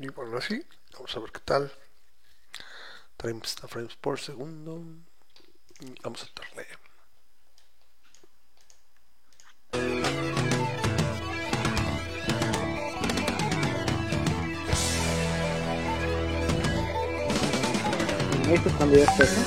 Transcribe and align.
Y 0.00 0.06
bueno, 0.10 0.38
así, 0.38 0.64
vamos 0.92 1.16
a 1.16 1.20
ver 1.20 1.32
qué 1.32 1.40
tal. 1.40 1.72
30 3.16 3.66
frames 3.66 3.96
por 3.96 4.20
segundo. 4.20 4.80
Y 5.80 5.94
vamos 6.02 6.22
a 6.22 6.28
darle. 6.36 6.68
Esto 18.54 18.68
es 18.68 18.74
cuando 18.76 18.96
ya 18.96 19.04
eso. 19.04 19.42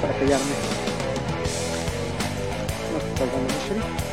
Para 0.00 0.18
callarme. 0.18 0.54
No 2.92 3.00
se 3.00 3.76
mucho. 3.76 4.09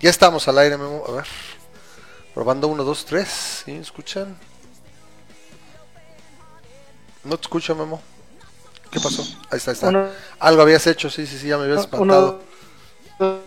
Ya 0.00 0.10
estamos 0.10 0.46
al 0.48 0.58
aire, 0.58 0.76
Memo. 0.76 1.04
A 1.08 1.12
ver. 1.12 1.26
Probando 2.34 2.68
1, 2.68 2.84
2, 2.84 3.04
3. 3.04 3.62
¿Sí? 3.64 3.72
¿Escuchan? 3.72 4.36
No 7.24 7.36
te 7.36 7.42
escucho, 7.42 7.74
Memo. 7.74 8.00
¿Qué 8.90 9.00
pasó? 9.00 9.22
Ahí 9.50 9.58
está, 9.58 9.72
ahí 9.72 9.74
está. 9.74 9.88
Uno. 9.88 10.08
Algo 10.38 10.62
habías 10.62 10.86
hecho, 10.86 11.10
sí, 11.10 11.26
sí, 11.26 11.38
sí, 11.38 11.48
ya 11.48 11.58
me 11.58 11.64
habías 11.64 11.80
espantado. 11.80 12.40
Uno, 13.18 13.40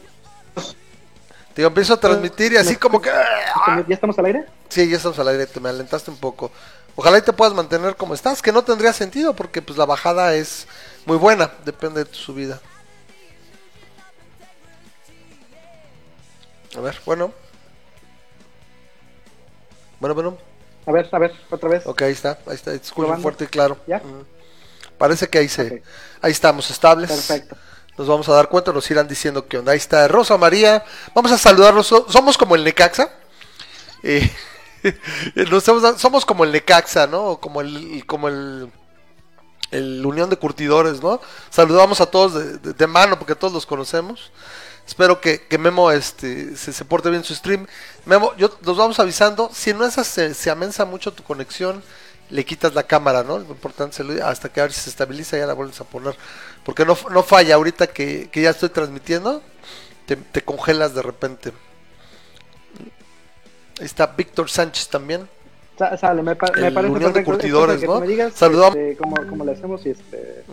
Te 1.54 1.62
digo, 1.62 1.68
empiezo 1.68 1.94
a 1.94 2.00
transmitir 2.00 2.54
y 2.54 2.58
así 2.58 2.72
¿Me 2.72 2.80
como 2.80 3.02
que... 3.02 3.10
¿Ya 3.10 3.96
estamos 3.96 4.20
al 4.20 4.26
aire? 4.26 4.46
Sí, 4.70 4.88
ya 4.90 4.98
estamos 4.98 5.18
al 5.20 5.30
aire, 5.30 5.48
te 5.48 5.60
me 5.60 5.70
alentaste 5.70 6.12
un 6.12 6.18
poco. 6.18 6.52
Ojalá 6.96 7.18
y 7.18 7.22
te 7.22 7.34
puedas 7.34 7.54
mantener 7.54 7.96
como 7.96 8.14
estás, 8.14 8.42
que 8.42 8.52
no 8.52 8.64
tendría 8.64 8.94
sentido 8.94 9.34
porque 9.34 9.62
pues 9.62 9.78
la 9.78 9.86
bajada 9.86 10.36
es 10.36 10.68
muy 11.06 11.18
buena, 11.18 11.52
depende 11.66 12.04
de 12.04 12.06
tu 12.06 12.18
subida. 12.18 12.60
A 16.78 16.82
ver, 16.82 17.00
bueno. 17.06 17.32
Bueno, 20.00 20.16
bueno. 20.16 20.38
A 20.86 20.92
ver, 20.92 21.10
a 21.12 21.20
ver, 21.20 21.34
otra 21.50 21.70
vez. 21.70 21.86
Ok, 21.86 22.02
ahí 22.04 22.12
está, 22.12 22.40
ahí 22.48 22.56
está, 22.56 22.72
fuerte 23.22 23.44
y 23.44 23.48
claro. 23.48 23.78
¿Ya? 23.86 24.00
Mm. 24.00 24.26
Parece 24.98 25.28
que 25.30 25.38
ahí 25.40 25.48
se, 25.50 25.84
ahí 26.22 26.32
estamos 26.32 26.70
estables. 26.72 27.10
Perfecto. 27.10 27.56
Nos 27.98 28.08
vamos 28.08 28.28
a 28.30 28.34
dar 28.34 28.48
cuenta, 28.50 28.72
nos 28.72 28.90
irán 28.90 29.08
diciendo 29.08 29.48
que 29.48 29.58
onda. 29.58 29.74
Ahí 29.74 29.78
está 29.78 30.08
Rosa 30.08 30.38
María. 30.38 30.84
Vamos 31.14 31.32
a 31.32 31.38
saludarlos. 31.38 31.88
So- 31.88 32.08
Somos 32.10 32.38
como 32.38 32.56
el 32.56 32.64
Necaxa. 32.64 33.12
Eh, 34.02 34.32
nos 35.52 35.64
somos, 35.64 36.02
somos 36.02 36.26
como 36.26 36.44
el 36.46 36.52
Necaxa, 36.52 37.06
¿no? 37.06 37.38
Como 37.40 37.62
el, 37.62 38.04
como 38.08 38.28
el, 38.28 38.72
el 39.72 40.04
Unión 40.06 40.30
de 40.32 40.38
Curtidores, 40.38 41.02
¿no? 41.02 41.22
Saludamos 41.52 42.02
a 42.02 42.08
todos 42.08 42.34
de, 42.34 42.58
de- 42.58 42.74
de 42.74 42.88
mano 42.88 43.20
porque 43.20 43.36
todos 43.36 43.54
los 43.54 43.66
conocemos. 43.68 44.32
Espero 44.88 45.22
que, 45.22 45.42
que 45.48 45.58
Memo 45.58 45.92
este, 45.92 46.56
se, 46.58 46.74
se 46.74 46.86
porte 46.86 47.10
bien 47.10 47.24
su 47.24 47.34
stream. 47.34 47.66
Memo, 48.06 48.34
yo 48.36 48.58
nos 48.66 48.78
vamos 48.78 49.00
avisando. 49.00 49.50
Si 49.54 49.74
no 49.74 49.86
esas 49.86 50.08
se, 50.08 50.34
se 50.34 50.50
amensa 50.50 50.84
mucho 50.86 51.14
tu 51.14 51.24
conexión, 51.24 51.82
le 52.30 52.44
quitas 52.46 52.74
la 52.74 52.84
cámara, 52.84 53.24
¿no? 53.24 53.38
Lo 53.40 53.46
importante 53.46 53.94
es 53.94 54.00
el- 54.02 54.22
hasta 54.22 54.50
que 54.50 54.60
a 54.60 54.64
ver 54.64 54.74
si 54.74 54.82
se 54.82 54.90
estabiliza 54.90 55.38
ya 55.38 55.46
la 55.46 55.54
vuelves 55.54 55.80
a 55.82 55.86
poner. 55.86 56.16
Porque 56.66 56.86
no, 56.86 56.98
no 57.10 57.24
falla 57.24 57.56
ahorita 57.56 57.88
que, 57.88 58.30
que 58.32 58.42
ya 58.42 58.50
estoy 58.50 58.70
transmitiendo. 58.70 59.42
Te, 60.06 60.16
te 60.18 60.42
congelas 60.44 60.94
de 60.94 61.02
repente. 61.02 61.54
Ahí 63.80 63.86
está 63.86 64.08
Víctor 64.08 64.50
Sánchez 64.50 64.90
también. 64.90 65.28
Sa- 65.78 65.98
Sale, 65.98 66.22
me, 66.22 66.36
pa- 66.36 66.52
me 66.52 66.72
parece 66.72 66.94
Unión 66.94 67.14
de. 67.14 67.24
Curtidores, 67.24 67.82
¿no? 67.84 68.00
Saludamos. 68.32 68.76
este, 68.76 68.98
cómo, 68.98 69.16
cómo 69.30 69.46
le 69.46 69.54
hacemos 69.54 69.86
y 69.86 69.92
este... 69.92 70.44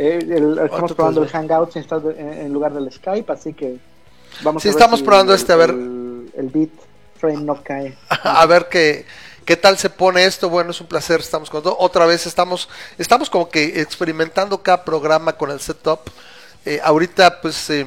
eh, 0.00 0.18
el- 0.30 0.58
estamos 0.58 0.92
probando 0.94 1.22
el 1.22 1.28
Hangouts 1.28 1.76
en, 1.76 2.52
lugar 2.52 2.72
del 2.72 2.90
Skype, 2.90 3.30
así 3.32 3.52
que 3.52 3.76
vamos 4.42 4.62
Sí, 4.62 4.68
a 4.68 4.70
ver 4.70 4.76
estamos 4.78 5.00
si 5.00 5.04
probando 5.04 5.34
este, 5.34 5.52
a 5.52 5.56
ver. 5.56 5.70
El, 5.70 6.32
el 6.36 6.48
beat 6.48 6.70
frame 7.18 7.42
no 7.42 7.62
cae. 7.62 7.96
a 8.08 8.46
ver 8.46 8.68
qué, 8.70 9.04
qué 9.44 9.56
tal 9.56 9.76
se 9.76 9.90
pone 9.90 10.24
esto. 10.24 10.48
Bueno, 10.48 10.70
es 10.70 10.80
un 10.80 10.86
placer, 10.86 11.20
estamos 11.20 11.50
con 11.50 11.62
todo. 11.62 11.76
Otra 11.78 12.06
vez 12.06 12.26
estamos, 12.26 12.68
estamos 12.98 13.28
como 13.28 13.50
que 13.50 13.80
experimentando 13.80 14.62
cada 14.62 14.84
programa 14.84 15.34
con 15.34 15.50
el 15.50 15.60
setup. 15.60 16.00
Eh, 16.64 16.80
ahorita 16.82 17.40
pues 17.42 17.68
eh, 17.70 17.86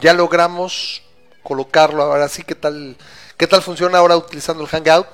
ya 0.00 0.14
logramos 0.14 1.02
colocarlo. 1.42 2.02
Ahora 2.02 2.28
sí, 2.28 2.42
qué 2.44 2.54
tal, 2.54 2.96
qué 3.36 3.46
tal 3.48 3.62
funciona 3.62 3.98
ahora 3.98 4.16
utilizando 4.16 4.62
el 4.62 4.68
Hangout. 4.68 5.08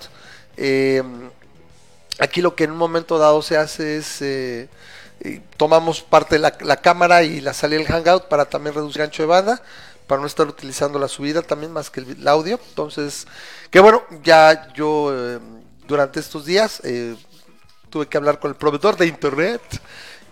Eh, 0.59 1.03
aquí 2.19 2.41
lo 2.43 2.55
que 2.55 2.65
en 2.65 2.73
un 2.73 2.79
momento 2.79 3.19
dado 3.19 3.41
se 3.43 3.57
hace 3.57 3.99
es 3.99 4.23
tomamos 5.57 6.03
parte 6.03 6.39
la, 6.39 6.57
la 6.61 6.77
cámara 6.77 7.23
y 7.23 7.41
la 7.41 7.55
salida 7.55 7.79
del 7.79 7.89
Hangout 7.89 8.29
para 8.29 8.45
también 8.45 8.75
reducir 8.75 9.03
ancho 9.03 9.23
de 9.23 9.29
banda, 9.29 9.63
para 10.07 10.21
no 10.21 10.27
estar 10.27 10.47
utilizando 10.47 10.99
la 10.99 11.09
subida 11.09 11.43
también 11.43 11.73
más 11.73 11.91
que 11.91 12.01
el, 12.01 12.11
el 12.21 12.29
audio. 12.29 12.61
Entonces, 12.69 13.27
que 13.71 13.81
bueno, 13.81 14.03
ya 14.23 14.73
yo 14.75 15.11
eh, 15.13 15.39
durante 15.87 16.21
estos 16.21 16.45
días 16.45 16.81
eh, 16.85 17.17
tuve 17.91 18.07
que 18.07 18.17
hablar 18.17 18.39
con 18.39 18.51
el 18.51 18.57
proveedor 18.57 18.97
de 18.97 19.07
internet 19.07 19.63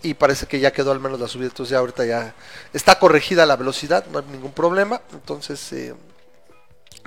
y 0.02 0.14
parece 0.14 0.46
que 0.46 0.60
ya 0.60 0.72
quedó 0.72 0.92
al 0.92 1.00
menos 1.00 1.18
la 1.18 1.28
subida. 1.28 1.48
Entonces 1.48 1.72
ya 1.72 1.78
ahorita 1.78 2.04
ya 2.04 2.34
está 2.72 2.98
corregida 2.98 3.46
la 3.46 3.56
velocidad, 3.56 4.04
no 4.12 4.18
hay 4.18 4.26
ningún 4.26 4.52
problema. 4.52 5.00
Entonces... 5.12 5.72
eh, 5.72 5.94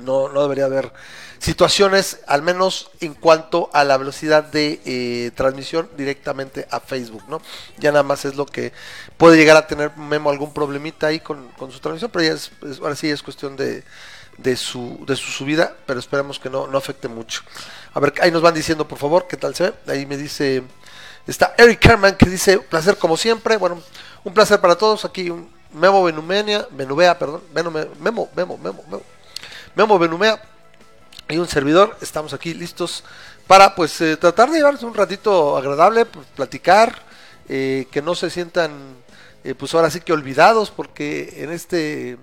no, 0.03 0.29
no 0.29 0.43
debería 0.43 0.65
haber 0.65 0.93
situaciones, 1.39 2.19
al 2.27 2.41
menos 2.41 2.89
en 2.99 3.13
cuanto 3.13 3.69
a 3.73 3.83
la 3.83 3.97
velocidad 3.97 4.43
de 4.43 4.81
eh, 4.85 5.31
transmisión 5.35 5.89
directamente 5.95 6.67
a 6.71 6.79
Facebook, 6.79 7.23
¿no? 7.27 7.41
Ya 7.77 7.91
nada 7.91 8.03
más 8.03 8.25
es 8.25 8.35
lo 8.35 8.45
que 8.45 8.73
puede 9.17 9.37
llegar 9.37 9.57
a 9.57 9.67
tener 9.67 9.95
Memo 9.97 10.29
algún 10.29 10.53
problemita 10.53 11.07
ahí 11.07 11.19
con, 11.19 11.47
con 11.49 11.71
su 11.71 11.79
transmisión, 11.79 12.11
pero 12.11 12.25
ya 12.25 12.33
es, 12.33 12.51
ahora 12.81 12.95
sí 12.95 13.09
es 13.09 13.21
cuestión 13.21 13.55
de, 13.55 13.83
de, 14.37 14.55
su, 14.55 15.03
de 15.05 15.15
su 15.15 15.31
subida, 15.31 15.75
pero 15.85 15.99
esperemos 15.99 16.39
que 16.39 16.49
no, 16.49 16.67
no 16.67 16.77
afecte 16.77 17.07
mucho. 17.07 17.41
A 17.93 17.99
ver, 17.99 18.13
ahí 18.21 18.31
nos 18.31 18.41
van 18.41 18.53
diciendo, 18.53 18.87
por 18.87 18.97
favor, 18.97 19.27
qué 19.27 19.37
tal 19.37 19.55
se 19.55 19.71
ve. 19.71 19.73
Ahí 19.87 20.05
me 20.05 20.17
dice, 20.17 20.63
está 21.25 21.53
Eric 21.57 21.79
Kerman 21.79 22.15
que 22.15 22.29
dice, 22.29 22.59
placer 22.59 22.97
como 22.97 23.17
siempre, 23.17 23.57
bueno, 23.57 23.81
un 24.23 24.33
placer 24.33 24.59
para 24.59 24.75
todos, 24.75 25.05
aquí 25.05 25.29
un 25.29 25.49
Memo 25.73 26.03
Benumenia, 26.03 26.67
Benubea, 26.71 27.17
perdón, 27.19 27.43
Memo, 27.53 27.71
Memo, 27.99 28.29
Memo, 28.35 28.57
Memo. 28.57 29.03
Memo 29.75 29.99
Benumea 29.99 30.41
y 31.29 31.37
un 31.37 31.47
servidor, 31.47 31.97
estamos 32.01 32.33
aquí 32.33 32.53
listos 32.53 33.03
para 33.47 33.75
pues 33.75 33.99
eh, 34.01 34.17
tratar 34.17 34.49
de 34.49 34.57
llevarles 34.57 34.83
un 34.83 34.93
ratito 34.93 35.57
agradable, 35.57 36.05
pues, 36.05 36.25
platicar, 36.35 37.03
eh, 37.49 37.87
que 37.91 38.01
no 38.01 38.15
se 38.15 38.29
sientan 38.29 38.97
eh, 39.47 39.55
pues 39.55 39.73
ahora 39.73 39.89
sí 39.89 40.01
que 40.01 40.11
olvidados, 40.11 40.71
porque 40.71 41.35
en 41.37 41.51
este 41.51 42.17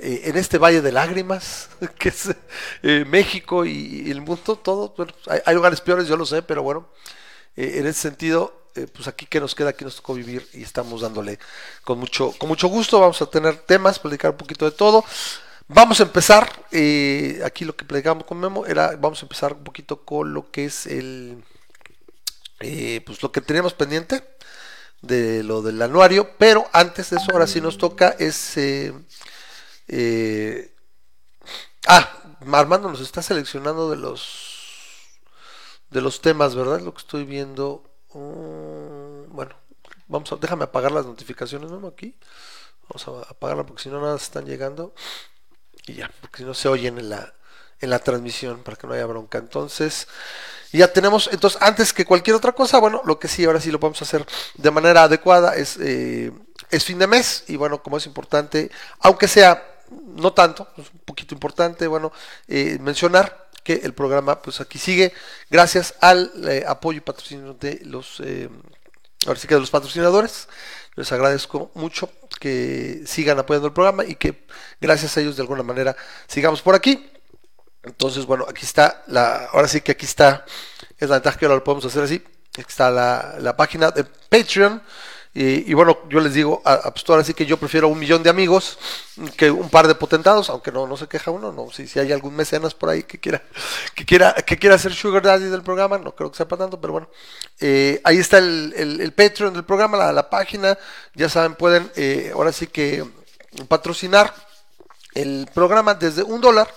eh, 0.00 0.22
en 0.24 0.36
este 0.36 0.58
valle 0.58 0.82
de 0.82 0.90
lágrimas, 0.90 1.68
que 2.00 2.08
es 2.08 2.34
eh, 2.82 3.04
México 3.06 3.64
y, 3.64 4.10
el 4.10 4.22
mundo, 4.22 4.56
todo. 4.56 4.92
Hay, 5.28 5.40
hay 5.46 5.54
lugares 5.54 5.80
peores, 5.80 6.08
yo 6.08 6.16
lo 6.16 6.26
sé, 6.26 6.42
pero 6.42 6.64
bueno, 6.64 6.88
en 7.54 7.86
ese 7.86 8.00
sentido, 8.00 8.70
pues 8.92 9.06
aquí 9.06 9.24
que 9.26 9.38
nos 9.38 9.54
queda, 9.54 9.70
aquí 9.70 9.84
nos 9.84 9.96
tocó 9.96 10.14
vivir 10.14 10.46
y 10.52 10.62
estamos 10.62 11.02
dándole 11.02 11.38
con 11.84 11.98
mucho, 12.00 12.32
con 12.36 12.48
mucho 12.48 12.66
gusto. 12.66 12.98
Vamos 12.98 13.22
a 13.22 13.26
tener 13.26 13.58
temas, 13.58 14.00
platicar 14.00 14.32
un 14.32 14.36
poquito 14.36 14.64
de 14.64 14.72
todo. 14.72 15.04
Vamos 15.68 16.00
a 16.00 16.04
empezar, 16.04 16.48
eh, 16.70 17.40
aquí 17.44 17.64
lo 17.64 17.74
que 17.76 17.84
platicamos 17.84 18.24
con 18.24 18.38
Memo 18.38 18.66
era, 18.66 18.96
vamos 18.96 19.20
a 19.22 19.26
empezar 19.26 19.52
un 19.54 19.64
poquito 19.64 20.04
con 20.04 20.32
lo 20.32 20.50
que 20.50 20.66
es 20.66 20.86
el, 20.86 21.42
eh, 22.60 23.02
pues 23.04 23.22
lo 23.22 23.32
que 23.32 23.40
teníamos 23.40 23.74
pendiente 23.74 24.22
de 25.02 25.42
lo 25.42 25.62
del 25.62 25.82
anuario, 25.82 26.36
pero 26.38 26.66
antes 26.72 27.10
de 27.10 27.16
eso, 27.18 27.32
ahora 27.32 27.46
sí 27.46 27.60
nos 27.60 27.78
toca 27.78 28.14
es, 28.18 28.56
eh, 28.56 28.92
ah, 31.88 32.08
Armando 32.52 32.88
nos 32.88 33.00
está 33.00 33.22
seleccionando 33.22 33.90
de 33.90 33.96
los, 33.96 35.20
de 35.90 36.00
los 36.00 36.20
temas, 36.20 36.54
¿verdad? 36.54 36.80
Lo 36.80 36.94
que 36.94 37.00
estoy 37.00 37.24
viendo, 37.24 37.82
Mm, 38.16 39.28
bueno, 39.34 39.54
vamos 40.08 40.32
a, 40.32 40.36
déjame 40.36 40.64
apagar 40.64 40.92
las 40.92 41.06
notificaciones, 41.06 41.70
¿no? 41.70 41.86
Aquí, 41.86 42.16
vamos 42.88 43.08
a 43.08 43.30
apagarla 43.30 43.66
porque 43.66 43.82
si 43.82 43.90
no 43.90 44.00
nada 44.00 44.16
están 44.16 44.46
llegando 44.46 44.94
y 45.86 45.94
ya, 45.94 46.10
porque 46.20 46.38
si 46.38 46.44
no 46.44 46.54
se 46.54 46.68
oyen 46.68 46.98
en 46.98 47.10
la, 47.10 47.34
en 47.80 47.90
la 47.90 47.98
transmisión 47.98 48.62
para 48.62 48.76
que 48.76 48.86
no 48.86 48.94
haya 48.94 49.06
bronca. 49.06 49.38
Entonces, 49.38 50.08
ya 50.72 50.92
tenemos, 50.92 51.28
entonces, 51.32 51.60
antes 51.62 51.92
que 51.92 52.04
cualquier 52.04 52.36
otra 52.36 52.52
cosa, 52.52 52.78
bueno, 52.78 53.02
lo 53.04 53.18
que 53.18 53.28
sí, 53.28 53.44
ahora 53.44 53.60
sí 53.60 53.70
lo 53.70 53.80
podemos 53.80 54.02
hacer 54.02 54.26
de 54.54 54.70
manera 54.70 55.04
adecuada 55.04 55.54
es, 55.54 55.78
eh, 55.80 56.32
es 56.70 56.84
fin 56.84 56.98
de 56.98 57.06
mes. 57.06 57.44
Y 57.48 57.56
bueno, 57.56 57.82
como 57.82 57.96
es 57.96 58.06
importante, 58.06 58.70
aunque 59.00 59.28
sea 59.28 59.72
no 59.90 60.32
tanto, 60.32 60.68
es 60.76 60.90
un 60.92 60.98
poquito 61.04 61.34
importante, 61.34 61.86
bueno, 61.86 62.12
eh, 62.48 62.78
mencionar 62.80 63.46
que 63.62 63.74
el 63.74 63.94
programa 63.94 64.42
pues 64.42 64.60
aquí 64.60 64.78
sigue. 64.78 65.12
Gracias 65.50 65.94
al 66.00 66.32
eh, 66.48 66.64
apoyo 66.66 66.98
y 66.98 67.00
patrocinio 67.00 67.54
de 67.54 67.80
los 67.84 68.20
ahora 69.26 69.40
sí 69.40 69.48
que 69.48 69.54
de 69.54 69.60
los 69.60 69.70
patrocinadores. 69.70 70.48
Les 70.94 71.10
agradezco 71.12 71.70
mucho 71.74 72.10
que 72.38 73.02
sigan 73.06 73.38
apoyando 73.38 73.68
el 73.68 73.72
programa 73.72 74.04
y 74.04 74.14
que 74.14 74.46
gracias 74.80 75.16
a 75.16 75.20
ellos 75.20 75.36
de 75.36 75.42
alguna 75.42 75.62
manera 75.62 75.96
sigamos 76.26 76.62
por 76.62 76.74
aquí. 76.74 77.10
Entonces 77.82 78.26
bueno 78.26 78.46
aquí 78.48 78.64
está 78.64 79.04
la 79.06 79.46
ahora 79.52 79.68
sí 79.68 79.80
que 79.80 79.92
aquí 79.92 80.06
está 80.06 80.44
es 80.98 81.08
la 81.08 81.16
ventaja 81.16 81.38
que 81.38 81.44
ahora 81.46 81.56
lo 81.56 81.64
podemos 81.64 81.84
hacer 81.84 82.02
así. 82.02 82.22
Aquí 82.58 82.68
está 82.68 82.90
la, 82.90 83.36
la 83.38 83.56
página 83.56 83.90
de 83.90 84.04
Patreon 84.04 84.82
y, 85.38 85.74
bueno, 85.74 85.98
yo 86.08 86.20
les 86.20 86.32
digo, 86.32 86.62
a, 86.64 86.90
pues 86.90 87.04
ahora 87.08 87.22
sí 87.22 87.34
que 87.34 87.44
yo 87.44 87.58
prefiero 87.58 87.88
un 87.88 87.98
millón 87.98 88.22
de 88.22 88.30
amigos 88.30 88.78
que 89.36 89.50
un 89.50 89.68
par 89.68 89.86
de 89.86 89.94
potentados, 89.94 90.48
aunque 90.48 90.72
no, 90.72 90.86
no 90.86 90.96
se 90.96 91.08
queja 91.08 91.30
uno, 91.30 91.52
no, 91.52 91.70
si, 91.70 91.86
si 91.86 91.98
hay 91.98 92.10
algún 92.10 92.34
mecenas 92.34 92.72
por 92.72 92.88
ahí 92.88 93.02
que 93.02 93.20
quiera, 93.20 93.42
que 93.94 94.06
quiera, 94.06 94.32
que 94.32 94.56
quiera 94.56 94.78
ser 94.78 94.94
Sugar 94.94 95.22
Daddy 95.22 95.50
del 95.50 95.62
programa, 95.62 95.98
no 95.98 96.14
creo 96.14 96.30
que 96.30 96.38
sepa 96.38 96.56
tanto, 96.56 96.80
pero 96.80 96.94
bueno, 96.94 97.10
eh, 97.60 98.00
ahí 98.04 98.16
está 98.16 98.38
el, 98.38 98.72
el, 98.74 99.00
el, 99.02 99.12
Patreon 99.12 99.52
del 99.52 99.64
programa, 99.64 99.98
la, 99.98 100.10
la 100.10 100.30
página, 100.30 100.78
ya 101.14 101.28
saben, 101.28 101.54
pueden 101.54 101.90
eh, 101.96 102.30
ahora 102.32 102.50
sí 102.50 102.66
que 102.66 103.04
patrocinar 103.68 104.32
el 105.12 105.48
programa 105.52 105.92
desde 105.92 106.22
un 106.22 106.40
dólar. 106.40 106.72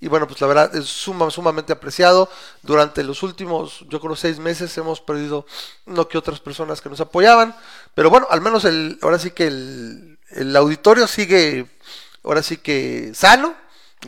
Y 0.00 0.08
bueno, 0.08 0.28
pues 0.28 0.40
la 0.40 0.46
verdad 0.46 0.76
es 0.76 0.86
suma, 0.86 1.30
sumamente 1.30 1.72
apreciado. 1.72 2.28
Durante 2.62 3.02
los 3.02 3.22
últimos, 3.22 3.84
yo 3.88 4.00
creo, 4.00 4.14
seis 4.14 4.38
meses 4.38 4.76
hemos 4.78 5.00
perdido 5.00 5.44
no 5.86 6.08
que 6.08 6.18
otras 6.18 6.38
personas 6.40 6.80
que 6.80 6.88
nos 6.88 7.00
apoyaban. 7.00 7.54
Pero 7.94 8.10
bueno, 8.10 8.26
al 8.30 8.40
menos 8.40 8.64
el, 8.64 8.98
ahora 9.02 9.18
sí 9.18 9.32
que 9.32 9.48
el, 9.48 10.18
el 10.30 10.54
auditorio 10.54 11.06
sigue, 11.08 11.66
ahora 12.22 12.42
sí 12.42 12.58
que 12.58 13.12
sano. 13.14 13.54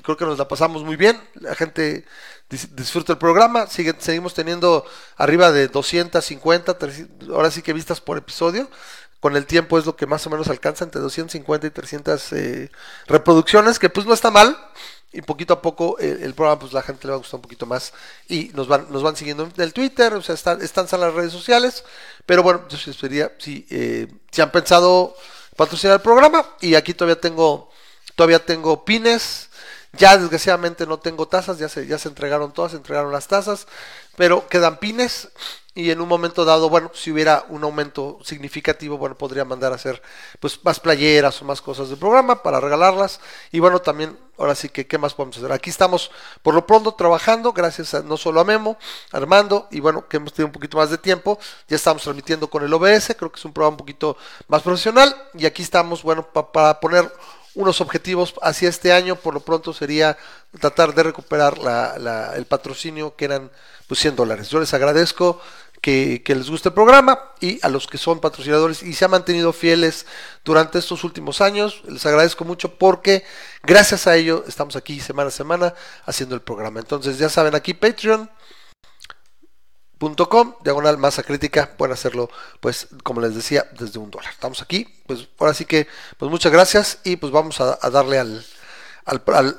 Creo 0.02 0.16
que 0.16 0.24
nos 0.24 0.38
la 0.38 0.46
pasamos 0.46 0.84
muy 0.84 0.94
bien. 0.94 1.20
La 1.34 1.56
gente 1.56 2.06
dis 2.48 2.76
disfruta 2.76 3.12
el 3.12 3.18
programa. 3.18 3.66
Sigue, 3.66 3.96
seguimos 3.98 4.34
teniendo 4.34 4.86
arriba 5.16 5.50
de 5.50 5.66
250, 5.66 6.78
300, 6.78 7.28
ahora 7.30 7.50
sí 7.50 7.62
que 7.62 7.72
vistas 7.72 8.00
por 8.00 8.16
episodio 8.16 8.68
con 9.20 9.36
el 9.36 9.46
tiempo 9.46 9.78
es 9.78 9.86
lo 9.86 9.96
que 9.96 10.06
más 10.06 10.26
o 10.26 10.30
menos 10.30 10.48
alcanza 10.48 10.84
entre 10.84 11.00
250 11.00 11.66
y 11.66 11.70
300 11.70 12.32
eh, 12.32 12.70
reproducciones, 13.06 13.78
que 13.78 13.90
pues 13.90 14.06
no 14.06 14.14
está 14.14 14.30
mal. 14.30 14.56
Y 15.12 15.22
poquito 15.22 15.54
a 15.54 15.62
poco 15.62 15.98
el, 15.98 16.34
programa, 16.34 16.60
pues 16.60 16.72
la 16.72 16.82
gente 16.82 17.06
le 17.06 17.10
va 17.10 17.16
a 17.16 17.18
gustar 17.18 17.38
un 17.38 17.42
poquito 17.42 17.66
más. 17.66 17.92
Y 18.28 18.50
nos 18.54 18.68
van, 18.68 18.86
nos 18.90 19.02
van 19.02 19.16
siguiendo 19.16 19.42
en 19.44 19.60
el 19.60 19.72
Twitter, 19.72 20.14
o 20.14 20.22
sea, 20.22 20.36
están, 20.36 20.62
están 20.62 20.86
en 20.90 21.00
las 21.00 21.14
redes 21.14 21.32
sociales. 21.32 21.84
Pero 22.26 22.44
bueno, 22.44 22.62
yo 22.68 22.78
les 22.86 22.96
pediría 22.96 23.32
si, 23.38 23.66
eh, 23.70 24.06
si 24.30 24.40
han 24.40 24.52
pensado 24.52 25.16
patrocinar 25.56 25.96
el 25.96 26.02
programa. 26.02 26.46
Y 26.60 26.76
aquí 26.76 26.94
todavía 26.94 27.20
tengo, 27.20 27.70
todavía 28.14 28.44
tengo 28.44 28.84
pines. 28.84 29.48
Ya 29.92 30.16
desgraciadamente 30.16 30.86
no 30.86 31.00
tengo 31.00 31.26
tazas, 31.26 31.58
ya 31.58 31.68
se, 31.68 31.86
ya 31.88 31.98
se 31.98 32.08
entregaron 32.08 32.52
todas, 32.52 32.70
se 32.70 32.76
entregaron 32.76 33.10
las 33.10 33.26
tazas, 33.26 33.66
pero 34.16 34.46
quedan 34.46 34.78
pines 34.78 35.28
y 35.72 35.90
en 35.90 36.00
un 36.00 36.08
momento 36.08 36.44
dado, 36.44 36.68
bueno, 36.68 36.90
si 36.94 37.12
hubiera 37.12 37.44
un 37.48 37.62
aumento 37.62 38.18
significativo, 38.24 38.98
bueno, 38.98 39.16
podría 39.16 39.44
mandar 39.44 39.70
a 39.72 39.76
hacer 39.76 40.02
pues 40.40 40.58
más 40.64 40.80
playeras 40.80 41.40
o 41.40 41.44
más 41.44 41.62
cosas 41.62 41.88
del 41.88 41.98
programa 41.98 42.42
para 42.42 42.58
regalarlas 42.58 43.20
y 43.52 43.60
bueno, 43.60 43.78
también 43.78 44.18
ahora 44.36 44.56
sí 44.56 44.68
que 44.68 44.88
qué 44.88 44.98
más 44.98 45.14
podemos 45.14 45.36
hacer. 45.36 45.52
Aquí 45.52 45.70
estamos 45.70 46.10
por 46.42 46.54
lo 46.54 46.66
pronto 46.66 46.92
trabajando, 46.92 47.52
gracias 47.52 47.94
a, 47.94 48.02
no 48.02 48.16
solo 48.16 48.40
a 48.40 48.44
Memo, 48.44 48.78
Armando 49.12 49.68
y 49.70 49.78
bueno, 49.78 50.08
que 50.08 50.16
hemos 50.16 50.32
tenido 50.32 50.48
un 50.48 50.52
poquito 50.52 50.76
más 50.76 50.90
de 50.90 50.98
tiempo, 50.98 51.38
ya 51.68 51.76
estamos 51.76 52.02
transmitiendo 52.02 52.50
con 52.50 52.64
el 52.64 52.74
OBS, 52.74 53.14
creo 53.16 53.30
que 53.30 53.38
es 53.38 53.44
un 53.44 53.52
programa 53.52 53.74
un 53.74 53.78
poquito 53.78 54.16
más 54.48 54.62
profesional 54.62 55.14
y 55.34 55.46
aquí 55.46 55.62
estamos, 55.62 56.02
bueno, 56.02 56.26
pa 56.32 56.50
para 56.50 56.80
poner 56.80 57.12
unos 57.54 57.80
objetivos 57.80 58.34
hacia 58.42 58.68
este 58.68 58.92
año, 58.92 59.16
por 59.16 59.34
lo 59.34 59.40
pronto 59.40 59.72
sería 59.72 60.16
tratar 60.58 60.94
de 60.94 61.02
recuperar 61.02 61.58
la, 61.58 62.32
el 62.36 62.46
patrocinio 62.46 63.14
que 63.16 63.24
eran 63.24 63.50
pues 63.86 64.00
100 64.00 64.16
dólares. 64.16 64.48
Yo 64.50 64.60
les 64.60 64.72
agradezco 64.72 65.40
que, 65.80 66.22
les 66.26 66.50
guste 66.50 66.68
el 66.68 66.74
programa 66.74 67.18
y 67.40 67.58
a 67.64 67.68
los 67.68 67.86
que 67.86 67.98
son 67.98 68.20
patrocinadores 68.20 68.82
y 68.82 68.92
se 68.92 69.04
han 69.04 69.10
mantenido 69.10 69.52
fieles 69.52 70.06
durante 70.44 70.78
estos 70.78 71.04
últimos 71.04 71.40
años, 71.40 71.82
les 71.88 72.04
agradezco 72.06 72.44
mucho 72.44 72.74
porque 72.76 73.24
gracias 73.62 74.06
a 74.06 74.16
ello 74.16 74.44
estamos 74.46 74.76
aquí 74.76 75.00
semana 75.00 75.28
a 75.28 75.32
semana 75.32 75.74
haciendo 76.04 76.34
el 76.34 76.42
programa. 76.42 76.80
Entonces 76.80 77.18
ya 77.18 77.28
saben 77.28 77.54
aquí 77.54 77.74
Patreon 77.74 78.30
Com, 80.00 80.54
diagonal 80.64 80.96
masa 80.96 81.22
crítica, 81.22 81.74
pueden 81.76 81.92
hacerlo, 81.92 82.30
pues, 82.60 82.88
como 83.04 83.20
les 83.20 83.34
decía, 83.34 83.66
desde 83.78 83.98
un 83.98 84.10
dólar. 84.10 84.32
Estamos 84.32 84.62
aquí, 84.62 84.86
pues, 85.06 85.28
ahora 85.38 85.52
sí 85.52 85.66
que, 85.66 85.88
pues, 86.16 86.30
muchas 86.30 86.50
gracias 86.50 87.00
y 87.04 87.16
pues 87.16 87.30
vamos 87.30 87.60
a, 87.60 87.76
darle 87.90 88.18
al, 88.18 88.42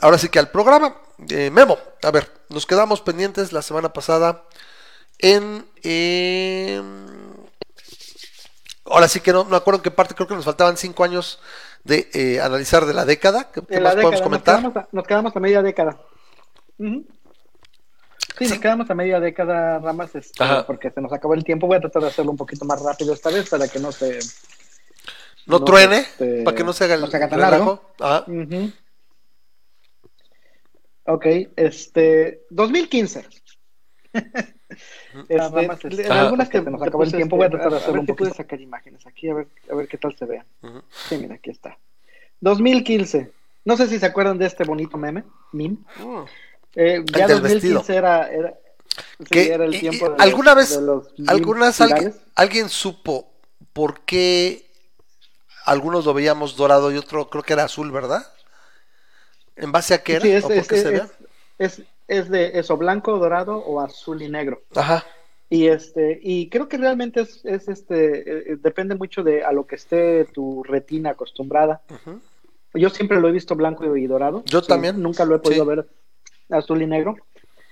ahora 0.01 0.17
sí 0.17 0.29
que 0.29 0.39
al 0.39 0.49
programa. 0.49 0.95
Eh, 1.29 1.51
Memo, 1.51 1.77
a 2.01 2.09
ver, 2.09 2.31
nos 2.49 2.65
quedamos 2.65 3.01
pendientes 3.01 3.53
la 3.53 3.61
semana 3.61 3.93
pasada 3.93 4.45
en, 5.21 5.65
eh, 5.83 6.81
ahora 8.85 9.07
sí 9.07 9.19
que 9.19 9.31
no, 9.31 9.43
no 9.45 9.55
acuerdo 9.55 9.79
en 9.79 9.83
qué 9.83 9.91
parte, 9.91 10.15
creo 10.15 10.27
que 10.27 10.35
nos 10.35 10.45
faltaban 10.45 10.77
cinco 10.77 11.03
años 11.03 11.39
de 11.83 12.09
eh, 12.13 12.39
analizar 12.41 12.85
de 12.85 12.93
la 12.93 13.05
década. 13.05 13.51
¿Qué, 13.51 13.61
más 13.61 13.69
década, 13.69 14.01
podemos 14.01 14.21
comentar? 14.21 14.61
Nos 14.61 14.71
quedamos, 14.71 14.77
a, 14.77 14.89
nos 14.91 15.07
quedamos 15.07 15.35
a 15.35 15.39
media 15.39 15.61
década. 15.61 15.99
Uh 16.77 16.85
-huh. 16.85 17.05
Sí, 18.37 18.45
sí, 18.45 18.49
nos 18.53 18.59
quedamos 18.59 18.89
a 18.89 18.95
media 18.95 19.19
década, 19.19 19.79
Ramas, 19.79 20.15
este, 20.15 20.43
porque 20.65 20.89
se 20.89 21.01
nos 21.01 21.13
acabó 21.13 21.33
el 21.33 21.43
tiempo. 21.43 21.67
Voy 21.67 21.77
a 21.77 21.81
tratar 21.81 22.01
de 22.01 22.07
hacerlo 22.07 22.31
un 22.31 22.37
poquito 22.37 22.65
más 22.65 22.81
rápido 22.81 23.13
esta 23.13 23.29
vez 23.29 23.49
para 23.49 23.67
que 23.67 23.79
no 23.79 23.91
se. 23.91 24.19
No, 25.45 25.59
no 25.59 25.63
truene, 25.63 25.97
este, 25.99 26.43
para 26.43 26.57
que 26.57 26.63
no 26.63 26.73
se 26.73 26.83
haga 26.85 26.95
el 26.95 27.01
no 27.01 27.07
se 27.07 27.17
haga 27.17 27.29
tan 27.29 27.39
largo. 27.39 27.81
Uh 27.99 28.03
-huh. 28.03 28.73
Ok, 31.05 31.25
este. 31.55 32.45
2015. 32.49 33.25
este, 35.29 35.37
Ramas, 35.37 35.83
este, 35.83 36.07
algunas 36.07 36.49
que 36.49 36.61
se 36.61 36.71
nos 36.71 36.81
acabó 36.81 37.03
el 37.03 37.11
tiempo, 37.11 37.37
voy 37.37 37.45
a 37.45 37.49
tratar 37.49 37.71
de 37.71 37.77
hacerlo 37.77 38.01
un 38.01 38.05
poquito. 38.05 38.33
sacar 38.33 38.59
imágenes 38.59 39.05
aquí, 39.05 39.29
a 39.29 39.33
ver, 39.33 39.47
a 39.71 39.75
ver 39.75 39.87
qué 39.87 39.97
tal 39.97 40.15
se 40.17 40.25
vea. 40.25 40.45
Uh 40.61 40.67
-huh. 40.67 40.83
Sí, 41.09 41.17
mira, 41.17 41.35
aquí 41.35 41.49
está. 41.49 41.77
2015. 42.41 43.31
No 43.63 43.77
sé 43.77 43.87
si 43.87 43.99
se 43.99 44.05
acuerdan 44.05 44.37
de 44.37 44.47
este 44.47 44.63
bonito 44.63 44.97
meme, 44.97 45.23
meme. 45.51 45.77
Uh. 46.03 46.25
Eh, 46.75 47.03
ya 47.15 47.27
2015 47.27 47.95
era, 47.95 48.29
era, 48.31 48.53
sí, 49.29 49.39
era, 49.39 49.65
el 49.65 49.79
tiempo 49.79 50.09
de 50.09 50.15
¿Alguna 50.19 50.55
los, 50.55 50.57
vez, 50.57 50.79
de 50.79 50.81
los 50.81 51.07
algunas 51.27 51.81
alguien, 51.81 52.15
alguien, 52.33 52.69
supo 52.69 53.29
por 53.73 54.01
qué 54.01 54.65
algunos 55.65 56.05
lo 56.05 56.13
veíamos 56.13 56.55
dorado 56.55 56.91
y 56.91 56.97
otro 56.97 57.29
creo 57.29 57.43
que 57.43 57.53
era 57.53 57.65
azul, 57.65 57.91
¿verdad? 57.91 58.25
¿En 59.57 59.71
base 59.71 59.93
a 59.93 60.01
qué 60.01 60.13
era? 60.13 60.21
Sí, 60.21 60.31
es, 60.31 60.43
¿O 60.45 60.47
por 60.47 60.57
es, 60.57 60.67
qué 60.67 60.75
es, 60.75 60.81
se 60.81 61.01
es, 61.57 61.81
es, 62.07 62.29
de 62.29 62.59
eso, 62.59 62.77
blanco, 62.77 63.17
dorado 63.17 63.57
o 63.57 63.79
azul 63.79 64.21
y 64.21 64.29
negro. 64.29 64.61
Ajá. 64.75 65.05
Y 65.49 65.67
este, 65.67 66.19
y 66.21 66.47
creo 66.49 66.69
que 66.69 66.77
realmente 66.77 67.21
es, 67.21 67.43
es 67.43 67.67
este, 67.67 68.53
eh, 68.53 68.57
depende 68.57 68.95
mucho 68.95 69.21
de 69.23 69.43
a 69.43 69.51
lo 69.51 69.65
que 69.67 69.75
esté 69.75 70.25
tu 70.25 70.63
retina 70.63 71.11
acostumbrada. 71.11 71.81
Uh 71.89 72.09
-huh. 72.09 72.19
Yo 72.73 72.89
siempre 72.89 73.19
lo 73.19 73.27
he 73.27 73.33
visto 73.33 73.55
blanco 73.55 73.97
y 73.97 74.07
dorado. 74.07 74.43
Yo 74.45 74.61
sí, 74.61 74.67
también. 74.67 75.01
Nunca 75.01 75.25
lo 75.25 75.35
he 75.35 75.39
podido 75.39 75.65
sí. 75.65 75.69
ver 75.69 75.87
azul 76.49 76.81
y 76.81 76.87
negro, 76.87 77.17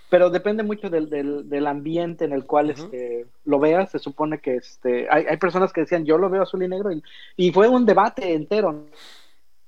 pero 0.10 0.30
depende 0.30 0.64
mucho 0.64 0.90
del, 0.90 1.10
del, 1.10 1.48
del 1.50 1.68
ambiente 1.68 2.26
en 2.26 2.34
el 2.34 2.44
cual 2.46 2.68
uh 2.68 2.70
-huh. 2.74 2.84
este, 2.84 3.26
lo 3.46 3.60
veas. 3.60 3.92
Se 3.92 4.00
supone 4.00 4.40
que 4.40 4.56
este, 4.56 5.08
hay, 5.10 5.26
hay, 5.30 5.38
personas 5.38 5.72
que 5.72 5.82
decían 5.82 6.04
yo 6.06 6.18
lo 6.18 6.30
veo 6.30 6.44
azul 6.44 6.64
y 6.64 6.68
negro 6.68 6.92
y, 6.92 7.02
y 7.38 7.52
fue 7.54 7.70
un 7.70 7.86
debate 7.86 8.34
entero. 8.34 8.86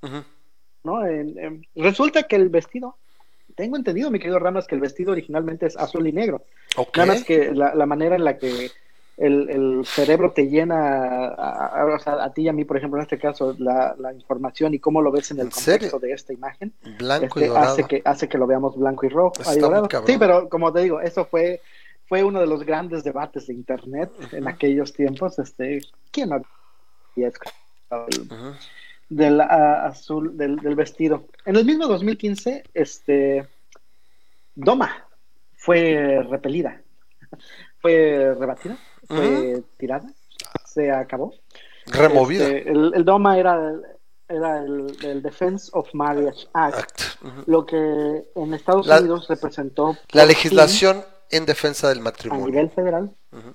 Uh 0.01 0.08
-huh. 0.08 0.24
¿no? 0.84 1.06
En- 1.06 1.38
en- 1.39 1.68
resulta 1.75 2.24
que 2.24 2.36
el 2.36 2.50
vestido, 2.50 2.98
tengo 3.55 3.75
entendido, 3.77 4.12
mi 4.12 4.20
querido 4.20 4.39
Ramas, 4.39 4.67
que 4.67 4.75
el 4.75 4.81
vestido 4.81 5.12
originalmente 5.12 5.65
es 5.65 5.77
azul 5.77 6.08
y 6.08 6.12
negro. 6.12 6.43
Ok. 6.77 6.98
Nada 6.98 7.13
más 7.13 7.24
que 7.24 7.51
la, 7.53 7.75
la 7.75 7.86
manera 7.86 8.15
en 8.15 8.24
la 8.24 8.38
que 8.38 8.72
el, 9.17 9.50
el 9.50 9.86
cerebro 9.86 10.31
te 10.31 10.48
llena, 10.50 11.27
a, 11.27 12.31
ti 12.34 12.43
y 12.43 12.48
a 12.48 12.53
mí, 12.53 12.65
por 12.65 12.77
ejemplo, 12.77 12.98
en 13.00 13.03
este 13.03 13.20
caso, 13.20 13.55
la, 13.60 13.96
la 14.00 14.13
información 14.13 14.74
y 14.74 14.79
cómo 14.79 15.01
lo 15.01 15.12
ves 15.12 15.31
en 15.31 15.39
el 15.39 15.46
¿En 15.48 15.51
serio? 15.51 15.91
contexto 15.91 16.00
de 16.00 16.13
esta 16.13 16.34
imagen, 16.34 16.74
Blanco 16.98 17.25
este, 17.25 17.46
y 17.46 17.48
dorado. 17.50 17.74
hace 17.74 17.84
que 17.84 18.01
hace 18.03 18.27
que 18.27 18.38
lo 18.38 18.48
veamos 18.48 18.77
blanco 18.77 19.05
y 19.05 19.10
rojo. 19.10 19.34
Está 19.39 19.51
y 19.51 19.55
muy 19.55 19.62
dorado. 19.62 19.88
cabrón. 19.88 20.08
Sí, 20.12 20.17
pero 20.17 20.50
como 20.50 20.72
te 20.74 20.81
digo, 20.81 21.01
eso 21.01 21.25
fue 21.25 21.62
fue 22.08 22.24
uno 22.24 22.39
de 22.41 22.48
los 22.48 22.63
grandes 22.65 23.03
debates 23.03 23.48
de 23.48 23.53
internet 23.53 24.12
en 24.34 24.48
aquellos 24.48 24.91
tiempos. 24.91 25.39
Este, 25.39 25.81
¿quién 26.12 26.29
no 26.29 26.41
había 27.15 27.27
escuchado 27.29 28.08
Ujú. 28.29 28.55
Del, 29.12 29.41
ah, 29.41 29.86
azul 29.88 30.36
del, 30.38 30.56
del 30.58 30.75
vestido? 30.75 31.27
En 31.46 31.56
el 31.58 31.65
mismo 31.65 31.86
2015, 31.88 32.63
este 32.74 33.48
Doma 34.56 35.08
fue 35.53 36.25
repelida, 36.30 36.82
fue 37.82 38.34
rebatida, 38.39 38.77
fue 39.08 39.62
tirada, 39.77 40.10
se 40.65 40.91
acabó. 40.91 41.34
Removida. 41.88 42.46
Este, 42.48 42.70
el, 42.72 42.91
el 42.96 43.03
DOMA 43.06 43.38
era, 43.39 43.74
era 44.30 44.60
el, 44.60 44.96
el 45.03 45.22
Defense 45.22 45.70
of 45.74 45.89
Marriage 45.94 46.48
Act, 46.53 47.01
lo 47.48 47.65
que 47.65 47.75
en 48.36 48.53
Estados 48.53 48.88
La- 48.88 49.00
Unidos 49.00 49.27
representó 49.27 49.98
La 50.12 50.25
legislación 50.25 51.03
en 51.32 51.46
defensa 51.46 51.88
del 51.89 51.98
fin, 51.98 52.01
a 52.01 52.10
matrimonio. 52.12 52.46
nivel 52.48 52.70
federal. 52.70 53.12
Ujú. 53.32 53.53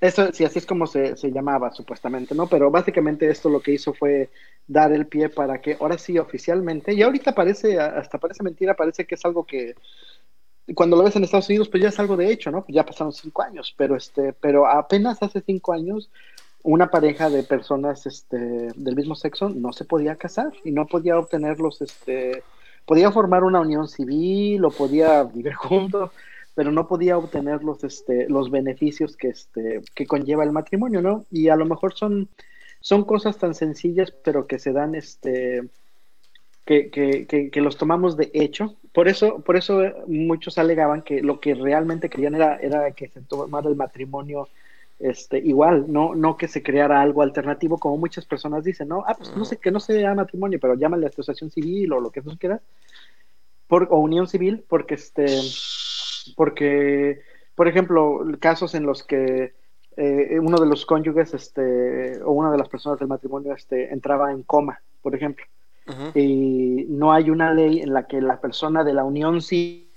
Eso 0.00 0.32
sí, 0.32 0.44
así 0.44 0.60
es 0.60 0.66
como 0.66 0.86
se, 0.86 1.16
se 1.16 1.32
llamaba 1.32 1.72
supuestamente, 1.72 2.34
¿no? 2.34 2.46
Pero 2.46 2.70
básicamente 2.70 3.28
esto 3.28 3.48
lo 3.48 3.60
que 3.60 3.72
hizo 3.72 3.92
fue 3.92 4.30
dar 4.66 4.92
el 4.92 5.06
pie 5.06 5.28
para 5.28 5.60
que 5.60 5.76
ahora 5.80 5.98
sí 5.98 6.18
oficialmente, 6.18 6.94
y 6.94 7.02
ahorita 7.02 7.34
parece, 7.34 7.80
hasta 7.80 8.18
parece 8.18 8.44
mentira, 8.44 8.74
parece 8.74 9.06
que 9.06 9.16
es 9.16 9.24
algo 9.24 9.44
que 9.44 9.74
cuando 10.74 10.96
lo 10.96 11.04
ves 11.04 11.16
en 11.16 11.24
Estados 11.24 11.48
Unidos, 11.48 11.68
pues 11.68 11.82
ya 11.82 11.88
es 11.88 11.98
algo 11.98 12.16
de 12.16 12.30
hecho, 12.30 12.50
¿no? 12.50 12.62
Pues 12.64 12.74
ya 12.74 12.84
pasaron 12.84 13.12
cinco 13.12 13.42
años, 13.42 13.74
pero 13.76 13.96
este, 13.96 14.32
pero 14.34 14.66
apenas 14.66 15.22
hace 15.22 15.40
cinco 15.40 15.72
años 15.72 16.10
una 16.62 16.90
pareja 16.90 17.30
de 17.30 17.42
personas 17.42 18.06
este, 18.06 18.36
del 18.74 18.96
mismo 18.96 19.14
sexo 19.14 19.48
no 19.48 19.72
se 19.72 19.84
podía 19.84 20.16
casar 20.16 20.52
y 20.64 20.72
no 20.72 20.86
podía 20.86 21.18
obtener 21.18 21.60
los, 21.60 21.80
este, 21.80 22.42
podía 22.84 23.10
formar 23.12 23.44
una 23.44 23.60
unión 23.60 23.88
civil 23.88 24.64
o 24.64 24.70
podía 24.70 25.22
vivir 25.22 25.54
juntos, 25.54 26.10
pero 26.58 26.72
no 26.72 26.88
podía 26.88 27.16
obtener 27.16 27.62
los, 27.62 27.84
este, 27.84 28.28
los 28.28 28.50
beneficios 28.50 29.16
que, 29.16 29.28
este, 29.28 29.80
que 29.94 30.08
conlleva 30.08 30.42
el 30.42 30.50
matrimonio, 30.50 31.00
¿no? 31.00 31.24
Y 31.30 31.50
a 31.50 31.54
lo 31.54 31.64
mejor 31.64 31.94
son, 31.94 32.28
son 32.80 33.04
cosas 33.04 33.38
tan 33.38 33.54
sencillas, 33.54 34.10
pero 34.24 34.48
que 34.48 34.58
se 34.58 34.72
dan, 34.72 34.96
este, 34.96 35.68
que, 36.64 36.90
que, 36.90 37.50
que, 37.52 37.60
los 37.60 37.76
tomamos 37.76 38.16
de 38.16 38.32
hecho. 38.34 38.74
Por 38.92 39.06
eso, 39.06 39.38
por 39.38 39.56
eso 39.56 39.82
muchos 40.08 40.58
alegaban 40.58 41.02
que 41.02 41.22
lo 41.22 41.38
que 41.38 41.54
realmente 41.54 42.10
querían 42.10 42.34
era, 42.34 42.56
era 42.56 42.90
que 42.90 43.06
se 43.06 43.20
tomara 43.20 43.68
el 43.68 43.76
matrimonio 43.76 44.48
este, 44.98 45.38
igual, 45.38 45.84
no, 45.86 46.16
no 46.16 46.36
que 46.36 46.48
se 46.48 46.64
creara 46.64 47.00
algo 47.00 47.22
alternativo, 47.22 47.78
como 47.78 47.98
muchas 47.98 48.24
personas 48.24 48.64
dicen, 48.64 48.88
no, 48.88 49.04
ah, 49.06 49.14
pues 49.16 49.32
no 49.36 49.44
sé, 49.44 49.58
que 49.58 49.70
no 49.70 49.78
sea 49.78 50.12
matrimonio, 50.12 50.58
pero 50.60 50.74
llámale 50.74 51.06
asociación 51.06 51.52
civil 51.52 51.92
o 51.92 52.00
lo 52.00 52.10
que 52.10 52.20
tú 52.20 52.36
quieras, 52.36 52.62
por, 53.68 53.86
o 53.92 53.98
unión 53.98 54.26
civil, 54.26 54.64
porque 54.68 54.94
este, 54.94 55.26
porque, 56.36 57.22
por 57.54 57.68
ejemplo, 57.68 58.20
casos 58.40 58.74
en 58.74 58.84
los 58.84 59.02
que 59.02 59.54
eh, 59.96 60.38
uno 60.40 60.58
de 60.58 60.66
los 60.66 60.86
cónyuges, 60.86 61.34
este, 61.34 62.22
o 62.22 62.32
una 62.32 62.50
de 62.50 62.58
las 62.58 62.68
personas 62.68 62.98
del 62.98 63.08
matrimonio, 63.08 63.52
este, 63.54 63.92
entraba 63.92 64.30
en 64.32 64.42
coma, 64.42 64.80
por 65.02 65.14
ejemplo, 65.14 65.44
y 66.14 66.84
no 66.90 67.12
hay 67.12 67.30
una 67.30 67.54
ley 67.54 67.80
en 67.80 67.94
la 67.94 68.06
que 68.06 68.20
la 68.20 68.40
persona 68.40 68.84
de 68.84 68.92
la 68.92 69.04
unión 69.04 69.40
civil 69.40 69.87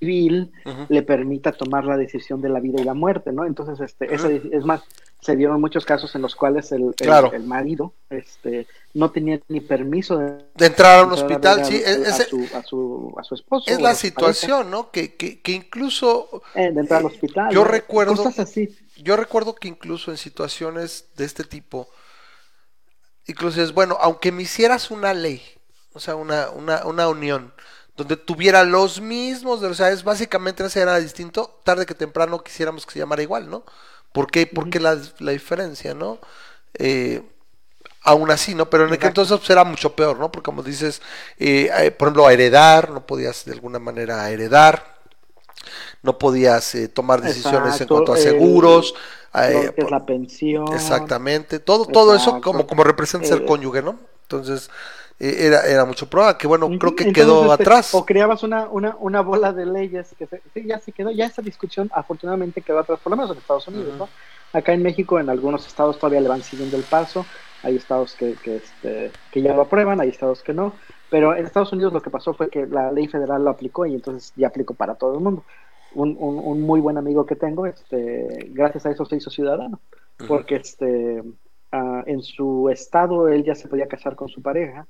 Ujú. 0.00 0.86
le 0.88 1.02
permita 1.02 1.52
tomar 1.52 1.84
la 1.84 1.96
decisión 1.96 2.40
de 2.42 2.48
la 2.50 2.60
vida 2.60 2.80
y 2.80 2.84
la 2.84 2.94
muerte, 2.94 3.32
¿no? 3.32 3.44
Entonces, 3.46 3.80
este, 3.80 4.08
deci- 4.10 4.50
es 4.52 4.64
más, 4.64 4.82
se 5.22 5.34
dieron 5.36 5.60
muchos 5.60 5.84
casos 5.86 6.14
en 6.14 6.22
los 6.22 6.36
cuales 6.36 6.70
el, 6.72 6.82
el- 6.82 6.94
Claro. 6.94 7.32
el 7.32 7.44
marido, 7.44 7.94
este, 8.10 8.66
no 8.92 9.10
tenía 9.10 9.40
ni 9.48 9.60
permiso 9.60 10.18
de 10.18 10.44
De 10.54 10.66
entrar 10.66 11.00
a 11.00 11.04
un 11.04 11.12
a 11.12 11.14
hospital, 11.14 11.60
a- 11.60 11.64
sí, 11.64 11.76
es, 11.76 12.20
a, 12.20 12.24
su, 12.24 12.46
a, 12.54 12.62
su, 12.62 13.14
a 13.18 13.24
su 13.24 13.34
esposo. 13.34 13.70
es 13.70 13.80
la 13.80 13.94
situación, 13.94 14.70
¿no? 14.70 14.90
Que, 14.90 15.14
que, 15.14 15.40
que 15.40 15.52
incluso 15.52 16.42
eh, 16.54 16.70
de 16.72 16.80
entrar 16.80 17.00
al 17.00 17.04
eh, 17.04 17.14
hospital. 17.14 17.50
yo 17.54 17.64
¿no? 17.64 17.70
recuerdo- 17.70 18.16
Cosas 18.16 18.38
así. 18.40 18.76
yo 18.98 19.16
recuerdo 19.16 19.54
que 19.54 19.68
incluso 19.68 20.10
en 20.10 20.18
situaciones 20.18 21.08
de 21.16 21.24
este 21.24 21.42
tipo, 21.44 21.88
incluso 23.26 23.62
es 23.62 23.72
bueno, 23.72 23.96
aunque 24.00 24.30
me 24.32 24.42
hicieras 24.42 24.90
una 24.90 25.14
ley, 25.14 25.42
o 25.94 26.00
sea, 26.00 26.14
una, 26.16 26.50
una, 26.50 26.84
una 26.86 27.08
unión, 27.08 27.52
donde 27.96 28.16
tuviera 28.16 28.64
los 28.64 29.00
mismos, 29.00 29.62
o 29.62 29.74
sea, 29.74 29.90
es 29.90 30.04
básicamente 30.04 30.62
no 30.62 30.68
era 30.74 30.98
distinto, 30.98 31.60
tarde 31.64 31.86
que 31.86 31.94
temprano 31.94 32.42
quisiéramos 32.42 32.84
que 32.86 32.92
se 32.92 32.98
llamara 32.98 33.22
igual, 33.22 33.48
¿no? 33.50 33.64
¿Por 34.12 34.30
qué, 34.30 34.46
por 34.46 34.68
qué 34.68 34.80
la, 34.80 34.98
la 35.18 35.32
diferencia, 35.32 35.94
no? 35.94 36.18
Eh, 36.74 37.22
aún 38.02 38.30
así, 38.30 38.54
¿no? 38.54 38.70
Pero 38.70 38.86
en 38.86 38.92
aquel 38.92 39.08
entonces 39.08 39.38
pues, 39.38 39.50
era 39.50 39.64
mucho 39.64 39.94
peor, 39.96 40.18
¿no? 40.18 40.30
Porque 40.32 40.44
como 40.46 40.62
dices, 40.62 41.02
eh, 41.38 41.70
eh, 41.78 41.90
por 41.90 42.08
ejemplo, 42.08 42.26
a 42.26 42.32
heredar, 42.32 42.90
no 42.90 43.06
podías 43.06 43.44
de 43.44 43.52
alguna 43.52 43.78
manera 43.78 44.30
heredar, 44.30 44.96
no 46.02 46.18
podías 46.18 46.74
eh, 46.74 46.88
tomar 46.88 47.22
decisiones 47.22 47.80
en 47.80 47.88
cuanto 47.88 48.12
a 48.12 48.16
seguros, 48.16 48.94
eh, 49.34 49.72
por- 49.78 49.90
la 49.90 50.04
pensión. 50.06 50.66
Exactamente, 50.72 51.60
todo, 51.60 51.86
todo 51.86 52.14
eso 52.16 52.40
como, 52.40 52.66
como 52.66 52.84
representa 52.84 53.28
ser 53.28 53.44
cónyuge, 53.44 53.82
¿no? 53.82 54.00
Entonces, 54.22 54.70
era, 55.18 55.62
era 55.66 55.84
mucho 55.84 56.08
prueba, 56.08 56.36
que 56.36 56.46
bueno, 56.46 56.66
creo 56.78 56.94
que 56.94 57.04
entonces, 57.04 57.14
quedó 57.14 57.50
este, 57.52 57.62
atrás. 57.62 57.94
O 57.94 58.04
creabas 58.04 58.42
una, 58.42 58.68
una, 58.68 58.96
una 59.00 59.20
bola 59.22 59.52
de 59.52 59.66
leyes 59.66 60.14
que 60.18 60.26
se- 60.26 60.42
ya 60.66 60.78
se 60.78 60.92
quedó, 60.92 61.10
ya 61.10 61.26
esa 61.26 61.42
discusión 61.42 61.90
afortunadamente 61.94 62.62
quedó 62.62 62.78
atrás, 62.80 63.00
por 63.02 63.10
lo 63.10 63.16
menos 63.16 63.30
en 63.32 63.38
Estados 63.38 63.66
Unidos. 63.68 63.94
¿no? 63.98 64.08
Acá 64.52 64.72
en 64.72 64.82
México, 64.82 65.18
en 65.18 65.28
algunos 65.30 65.66
estados 65.66 65.98
todavía 65.98 66.20
le 66.20 66.28
van 66.28 66.42
siguiendo 66.42 66.76
el 66.76 66.82
paso, 66.84 67.24
hay 67.62 67.76
estados 67.76 68.14
que, 68.14 68.34
que, 68.34 68.56
este, 68.56 69.10
que 69.30 69.42
ya 69.42 69.54
lo 69.54 69.62
aprueban, 69.62 70.00
hay 70.00 70.08
estados 70.10 70.42
que 70.42 70.52
no, 70.52 70.74
pero 71.10 71.34
en 71.34 71.46
Estados 71.46 71.72
Unidos 71.72 71.92
lo 71.92 72.02
que 72.02 72.10
pasó 72.10 72.34
fue 72.34 72.48
que 72.50 72.66
la 72.66 72.92
ley 72.92 73.08
federal 73.08 73.42
lo 73.42 73.50
aplicó 73.50 73.86
y 73.86 73.94
entonces 73.94 74.32
ya 74.36 74.48
aplicó 74.48 74.74
para 74.74 74.94
todo 74.94 75.14
el 75.14 75.20
mundo. 75.20 75.44
Un, 75.94 76.14
un, 76.18 76.38
un 76.44 76.60
muy 76.60 76.80
buen 76.80 76.98
amigo 76.98 77.24
que 77.24 77.36
tengo, 77.36 77.64
este, 77.64 78.50
gracias 78.50 78.84
a 78.84 78.90
eso 78.90 79.06
se 79.06 79.16
hizo 79.16 79.30
ciudadano, 79.30 79.80
porque 80.28 80.56
este, 80.56 81.22
ah, 81.72 82.02
en 82.06 82.22
su 82.22 82.68
estado 82.70 83.28
él 83.28 83.44
ya 83.44 83.54
se 83.54 83.66
podía 83.68 83.86
casar 83.88 84.14
con 84.14 84.28
su 84.28 84.42
pareja, 84.42 84.86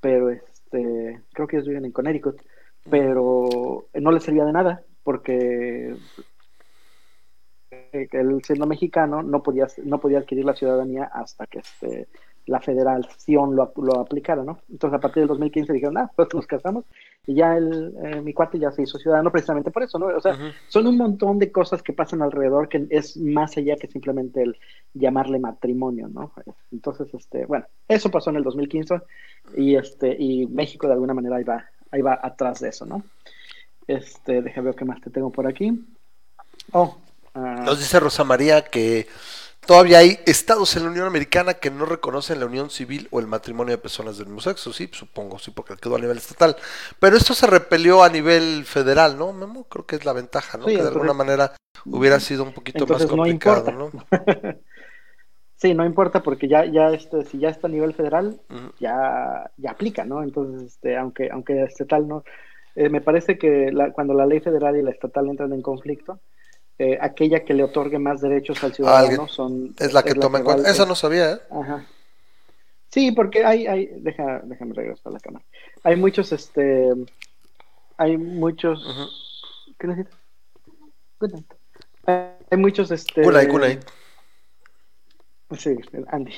pero 0.00 0.30
este, 0.30 1.22
creo 1.32 1.46
que 1.46 1.56
ellos 1.56 1.68
viven 1.68 1.84
en 1.84 1.92
Connecticut, 1.92 2.40
pero 2.88 3.88
no 3.94 4.12
le 4.12 4.20
servía 4.20 4.44
de 4.44 4.52
nada 4.52 4.82
porque 5.02 5.96
eh, 7.70 8.08
él 8.10 8.40
siendo 8.44 8.66
mexicano 8.66 9.22
no 9.22 9.42
podía, 9.42 9.66
no 9.84 9.98
podía 10.00 10.18
adquirir 10.18 10.44
la 10.44 10.54
ciudadanía 10.54 11.04
hasta 11.04 11.46
que 11.46 11.60
este, 11.60 12.08
la 12.46 12.60
federación 12.60 13.56
lo, 13.56 13.72
lo 13.76 14.00
aplicara, 14.00 14.44
¿no? 14.44 14.60
Entonces 14.70 14.96
a 14.96 15.00
partir 15.00 15.22
del 15.22 15.28
2015 15.28 15.72
dijeron, 15.72 15.98
ah, 15.98 16.10
pues 16.14 16.28
nos 16.32 16.46
casamos 16.46 16.84
y 17.26 17.34
ya 17.34 17.56
el, 17.56 17.92
eh, 18.04 18.20
mi 18.20 18.32
cuate 18.32 18.58
ya 18.58 18.70
se 18.70 18.82
hizo 18.82 18.98
ciudadano 18.98 19.32
precisamente 19.32 19.72
por 19.72 19.82
eso, 19.82 19.98
¿no? 19.98 20.06
O 20.06 20.20
sea, 20.20 20.36
son 20.68 20.86
un 20.86 20.96
montón 20.96 21.40
de 21.40 21.50
cosas 21.50 21.82
que 21.82 21.92
pasan 21.92 22.22
alrededor 22.22 22.68
que 22.68 22.86
es 22.90 23.16
más 23.16 23.56
allá 23.56 23.76
que 23.76 23.88
simplemente 23.88 24.42
el 24.42 24.56
llamarle 24.94 25.40
matrimonio, 25.40 26.08
¿no? 26.08 26.32
Entonces, 26.70 27.12
este, 27.14 27.44
bueno, 27.46 27.66
eso 27.88 28.10
pasó 28.10 28.30
en 28.30 28.36
el 28.36 28.44
2015 28.44 29.00
y 29.56 29.74
este 29.74 30.16
y 30.16 30.46
México 30.46 30.86
de 30.86 30.92
alguna 30.92 31.14
manera 31.14 31.36
ahí 31.36 31.44
va, 31.44 31.64
ahí 31.90 32.00
va 32.00 32.18
atrás 32.22 32.60
de 32.60 32.68
eso, 32.68 32.86
¿no? 32.86 33.02
Este, 33.88 34.40
déjame 34.42 34.66
ver 34.66 34.76
qué 34.76 34.84
más 34.84 35.00
te 35.00 35.10
tengo 35.10 35.30
por 35.30 35.48
aquí. 35.48 35.84
Oh, 36.72 36.96
ah, 37.34 37.62
Nos 37.64 37.78
dice 37.80 37.98
Rosa 37.98 38.22
María 38.22 38.62
que 38.62 39.08
todavía 39.66 39.98
hay 39.98 40.18
estados 40.26 40.76
en 40.76 40.84
la 40.84 40.90
Unión 40.90 41.06
Americana 41.06 41.54
que 41.54 41.70
no 41.70 41.84
reconocen 41.84 42.40
la 42.40 42.46
unión 42.46 42.70
civil 42.70 43.08
o 43.10 43.20
el 43.20 43.26
matrimonio 43.26 43.72
de 43.76 43.82
personas 43.82 44.16
del 44.18 44.26
mismo 44.26 44.40
sexo, 44.40 44.72
sí, 44.72 44.88
supongo, 44.92 45.38
sí, 45.38 45.50
porque 45.50 45.76
quedó 45.76 45.96
a 45.96 46.00
nivel 46.00 46.16
estatal. 46.18 46.56
Pero 47.00 47.16
esto 47.16 47.34
se 47.34 47.46
repelió 47.46 48.02
a 48.02 48.08
nivel 48.08 48.64
federal, 48.64 49.18
¿no, 49.18 49.32
Memo? 49.32 49.64
Creo 49.64 49.86
que 49.86 49.96
es 49.96 50.04
la 50.04 50.12
ventaja, 50.12 50.56
¿no? 50.58 50.66
Sí, 50.66 50.76
que 50.76 50.82
de 50.82 50.88
alguna 50.88 51.12
manera 51.12 51.52
hubiera 51.86 52.18
sido 52.20 52.44
un 52.44 52.52
poquito 52.52 52.86
más 52.86 53.02
no 53.02 53.08
complicado, 53.08 53.70
importa. 53.70 54.06
¿no? 54.10 54.56
sí, 55.56 55.74
no 55.74 55.84
importa 55.84 56.22
porque 56.22 56.48
ya, 56.48 56.64
ya 56.64 56.90
este, 56.90 57.24
si 57.24 57.38
ya 57.38 57.48
está 57.48 57.66
a 57.66 57.70
nivel 57.70 57.94
federal, 57.94 58.40
ya, 58.80 59.50
ya 59.56 59.70
aplica, 59.70 60.04
¿no? 60.04 60.22
Entonces, 60.22 60.62
este, 60.72 60.96
aunque, 60.96 61.28
aunque 61.30 61.62
estatal 61.64 62.06
no, 62.06 62.24
eh, 62.74 62.88
me 62.88 63.00
parece 63.00 63.38
que 63.38 63.70
la- 63.72 63.92
cuando 63.92 64.14
la 64.14 64.26
ley 64.26 64.40
federal 64.40 64.76
y 64.76 64.82
la 64.82 64.90
estatal 64.90 65.28
entran 65.28 65.52
en 65.52 65.62
conflicto, 65.62 66.20
eh, 66.78 66.98
aquella 67.00 67.44
que 67.44 67.54
le 67.54 67.64
otorgue 67.64 67.98
más 67.98 68.20
derechos 68.20 68.62
al 68.62 68.74
ciudadano 68.74 69.28
son 69.28 69.74
Es 69.78 69.92
la 69.92 70.02
que 70.02 70.14
toma 70.14 70.38
en 70.38 70.44
cuenta. 70.44 70.70
Esa 70.70 70.84
no 70.84 70.94
sabía, 70.94 71.32
¿eh? 71.32 71.38
Ajá. 71.50 71.86
Sí, 72.90 73.12
porque 73.12 73.44
hay, 73.44 73.66
hay, 73.66 73.86
deja, 73.96 74.40
déjame 74.44 74.74
regresar 74.74 75.08
a 75.08 75.10
la 75.10 75.20
cámara. 75.20 75.44
Hay 75.82 75.96
muchos, 75.96 76.32
este, 76.32 76.92
hay 77.96 78.16
muchos, 78.16 78.84
Ujú. 78.84 79.74
¿qué 79.78 79.86
necesitas? 79.86 80.18
Hay 82.50 82.58
muchos, 82.58 82.90
este, 82.90 83.22
good 83.22 83.60
night. 83.60 83.84
Sí, 85.58 85.76
Andy. 86.08 86.32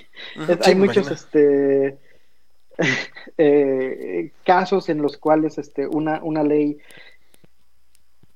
Hay 0.65 0.75
muchos 0.75 1.11
este, 1.11 1.99
eh, 3.39 4.33
casos 4.45 4.89
en 4.89 5.03
los 5.03 5.17
cuales 5.17 5.59
este, 5.59 5.87
una, 5.87 6.23
una 6.23 6.43
ley 6.43 6.79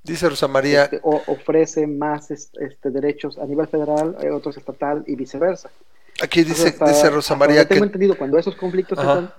Dice 0.02 0.28
Rosa 0.28 0.48
María, 0.48 0.84
este, 0.84 1.00
o- 1.02 1.22
ofrece 1.28 1.86
más 1.86 2.30
este, 2.30 2.90
derechos 2.90 3.38
a 3.38 3.44
nivel 3.46 3.68
federal, 3.68 4.16
eh, 4.20 4.30
otros 4.30 4.56
estatal 4.56 5.04
y 5.06 5.14
viceversa. 5.16 5.70
aquí 6.20 6.42
dice, 6.42 6.68
hasta- 6.68 6.86
dice 6.88 7.08
Rosa 7.10 7.34
María 7.36 7.58
donde 7.60 7.68
tengo 7.68 7.82
que 7.82 7.86
entendido, 7.86 8.18
cuando 8.18 8.38
esos 8.38 8.56
conflictos 8.56 8.98
dan, 8.98 9.32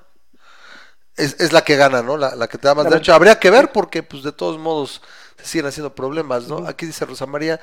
es, 1.15 1.39
es 1.39 1.51
la 1.53 1.61
que 1.63 1.75
gana, 1.75 2.01
¿no? 2.01 2.17
La, 2.17 2.35
la 2.35 2.47
que 2.47 2.57
te 2.57 2.67
da 2.67 2.75
más 2.75 2.89
derecho. 2.89 3.13
Habría 3.13 3.39
que 3.39 3.49
ver 3.49 3.71
porque, 3.71 4.03
pues, 4.03 4.23
de 4.23 4.31
todos 4.31 4.57
modos, 4.57 5.01
se 5.37 5.45
siguen 5.45 5.67
haciendo 5.67 5.93
problemas, 5.93 6.47
¿no? 6.47 6.65
Aquí 6.67 6.85
dice 6.85 7.05
Rosa 7.05 7.25
María 7.25 7.59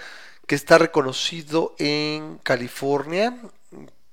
que 0.47 0.55
está 0.55 0.79
reconocido 0.79 1.75
en 1.79 2.39
California, 2.43 3.37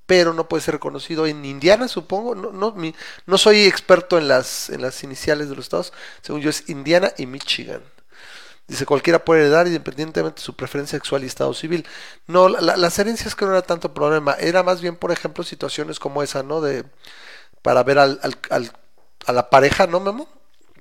pero 0.06 0.34
no 0.34 0.48
puede 0.48 0.62
ser 0.64 0.76
reconocido 0.76 1.26
en 1.28 1.44
Indiana, 1.44 1.88
supongo. 1.88 2.36
No, 2.36 2.52
no, 2.52 2.72
mi- 2.72 2.96
no 3.26 3.38
soy 3.38 3.66
experto 3.66 4.18
en 4.18 4.28
las, 4.28 4.70
en 4.70 4.82
las 4.82 5.04
iniciales 5.04 5.50
de 5.50 5.56
los 5.56 5.66
estados. 5.66 5.94
Según 6.22 6.42
yo, 6.42 6.50
es 6.50 6.70
Indiana 6.70 7.12
y 7.18 7.26
Michigan. 7.26 7.82
Dice, 8.68 8.86
cualquiera 8.86 9.24
puede 9.24 9.42
heredar 9.42 9.68
independientemente 9.68 10.42
de 10.42 10.46
su 10.46 10.56
preferencia 10.56 10.98
sexual 10.98 11.24
y 11.24 11.28
estado 11.28 11.54
civil. 11.54 11.86
No, 12.28 12.50
la- 12.50 12.60
la- 12.62 12.78
las 12.78 13.00
herencias 13.00 13.34
que 13.36 13.46
no 13.46 13.52
era 13.52 13.62
tanto 13.62 13.94
problema, 13.94 14.34
era 14.40 14.62
más 14.64 14.82
bien, 14.82 14.96
por 14.98 15.12
ejemplo, 15.12 15.44
situaciones 15.44 16.00
como 16.00 16.22
esa, 16.24 16.44
¿no? 16.44 16.60
De, 16.62 16.84
para 17.62 17.84
ver 17.84 18.00
al, 18.00 18.20
al- 18.24 18.38
al- 18.50 18.72
a 19.26 19.34
la 19.34 19.50
pareja, 19.50 19.88
¿no, 19.88 20.00
Memo? 20.00 20.28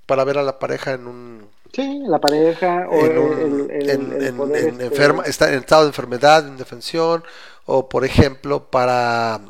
Para 0.06 0.24
ver 0.24 0.38
a 0.38 0.42
la 0.42 0.58
pareja 0.58 0.92
en 0.94 1.06
un... 1.06 1.50
sí, 1.72 2.00
la 2.06 2.18
pareja 2.20 2.86
o 2.90 3.06
En, 3.06 3.18
un- 3.18 3.68
el, 3.70 3.70
el- 3.70 3.90
en- 3.90 4.12
el 4.12 4.22
en- 4.22 4.40
en 4.56 4.80
este, 4.80 4.86
enferma, 4.86 5.22
está 5.24 5.48
en 5.52 5.58
estado 5.60 5.82
de 5.82 5.88
enfermedad, 5.88 6.42
de 6.44 6.50
indefensión, 6.50 7.24
o 7.66 7.88
por 7.88 8.04
ejemplo, 8.04 8.70
para... 8.70 9.40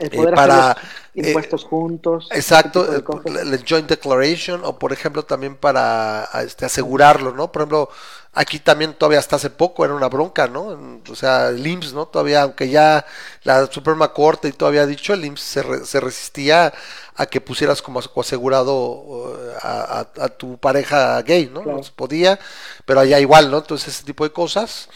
el 0.00 0.10
eh, 0.10 0.10
poder 0.12 0.34
para, 0.34 0.58
hacer 0.58 0.76
los 0.76 0.76
impuestos 1.14 1.64
juntos. 1.64 2.32
Exacto, 2.32 2.84
de 2.86 2.98
eh, 2.98 3.58
joint 3.68 3.88
declaration 3.88 4.60
o 4.64 4.78
por 4.78 4.92
ejemplo 4.92 5.24
también 5.24 5.56
para 5.56 6.28
este, 6.44 6.64
asegurarlo, 6.64 7.32
¿no? 7.34 7.50
Por 7.50 7.62
ejemplo, 7.62 7.90
aquí 8.32 8.60
también 8.60 8.94
todavía 8.94 9.18
hasta 9.18 9.34
hace 9.34 9.50
poco 9.50 9.84
era 9.84 9.94
una 9.94 10.08
bronca, 10.08 10.46
¿no? 10.46 11.00
O 11.10 11.14
sea, 11.16 11.48
el 11.48 11.66
IMSS, 11.66 11.92
¿no? 11.94 12.06
Todavía, 12.06 12.42
aunque 12.42 12.68
ya 12.68 13.04
la 13.42 13.66
Suprema 13.66 14.12
Corte 14.12 14.46
y 14.46 14.52
todo 14.52 14.68
había 14.68 14.86
dicho, 14.86 15.12
el 15.12 15.24
IMSS 15.24 15.42
se, 15.52 15.62
re- 15.64 15.84
se 15.86 15.98
resistía 15.98 16.72
a 17.16 17.26
que 17.26 17.40
pusieras 17.40 17.82
como 17.82 17.98
asegurado 18.20 19.34
eh, 19.36 19.54
a, 19.62 20.00
a- 20.18 20.24
a 20.24 20.28
tu 20.28 20.56
pareja 20.58 21.20
gay, 21.22 21.50
¿no? 21.52 21.62
Claro. 21.62 21.78
No 21.78 21.82
se 21.82 21.90
podía, 21.92 22.38
pero 22.84 23.00
allá 23.00 23.18
igual, 23.18 23.50
¿no? 23.50 23.58
Entonces 23.58 23.88
ese 23.88 24.04
tipo 24.04 24.22
de 24.22 24.32
cosas, 24.32 24.88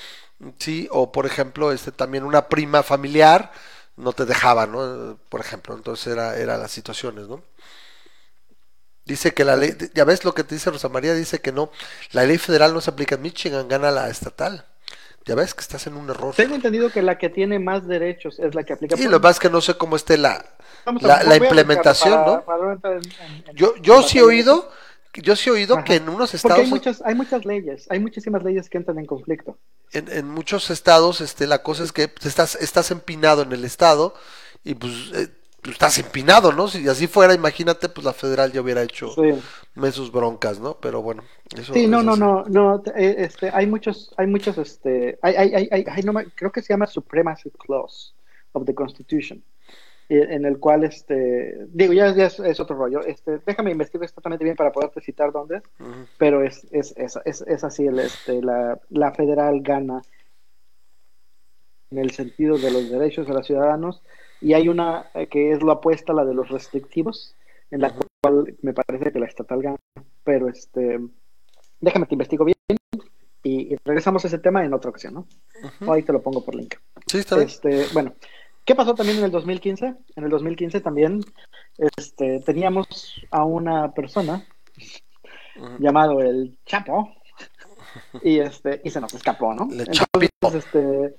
sí, 0.58 0.88
o 0.90 1.10
por 1.12 1.26
ejemplo, 1.26 1.72
este 1.72 1.92
también 1.92 2.24
una 2.24 2.48
prima 2.48 2.82
familiar 2.82 3.50
no 3.96 4.12
te 4.12 4.24
dejaba, 4.26 4.66
¿no? 4.66 5.18
Por 5.28 5.40
ejemplo, 5.40 5.74
entonces 5.74 6.08
era, 6.08 6.36
era 6.36 6.56
las 6.58 6.70
situaciones, 6.70 7.28
¿no? 7.28 7.42
Dice 9.04 9.34
que 9.34 9.44
la 9.44 9.56
ley, 9.56 9.76
ya 9.94 10.04
ves 10.04 10.24
lo 10.24 10.34
que 10.34 10.44
te 10.44 10.54
dice 10.54 10.70
Rosa 10.70 10.88
María, 10.88 11.12
dice 11.14 11.40
que 11.40 11.52
no, 11.52 11.70
la 12.12 12.24
ley 12.24 12.38
federal 12.38 12.72
no 12.72 12.80
se 12.80 12.90
aplica 12.90 13.16
en 13.16 13.22
Michigan, 13.22 13.68
gana 13.68 13.90
la 13.90 14.08
estatal. 14.08 14.64
Ya 15.26 15.34
ves 15.34 15.54
que 15.54 15.60
estás 15.60 15.86
en 15.86 15.94
un 15.94 16.08
error. 16.10 16.34
Tengo 16.34 16.54
entendido 16.54 16.90
que 16.90 17.00
la 17.02 17.16
que 17.18 17.30
tiene 17.30 17.58
más 17.58 17.86
derechos 17.86 18.38
es 18.38 18.54
la 18.54 18.62
que 18.62 18.74
aplica. 18.74 18.96
Y 18.98 19.04
lo 19.04 19.20
más 19.20 19.38
que 19.38 19.48
no 19.50 19.60
sé 19.60 19.74
cómo 19.74 19.96
esté 19.96 20.18
la, 20.18 20.44
la, 21.00 21.36
implementación, 21.36 22.12
para- 22.24 22.26
¿no? 22.26 22.44
para 22.44 22.72
en- 22.96 23.00
en- 23.48 23.56
Yo, 23.56 23.74
yo 23.76 24.02
sí 24.02 24.18
he 24.18 24.22
oído, 24.22 24.70
yo 25.22 25.36
sí 25.36 25.48
he 25.50 25.52
oído 25.52 25.76
Ajá. 25.76 25.84
que 25.84 25.96
en 25.96 26.08
unos 26.08 26.34
Porque 26.36 26.36
estados, 26.36 26.60
hay 26.60 26.66
muchas, 26.66 27.02
hay 27.02 27.14
muchas 27.14 27.44
leyes, 27.44 27.86
hay 27.90 28.00
muchísimas 28.00 28.42
leyes 28.44 28.68
que 28.70 28.78
entran 28.78 28.98
en 28.98 29.06
conflicto. 29.06 29.58
en, 29.92 30.10
en 30.10 30.28
muchos 30.28 30.70
estados, 30.70 31.20
este, 31.20 31.46
la 31.46 31.62
cosa 31.62 31.84
es 31.84 31.92
que 31.92 32.08
pues, 32.08 32.26
estás, 32.26 32.56
estás 32.56 32.90
empinado 32.90 33.42
en 33.42 33.52
el 33.52 33.64
estado 33.64 34.14
y 34.64 34.74
pues 34.74 34.92
eh, 35.14 35.28
pues, 35.62 35.74
estás 35.74 35.98
empinado, 35.98 36.52
¿no? 36.52 36.68
Si 36.68 36.86
así 36.88 37.06
fuera, 37.06 37.34
imagínate, 37.34 37.88
pues 37.88 38.04
la 38.04 38.12
federal 38.12 38.52
ya 38.52 38.60
hubiera 38.60 38.82
hecho 38.82 39.14
Sí, 39.14 39.30
sus 39.92 40.10
broncas, 40.12 40.58
¿no? 40.60 40.78
Pero 40.80 41.02
bueno, 41.02 41.22
eso 41.56 41.72
Sí, 41.72 41.86
no, 41.86 42.00
es 42.00 42.04
no, 42.04 42.16
no, 42.16 42.44
no, 42.44 42.82
eh, 42.96 43.16
este, 43.18 43.50
hay 43.52 43.66
muchos, 43.66 44.12
hay 44.16 44.26
muchos, 44.26 44.58
este, 44.58 45.18
hay, 45.22 45.34
hay, 45.34 45.68
hay, 45.70 45.84
hay- 45.88 46.02
no 46.02 46.14
creo 46.34 46.52
que 46.52 46.62
se 46.62 46.72
llama 46.72 46.86
Supremacy 46.86 47.50
Clause 47.50 48.14
of 48.52 48.64
the 48.66 48.74
Constitution, 48.74 49.42
en 50.08 50.44
el 50.44 50.58
cual, 50.58 50.84
este, 50.84 51.66
digo, 51.68 51.92
ya, 51.92 52.14
ya 52.14 52.26
es, 52.26 52.38
es 52.38 52.60
otro 52.60 52.76
rollo, 52.76 53.00
este, 53.00 53.38
déjame 53.46 53.70
investigar 53.70 54.04
exactamente 54.04 54.44
bien 54.44 54.56
para 54.56 54.72
poderte 54.72 55.00
citar 55.00 55.32
dónde, 55.32 55.62
Ujú. 55.80 56.06
pero 56.18 56.42
es, 56.42 56.66
es, 56.72 56.94
es, 56.96 57.18
es, 57.24 57.42
es 57.42 57.64
así, 57.64 57.86
el, 57.86 57.98
este, 57.98 58.42
la, 58.42 58.78
la 58.90 59.12
federal 59.12 59.60
gana 59.62 60.02
en 61.90 61.98
el 61.98 62.10
sentido 62.10 62.58
de 62.58 62.70
los 62.70 62.90
derechos 62.90 63.26
de 63.26 63.34
los 63.34 63.46
ciudadanos 63.46 64.02
y 64.40 64.52
hay 64.52 64.68
una 64.68 65.10
eh, 65.14 65.26
que 65.28 65.52
es 65.52 65.62
la 65.62 65.74
apuesta, 65.74 66.12
la 66.12 66.24
de 66.24 66.34
los 66.34 66.48
restrictivos, 66.48 67.34
en 67.70 67.80
la 67.80 67.94
cual 68.20 68.54
me 68.62 68.74
parece 68.74 69.10
que 69.10 69.18
la 69.18 69.26
estatal 69.26 69.62
gana, 69.62 69.78
pero 70.22 70.48
este, 70.48 71.00
déjame 71.80 72.06
te 72.06 72.14
investigo 72.14 72.44
bien 72.44 72.56
y, 73.42 73.74
y 73.74 73.76
regresamos 73.84 74.24
a 74.24 74.28
ese 74.28 74.38
tema 74.38 74.64
en 74.64 74.74
otra 74.74 74.90
ocasión, 74.90 75.14
¿no? 75.14 75.26
Ujú. 75.62 75.92
Ahí 75.92 76.02
te 76.02 76.12
lo 76.12 76.22
pongo 76.22 76.44
por 76.44 76.54
link. 76.54 76.74
Sí, 77.06 77.18
está 77.18 77.36
bien. 77.36 77.48
Este, 77.48 77.86
bueno, 77.92 78.14
¿qué 78.64 78.74
pasó 78.74 78.94
también 78.94 79.18
en 79.18 79.24
el 79.24 79.30
2015? 79.30 79.94
En 80.16 80.24
el 80.24 80.30
2015 80.30 80.80
también 80.80 81.20
este, 81.96 82.40
teníamos 82.40 83.20
a 83.30 83.44
una 83.44 83.92
persona 83.92 84.46
llamado 85.78 86.20
el 86.20 86.58
Chapo 86.64 87.12
y 88.22 88.38
este 88.38 88.80
y 88.84 88.90
se 88.90 89.00
nos 89.00 89.14
escapó, 89.14 89.54
¿no? 89.54 89.66
Le 89.66 89.84
Entonces, 89.84 89.98
Chapito. 90.12 90.56
este 90.56 91.16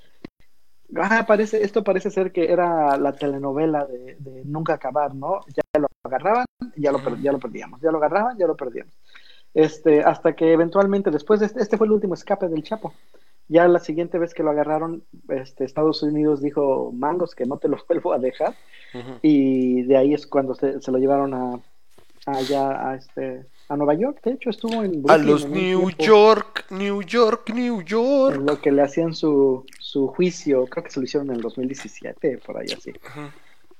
ah, 0.98 1.26
parece 1.28 1.64
esto 1.64 1.84
parece 1.84 2.10
ser 2.10 2.32
que 2.32 2.52
era 2.52 2.98
la 2.98 3.14
telenovela 3.14 3.86
de, 3.86 4.16
de 4.20 4.44
nunca 4.46 4.74
acabar, 4.74 5.16
¿no? 5.16 5.42
Ya 5.48 5.80
lo 5.80 5.88
agarraban, 6.04 6.46
ya 6.76 6.92
lo 6.92 7.00
ya 7.18 7.32
lo 7.32 7.40
perdíamos, 7.40 7.82
ya 7.82 7.92
lo 7.92 7.98
agarraban, 7.98 8.38
ya 8.38 8.48
lo 8.48 8.56
perdíamos. 8.56 8.94
Este, 9.54 10.04
hasta 10.04 10.36
que 10.36 10.52
eventualmente 10.52 11.12
después 11.12 11.40
de 11.40 11.46
este, 11.46 11.62
este 11.62 11.78
fue 11.78 11.88
el 11.88 11.94
último 11.94 12.14
escape 12.14 12.50
del 12.50 12.64
Chapo. 12.64 12.94
Ya 13.48 13.68
la 13.68 13.80
siguiente 13.80 14.18
vez 14.18 14.34
que 14.34 14.44
lo 14.44 14.50
agarraron, 14.50 15.04
este, 15.30 15.66
Estados 15.66 16.02
Unidos 16.02 16.42
dijo, 16.42 16.92
mangos, 16.94 17.36
que 17.36 17.46
no 17.46 17.58
te 17.58 17.68
los 17.68 17.86
vuelvo 17.88 18.14
a 18.14 18.20
dejar. 18.20 18.56
Y 19.22 19.84
de 19.84 19.98
ahí 19.98 20.14
es 20.14 20.26
cuando 20.26 20.56
se, 20.56 20.82
se 20.82 20.92
lo 20.92 20.98
llevaron 20.98 21.34
a, 21.34 21.60
allá 22.26 22.90
a, 22.90 22.96
este, 22.96 23.46
a 23.68 23.76
Nueva 23.76 23.94
York. 23.94 24.20
De 24.24 24.32
hecho, 24.32 24.50
estuvo 24.50 24.84
en 24.84 25.04
A 25.10 25.18
los 25.18 25.44
en 25.46 25.52
New 25.52 25.90
York, 25.98 26.66
New 26.70 27.02
York, 27.04 27.50
New 27.54 27.82
En 27.82 27.86
York. 27.86 28.42
lo 28.48 28.62
que 28.62 28.72
le 28.72 28.82
hacían 28.82 29.14
su, 29.14 29.66
su 29.80 30.08
juicio, 30.08 30.66
creo 30.68 30.84
que 30.84 30.92
se 30.92 31.00
lo 31.00 31.06
hicieron 31.06 31.30
en 31.30 31.36
el 31.36 31.42
2017, 31.42 32.38
por 32.40 32.58
ahí 32.58 32.68
así. 32.76 32.92
Ujú. 32.92 33.30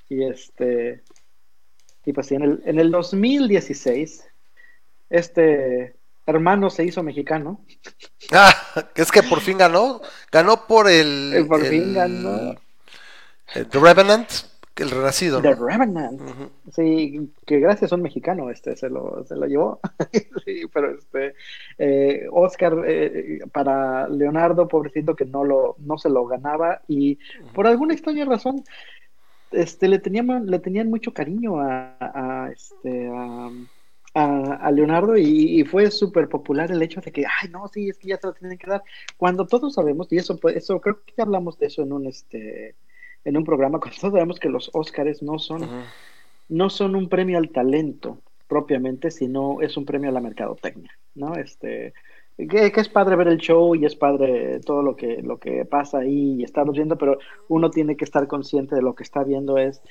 Y 0.10 0.24
este, 0.26 1.02
y 2.06 2.14
pues 2.14 2.28
sí, 2.28 2.36
en 2.36 2.44
el, 2.44 2.62
en 2.66 2.80
el 2.80 2.92
2016, 2.92 4.28
este 5.10 5.96
hermano 6.26 6.70
se 6.70 6.84
hizo 6.84 7.04
mexicano. 7.04 7.62
Ah, 8.32 8.54
que 8.94 9.02
es 9.02 9.12
que 9.12 9.24
por 9.24 9.42
fin 9.42 9.58
ganó. 9.58 10.02
Ganó 10.32 10.66
por 10.68 10.90
el. 10.90 11.34
Eh, 11.36 11.46
por 11.46 11.62
el- 11.62 11.68
fin 11.68 11.94
ganó. 11.94 12.56
el 13.54 13.68
The 13.68 13.80
Revenant, 13.80 14.30
el 14.78 14.90
renacido, 14.92 15.42
The 15.42 15.56
¿no? 15.56 15.68
Revenant. 15.68 16.22
Sí, 16.74 17.32
que 17.46 17.60
gracias 17.60 17.92
a 17.92 17.96
un 17.96 18.02
mexicano 18.02 18.50
este 18.50 18.76
se 18.76 18.90
lo, 18.90 19.24
se 19.26 19.36
lo 19.36 19.46
llevó. 19.46 19.80
sí, 20.46 20.64
pero 20.74 20.96
este 20.98 21.36
eh, 21.78 22.28
Oscar 22.32 22.76
eh, 22.86 23.40
para 23.52 24.08
Leonardo, 24.10 24.68
pobrecito 24.68 25.16
que 25.16 25.26
no 25.26 25.44
lo, 25.44 25.76
no 25.80 25.98
se 25.98 26.10
lo 26.10 26.26
ganaba, 26.26 26.82
y 26.88 27.18
por 27.54 27.68
alguna 27.68 27.94
extraña 27.94 28.26
razón, 28.26 28.64
este 29.52 29.88
le 29.88 30.00
tenían, 30.00 30.48
le 30.48 30.60
tenían 30.60 30.90
mucho 30.90 31.14
cariño 31.14 31.60
a, 31.62 31.96
a, 32.00 32.50
este 32.52 33.08
a, 33.14 33.50
a- 34.16 34.56
a 34.56 34.72
Leonardo 34.72 35.18
y, 35.18 35.62
y 35.62 35.66
fue 35.66 35.92
súper 35.92 36.30
popular 36.30 36.72
el 36.72 36.82
hecho 36.84 37.02
de 37.02 37.12
que, 37.14 37.26
ay 37.26 37.50
no, 37.52 37.68
sí, 37.70 37.90
es 37.90 38.00
que 38.00 38.10
ya 38.10 38.18
se 38.18 38.28
lo 38.28 38.34
tienen 38.34 38.58
que 38.58 38.68
dar. 38.68 38.84
Cuando 39.18 39.48
todos 39.48 39.76
sabemos, 39.76 40.12
y 40.12 40.18
eso, 40.18 40.40
eso 40.56 40.82
creo 40.82 41.04
que 41.06 41.14
ya 41.18 41.24
hablamos 41.26 41.58
de 41.60 41.68
eso 41.68 41.84
en 41.84 41.94
un 41.94 42.08
este 42.08 42.78
en 43.26 43.38
un 43.38 43.44
programa, 43.46 43.80
cuando 43.82 43.98
todos 44.00 44.14
sabemos 44.14 44.40
que 44.40 44.50
los 44.50 44.72
Óscares 44.74 45.24
no 45.24 45.40
son 45.40 45.72
no 46.48 46.70
son 46.70 46.96
un 46.96 47.10
premio 47.10 47.38
al 47.38 47.52
talento 47.52 48.22
propiamente, 48.48 49.12
sino 49.12 49.62
es 49.62 49.78
un 49.78 49.86
premio 49.86 50.10
a 50.10 50.14
la 50.14 50.22
mercadotecnia, 50.22 50.92
¿no? 51.16 51.36
Este, 51.36 51.94
que, 52.38 52.72
que 52.72 52.80
es 52.82 52.90
padre 52.90 53.16
ver 53.16 53.28
el 53.30 53.38
show 53.40 53.76
y 53.76 53.86
es 53.86 53.96
padre 53.96 54.60
todo 54.62 54.84
lo 54.84 54.96
que, 54.96 55.22
lo 55.24 55.40
que 55.40 55.66
pasa 55.66 56.00
ahí 56.00 56.36
y 56.42 56.44
estamos 56.44 56.76
viendo, 56.76 56.98
pero 56.98 57.18
uno 57.48 57.72
tiene 57.72 57.98
que 57.98 58.06
estar 58.06 58.28
consciente 58.28 58.76
de 58.76 58.82
lo 58.84 58.94
que 58.96 59.04
está 59.04 59.24
viendo 59.24 59.58
es, 59.58 59.82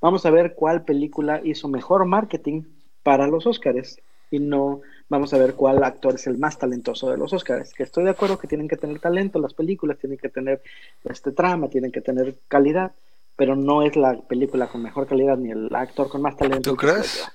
vamos 0.00 0.24
a 0.26 0.30
ver 0.30 0.54
cuál 0.54 0.84
película 0.84 1.40
hizo 1.44 1.68
mejor 1.68 2.06
marketing 2.06 2.62
para 3.08 3.26
los 3.26 3.46
Óscares 3.46 4.02
y 4.30 4.38
no 4.38 4.82
vamos 5.08 5.32
a 5.32 5.38
ver 5.38 5.54
cuál 5.54 5.82
actor 5.82 6.16
es 6.16 6.26
el 6.26 6.36
más 6.36 6.58
talentoso 6.58 7.10
de 7.10 7.16
los 7.16 7.32
Óscares, 7.32 7.72
que 7.72 7.82
estoy 7.84 8.04
de 8.04 8.10
acuerdo 8.10 8.38
que 8.38 8.46
tienen 8.46 8.68
que 8.68 8.76
tener 8.76 9.00
talento 9.00 9.38
las 9.38 9.54
películas, 9.54 9.96
tienen 9.96 10.18
que 10.18 10.28
tener 10.28 10.60
este 11.04 11.32
trama, 11.32 11.70
tienen 11.70 11.90
que 11.90 12.02
tener 12.02 12.36
calidad, 12.48 12.92
pero 13.34 13.56
no 13.56 13.80
es 13.80 13.96
la 13.96 14.20
película 14.20 14.66
con 14.66 14.82
mejor 14.82 15.06
calidad 15.06 15.38
ni 15.38 15.50
el 15.50 15.74
actor 15.74 16.10
con 16.10 16.20
más 16.20 16.36
talento. 16.36 16.68
¿Tú 16.68 16.76
crees? 16.76 17.26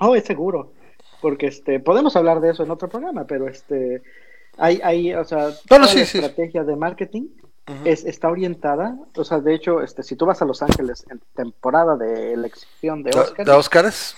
Oh, 0.00 0.14
es 0.14 0.24
seguro, 0.24 0.74
porque 1.22 1.46
este 1.46 1.80
podemos 1.80 2.14
hablar 2.14 2.40
de 2.42 2.50
eso 2.50 2.62
en 2.62 2.70
otro 2.70 2.90
programa, 2.90 3.26
pero 3.26 3.48
este 3.48 4.02
hay 4.58 4.80
hay, 4.84 5.14
o 5.14 5.24
sea, 5.24 5.44
Bueno, 5.70 5.86
toda 5.86 5.86
sí, 5.86 6.00
la 6.00 6.04
sí. 6.04 6.18
estrategia 6.18 6.62
de 6.62 6.76
marketing 6.76 7.28
es, 7.84 8.04
está 8.04 8.28
orientada, 8.28 8.96
o 9.16 9.24
sea, 9.24 9.40
de 9.40 9.54
hecho, 9.54 9.82
este, 9.82 10.02
si 10.02 10.14
tú 10.16 10.26
vas 10.26 10.40
a 10.40 10.44
Los 10.44 10.62
Ángeles 10.62 11.04
en 11.10 11.20
temporada 11.34 11.96
de 11.96 12.32
elección 12.32 13.02
de 13.02 13.10
Oscars, 13.10 13.46
¿De 13.46 13.52
Oscars? 13.52 14.16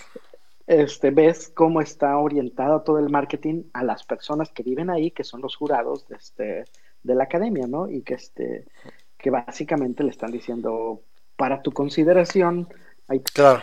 este, 0.66 1.10
ves 1.10 1.50
cómo 1.54 1.80
está 1.80 2.18
orientado 2.18 2.82
todo 2.82 2.98
el 2.98 3.08
marketing 3.08 3.64
a 3.72 3.82
las 3.84 4.04
personas 4.04 4.50
que 4.50 4.62
viven 4.62 4.90
ahí, 4.90 5.10
que 5.10 5.24
son 5.24 5.40
los 5.40 5.56
jurados 5.56 6.06
de, 6.08 6.16
este, 6.16 6.64
de 7.02 7.14
la 7.14 7.24
academia, 7.24 7.66
¿no? 7.66 7.88
Y 7.88 8.02
que, 8.02 8.14
este, 8.14 8.66
que 9.16 9.30
básicamente 9.30 10.04
le 10.04 10.10
están 10.10 10.30
diciendo, 10.30 11.00
para 11.36 11.62
tu 11.62 11.72
consideración, 11.72 12.68
ahí 13.08 13.20
Claro. 13.32 13.62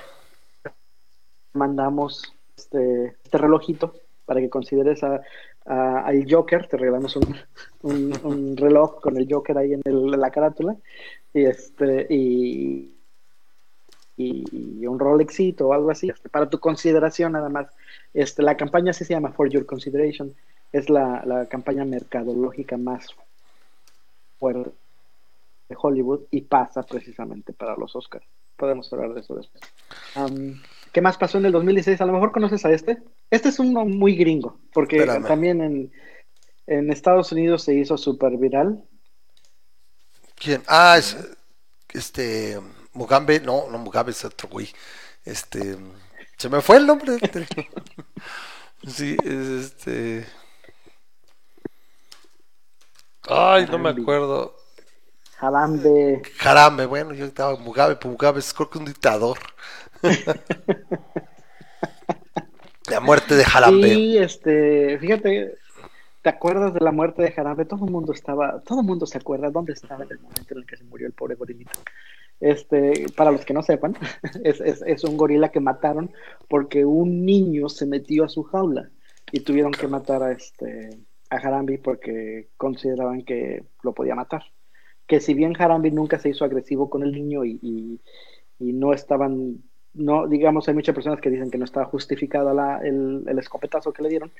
mandamos 1.53 2.33
este, 2.57 3.15
este 3.23 3.37
relojito 3.37 3.93
para 4.25 4.39
que 4.41 4.49
consideres 4.49 5.03
a, 5.03 5.21
al 5.65 6.25
Joker, 6.29 6.67
te 6.67 6.77
regalamos 6.77 7.15
un, 7.15 8.13
un- 8.23 8.57
reloj 8.57 9.01
con 9.01 9.17
el 9.17 9.27
Joker 9.29 9.57
ahí 9.57 9.73
en, 9.73 9.81
el- 9.85 10.11
la 10.11 10.29
carátula, 10.31 10.75
y 11.33 11.45
este, 11.45 12.05
y, 12.09 12.95
y, 14.17 14.85
un 14.87 14.99
Rolexito 14.99 15.67
o 15.67 15.73
algo 15.73 15.89
así, 15.91 16.09
este, 16.09 16.29
para 16.29 16.49
tu 16.49 16.59
consideración 16.59 17.33
nada 17.33 17.49
más. 17.49 17.67
Este, 18.13 18.41
la 18.43 18.55
campaña 18.55 18.91
así 18.91 19.03
se 19.05 19.13
llama 19.13 19.31
For 19.33 19.49
Your 19.49 19.65
Consideration, 19.65 20.33
es 20.71 20.89
la, 20.89 21.23
la 21.25 21.47
campaña 21.47 21.83
mercadológica 21.85 22.77
más 22.77 23.07
fuerte 24.39 24.71
de 25.69 25.75
Hollywood 25.81 26.21
y 26.31 26.41
pasa 26.41 26.83
precisamente 26.83 27.51
para 27.53 27.75
los 27.75 27.95
Oscars. 27.95 28.25
Podemos 28.55 28.91
hablar 28.93 29.13
de 29.13 29.21
eso 29.21 29.35
después. 29.35 29.63
¿Qué 30.95 31.01
más 31.01 31.17
pasó 31.17 31.37
en 31.39 31.45
el 31.45 31.51
2016? 31.51 31.99
A 31.99 32.05
lo 32.05 32.13
mejor 32.13 32.31
conoces 32.31 32.63
a 32.63 32.71
este. 32.71 33.03
Este 33.29 33.49
es 33.49 33.59
uno 33.59 33.83
muy 33.83 34.15
gringo, 34.15 34.61
porque 34.71 34.95
Espérame. 34.99 35.27
también 35.27 35.59
en, 35.59 35.91
en 36.67 36.89
Estados 36.89 37.33
Unidos 37.33 37.63
se 37.63 37.75
hizo 37.75 37.97
súper 37.97 38.37
viral. 38.37 38.81
¿Quién? 40.35 40.63
Ah, 40.67 40.95
es 40.97 41.17
este 41.93 42.59
Mugabe, 42.93 43.39
no, 43.41 43.69
no 43.69 43.77
Mugabe 43.77 44.11
es 44.11 44.23
otro 44.25 44.49
güey. 44.49 44.69
Este 45.25 45.77
se 46.37 46.49
me 46.49 46.61
fue 46.61 46.77
el 46.77 46.87
nombre. 46.87 47.17
del- 47.17 47.47
sí, 48.87 49.17
es 49.23 49.47
este 49.71 50.25
Ay, 53.27 53.65
no 53.67 53.77
me 53.77 53.89
acuerdo. 53.89 54.55
Harambe. 55.39 55.97
Jarambe, 56.37 56.85
bueno, 56.85 57.13
yo 57.13 57.25
estaba 57.25 57.55
Mugabe, 57.57 57.95
pues 57.95 58.11
Mugabe 58.11 58.39
es 58.39 58.53
creo 58.53 58.69
que 58.69 58.77
un 58.77 58.85
dictador. 58.85 59.37
La 62.89 62.99
muerte 62.99 63.35
de 63.35 63.43
Jarambe. 63.43 63.89
Sí, 63.89 64.17
este, 64.17 64.99
fíjate, 64.99 65.55
¿te 66.21 66.29
acuerdas 66.29 66.73
de 66.73 66.81
la 66.81 66.91
muerte 66.91 67.23
de 67.23 67.31
Jarabe? 67.31 67.65
Todo 67.65 67.85
el 67.85 67.91
mundo 67.91 68.13
estaba, 68.13 68.61
todo 68.61 68.81
el 68.81 68.85
mundo 68.85 69.07
se 69.07 69.17
acuerda 69.17 69.49
dónde 69.49 69.73
estaba 69.73 70.03
en 70.03 70.11
el 70.11 70.19
momento 70.19 70.53
en 70.53 70.59
el 70.59 70.65
que 70.65 70.77
se 70.77 70.83
murió 70.83 71.07
el 71.07 71.13
pobre 71.13 71.35
gorilito. 71.35 71.79
Este, 72.39 73.07
para 73.15 73.31
los 73.31 73.43
que 73.43 73.53
no 73.53 73.63
sepan, 73.63 73.97
es, 74.43 74.61
es, 74.61 74.83
es 74.85 75.03
un 75.03 75.17
gorila 75.17 75.49
que 75.49 75.59
mataron 75.59 76.11
porque 76.47 76.85
un 76.85 77.25
niño 77.25 77.69
se 77.69 77.87
metió 77.87 78.25
a 78.25 78.29
su 78.29 78.43
jaula 78.43 78.89
y 79.31 79.39
tuvieron 79.39 79.71
que 79.71 79.87
matar 79.87 80.21
a 80.21 80.31
este 80.31 80.99
a 81.29 81.63
porque 81.83 82.49
consideraban 82.57 83.23
que 83.23 83.63
lo 83.83 83.93
podía 83.93 84.15
matar. 84.15 84.43
Que 85.07 85.19
si 85.19 85.33
bien 85.33 85.55
Harambe 85.57 85.91
nunca 85.91 86.19
se 86.19 86.29
hizo 86.29 86.45
agresivo 86.45 86.89
con 86.89 87.03
el 87.03 87.11
niño 87.11 87.45
y, 87.45 87.59
y, 87.61 87.99
y 88.59 88.73
no 88.73 88.93
estaban, 88.93 89.63
no, 89.95 90.27
digamos, 90.27 90.67
hay 90.67 90.73
muchas 90.75 90.95
personas 90.95 91.19
que 91.21 91.29
dicen 91.29 91.49
que 91.51 91.57
no 91.57 91.65
estaba 91.65 91.85
justificada 91.85 92.53
la, 92.53 92.79
el, 92.79 93.23
el 93.27 93.39
escopetazo 93.39 93.93
que 93.93 94.03
le 94.03 94.09
dieron. 94.09 94.31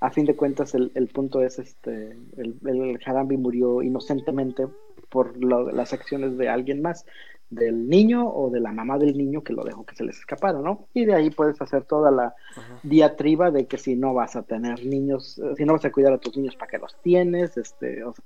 A 0.00 0.10
fin 0.10 0.24
de 0.26 0.36
cuentas, 0.36 0.74
el, 0.74 0.92
el 0.94 1.08
punto 1.08 1.42
es 1.42 1.58
este, 1.58 2.16
el, 2.36 2.56
el 2.66 3.00
Harambe 3.04 3.36
murió 3.38 3.82
inocentemente 3.82 4.66
por 5.08 5.36
lo- 5.42 5.70
las 5.70 5.92
acciones 5.92 6.36
de 6.36 6.48
alguien 6.48 6.82
más, 6.82 7.06
del 7.48 7.88
niño 7.88 8.28
o 8.28 8.50
de 8.50 8.60
la 8.60 8.72
mamá 8.72 8.98
del 8.98 9.16
niño 9.16 9.42
que 9.44 9.52
lo 9.52 9.62
dejó 9.62 9.84
que 9.86 9.94
se 9.94 10.04
les 10.04 10.18
escapara, 10.18 10.58
¿no? 10.58 10.88
Y 10.92 11.04
de 11.04 11.14
ahí 11.14 11.30
puedes 11.30 11.60
hacer 11.62 11.84
toda 11.84 12.10
la 12.10 12.34
diatriba 12.82 13.50
de 13.50 13.66
que 13.66 13.78
si 13.78 13.96
no 13.96 14.12
vas 14.14 14.34
a 14.36 14.42
tener 14.42 14.84
niños, 14.84 15.38
eh, 15.38 15.54
si 15.56 15.64
no 15.64 15.74
vas 15.74 15.84
a 15.84 15.92
cuidar 15.92 16.12
a 16.12 16.18
tus 16.18 16.36
niños, 16.36 16.56
¿para 16.56 16.70
qué 16.70 16.78
los 16.78 17.00
tienes? 17.02 17.56
Este, 17.56 18.02
o 18.04 18.12
sea, 18.12 18.24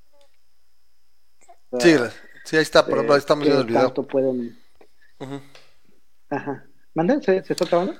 Sí, 1.80 1.94
sí, 2.44 2.56
ahí 2.56 2.62
está, 2.62 2.82
por 2.82 2.94
ejemplo, 2.94 3.14
ahí 3.14 3.18
estamos 3.18 3.44
viendo 3.44 3.62
el 3.62 3.68
video. 3.68 3.86
tanto 3.86 4.02
pueden... 4.04 4.56
Ajá. 6.30 6.64
¿Mande? 6.94 7.22
¿Se, 7.22 7.42
¿Se 7.44 7.52
está 7.52 7.64
trabando? 7.66 7.94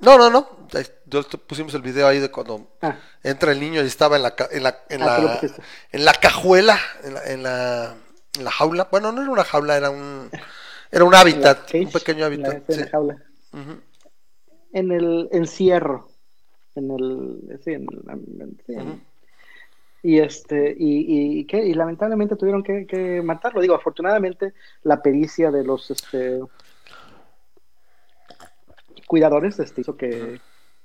No, 0.00 0.16
no, 0.16 0.30
no. 0.30 0.66
yo 1.06 1.22
pusimos 1.46 1.74
el 1.74 1.82
video 1.82 2.06
ahí 2.06 2.20
de 2.20 2.30
cuando 2.30 2.68
Ah, 2.80 2.96
entra 3.22 3.52
el 3.52 3.60
niño 3.60 3.82
y 3.82 3.86
estaba 3.86 4.16
en 4.16 4.22
la 4.22 4.34
en 4.50 4.62
la 4.62 4.78
en 4.88 5.02
Ah, 5.02 5.18
la, 5.20 5.40
en 5.92 6.04
la 6.06 6.12
cajuela, 6.14 6.78
en 7.04 7.14
la, 7.14 7.24
en 7.24 7.42
la 7.42 7.94
en 8.38 8.44
la 8.44 8.50
jaula. 8.50 8.88
Bueno, 8.90 9.12
no 9.12 9.20
era 9.22 9.30
una 9.30 9.44
jaula, 9.44 9.76
era 9.76 9.90
un 9.90 10.30
era 10.90 11.04
un 11.04 11.14
hábitat, 11.14 11.66
cage, 11.66 11.80
un 11.84 11.92
pequeño 11.92 12.24
hábitat. 12.24 12.68
en 12.70 12.76
la 12.78 12.84
sí. 12.84 12.90
jaula. 12.90 13.22
En 14.72 14.92
el 14.92 15.28
encierro. 15.32 16.08
En 16.74 16.90
el. 16.90 17.60
Sí, 17.62 17.72
en, 17.72 17.86
sí. 18.66 18.74
Y 20.02 20.18
este, 20.18 20.74
y, 20.78 21.40
y, 21.40 21.44
¿qué? 21.44 21.62
y 21.62 21.74
lamentablemente 21.74 22.36
tuvieron 22.36 22.62
que, 22.62 22.86
que 22.86 23.20
matarlo. 23.20 23.60
Digo, 23.60 23.74
afortunadamente, 23.74 24.54
la 24.82 25.02
pericia 25.02 25.50
de 25.50 25.62
los 25.62 25.90
este 25.90 26.40
cuidadores 29.06 29.58
este, 29.58 29.80
hizo 29.82 29.96
que, 29.96 30.40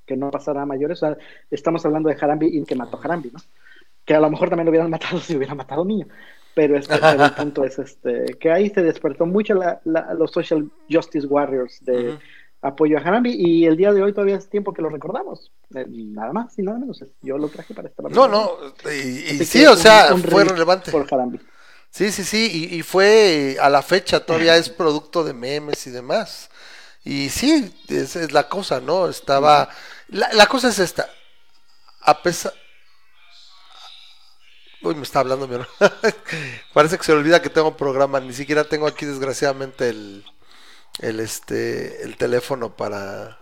que 0.06 0.18
no 0.18 0.32
pasara 0.32 0.62
a 0.62 0.66
mayores. 0.66 1.02
O 1.04 1.08
sea, 1.08 1.18
estamos 1.52 1.86
hablando 1.86 2.10
de 2.10 2.18
Harambe 2.20 2.48
y 2.48 2.64
que 2.64 2.76
mató 2.76 2.98
a 2.98 3.02
Harambe, 3.02 3.30
¿no? 3.34 3.40
Que 4.06 4.14
a 4.16 4.20
lo 4.20 4.30
mejor 4.30 4.50
también 4.50 4.66
lo 4.66 4.72
hubieran 4.72 4.90
matado 4.90 5.20
si 5.22 5.36
hubiera 5.36 5.56
matado 5.56 5.82
a 5.82 5.84
un 5.84 5.90
niño. 5.90 6.08
Pero, 6.54 6.78
este, 6.78 6.98
pero 7.00 7.26
el 7.26 7.32
punto 7.36 7.64
es 7.66 7.80
este, 7.80 8.26
que 8.40 8.52
ahí 8.52 8.70
se 8.70 8.82
despertó 8.82 9.26
mucho 9.26 9.56
la, 9.56 9.82
la- 9.84 10.14
los 10.14 10.32
social 10.32 10.70
justice 10.90 11.28
warriors 11.28 11.84
de 11.84 12.18
apoyo 12.62 12.98
a 12.98 13.02
Harambe 13.02 13.30
y 13.30 13.66
el 13.66 13.78
día 13.78 13.94
de 13.94 14.02
hoy 14.02 14.14
todavía 14.14 14.38
es 14.38 14.50
tiempo 14.50 14.74
que 14.74 14.82
lo 14.82 14.90
recordamos. 14.90 15.52
Eh, 15.76 15.86
nada 15.88 16.32
más 16.34 16.58
y 16.58 16.64
nada 16.64 16.80
menos. 16.80 17.04
Yo 17.22 17.38
lo 17.38 17.48
traje 17.50 17.74
para 17.74 17.90
esta 17.90 18.04
No, 18.10 18.28
no, 18.28 18.52
y, 18.90 19.44
sí, 19.46 19.66
o 19.66 19.72
un- 19.74 19.78
sea, 19.78 20.14
un 20.14 20.22
fue 20.24 20.46
relevante. 20.46 20.92
Por 20.92 21.06
Harambe. 21.14 21.40
Sí, 21.90 22.12
sí, 22.12 22.24
sí, 22.24 22.70
y, 22.72 22.76
y 22.78 22.82
fue 22.84 23.58
a 23.62 23.70
la 23.70 23.82
fecha 23.82 24.26
todavía 24.26 24.58
es 24.58 24.70
producto 24.70 25.24
de 25.24 25.34
memes 25.34 25.86
y 25.88 25.92
demás. 25.92 26.50
Y 27.06 27.30
sí, 27.30 27.72
esa 27.88 28.22
es 28.22 28.32
la 28.32 28.50
cosa, 28.50 28.82
¿no? 28.82 29.08
Estaba... 29.08 29.70
La, 30.10 30.34
la 30.34 30.48
cosa 30.48 30.70
es 30.70 30.80
esta. 30.80 31.10
A 32.02 32.22
pesar... 32.22 32.54
Uy, 34.82 34.96
me 34.96 35.04
está 35.04 35.20
hablando 35.20 35.48
mi. 35.48 35.58
Parece 36.74 36.98
que 36.98 37.04
se 37.04 37.14
olvida 37.14 37.42
que 37.42 37.50
tengo 37.50 37.76
programa. 37.76 38.20
Ni 38.20 38.34
siquiera 38.34 38.64
tengo 38.66 38.86
aquí, 38.86 39.06
desgraciadamente, 39.06 39.90
el, 39.90 40.24
el, 41.00 41.20
este, 41.20 42.04
el 42.04 42.18
teléfono 42.18 42.76
para, 42.76 43.40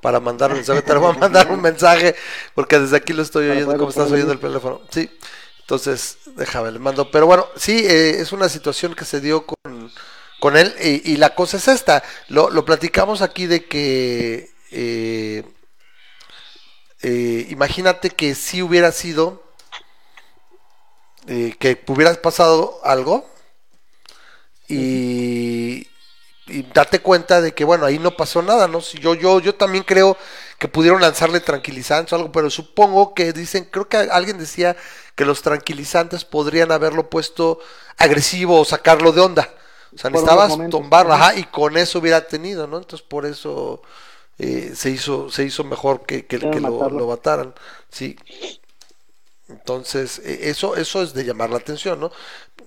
para 0.00 0.20
mandar 0.20 0.50
un 0.52 0.56
mensaje. 0.56 0.80
Te 0.80 0.94
voy 0.94 1.14
a 1.14 1.18
mandar 1.18 1.50
un 1.50 1.60
mensaje 1.60 2.16
porque 2.54 2.78
desde 2.78 2.96
aquí 2.96 3.12
lo 3.12 3.22
estoy 3.22 3.50
oyendo 3.50 3.76
como 3.76 3.90
estás 3.90 4.10
oyendo 4.10 4.32
el 4.32 4.40
teléfono. 4.40 4.80
Sí. 4.90 5.10
Entonces, 5.60 6.18
déjame, 6.36 6.70
le 6.70 6.78
mando. 6.78 7.10
Pero 7.10 7.26
bueno, 7.26 7.46
sí, 7.56 7.84
eh, 7.86 8.20
es 8.20 8.32
una 8.32 8.48
situación 8.48 8.94
que 8.94 9.04
se 9.04 9.20
dio 9.20 9.44
con, 9.46 9.92
con 10.44 10.58
él 10.58 10.74
y, 10.78 11.12
y 11.12 11.16
la 11.16 11.34
cosa 11.34 11.56
es 11.56 11.68
esta. 11.68 12.02
Lo, 12.28 12.50
lo 12.50 12.66
platicamos 12.66 13.22
aquí 13.22 13.46
de 13.46 13.64
que, 13.64 14.50
eh, 14.72 15.42
eh, 17.00 17.46
imagínate 17.48 18.10
que 18.10 18.34
si 18.34 18.60
hubiera 18.60 18.92
sido, 18.92 19.42
eh, 21.28 21.56
que 21.58 21.82
hubiera 21.86 22.12
pasado 22.20 22.78
algo 22.84 23.26
y, 24.68 25.88
y 26.46 26.62
date 26.74 26.98
cuenta 27.00 27.40
de 27.40 27.54
que, 27.54 27.64
bueno, 27.64 27.86
ahí 27.86 27.98
no 27.98 28.14
pasó 28.14 28.42
nada, 28.42 28.68
¿no? 28.68 28.82
Si 28.82 28.98
yo, 28.98 29.14
yo, 29.14 29.40
yo 29.40 29.54
también 29.54 29.82
creo 29.84 30.18
que 30.58 30.68
pudieron 30.68 31.00
lanzarle 31.00 31.40
tranquilizantes 31.40 32.12
o 32.12 32.16
algo, 32.16 32.32
pero 32.32 32.50
supongo 32.50 33.14
que 33.14 33.32
dicen, 33.32 33.66
creo 33.70 33.88
que 33.88 33.96
alguien 33.96 34.36
decía 34.36 34.76
que 35.14 35.24
los 35.24 35.40
tranquilizantes 35.40 36.26
podrían 36.26 36.70
haberlo 36.70 37.08
puesto 37.08 37.60
agresivo 37.96 38.60
o 38.60 38.66
sacarlo 38.66 39.12
de 39.12 39.22
onda. 39.22 39.54
O 39.94 39.98
sea, 39.98 40.10
necesitabas 40.10 40.56
tumbarlo, 40.70 41.14
ajá. 41.14 41.36
y 41.36 41.44
con 41.44 41.76
eso 41.76 42.00
hubiera 42.00 42.26
tenido, 42.26 42.66
¿no? 42.66 42.78
Entonces 42.78 43.06
por 43.06 43.26
eso 43.26 43.82
eh, 44.38 44.72
se 44.74 44.90
hizo, 44.90 45.30
se 45.30 45.44
hizo 45.44 45.64
mejor 45.64 46.04
que, 46.04 46.26
que, 46.26 46.38
que 46.38 46.60
lo, 46.60 46.88
lo 46.90 47.06
mataran, 47.06 47.54
sí. 47.90 48.16
Entonces, 49.48 50.20
eh, 50.20 50.48
eso, 50.48 50.74
eso 50.76 51.02
es 51.02 51.12
de 51.12 51.24
llamar 51.24 51.50
la 51.50 51.58
atención, 51.58 52.00
¿no? 52.00 52.10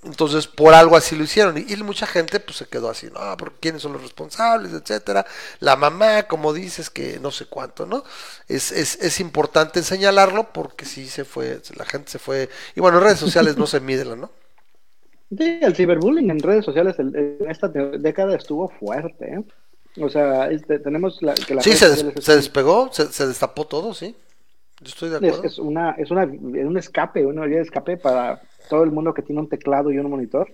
Entonces, 0.04 0.48
por 0.48 0.74
algo 0.76 0.96
así 0.96 1.16
lo 1.16 1.24
hicieron. 1.24 1.58
Y, 1.58 1.74
y 1.74 1.76
mucha 1.78 2.06
gente 2.06 2.40
pues 2.40 2.58
se 2.58 2.68
quedó 2.68 2.90
así, 2.90 3.08
no, 3.08 3.36
porque 3.38 3.58
quiénes 3.60 3.82
son 3.82 3.94
los 3.94 4.02
responsables, 4.02 4.74
etcétera. 4.74 5.26
La 5.60 5.76
mamá, 5.76 6.24
como 6.24 6.54
dices, 6.54 6.90
que 6.90 7.20
no 7.20 7.32
sé 7.32 7.48
cuánto, 7.48 7.86
¿no? 7.86 8.04
Es, 8.48 8.72
es, 8.72 8.96
es 9.02 9.20
importante 9.20 9.82
señalarlo 9.84 10.54
porque 10.54 10.86
sí 10.86 11.08
se 11.08 11.26
fue, 11.26 11.62
la 11.76 11.86
gente 11.86 12.12
se 12.12 12.20
fue. 12.20 12.50
Y 12.76 12.80
bueno, 12.80 13.00
en 13.00 13.06
redes 13.06 13.20
sociales 13.20 13.58
no 13.58 13.66
se 13.68 13.80
mide, 13.80 14.06
¿no? 14.16 14.30
Sí, 15.36 15.60
el 15.62 15.76
ciberbullying 15.76 16.30
en 16.30 16.40
redes 16.40 16.66
sociales 16.66 16.98
en 17.00 17.38
esta 17.50 17.68
década 17.68 18.36
estuvo 18.36 18.70
fuerte. 18.70 19.34
¿eh? 19.34 19.44
O 20.02 20.10
sea, 20.10 20.50
este, 20.50 20.80
tenemos 20.80 21.22
la, 21.22 21.34
que 21.34 21.56
las 21.56 21.64
Sí, 21.64 21.74
se, 21.74 21.90
des- 21.90 22.26
despegó, 22.26 22.90
se, 22.92 23.06
se 23.08 23.28
destapó 23.28 23.66
todo, 23.66 23.94
sí. 23.94 24.16
Yo 24.80 24.88
estoy 24.90 25.10
de 25.10 25.18
acuerdo. 25.18 25.44
es 25.44 25.58
una, 25.58 25.92
es 25.92 26.12
una, 26.12 26.24
es 26.24 26.66
un 26.66 26.78
escape, 26.78 27.26
una 27.26 27.46
vía 27.46 27.58
de 27.58 27.64
escape 27.64 27.98
para 27.98 28.42
todo 28.70 28.84
el 28.84 28.92
mundo 28.92 29.14
que 29.14 29.24
tiene 29.24 29.42
un 29.42 29.50
teclado 29.50 29.92
y 29.92 29.98
un 29.98 30.10
monitor 30.10 30.48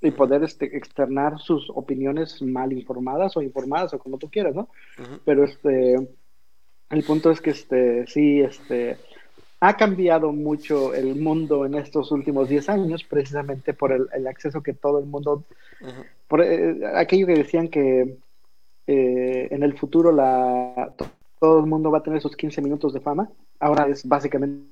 y 0.00 0.10
poder 0.10 0.44
este, 0.44 0.76
externar 0.76 1.38
sus 1.40 1.70
opiniones 1.70 2.40
mal 2.42 2.72
informadas 2.72 3.36
o 3.36 3.42
informadas 3.42 3.94
o 3.94 3.98
como 3.98 4.18
tú 4.18 4.30
quieras, 4.30 4.54
¿no? 4.54 4.68
Pero 5.24 5.44
este, 5.44 5.96
el 6.90 7.02
punto 7.04 7.30
es 7.30 7.40
que 7.40 7.50
este, 7.50 8.06
sí, 8.06 8.40
este, 8.42 8.98
ha 9.60 9.76
cambiado 9.76 10.32
mucho 10.32 10.94
el 10.94 11.16
mundo 11.16 11.66
en 11.66 11.74
estos 11.74 12.12
últimos 12.12 12.48
10 12.48 12.68
años 12.68 13.04
precisamente 13.04 13.74
por 13.74 13.92
el, 13.92 14.06
el 14.12 14.26
acceso 14.26 14.62
que 14.62 14.72
todo 14.74 14.98
el 15.00 15.06
mundo, 15.06 15.44
por 16.28 16.42
eh, 16.42 16.80
aquello 16.94 17.26
que 17.26 17.34
decían 17.34 17.68
que 17.68 18.18
eh, 18.86 19.48
en 19.50 19.62
el 19.62 19.76
futuro 19.76 20.12
la, 20.12 20.92
to- 20.96 21.10
todo 21.40 21.60
el 21.60 21.66
mundo 21.66 21.90
va 21.90 21.98
a 21.98 22.02
tener 22.02 22.20
sus 22.20 22.36
15 22.36 22.62
minutos 22.62 22.92
de 22.92 23.00
fama, 23.00 23.30
ahora 23.60 23.88
es 23.88 24.06
básicamente 24.06 24.68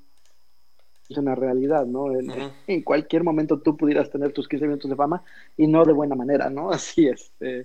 una 1.17 1.35
realidad, 1.35 1.87
¿no? 1.87 2.11
En, 2.13 2.83
cualquier 2.83 3.23
momento 3.23 3.61
tú 3.61 3.77
pudieras 3.77 4.11
tener 4.11 4.33
tus 4.33 4.49
15 4.49 4.67
minutos 4.67 4.91
de 4.91 4.97
fama 4.97 5.23
y 5.57 5.67
no 5.69 5.85
de 5.85 5.93
buena 5.93 6.17
manera, 6.17 6.51
¿no? 6.51 6.71
Así 6.73 7.07
es. 7.07 7.33
eh, 7.41 7.65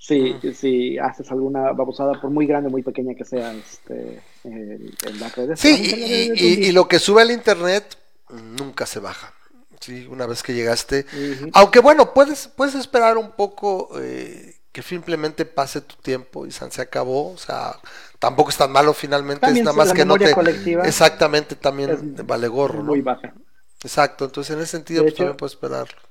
si, 0.00 0.40
si 0.54 0.98
haces 0.98 1.30
alguna 1.30 1.72
babosada, 1.72 2.20
por 2.20 2.30
muy 2.30 2.46
grande 2.46 2.68
o 2.68 2.70
muy 2.70 2.82
pequeña 2.82 3.14
que 3.14 3.24
sea 3.24 3.52
este, 3.52 4.22
en, 4.44 4.96
en 5.06 5.20
las 5.20 5.36
redes. 5.36 5.60
Sí, 5.60 6.32
y, 6.36 6.72
lo 6.72 6.88
que 6.88 6.98
sube 6.98 7.22
al 7.22 7.30
internet 7.30 7.96
nunca 8.30 8.86
se 8.86 9.00
baja. 9.00 9.34
Sí, 9.80 10.06
una 10.10 10.26
vez 10.26 10.42
que 10.42 10.54
llegaste. 10.54 11.06
Aunque 11.52 11.80
bueno, 11.80 12.14
puedes, 12.14 12.48
puedes 12.48 12.74
esperar 12.74 13.16
un 13.18 13.32
poco 13.32 13.90
eh, 14.00 14.56
que 14.72 14.82
simplemente 14.82 15.44
pase 15.44 15.80
tu 15.82 15.96
tiempo 15.96 16.46
y 16.46 16.50
san 16.50 16.70
se 16.70 16.82
acabó. 16.82 17.32
O 17.32 17.38
sea, 17.38 17.76
tampoco 18.18 18.50
es 18.50 18.56
tan 18.56 18.72
malo 18.72 18.92
finalmente, 18.94 19.40
También 19.40 19.66
es 19.66 19.74
nada 19.74 19.74
sí, 19.74 19.78
más 19.78 19.88
la 19.88 19.94
que 19.94 20.04
no 20.04 20.16
te. 20.18 20.32
colectiva 20.32 20.84
Exactamente, 20.86 21.56
también 21.56 21.90
es 21.90 22.26
vale 22.26 22.48
gorro, 22.48 22.82
¿no? 22.82 22.84
Muy 22.84 23.00
baja. 23.02 23.34
Exacto, 23.82 24.26
entonces 24.26 24.54
en 24.54 24.62
ese 24.62 24.72
sentido, 24.72 25.00
De 25.00 25.04
pues 25.04 25.14
hecho- 25.14 25.24
también 25.24 25.36
puedes 25.36 25.52
esperarlo. 25.54 26.09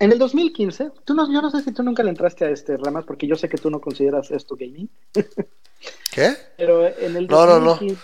En 0.00 0.12
el 0.12 0.18
2015, 0.18 0.90
tú 1.04 1.14
no, 1.14 1.30
yo 1.30 1.42
no 1.42 1.50
sé 1.50 1.62
si 1.62 1.72
tú 1.72 1.82
nunca 1.82 2.02
le 2.02 2.10
entraste 2.10 2.44
a 2.46 2.50
este 2.50 2.76
Ramas, 2.76 3.04
porque 3.04 3.26
yo 3.26 3.36
sé 3.36 3.48
que 3.48 3.58
tú 3.58 3.70
no 3.70 3.80
consideras 3.80 4.30
esto 4.30 4.56
gaming, 4.56 4.88
¿Qué? 6.12 6.36
pero 6.56 6.86
en 6.86 7.16
el 7.16 7.26
No, 7.28 7.46
no, 7.46 7.60
no. 7.60 7.74
2015, 7.74 8.00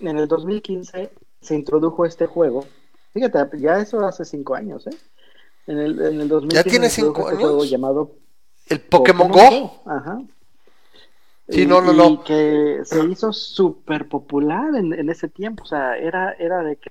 en 0.00 0.18
el 0.18 0.28
2015 0.28 1.10
se 1.40 1.54
introdujo 1.54 2.04
este 2.06 2.26
juego. 2.26 2.66
Fíjate, 3.12 3.58
ya 3.58 3.78
eso 3.78 4.00
hace 4.00 4.24
cinco 4.24 4.54
años, 4.54 4.86
¿eh? 4.86 4.96
En 5.66 5.78
el, 5.78 6.00
en 6.00 6.20
el 6.20 6.28
2015 6.28 6.70
tiene 6.70 6.88
se 6.90 7.00
introdujo 7.00 7.20
cinco 7.20 7.30
este 7.30 7.42
juego 7.42 7.58
años? 7.60 7.70
llamado 7.70 8.10
¿El 8.68 8.80
Pokémon 8.80 9.32
Go? 9.32 9.82
Ajá. 9.86 10.22
Sí, 11.48 11.62
Y- 11.62 11.66
no, 11.66 11.80
no, 11.80 11.92
y 11.92 11.96
no. 11.96 12.24
que 12.24 12.80
se 12.84 13.04
hizo 13.04 13.32
súper 13.32 14.08
popular 14.08 14.74
en, 14.76 14.92
en 14.92 15.08
ese 15.10 15.28
tiempo, 15.28 15.62
o 15.64 15.66
sea, 15.66 15.96
era, 15.96 16.32
era 16.32 16.62
de 16.62 16.76
que 16.76 16.90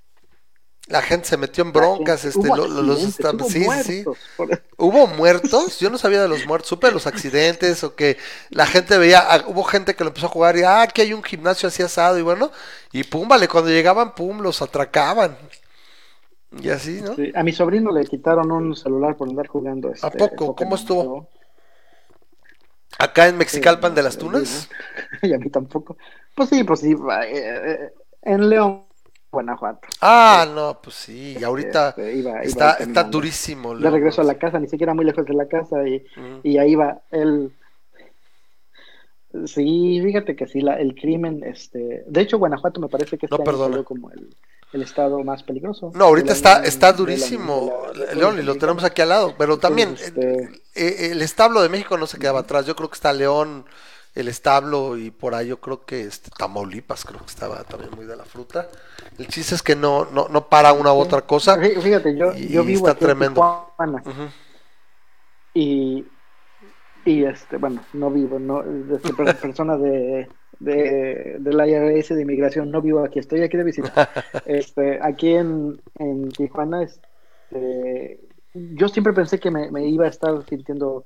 La 0.87 1.01
gente 1.01 1.27
se 1.27 1.37
metió 1.37 1.63
en 1.63 1.71
broncas, 1.73 2.21
gente- 2.21 2.37
este, 2.37 2.51
lo- 2.51 2.67
los 2.67 3.19
hubo 3.19 3.49
sí, 3.49 3.63
sí, 3.71 3.79
sí. 3.83 4.03
por- 4.35 4.61
Hubo 4.77 5.07
muertos, 5.07 5.79
yo 5.79 5.89
no 5.89 5.97
sabía 5.97 6.21
de 6.21 6.27
los 6.27 6.45
muertos, 6.45 6.69
supe 6.69 6.87
de 6.87 6.93
los 6.93 7.07
accidentes 7.07 7.83
o 7.83 7.95
que 7.95 8.17
la 8.51 8.67
gente 8.67 8.97
veía, 8.99 9.19
ah, 9.27 9.43
hubo 9.47 9.63
gente 9.63 9.95
que 9.95 10.03
lo 10.03 10.09
empezó 10.09 10.27
a 10.27 10.29
jugar 10.29 10.57
y 10.57 10.63
ah, 10.63 10.83
aquí 10.83 11.01
hay 11.01 11.13
un 11.13 11.23
gimnasio 11.23 11.67
así 11.69 11.81
asado 11.83 12.19
y 12.19 12.21
bueno, 12.21 12.51
y 12.91 13.03
pum, 13.03 13.27
vale, 13.27 13.47
cuando 13.47 13.71
llegaban, 13.71 14.13
pum, 14.13 14.41
los 14.41 14.61
atracaban. 14.61 15.37
Y 16.61 16.69
así, 16.69 17.01
¿no? 17.01 17.15
Sí, 17.15 17.31
a 17.35 17.43
mi 17.43 17.51
sobrino 17.51 17.91
le 17.91 18.05
quitaron 18.05 18.51
un 18.51 18.75
celular 18.75 19.15
por 19.17 19.27
andar 19.29 19.47
jugando. 19.47 19.91
Este, 19.91 20.07
¿A 20.07 20.11
poco? 20.11 20.45
Pokémon 20.45 20.55
¿Cómo 20.55 20.75
estuvo? 20.75 21.29
Acá 22.97 23.27
en 23.27 23.37
Mexicalpan 23.37 23.95
de 23.95 24.03
las 24.03 24.15
Sí, 24.15 24.19
Tunas. 24.19 24.69
Y 25.21 25.33
a 25.33 25.37
mí 25.39 25.49
tampoco. 25.49 25.97
Pues 26.35 26.49
sí, 26.49 26.63
pues 26.63 26.79
sí. 26.81 26.91
eh, 26.93 26.97
eh, 27.33 27.93
en 28.23 28.49
León, 28.49 28.85
Guanajuato. 29.35 29.87
Ah, 30.01 30.47
no, 30.53 30.79
pues 30.81 30.95
sí, 30.95 31.37
y 31.39 31.43
ahorita 31.43 31.89
Este, 31.89 32.15
iba- 32.15 32.31
iba 32.31 32.41
está, 32.41 32.71
está 32.73 33.03
durísimo. 33.03 33.75
De 33.75 33.81
León, 33.81 33.93
regreso 33.93 34.21
a 34.21 34.25
la 34.25 34.35
casa, 34.35 34.59
ni 34.59 34.67
siquiera 34.67 34.93
muy 34.95 35.05
lejos 35.05 35.25
de 35.25 35.33
la 35.33 35.45
casa. 35.47 35.87
Y, 35.87 36.03
y 36.43 36.57
ahí 36.57 36.73
va 36.75 37.01
él. 37.11 37.51
Sí, 39.47 39.99
fíjate 40.03 40.35
que 40.35 40.47
sí, 40.47 40.61
la, 40.61 40.79
el 40.79 40.95
crimen, 40.95 41.43
este, 41.45 42.03
de 42.07 42.21
hecho 42.21 42.37
Guanajuato 42.39 42.79
me 42.79 42.87
parece 42.87 43.17
que 43.17 43.25
este 43.25 43.37
No, 43.37 43.57
salió 43.57 43.83
como 43.83 44.09
el, 44.11 44.33
el 44.71 44.81
estado 44.81 45.21
más 45.25 45.43
peligroso. 45.43 45.91
No, 45.93 46.05
ahorita 46.05 46.27
de 46.33 46.39
la 46.41 46.51
está, 46.51 46.63
está 46.63 46.91
de 46.93 46.97
durísimo, 46.99 47.73
de 47.93 47.99
la- 47.99 48.05
de 48.05 48.15
León, 48.15 48.39
y 48.39 48.43
lo 48.43 48.55
tenemos 48.55 48.85
aquí 48.85 49.01
al 49.01 49.09
lado, 49.09 49.35
pero 49.37 49.57
también 49.57 49.95
eh, 50.15 50.47
eh, 50.75 51.09
el 51.11 51.21
establo 51.21 51.61
de 51.61 51.67
México 51.67 51.97
no 51.97 52.07
se 52.07 52.17
quedaba 52.17 52.39
atrás, 52.39 52.65
yo 52.65 52.77
creo 52.77 52.87
que 52.89 52.95
está 52.95 53.11
León, 53.11 53.65
el 54.15 54.27
establo 54.29 54.97
y 54.97 55.11
por 55.11 55.35
ahí 55.35 55.49
yo 55.49 55.59
creo 55.59 55.85
que 55.85 56.01
este, 56.01 56.31
Tamaulipas 56.37 57.03
creo 57.05 57.19
que 57.19 57.25
estaba 57.25 57.63
también 57.65 57.91
muy 57.95 58.05
de 58.05 58.15
la 58.15 58.23
fruta. 58.25 58.69
El 59.17 59.27
chiste 59.27 59.55
es 59.55 59.61
que 59.61 59.75
no, 59.75 60.05
no, 60.05 60.27
no 60.29 60.47
para 60.49 60.71
una 60.73 60.93
u 60.93 60.97
otra 60.97 61.21
cosa. 61.21 61.57
Fí- 61.57 61.79
Fíjate, 61.81 62.17
yo, 62.17 62.33
y 62.33 62.47
yo 62.47 62.63
vivo 62.63 62.87
está 62.87 62.91
aquí 62.91 63.03
en 63.03 63.09
tremendo. 63.09 63.41
Tijuana 63.77 64.03
y, 65.53 66.05
y 67.05 67.23
este, 67.23 67.57
bueno, 67.57 67.81
no 67.93 68.09
vivo, 68.09 68.39
no, 68.39 68.63
este, 68.95 69.13
per- 69.13 69.35
persona 69.37 69.77
de, 69.77 70.27
de, 70.59 71.37
del 71.39 71.69
IRS 71.69 72.15
de 72.15 72.21
inmigración, 72.21 72.71
no 72.71 72.81
vivo 72.81 73.03
aquí, 73.03 73.19
estoy 73.19 73.41
aquí 73.41 73.57
de 73.57 73.63
visita. 73.63 74.09
Este, 74.45 74.99
aquí 75.01 75.33
en, 75.35 75.81
en 75.99 76.29
Tijuana, 76.29 76.83
este, 76.83 78.19
yo 78.53 78.87
siempre 78.87 79.13
pensé 79.13 79.39
que 79.39 79.51
me, 79.51 79.71
me 79.71 79.85
iba 79.87 80.05
a 80.05 80.09
estar 80.09 80.43
sintiendo 80.47 81.03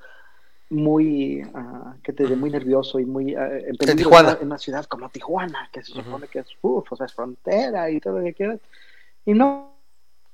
muy, 0.70 1.42
ah, 1.54 1.96
¿qué 2.04 2.14
te 2.14 2.28
muy 2.36 2.50
nervioso 2.50 3.00
y 3.00 3.06
muy 3.06 3.36
ah, 3.36 3.50
en 3.60 3.76
Tijuana. 3.76 4.30
En, 4.30 4.36
una, 4.36 4.42
en 4.42 4.48
una 4.48 4.58
ciudad 4.58 4.86
como 4.86 5.10
Tijuana, 5.10 5.70
que 5.72 5.84
se 5.84 5.94
supone 5.94 6.28
que 6.28 6.40
es, 6.40 6.48
uf, 6.62 6.92
o 6.92 6.96
sea, 6.96 7.08
es 7.08 7.14
frontera 7.14 7.90
y 7.90 8.00
todo 8.00 8.20
lo 8.20 8.24
que 8.24 8.34
quieras. 8.34 8.60
Y 9.26 9.34
no, 9.34 9.74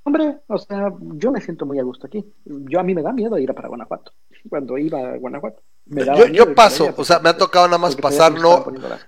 hombre, 0.03 0.39
o 0.47 0.57
sea, 0.57 0.93
yo 0.99 1.31
me 1.31 1.41
siento 1.41 1.65
muy 1.65 1.79
a 1.79 1.83
gusto 1.83 2.07
aquí. 2.07 2.25
Yo 2.43 2.79
a 2.79 2.83
mí 2.83 2.93
me 2.93 3.01
da 3.01 3.13
miedo 3.13 3.37
ir 3.37 3.49
a 3.49 3.53
para 3.53 3.69
Guanajuato. 3.69 4.11
Cuando 4.49 4.77
iba 4.77 4.99
a 4.99 5.17
Guanajuato. 5.17 5.61
me 5.85 6.05
Yo, 6.05 6.27
yo 6.27 6.53
paso, 6.53 6.93
o 6.95 7.05
sea, 7.05 7.19
me 7.19 7.29
ha 7.29 7.37
tocado 7.37 7.67
nada 7.67 7.77
más 7.77 7.95
pasar, 7.95 8.33
no, 8.33 8.65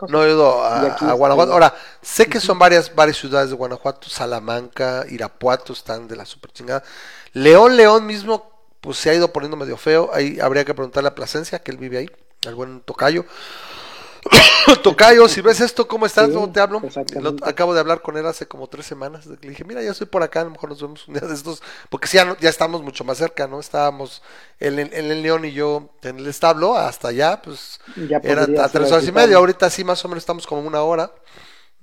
no 0.07 0.23
he 0.23 0.31
ido 0.31 0.63
a, 0.63 0.95
a 0.95 1.13
Guanajuato. 1.13 1.51
Ahora, 1.51 1.73
sé 2.01 2.27
que 2.27 2.39
son 2.39 2.57
varias, 2.57 2.93
varias 2.95 3.17
ciudades 3.17 3.49
de 3.49 3.55
Guanajuato, 3.55 4.09
Salamanca, 4.09 5.05
Irapuato 5.09 5.73
están 5.73 6.07
de 6.07 6.15
la 6.15 6.25
super 6.25 6.51
chingada. 6.51 6.83
León, 7.33 7.75
León 7.75 8.05
mismo, 8.05 8.56
pues 8.81 8.97
se 8.97 9.09
ha 9.09 9.13
ido 9.15 9.33
poniendo 9.33 9.57
medio 9.57 9.77
feo. 9.77 10.09
Ahí 10.13 10.39
habría 10.41 10.65
que 10.65 10.73
preguntarle 10.73 11.09
a 11.09 11.15
Plasencia, 11.15 11.59
que 11.59 11.71
él 11.71 11.77
vive 11.77 11.97
ahí, 11.99 12.09
al 12.47 12.55
buen 12.55 12.81
Tocayo. 12.81 13.25
Tocayo, 14.83 15.27
si 15.27 15.41
ves 15.41 15.61
esto, 15.61 15.87
¿cómo 15.87 16.05
estás? 16.05 16.29
Sí, 16.29 16.31
¿Cómo 16.31 16.51
te 16.51 16.59
hablo? 16.59 16.85
Lo- 17.17 17.35
acabo 17.43 17.73
de 17.73 17.79
hablar 17.79 18.01
con 18.01 18.17
él 18.17 18.25
hace 18.25 18.47
como 18.47 18.67
tres 18.67 18.85
semanas. 18.85 19.25
Le 19.25 19.37
dije, 19.37 19.63
mira, 19.63 19.81
ya 19.81 19.91
estoy 19.91 20.07
por 20.07 20.23
acá, 20.23 20.41
a 20.41 20.43
lo 20.45 20.51
mejor 20.51 20.69
nos 20.69 20.81
vemos 20.81 21.07
un 21.07 21.13
día 21.13 21.27
de 21.27 21.33
estos, 21.33 21.61
porque 21.89 22.07
sí, 22.07 22.17
ya, 22.17 22.37
ya 22.39 22.49
estamos 22.49 22.81
mucho 22.83 23.03
más 23.03 23.17
cerca, 23.17 23.47
¿no? 23.47 23.59
Estábamos 23.59 24.21
él 24.59 24.79
en, 24.79 24.93
en 24.93 25.21
León 25.21 25.45
y 25.45 25.53
yo 25.53 25.89
en 26.03 26.19
el 26.19 26.27
establo, 26.27 26.75
hasta 26.75 27.09
allá, 27.09 27.41
pues 27.41 27.79
Ya 27.95 28.17
era 28.21 28.43
a 28.57 28.69
tres 28.69 28.91
horas 28.91 29.07
y 29.07 29.11
media. 29.11 29.37
Ahorita 29.37 29.69
sí, 29.69 29.83
más 29.83 30.03
o 30.03 30.07
menos 30.09 30.23
estamos 30.23 30.45
como 30.47 30.61
una 30.61 30.81
hora. 30.81 31.11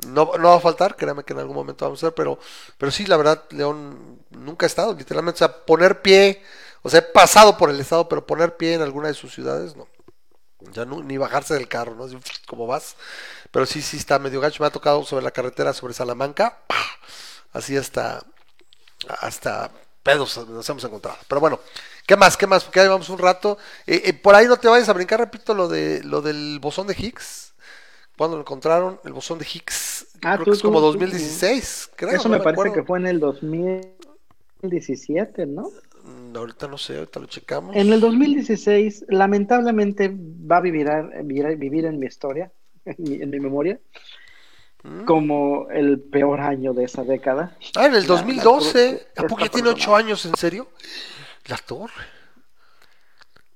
No, 0.07 0.33
no 0.39 0.49
va 0.49 0.57
a 0.57 0.61
faltar, 0.61 0.97
créame 0.97 1.23
que 1.25 1.33
en 1.35 1.39
algún 1.41 1.55
momento 1.55 1.85
vamos 1.85 2.03
a 2.03 2.07
ver, 2.09 2.15
pero, 2.15 2.39
pero 2.79 2.91
sí, 2.91 3.07
la 3.07 3.17
verdad, 3.17 3.45
León 3.51 4.19
nunca 4.31 4.67
ha 4.67 4.69
estado, 4.69 4.93
literalmente, 4.95 5.37
o 5.45 5.49
sea, 5.49 5.65
poner 5.65 6.03
pie, 6.03 6.43
o 6.85 6.91
sea, 6.91 7.01
he 7.01 7.03
pasado 7.03 7.57
por 7.59 7.71
el 7.71 7.81
estado, 7.81 8.09
pero 8.09 8.25
poner 8.25 8.57
pie 8.57 8.75
en 8.75 8.83
alguna 8.83 9.09
de 9.09 9.15
sus 9.15 9.35
ciudades, 9.35 9.75
no. 9.75 9.89
Ya 10.73 10.85
no, 10.85 11.03
ni 11.03 11.19
bajarse 11.19 11.55
del 11.55 11.67
carro, 11.69 11.95
¿no? 11.97 12.05
Así, 12.05 12.17
como 12.47 12.67
vas. 12.69 12.95
Pero 13.51 13.67
sí, 13.67 13.83
sí 13.83 13.97
está 13.99 14.19
medio 14.19 14.41
gacho. 14.41 14.63
Me 14.63 14.67
ha 14.69 14.71
tocado 14.71 15.05
sobre 15.05 15.23
la 15.25 15.31
carretera 15.33 15.73
sobre 15.75 15.93
Salamanca. 15.95 16.59
¡pah! 16.69 16.77
Así 17.53 17.77
hasta, 17.77 18.25
hasta 19.21 19.71
pedos 20.03 20.37
nos 20.49 20.69
hemos 20.69 20.83
encontrado. 20.85 21.19
Pero 21.29 21.41
bueno, 21.41 21.61
¿qué 22.07 22.17
más? 22.17 22.37
¿Qué 22.37 22.47
más? 22.47 22.65
Porque 22.65 22.79
ya 22.79 22.85
llevamos 22.85 23.09
un 23.11 23.19
rato. 23.19 23.59
Eh, 23.87 24.03
eh, 24.07 24.13
por 24.15 24.35
ahí 24.35 24.47
no 24.47 24.57
te 24.57 24.69
vayas 24.69 24.89
a 24.89 24.93
brincar, 24.95 25.21
repito, 25.21 25.53
lo 25.55 25.69
de 25.69 26.03
lo 26.05 26.23
del 26.23 26.59
bosón 26.61 26.87
de 26.87 26.95
Higgs. 26.99 27.53
Cuando 28.17 28.37
lo 28.37 28.43
encontraron, 28.43 29.01
el 29.05 29.13
bosón 29.13 29.39
de 29.39 29.45
Higgs, 29.53 30.07
Ah, 30.23 30.35
creo 30.37 30.45
tú- 30.47 30.51
que 30.53 30.57
es 30.57 30.63
como 30.63 30.79
tú- 30.81 30.93
tú- 30.93 30.99
2016, 30.99 31.91
creo. 31.97 32.11
Eso 32.11 32.29
no 32.29 32.39
me 32.39 32.45
parece 32.45 32.63
recuerdo. 32.63 32.75
que 32.75 32.83
fue 32.87 32.99
en 33.01 33.07
el 33.07 33.19
2017, 33.21 35.47
¿no? 35.47 35.69
Ahorita 36.41 36.69
no 36.69 36.79
sé, 36.79 36.97
ahorita 36.99 37.21
lo 37.21 37.27
checamos. 37.27 37.75
En 37.77 37.93
el 37.93 38.01
2016, 38.01 39.07
lamentablemente, 39.09 40.13
va 40.15 40.59
a 40.59 40.61
vivir, 40.61 40.89
vivir, 41.25 41.85
en 41.87 41.99
mi 41.99 42.07
historia, 42.07 42.51
en 42.85 42.97
mi, 42.99 43.15
en 43.23 43.31
mi 43.31 43.41
memoria, 43.41 43.79
Mm. 44.87 45.07
como 45.07 45.71
el 45.71 45.99
peor 45.99 46.43
año 46.43 46.75
de 46.75 46.85
esa 46.85 47.05
década. 47.05 47.57
Ah, 47.75 47.87
en 47.87 47.95
el 47.95 48.03
La- 48.03 48.07
2012. 48.07 49.07
la- 49.17 49.23
¿A 49.23 49.27
poco 49.27 49.41
ya 49.43 49.49
tiene 49.51 49.71
persona. 49.71 49.83
8 49.95 49.97
años, 49.97 50.27
en 50.27 50.35
serio? 50.35 50.69
La 51.47 51.57
torre. 51.57 51.95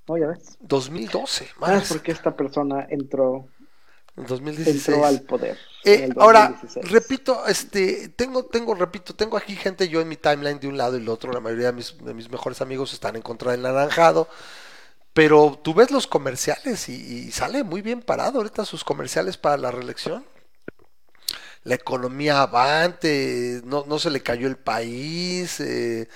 ¿No? 0.08 0.16
¿Ya 0.16 0.28
ves? 0.28 0.56
2012. 0.60 1.48
Ah, 1.50 1.60
madre 1.60 1.76
es 1.82 1.88
porque 1.92 2.12
esta 2.12 2.34
persona 2.34 2.86
entró, 2.88 3.46
En 4.18 4.26
2016. 4.26 4.88
entró 4.88 5.06
al 5.06 5.22
poder. 5.22 5.58
Eh, 5.84 6.08
ahora, 6.18 6.48
2016. 6.60 6.90
repito, 6.90 7.46
este, 7.46 8.08
tengo, 8.10 8.44
tengo, 8.44 8.74
repito, 8.74 9.14
tengo 9.14 9.36
aquí 9.36 9.54
gente 9.56 9.88
yo 9.88 10.00
en 10.00 10.08
mi 10.08 10.16
timeline 10.16 10.58
de 10.58 10.68
un 10.68 10.76
lado 10.76 10.98
y 10.98 11.00
el 11.00 11.08
otro. 11.08 11.32
La 11.32 11.40
mayoría 11.40 11.66
de 11.66 11.72
mis, 11.72 11.96
de 12.04 12.14
mis 12.14 12.30
mejores 12.30 12.60
amigos 12.60 12.92
están 12.92 13.16
en 13.16 13.22
contra 13.22 13.52
del 13.52 13.62
naranjado. 13.62 14.28
Pero 15.12 15.58
tú 15.62 15.74
ves 15.74 15.90
los 15.90 16.06
comerciales 16.06 16.88
y, 16.88 16.94
y 16.94 17.32
sale 17.32 17.64
muy 17.64 17.80
bien 17.80 18.02
parado 18.02 18.38
ahorita 18.38 18.64
sus 18.64 18.84
comerciales 18.84 19.36
para 19.36 19.56
la 19.56 19.70
reelección. 19.70 20.24
La 21.64 21.74
economía 21.74 22.42
avante, 22.42 23.60
no, 23.64 23.84
no 23.86 23.98
se 23.98 24.10
le 24.10 24.22
cayó 24.22 24.46
el 24.46 24.56
país, 24.56 25.60
eh, 25.60 26.08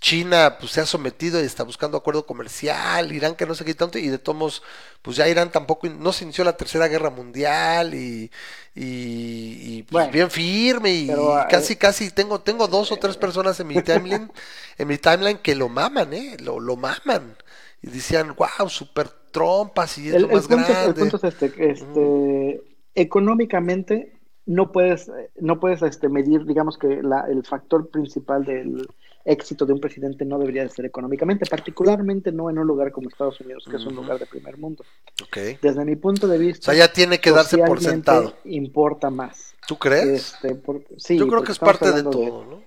China 0.00 0.56
pues 0.58 0.72
se 0.72 0.80
ha 0.80 0.86
sometido 0.86 1.40
y 1.40 1.44
está 1.44 1.62
buscando 1.62 1.98
acuerdo 1.98 2.24
comercial, 2.26 3.12
Irán 3.12 3.34
que 3.36 3.46
no 3.46 3.54
sé 3.54 3.64
qué 3.66 3.74
tanto, 3.74 3.98
y 3.98 4.08
de 4.08 4.18
tomos, 4.18 4.62
pues 5.02 5.16
ya 5.16 5.28
Irán 5.28 5.52
tampoco, 5.52 5.88
no 5.88 6.12
se 6.12 6.24
inició 6.24 6.42
la 6.44 6.56
tercera 6.56 6.88
guerra 6.88 7.10
mundial 7.10 7.94
y, 7.94 8.30
y, 8.74 9.78
y, 9.78 9.82
pues, 9.84 10.08
Bueno, 10.08 10.10
bien 10.10 10.30
firme 10.30 10.90
y 10.92 11.06
pero, 11.06 11.38
eh, 11.38 11.44
casi, 11.46 11.76
casi 11.76 12.10
tengo, 12.10 12.40
tengo 12.40 12.66
dos 12.66 12.92
o 12.92 12.98
tres 12.98 13.16
personas 13.18 13.60
en 13.60 13.66
mi 13.66 13.80
timeline, 13.82 14.32
en 14.78 14.88
mi 14.88 14.96
timeline 14.98 15.38
que 15.38 15.54
lo 15.54 15.68
maman, 15.68 16.12
eh, 16.14 16.36
lo, 16.40 16.60
lo 16.60 16.76
maman. 16.76 17.36
Y 17.82 17.88
decían, 17.90 18.34
wow, 18.36 18.68
super 18.68 19.08
trompas 19.32 19.98
y 19.98 20.08
es 20.10 20.18
El, 20.18 20.22
lo 20.22 20.28
el 20.30 20.30
más 20.30 20.46
punto, 20.46 20.72
es- 20.72 20.82
el 20.82 20.94
grande. 20.94 20.94
punto 20.96 21.16
es 21.16 21.24
este, 21.24 21.70
este, 21.70 22.62
económicamente 22.94 24.20
no 24.46 24.72
puedes, 24.72 25.08
eh, 25.08 25.30
no 25.40 25.60
puedes 25.60 25.82
este, 25.82 26.08
medir, 26.08 26.44
digamos 26.46 26.78
que 26.78 27.02
la- 27.02 27.26
el 27.30 27.44
factor 27.44 27.90
principal 27.90 28.44
del 28.44 28.90
éxito 29.24 29.66
de 29.66 29.72
un 29.72 29.80
presidente 29.80 30.24
no 30.24 30.38
debería 30.38 30.62
de 30.62 30.70
ser 30.70 30.84
económicamente, 30.86 31.46
particularmente 31.46 32.32
no 32.32 32.48
en 32.50 32.58
un 32.58 32.66
lugar 32.66 32.90
como 32.90 33.08
Estados 33.08 33.40
Unidos, 33.40 33.64
que 33.70 33.76
es 33.76 33.84
un 33.84 33.94
lugar 33.94 34.18
de 34.18 34.26
primer 34.26 34.56
mundo. 34.58 34.84
Ok. 35.22 35.36
Desde 35.60 35.84
mi 35.84 35.96
punto 35.96 36.26
de 36.26 36.36
O 36.36 36.40
vista, 36.40 36.72
sea, 36.72 36.86
ya 36.86 36.92
tiene 36.92 37.18
que 37.20 37.30
darse 37.30 37.58
por 37.58 37.80
sentado. 37.80 38.34
importa 38.44 39.10
más. 39.10 39.54
¿Tú 39.66 39.76
crees? 39.76 40.34
Este, 40.34 40.54
por- 40.54 40.82
sí, 40.96 41.18
Yo 41.18 41.28
creo 41.28 41.42
que 41.42 41.52
es 41.52 41.58
parte 41.58 41.92
de 41.92 42.02
todo, 42.02 42.44
¿no? 42.46 42.62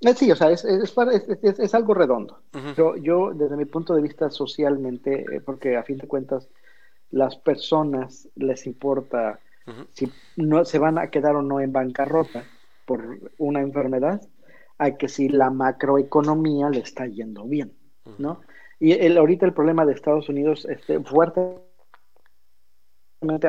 Eh, 0.00 0.14
Sí, 0.14 0.30
o 0.30 0.36
sea, 0.36 0.50
es, 0.50 0.64
es, 0.64 1.74
algo 1.74 1.92
redondo. 1.92 2.40
Ujú. 2.54 2.68
Pero 2.76 2.96
yo, 2.96 3.32
desde 3.34 3.56
mi 3.56 3.64
punto 3.64 3.94
de 3.94 4.02
vista 4.02 4.30
socialmente, 4.30 5.24
eh, 5.30 5.40
porque 5.40 5.76
a 5.76 5.82
fin 5.82 5.98
de 5.98 6.06
cuentas, 6.06 6.48
las 7.10 7.36
personas 7.36 8.28
les 8.36 8.66
importa 8.66 9.40
si 9.92 10.10
no 10.36 10.64
se 10.64 10.78
van 10.78 10.96
a 10.98 11.10
quedar 11.10 11.36
o 11.36 11.42
no 11.42 11.60
en 11.60 11.72
bancarrota 11.72 12.44
por 12.86 13.18
una 13.36 13.60
enfermedad, 13.60 14.22
a 14.78 14.92
que 14.92 15.08
si 15.08 15.28
la 15.28 15.50
macroeconomía 15.50 16.70
le 16.70 16.80
está 16.80 17.06
yendo 17.06 17.44
bien, 17.44 17.72
¿no? 18.16 18.40
Y 18.80 18.92
el, 18.92 19.18
ahorita 19.18 19.44
el 19.44 19.52
problema 19.52 19.84
de 19.84 19.92
Estados 19.92 20.28
Unidos, 20.28 20.64
este, 20.66 21.00
fuertemente, 21.00 21.64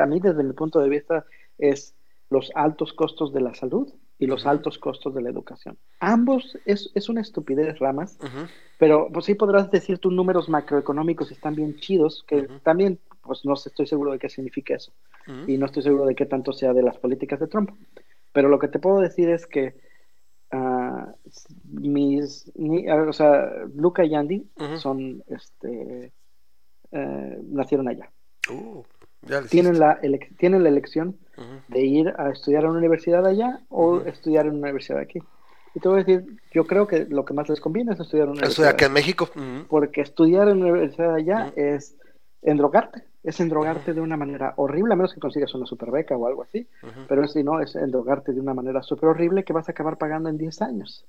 a 0.00 0.06
mí 0.06 0.18
desde 0.20 0.42
mi 0.42 0.52
punto 0.52 0.80
de 0.80 0.88
vista, 0.88 1.24
es 1.56 1.94
los 2.30 2.50
altos 2.54 2.92
costos 2.92 3.32
de 3.32 3.40
la 3.40 3.54
salud 3.54 3.92
y 4.18 4.26
los 4.26 4.44
altos 4.44 4.78
costos 4.78 5.14
de 5.14 5.22
la 5.22 5.30
educación. 5.30 5.78
Ambos 6.00 6.58
es, 6.66 6.90
es 6.94 7.08
una 7.08 7.20
estupidez, 7.20 7.78
Ramas, 7.78 8.18
pero 8.78 9.08
pues 9.12 9.24
sí 9.24 9.34
podrás 9.34 9.70
decir 9.70 9.98
tus 9.98 10.12
números 10.12 10.48
macroeconómicos 10.48 11.30
están 11.30 11.54
bien 11.54 11.76
chidos, 11.76 12.24
que 12.26 12.48
también, 12.62 12.98
pues 13.22 13.44
no 13.44 13.54
estoy 13.54 13.86
seguro 13.86 14.12
de 14.12 14.18
qué 14.18 14.28
significa 14.28 14.74
eso 14.74 14.92
y 15.46 15.58
no 15.58 15.66
estoy 15.66 15.82
seguro 15.82 16.06
de 16.06 16.14
qué 16.14 16.26
tanto 16.26 16.52
sea 16.52 16.72
de 16.72 16.82
las 16.82 16.98
políticas 16.98 17.38
de 17.40 17.46
Trump. 17.46 17.70
Pero 18.32 18.48
lo 18.48 18.58
que 18.58 18.68
te 18.68 18.78
puedo 18.78 19.00
decir 19.00 19.28
es 19.30 19.46
que 19.46 19.74
ah, 20.52 21.08
mis, 21.70 22.50
ni- 22.56 22.88
o 22.90 23.12
sea, 23.12 23.50
Luca 23.74 24.04
y 24.04 24.14
Andy 24.14 24.46
son, 24.78 25.22
este, 25.28 26.12
eh, 26.92 27.38
nacieron 27.44 27.88
allá. 27.88 28.10
Uh, 28.50 28.82
Tienen 29.50 29.78
la, 29.78 30.00
tienen 30.38 30.62
la 30.62 30.68
elección 30.70 31.16
de 31.68 31.80
ir 31.82 32.08
a 32.18 32.30
estudiar 32.30 32.64
a 32.64 32.70
una 32.70 32.78
universidad 32.78 33.26
allá 33.26 33.60
o 33.68 34.00
estudiar 34.00 34.46
en 34.46 34.52
una 34.52 34.62
universidad 34.62 34.98
aquí. 35.00 35.20
Y 35.74 35.80
te 35.80 35.88
voy 35.88 36.00
a 36.00 36.04
decir, 36.04 36.26
yo 36.52 36.66
creo 36.66 36.86
que 36.86 37.04
lo 37.04 37.24
que 37.24 37.32
más 37.34 37.48
les 37.48 37.60
conviene 37.60 37.92
es 37.92 38.00
estudiar 38.00 38.24
en 38.26 38.32
una 38.32 38.38
universidad 38.40 38.70
acá 38.70 38.86
en 38.86 38.92
México. 38.92 39.28
Porque 39.68 40.00
estudiar 40.00 40.48
en 40.48 40.62
una 40.62 40.72
universidad 40.72 41.14
allá 41.14 41.52
es 41.54 41.96
endrogarte, 42.42 43.04
es 43.22 43.38
endrogarte 43.40 43.92
de 43.92 44.00
una 44.00 44.16
manera 44.16 44.54
horrible, 44.56 44.94
a 44.94 44.96
menos 44.96 45.12
que 45.12 45.20
consigas 45.20 45.54
una 45.54 45.66
super 45.66 45.90
beca 45.90 46.16
o 46.16 46.26
algo 46.26 46.42
así, 46.42 46.66
pero 47.08 47.26
si 47.28 47.42
no, 47.42 47.60
es 47.60 47.74
endrogarte 47.76 48.32
de 48.32 48.40
una 48.40 48.54
manera 48.54 48.82
súper 48.82 49.10
horrible 49.10 49.44
que 49.44 49.52
vas 49.52 49.68
a 49.68 49.72
acabar 49.72 49.98
pagando 49.98 50.28
en 50.28 50.38
10 50.38 50.62
años. 50.62 51.04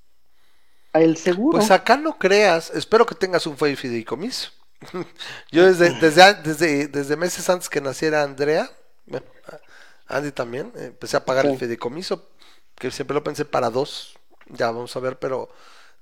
El 0.94 1.15
seguro, 1.15 1.58
Pues 1.58 1.72
acá 1.72 1.96
no 1.96 2.17
creas, 2.17 2.70
espero 2.72 3.06
que 3.06 3.15
tengas 3.15 3.48
un 3.48 3.58
fideicomiso. 3.58 4.52
Yo 5.52 5.65
desde, 5.65 5.91
desde, 6.00 6.34
desde, 6.34 6.88
desde 6.88 7.15
meses 7.15 7.50
antes 7.50 7.70
que 7.70 7.80
naciera 7.80 8.24
Andrea, 8.24 8.70
bueno, 9.06 9.26
Andy 10.08 10.32
también, 10.32 10.72
eh, 10.76 10.86
empecé 10.88 11.15
a 11.15 11.24
pagar 11.24 11.46
el 11.46 11.58
fideicomiso, 11.58 12.28
que 12.76 12.91
siempre 12.91 13.13
lo 13.13 13.24
pensé 13.24 13.46
para 13.46 13.70
dos, 13.70 14.17
ya 14.50 14.67
vamos 14.67 14.96
a 14.96 15.00
ver, 15.00 15.17
pero 15.17 15.50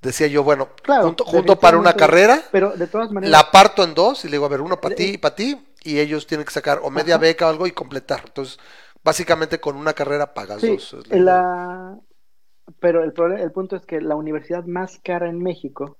decía 0.01 0.27
yo, 0.27 0.43
bueno, 0.43 0.69
claro, 0.81 1.03
junto, 1.07 1.25
junto 1.25 1.59
para 1.59 1.77
una 1.77 1.93
carrera, 1.93 2.41
pero 2.51 2.71
de 2.71 2.87
todas 2.87 3.11
maneras, 3.11 3.31
la 3.31 3.51
parto 3.51 3.83
en 3.83 3.93
dos 3.93 4.23
y 4.25 4.27
le 4.27 4.33
digo, 4.33 4.45
a 4.45 4.49
ver, 4.49 4.61
uno 4.61 4.79
para 4.79 4.95
ti 4.95 5.03
y 5.13 5.17
para 5.17 5.35
ti, 5.35 5.57
y 5.83 5.99
ellos 5.99 6.27
tienen 6.27 6.45
que 6.45 6.51
sacar 6.53 6.79
o 6.83 6.89
media 6.89 7.15
Ajá. 7.15 7.21
beca 7.21 7.47
o 7.47 7.49
algo 7.49 7.67
y 7.67 7.71
completar. 7.71 8.21
Entonces, 8.25 8.59
básicamente 9.03 9.59
con 9.59 9.75
una 9.75 9.93
carrera 9.93 10.33
pagas 10.33 10.61
sí, 10.61 10.67
dos. 10.67 10.95
la 11.09 11.17
la- 11.17 11.99
pero 12.79 13.03
el, 13.03 13.13
prole- 13.13 13.41
el 13.41 13.51
punto 13.51 13.75
es 13.75 13.85
que 13.85 14.01
la 14.01 14.15
universidad 14.15 14.65
más 14.65 14.99
cara 15.03 15.29
en 15.29 15.41
México 15.41 15.97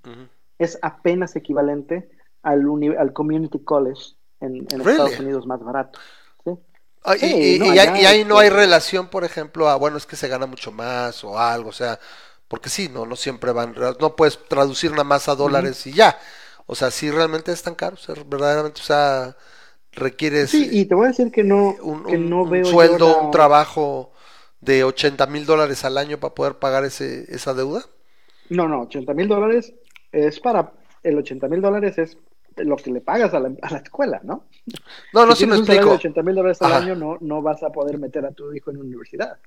es 0.60 0.78
apenas 0.82 1.36
equivalente 1.36 2.10
al, 2.44 2.68
uni- 2.68 2.96
al 2.96 3.14
Community 3.14 3.64
College 3.64 4.16
en, 4.40 4.68
en 4.72 4.84
Really? 4.84 4.92
Estados 4.92 5.20
Unidos 5.20 5.48
más 5.48 5.62
barato. 5.64 6.00
¿sí? 6.46 6.52
Ah, 7.04 7.16
y- 7.16 7.20
Sí, 7.20 7.56
y, 7.56 7.60
no, 7.60 7.66
y 7.66 7.80
allá, 7.80 7.94
ahí, 7.94 8.02
y 8.02 8.06
ahí 8.06 8.26
no 8.26 8.36
este- 8.36 8.46
hay 8.46 8.50
relación, 8.50 9.10
por 9.10 9.24
ejemplo, 9.24 9.70
a, 9.70 9.76
bueno, 9.78 9.98
es 9.98 10.06
que 10.06 10.16
se 10.16 10.28
gana 10.28 10.46
mucho 10.46 10.72
más 10.72 11.24
o 11.24 11.40
algo, 11.40 11.70
o 11.70 11.74
sea, 11.74 12.00
porque 12.50 12.70
sí, 12.70 12.90
no, 12.90 13.06
no 13.08 13.16
siempre 13.18 13.54
van, 13.54 13.76
no 14.02 14.18
puedes 14.18 14.40
traducir 14.50 14.92
nada 14.92 15.06
más 15.06 15.30
a 15.30 15.36
dólares 15.36 15.88
y 15.88 15.94
ya. 15.94 16.20
O 16.68 16.76
sea, 16.76 16.92
sí 16.92 17.12
realmente 17.12 17.52
es 17.54 17.64
tan 17.64 17.76
caro, 17.76 17.96
o 17.96 18.00
sea, 18.00 18.16
verdaderamente, 18.28 18.82
o 18.82 18.86
sea, 18.86 19.38
requieres 19.94 20.52
Sí, 20.52 20.68
y 20.72 20.86
te 20.86 20.96
voy 20.96 21.06
a 21.06 21.08
decir 21.10 21.32
que 21.32 21.44
no, 21.44 21.76
un, 21.82 22.06
que 22.06 22.18
un- 22.18 22.18
no 22.18 22.46
un 22.46 22.50
veo 22.50 22.74
yo 22.74 22.98
sueldo, 22.98 23.00
la- 23.00 23.18
un 23.18 23.32
trabajo 23.32 24.12
de 24.62 24.84
80 24.84 25.28
mil 25.28 25.46
dólares 25.46 25.86
al 25.86 25.98
año 25.98 26.20
para 26.20 26.36
poder 26.36 26.60
pagar 26.60 26.86
ese, 26.86 27.26
esa 27.34 27.54
deuda. 27.54 27.86
No, 28.50 28.68
no, 28.68 28.82
80 28.82 29.14
mil 29.14 29.28
dólares 29.28 29.74
es 30.12 30.40
para, 30.40 30.74
el 31.04 31.18
80 31.18 31.48
mil 31.48 31.62
dólares 31.62 31.98
es 31.98 32.18
lo 32.66 32.76
que 32.78 32.92
le 32.92 33.02
pagas 33.02 33.34
a 33.34 33.40
la, 33.40 33.52
a 33.62 33.72
la 33.72 33.78
escuela, 33.80 34.22
¿no? 34.24 34.46
No, 35.14 35.26
no, 35.26 35.34
si 35.36 35.44
sí 35.44 35.48
me 35.48 35.56
explico. 35.58 35.90
de 35.90 35.96
80 35.96 36.22
mil 36.24 36.36
dólares 36.36 36.62
al 36.62 36.72
Ajá. 36.74 36.82
año, 36.84 36.96
no, 36.96 37.18
no 37.22 37.42
vas 37.42 37.64
a 37.64 37.70
poder 37.70 37.98
meter 37.98 38.26
a 38.26 38.32
tu 38.32 38.54
hijo 38.54 38.72
en 38.72 38.78
una 38.78 38.86
universidad. 38.86 39.38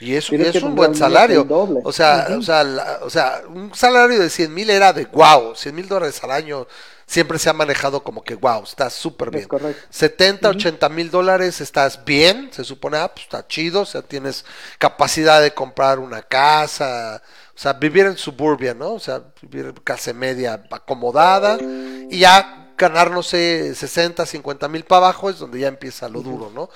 Y 0.00 0.14
es, 0.14 0.26
Tienes 0.28 0.48
y 0.48 0.52
que 0.52 0.58
es 0.58 0.64
un 0.64 0.74
buen 0.74 0.94
salario. 0.94 1.44
doble. 1.44 1.80
O 1.84 1.92
sea, 1.92 2.26
Ujú. 2.30 2.38
o 2.38 2.42
sea, 2.42 2.64
la- 2.64 2.98
o 3.02 3.10
sea, 3.10 3.42
un 3.48 3.74
salario 3.74 4.18
de 4.18 4.30
100 4.30 4.52
mil 4.52 4.70
era 4.70 4.92
de 4.92 5.04
wow, 5.06 5.54
100 5.54 5.74
mil 5.74 5.88
dólares 5.88 6.22
al 6.24 6.30
año 6.32 6.66
siempre 7.06 7.38
se 7.38 7.50
ha 7.50 7.52
manejado 7.52 8.02
como 8.02 8.22
que 8.24 8.34
wow, 8.34 8.62
está 8.64 8.88
súper 8.88 9.30
bien. 9.30 9.42
Es 9.42 9.48
correcto. 9.48 9.82
70, 9.90 10.48
Ujú. 10.48 10.56
80 10.58 10.88
mil 10.88 11.10
dólares 11.10 11.60
estás 11.60 12.02
bien, 12.04 12.48
se 12.50 12.64
supone, 12.64 12.96
ah, 12.96 13.08
pues 13.12 13.24
está 13.24 13.46
chido, 13.46 13.82
o 13.82 13.86
sea, 13.86 14.00
tienes 14.02 14.44
capacidad 14.78 15.42
de 15.42 15.52
comprar 15.52 15.98
una 15.98 16.22
casa, 16.22 17.22
o 17.54 17.58
sea, 17.58 17.74
vivir 17.74 18.06
en 18.06 18.16
suburbia, 18.16 18.74
¿no? 18.74 18.94
O 18.94 18.98
sea, 18.98 19.22
vivir 19.42 19.72
clase 19.84 20.12
media 20.12 20.64
acomodada 20.70 21.58
y 21.60 22.18
ya 22.18 22.74
ganar, 22.76 23.10
no 23.10 23.22
sé, 23.22 23.74
60, 23.74 24.26
50 24.26 24.68
mil 24.68 24.84
para 24.84 25.06
abajo 25.06 25.30
es 25.30 25.38
donde 25.38 25.60
ya 25.60 25.68
empieza 25.68 26.08
lo 26.08 26.22
duro, 26.22 26.50
¿no? 26.52 26.68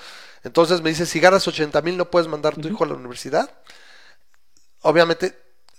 Entonces 0.43 0.81
me 0.81 0.89
dice, 0.89 1.05
si 1.05 1.19
ganas 1.19 1.47
80 1.47 1.81
mil 1.81 1.97
no 1.97 2.09
puedes 2.09 2.29
mandar 2.29 2.53
a 2.53 2.61
tu 2.61 2.67
hijo 2.69 2.83
a 2.85 2.87
la 2.87 2.93
universidad. 2.93 3.49
Obviamente 4.81 5.37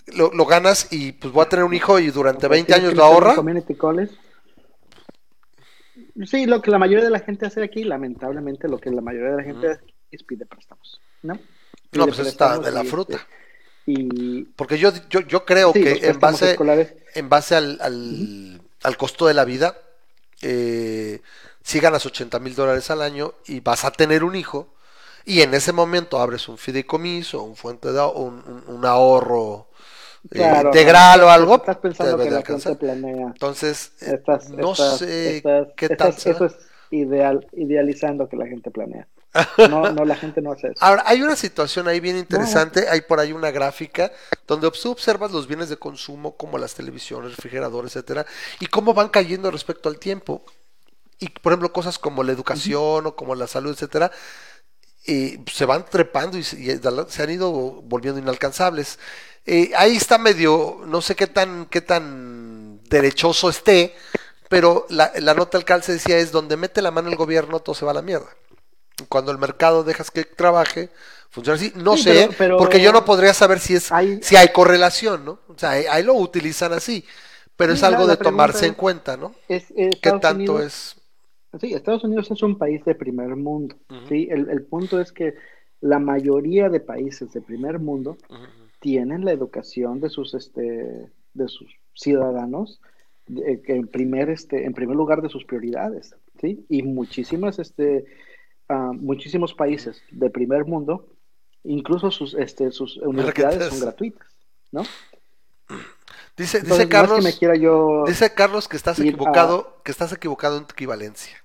lo, 0.09 0.31
lo 0.33 0.45
ganas 0.45 0.89
y 0.91 1.13
pues 1.13 1.33
voy 1.33 1.45
a 1.45 1.49
tener 1.49 1.65
un 1.65 1.73
hijo 1.73 1.99
y 1.99 2.11
durante 2.11 2.47
Pues 2.47 2.59
20 2.59 2.67
tienes 2.67 2.85
años 2.85 2.97
lo 2.97 3.05
ahorra. 3.05 3.35
Community 3.35 3.75
college. 3.75 4.15
Sí, 6.27 6.45
lo 6.45 6.61
que 6.61 6.71
la 6.71 6.79
mayoría 6.79 7.05
de 7.05 7.11
la 7.11 7.21
gente 7.21 7.47
hace 7.47 7.63
aquí, 7.63 7.85
lamentablemente, 7.85 8.69
lo 8.69 8.79
que 8.79 8.91
la 8.91 9.01
mayoría 9.01 9.31
de 9.31 9.37
la 9.39 9.43
gente 9.43 9.71
hace 9.71 9.85
es 10.11 10.23
pide 10.23 10.45
préstamos, 10.45 11.01
¿no? 11.23 11.39
No, 11.93 12.07
pues 12.07 12.19
está 12.21 12.59
de 12.59 12.71
la 12.71 12.85
fruta. 12.85 13.17
este, 13.17 13.27
Y 13.93 14.45
Porque 14.57 14.79
yo, 14.79 14.91
yo, 15.09 15.21
yo 15.21 15.45
creo 15.45 15.73
Sí, 15.73 15.83
que 15.83 15.93
en 16.09 16.21
base, 16.21 16.51
escolares. 16.53 16.95
en 17.15 17.29
base 17.29 17.55
al, 17.57 17.79
al, 17.81 18.61
al 18.83 18.97
costo 18.97 19.27
de 19.27 19.35
la 19.35 19.45
vida, 19.45 19.77
eh, 20.43 21.21
si 21.63 21.81
ganas 21.81 22.07
80 22.07 22.39
mil 22.41 22.55
dólares 22.55 22.91
al 22.91 23.03
año 23.03 23.35
y 23.47 23.61
vas 23.61 23.85
a 23.85 23.91
tener 23.93 24.25
un 24.25 24.37
hijo, 24.37 24.69
y 25.25 25.43
en 25.43 25.55
ese 25.55 25.73
momento 25.73 26.19
abres 26.21 26.49
un 26.49 26.59
fideicomiso, 26.59 27.43
un 27.43 27.57
fuente 27.57 27.93
de, 27.93 28.01
un, 28.03 28.43
un- 28.47 28.65
un 28.77 28.85
ahorro 28.87 29.69
eh, 30.31 30.39
Claro, 30.39 30.69
integral 30.69 31.23
o 31.23 31.31
algo, 31.31 31.57
Estás 31.57 31.79
pensando 31.79 32.19
que 32.19 32.25
de 32.25 32.31
la 32.31 32.43
gente 32.43 32.73
alcanzar. 32.73 32.79
planea. 32.79 33.35
Entonces, 33.35 33.93
eh, 34.01 34.15
Estás, 34.15 34.51
no 34.51 34.73
estás- 34.73 34.99
sé 34.99 35.39
estás- 35.39 35.69
qué 35.77 35.89
tal. 35.91 36.11
Eso 36.25 36.45
es 36.47 36.57
ideal, 36.91 37.47
idealizando 37.53 38.29
que 38.29 38.37
la 38.37 38.47
gente 38.47 38.71
planea. 38.71 39.09
No, 39.59 39.93
no, 39.93 40.05
la 40.05 40.17
gente 40.17 40.43
no 40.43 40.53
hace 40.53 40.69
eso. 40.69 40.77
Ahora, 40.81 41.05
hay 41.07 41.23
una 41.23 41.37
situación 41.37 41.87
ahí 41.87 42.01
bien 42.01 42.17
interesante, 42.17 42.89
hay 42.89 43.03
por 43.03 43.21
ahí 43.21 43.33
una 43.33 43.51
gráfica 43.51 44.11
donde 44.47 44.71
tú 44.71 44.91
observas 44.91 45.31
los 45.31 45.47
bienes 45.47 45.69
de 45.69 45.77
consumo 45.77 46.37
como 46.37 46.59
las 46.59 46.75
televisiones, 46.75 47.37
refrigeradores, 47.37 47.95
etcétera, 47.95 48.27
y 48.59 48.67
cómo 48.67 48.93
van 48.93 49.09
cayendo 49.09 49.51
respecto 49.51 49.89
al 49.89 49.99
tiempo. 49.99 50.43
Y 51.19 51.29
por 51.29 51.53
ejemplo, 51.53 51.73
cosas 51.73 51.99
como 51.99 52.25
la 52.25 52.33
educación 52.33 53.07
o 53.07 53.15
como 53.15 53.35
la 53.35 53.47
salud, 53.47 53.73
etcétera, 53.73 54.11
eh, 55.07 55.39
se 55.53 55.65
van 55.65 55.85
trepando 55.85 56.37
y, 56.37 56.43
se, 56.43 56.61
y 56.61 56.81
se 57.09 57.23
han 57.23 57.31
ido 57.31 57.53
volviendo 57.53 58.21
inalcanzables. 58.21 58.99
Eh, 59.47 59.73
ahí 59.77 59.97
está 59.97 60.19
medio, 60.19 60.83
no 60.87 61.01
sé 61.03 61.15
qué 61.15 61.27
tan, 61.27 61.67
qué 61.67 61.81
tan 61.81 62.83
derechoso 62.85 63.49
esté, 63.49 63.95
pero 64.49 64.87
la, 64.91 65.13
la 65.21 65.35
nota 65.35 65.57
del 65.57 65.65
calce 65.65 65.93
decía 65.93 66.19
es 66.19 66.33
donde 66.33 66.57
mete 66.57 66.83
la 66.83 66.91
mano 66.91 67.09
el 67.09 67.17
gobierno 67.17 67.61
todo 67.61 67.75
se 67.75 67.85
va 67.85 67.93
a 67.93 67.95
la 67.95 68.03
mierda. 68.03 68.29
Cuando 69.09 69.33
el 69.33 69.39
mercado 69.39 69.85
dejas 69.85 70.11
que 70.11 70.25
trabaje, 70.25 70.89
funciona 71.31 71.57
así. 71.57 71.73
No 71.77 71.97
Sí, 71.97 72.03
sé, 72.05 72.13
pero- 72.27 72.35
pero- 72.39 72.59
porque 72.59 72.81
yo 72.81 72.93
no 72.93 73.05
podría 73.05 73.35
saber 73.35 73.59
si 73.61 73.75
es 73.75 73.91
Hay- 73.93 74.21
si 74.23 74.37
hay 74.37 74.49
correlación, 74.49 75.25
¿no? 75.25 75.39
O 75.49 75.55
sea, 75.57 75.71
ahí, 75.71 75.85
ahí 75.91 76.03
lo 76.03 76.15
utilizan 76.15 76.73
así, 76.73 77.05
pero 77.57 77.73
es 77.73 77.81
Sí, 77.81 77.85
algo 77.87 78.07
de 78.07 78.17
tomarse 78.17 78.67
en 78.67 78.73
es- 78.73 78.77
cuenta, 78.79 79.17
¿no? 79.17 79.35
Es, 79.49 79.71
eh, 79.77 79.91
¿Qué 80.03 80.11
tanto 80.13 80.35
Unidos- 80.55 80.63
es? 80.65 80.97
Sí, 81.61 81.75
Estados 81.75 82.05
Unidos 82.05 82.31
es 82.31 82.43
un 82.45 82.57
país 82.59 82.85
de 82.85 82.95
primer 82.95 83.35
mundo. 83.35 83.75
¿sí? 84.09 84.29
El, 84.31 84.49
el 84.51 84.63
punto 84.63 85.01
es 85.01 85.11
que 85.13 85.35
la 85.81 85.99
mayoría 85.99 86.69
de 86.69 86.79
países 86.79 87.33
de 87.33 87.41
primer 87.41 87.81
mundo 87.81 88.17
tienen 88.81 89.25
la 89.25 89.33
educación 89.33 90.01
de 90.01 90.11
sus, 90.11 90.35
este, 90.35 90.63
de 91.35 91.49
sus 91.49 91.69
ciudadanos 91.95 92.81
que 93.27 93.75
en 93.77 93.87
primer, 93.89 94.31
este, 94.31 94.65
en 94.65 94.75
primer 94.75 94.97
lugar 94.97 95.23
de 95.23 95.29
sus 95.29 95.45
prioridades. 95.45 96.15
¿sí? 96.41 96.65
Y 96.69 96.83
muchísimas, 96.83 97.59
este, 97.59 98.05
ah, 98.71 98.93
muchísimos 98.95 99.53
países 99.55 100.03
de 100.11 100.31
primer 100.31 100.65
mundo, 100.65 101.07
incluso 101.65 102.11
sus, 102.11 102.35
este, 102.35 102.71
sus 102.71 102.97
universidades 102.99 103.69
son 103.69 103.81
gratuitas. 103.81 104.27
¿no? 104.73 104.83
Dice, 106.37 106.59
Entonces, 106.59 106.63
dice 106.63 106.79
no 106.79 106.83
es 106.83 106.89
Carlos, 106.89 107.19
que 107.19 107.25
me 107.25 107.39
quiera 107.39 107.57
yo... 107.57 108.05
dice 108.07 108.33
Carlos 108.33 108.69
que 108.69 108.77
estás 108.77 108.99
a- 108.99 109.03
equivocado, 109.03 109.83
que 109.85 109.91
estás 109.93 110.13
equivocado 110.13 110.57
en 110.57 110.65
tu 110.65 110.73
equivalencia. 110.73 111.37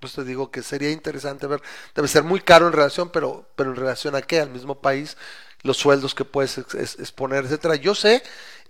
Pues 0.00 0.12
te 0.14 0.24
digo 0.24 0.50
que 0.50 0.62
sería 0.62 0.90
interesante 0.90 1.46
ver, 1.46 1.62
debe 1.94 2.08
ser 2.08 2.24
muy 2.24 2.40
caro 2.40 2.66
en 2.66 2.74
relación, 2.74 3.10
pero, 3.10 3.46
pero 3.56 3.70
en 3.70 3.76
relación 3.76 4.14
a 4.14 4.20
qué, 4.22 4.40
al 4.40 4.50
mismo 4.50 4.74
país, 4.80 5.16
los 5.64 5.78
sueldos 5.78 6.14
que 6.14 6.24
puedes 6.26 6.58
ex- 6.58 6.74
ex- 6.76 7.00
exponer, 7.00 7.44
etcétera. 7.46 7.76
Yo 7.76 7.94
sé, 7.96 8.22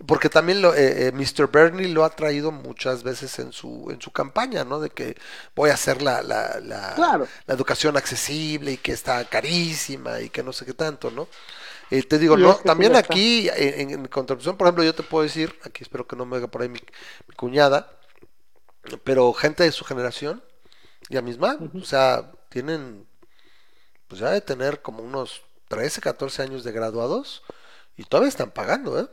porque 0.07 0.29
también 0.29 0.61
lo, 0.61 0.73
eh, 0.75 1.07
eh, 1.07 1.13
Mr. 1.13 1.47
Bernie 1.47 1.89
lo 1.89 2.05
ha 2.05 2.11
traído 2.15 2.51
muchas 2.51 3.03
veces 3.03 3.39
en 3.39 3.53
su, 3.53 3.89
en 3.91 4.01
su 4.01 4.11
campaña, 4.11 4.65
¿no? 4.65 4.79
De 4.81 4.89
que 4.91 5.17
voy 5.55 5.69
a 5.71 5.75
hacer 5.75 6.01
la, 6.01 6.23
la, 6.23 6.59
la, 6.61 6.95
Claro. 6.95 7.29
la 7.47 7.55
educación 7.55 7.97
accesible 7.97 8.73
y 8.73 8.77
que 8.77 8.93
está 8.93 9.25
carísima 9.25 10.21
y 10.21 10.29
que 10.31 10.43
no 10.43 10.53
sé 10.53 10.65
qué 10.65 10.73
tanto, 10.73 11.11
¿no? 11.11 11.29
Eh, 11.91 12.03
te 12.03 12.19
digo, 12.19 12.37
no, 12.37 12.55
sí, 12.55 12.63
también 12.65 12.95
aquí 12.95 13.49
en, 13.55 13.91
en 13.91 14.05
contraposición, 14.07 14.57
por 14.57 14.67
ejemplo, 14.67 14.83
yo 14.83 14.95
te 14.95 15.03
puedo 15.03 15.23
decir, 15.23 15.55
aquí 15.63 15.83
espero 15.83 16.07
que 16.07 16.15
no 16.15 16.25
me 16.25 16.37
haga 16.37 16.47
por 16.47 16.61
ahí 16.63 16.69
mi, 16.69 16.79
mi 17.27 17.35
cuñada, 17.35 17.91
pero 19.03 19.33
gente 19.33 19.63
de 19.63 19.71
su 19.71 19.85
generación, 19.85 20.43
ya 21.09 21.21
misma, 21.23 21.59
o 21.81 21.85
sea, 21.85 22.31
tienen, 22.49 23.07
pues 24.07 24.21
ya 24.21 24.31
de 24.31 24.41
tener 24.41 24.81
como 24.81 25.03
unos 25.03 25.43
13, 25.67 26.01
14 26.01 26.41
años 26.43 26.63
de 26.63 26.71
graduados 26.71 27.43
y 27.97 28.03
todavía 28.03 28.29
están 28.29 28.51
pagando, 28.51 28.99
¿eh? 28.99 29.07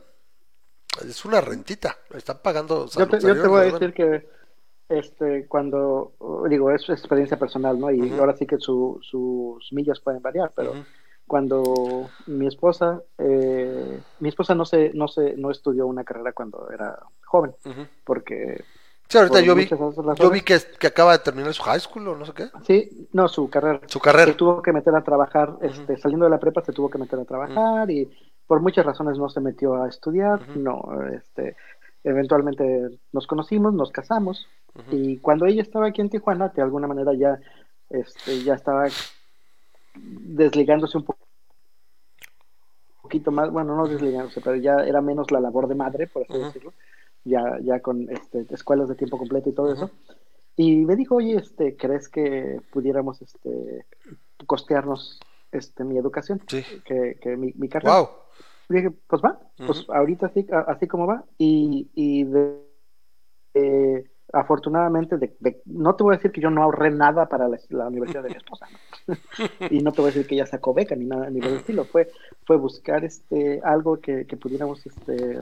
Es 1.07 1.25
una 1.25 1.41
rentita, 1.41 1.97
están 2.13 2.39
pagando. 2.43 2.87
Yo 2.87 3.07
te, 3.07 3.17
yo 3.17 3.19
te 3.19 3.19
salarios 3.41 3.49
voy 3.49 3.59
a 3.59 3.63
de- 3.63 3.71
decir 3.71 3.93
que 3.93 4.27
este 4.89 5.47
cuando 5.47 6.13
digo 6.49 6.69
es 6.69 6.87
experiencia 6.89 7.39
personal 7.39 7.79
no 7.79 7.89
y 7.89 8.11
ahora 8.19 8.35
sí 8.35 8.45
que 8.45 8.57
su- 8.59 8.99
sus 9.01 9.71
millas 9.71 9.99
pueden 10.01 10.21
variar 10.21 10.51
pero 10.55 10.73
cuando 11.25 12.09
mi 12.27 12.47
esposa 12.47 13.01
eh, 13.17 13.99
mi 14.19 14.27
esposa 14.29 14.53
no 14.55 14.65
se 14.65 14.91
no 14.93 15.07
se 15.07 15.35
no 15.37 15.49
estudió 15.51 15.87
una 15.87 16.03
carrera 16.03 16.33
cuando 16.33 16.69
era 16.69 16.99
joven 17.25 17.55
porque 18.03 18.63
Sí, 19.09 19.17
ahorita 19.19 19.41
yo 19.41 19.53
vi, 19.53 19.67
yo 20.17 20.29
vi 20.31 20.41
que, 20.41 20.57
que 20.79 20.87
acaba 20.87 21.11
de 21.11 21.19
terminar 21.19 21.53
su 21.53 21.61
high 21.63 21.79
school 21.79 22.07
o 22.07 22.15
no 22.15 22.25
sé 22.25 22.33
qué, 22.33 22.49
sí 22.65 23.07
no 23.13 23.27
su 23.27 23.47
carrera. 23.49 23.79
Su 23.85 23.99
carrera. 23.99 24.25
se 24.31 24.33
tuvo 24.33 24.61
que 24.61 24.73
meter 24.73 24.95
a 24.95 25.03
trabajar 25.03 25.55
este 25.61 25.97
saliendo 25.97 26.25
de 26.25 26.31
la 26.31 26.39
prepa 26.39 26.61
se 26.63 26.73
tuvo 26.73 26.89
que 26.89 26.97
meter 26.97 27.19
a 27.19 27.25
trabajar 27.25 27.91
y 27.91 28.09
por 28.47 28.59
muchas 28.61 28.85
razones 28.85 29.17
no 29.19 29.29
se 29.29 29.39
metió 29.39 29.75
a 29.75 29.87
estudiar 29.87 30.47
no 30.57 30.83
este 31.13 31.55
eventualmente 32.03 32.89
nos 33.11 33.27
conocimos 33.27 33.73
nos 33.73 33.91
casamos 33.91 34.47
y 34.91 35.17
cuando 35.17 35.45
ella 35.45 35.61
estaba 35.61 35.87
aquí 35.87 36.01
en 36.01 36.09
Tijuana 36.09 36.49
de 36.49 36.61
alguna 36.63 36.87
manera 36.87 37.13
ya 37.13 37.39
este 37.91 38.41
ya 38.43 38.55
estaba 38.55 38.87
desligándose 39.95 40.97
un 40.97 41.03
po- 41.05 41.15
poquito 43.01 43.31
más 43.31 43.51
bueno 43.51 43.75
no 43.75 43.87
desligándose 43.87 44.41
pero 44.41 44.55
ya 44.55 44.77
era 44.77 45.01
menos 45.01 45.29
la 45.31 45.39
labor 45.39 45.67
de 45.67 45.75
madre 45.75 46.07
por 46.07 46.23
así 46.23 46.33
decirlo 46.37 46.73
ya 47.25 47.57
ya 47.61 47.79
con 47.81 48.09
este 48.09 48.45
escuelas 48.49 48.89
de 48.89 48.95
tiempo 48.95 49.17
completo 49.17 49.49
y 49.49 49.53
todo 49.53 49.71
eso 49.73 49.89
y 50.55 50.85
me 50.85 50.95
dijo 50.95 51.15
oye 51.15 51.35
este 51.37 51.75
crees 51.77 52.09
que 52.09 52.59
pudiéramos 52.71 53.21
este 53.21 53.85
costearnos 54.45 55.19
este 55.51 55.83
mi 55.83 55.97
educación 55.97 56.41
Sí. 56.47 56.63
que, 56.85 57.17
que 57.21 57.37
mi, 57.37 57.53
mi 57.55 57.69
carrera 57.69 57.99
Wow. 57.99 58.09
y 58.69 58.73
dije, 58.75 58.91
pues 59.07 59.21
va, 59.21 59.39
pues 59.67 59.85
ahorita 59.89 60.27
así, 60.27 60.47
así 60.67 60.87
como 60.87 61.05
va. 61.05 61.23
Y, 61.37 61.89
y 61.93 62.23
de, 62.23 62.59
eh, 63.53 64.09
afortunadamente, 64.31 65.17
de- 65.17 65.35
de- 65.39 65.61
no 65.65 65.95
te 65.95 66.03
voy 66.03 66.13
a 66.15 66.17
decir 66.17 66.31
que 66.31 66.41
yo 66.41 66.49
no 66.49 66.63
ahorré 66.63 66.89
nada 66.89 67.27
para 67.27 67.47
la, 67.47 67.57
la 67.69 67.87
universidad 67.87 68.23
de 68.23 68.29
mi 68.29 68.35
esposa. 68.35 68.67
¿no? 69.07 69.15
y 69.69 69.81
no 69.81 69.91
te 69.91 70.01
voy 70.01 70.09
a 70.09 70.13
decir 70.13 70.27
que 70.27 70.35
ella 70.35 70.45
sacó 70.47 70.73
beca 70.73 70.95
ni 70.95 71.05
nada 71.05 71.29
ni 71.29 71.39
por 71.39 71.51
el 71.51 71.57
estilo. 71.57 71.85
Fue, 71.85 72.09
fue 72.45 72.57
buscar 72.57 73.03
este 73.05 73.61
algo 73.63 73.99
que, 73.99 74.25
que 74.25 74.37
pudiéramos, 74.37 74.83
este, 74.85 75.39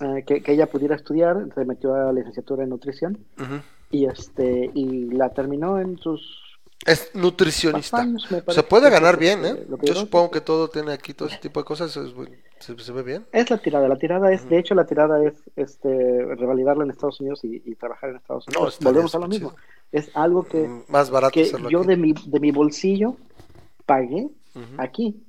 eh, 0.00 0.24
que, 0.26 0.42
que 0.42 0.52
ella 0.52 0.66
pudiera 0.66 0.96
estudiar. 0.96 1.48
Se 1.54 1.64
metió 1.64 1.94
a 1.94 2.04
la 2.06 2.12
licenciatura 2.12 2.64
en 2.64 2.70
nutrición 2.70 3.18
y 3.90 4.06
este 4.06 4.70
y 4.74 5.10
la 5.10 5.30
terminó 5.30 5.78
en 5.78 5.98
sus 5.98 6.20
Es 6.86 7.10
nutricionista. 7.14 7.98
años, 7.98 8.26
Se 8.48 8.62
puede 8.62 8.90
ganar 8.90 9.16
bien, 9.18 9.44
¿eh? 9.44 9.66
Yo 9.82 9.94
supongo 9.94 10.30
que 10.30 10.40
todo 10.40 10.68
tiene 10.68 10.92
aquí, 10.92 11.14
todo 11.14 11.28
ese 11.28 11.38
tipo 11.38 11.60
de 11.60 11.64
cosas, 11.64 11.96
es 11.96 12.12
se, 12.60 12.78
se 12.78 12.92
ve 12.92 13.02
bien. 13.02 13.26
Es 13.32 13.50
la 13.50 13.58
tirada, 13.58 13.88
la 13.88 13.96
tirada 13.96 14.32
es, 14.32 14.48
de 14.48 14.58
hecho 14.58 14.74
la 14.74 14.86
tirada 14.86 15.22
es 15.24 15.34
este 15.56 15.88
revalidarla 16.34 16.84
en 16.84 16.90
Estados 16.90 17.20
Unidos 17.20 17.40
y, 17.44 17.62
y 17.64 17.74
trabajar 17.74 18.10
en 18.10 18.16
Estados 18.16 18.44
No, 18.48 18.60
Unidos. 18.60 18.74
estaría 18.74 18.90
Volvemos 18.92 19.14
a 19.14 19.18
lo 19.18 19.28
mismo. 19.28 19.54
Es 19.92 20.10
algo 20.14 20.44
que, 20.44 20.68
Más 20.88 21.10
barato 21.10 21.32
que 21.34 21.44
yo 21.70 21.80
aquí. 21.80 21.88
de 21.88 21.96
mi, 21.96 22.14
de 22.26 22.40
mi 22.40 22.50
bolsillo 22.50 23.16
pagué 23.86 24.28
aquí. 24.78 25.22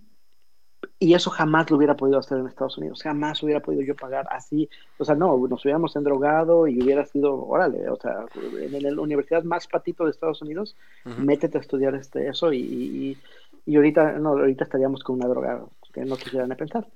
Y 0.98 1.14
eso 1.14 1.30
jamás 1.30 1.70
lo 1.70 1.78
hubiera 1.78 1.96
podido 1.98 2.20
hacer 2.20 2.38
en 2.38 2.48
Estados 2.48 2.78
Unidos, 2.78 3.04
jamás 3.04 3.44
hubiera 3.44 3.60
podido 3.62 3.82
yo 3.82 3.96
pagar 3.96 4.28
así. 4.32 4.70
O 4.98 5.04
sea, 5.04 5.14
no, 5.16 5.38
nos 5.48 5.64
hubiéramos 5.66 5.96
endrogado 5.96 6.68
y 6.68 6.82
hubiera 6.82 7.06
sido, 7.06 7.46
órale, 7.46 7.90
o 7.90 7.98
sea, 7.98 8.26
en 8.62 8.96
la 8.96 9.02
universidad 9.02 9.44
más 9.44 9.68
patito 9.68 10.06
de 10.06 10.12
Estados 10.12 10.42
Unidos, 10.42 10.78
métete 11.18 11.58
a 11.58 11.62
estudiar 11.62 11.96
este 11.96 12.30
eso 12.30 12.54
y, 12.54 12.60
y, 12.62 13.22
y 13.66 13.76
ahorita, 13.76 14.14
no, 14.20 14.30
ahorita 14.30 14.64
estaríamos 14.64 15.04
con 15.04 15.18
una 15.18 15.28
droga 15.28 15.66
que 15.94 16.06
no 16.06 16.16
quisieran 16.16 16.50
pensar. 16.56 16.88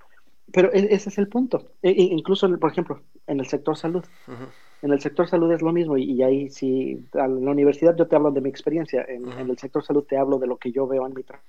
Pero 0.52 0.72
e- 0.74 0.93
ese 0.93 1.10
es 1.10 1.18
el 1.18 1.28
punto. 1.28 1.72
E- 1.82 1.89
e- 1.91 2.04
incluso, 2.14 2.50
por 2.58 2.72
ejemplo, 2.72 3.02
en 3.28 3.39
el 3.41 3.47
sector 3.47 3.78
salud. 3.78 4.04
Ujú. 4.28 4.45
En 4.82 4.93
el 4.93 5.02
sector 5.02 5.28
salud 5.28 5.52
es 5.52 5.62
lo 5.62 5.74
mismo 5.74 5.97
y, 5.97 6.04
y 6.04 6.24
ahí 6.24 6.50
sí, 6.50 7.06
a 7.14 7.28
la 7.28 7.52
universidad 7.52 7.97
yo 7.97 8.08
te 8.08 8.16
hablo 8.16 8.32
de 8.32 8.39
mi 8.39 8.50
experiencia, 8.50 9.06
en, 9.08 9.30
en 9.30 9.50
el 9.50 9.58
sector 9.58 9.84
salud 9.84 10.06
te 10.06 10.18
hablo 10.18 10.39
de 10.39 10.47
lo 10.47 10.58
que 10.58 10.72
yo 10.72 10.88
veo 10.88 11.06
en 11.06 11.14
mi 11.14 11.24
trabajo. 11.24 11.45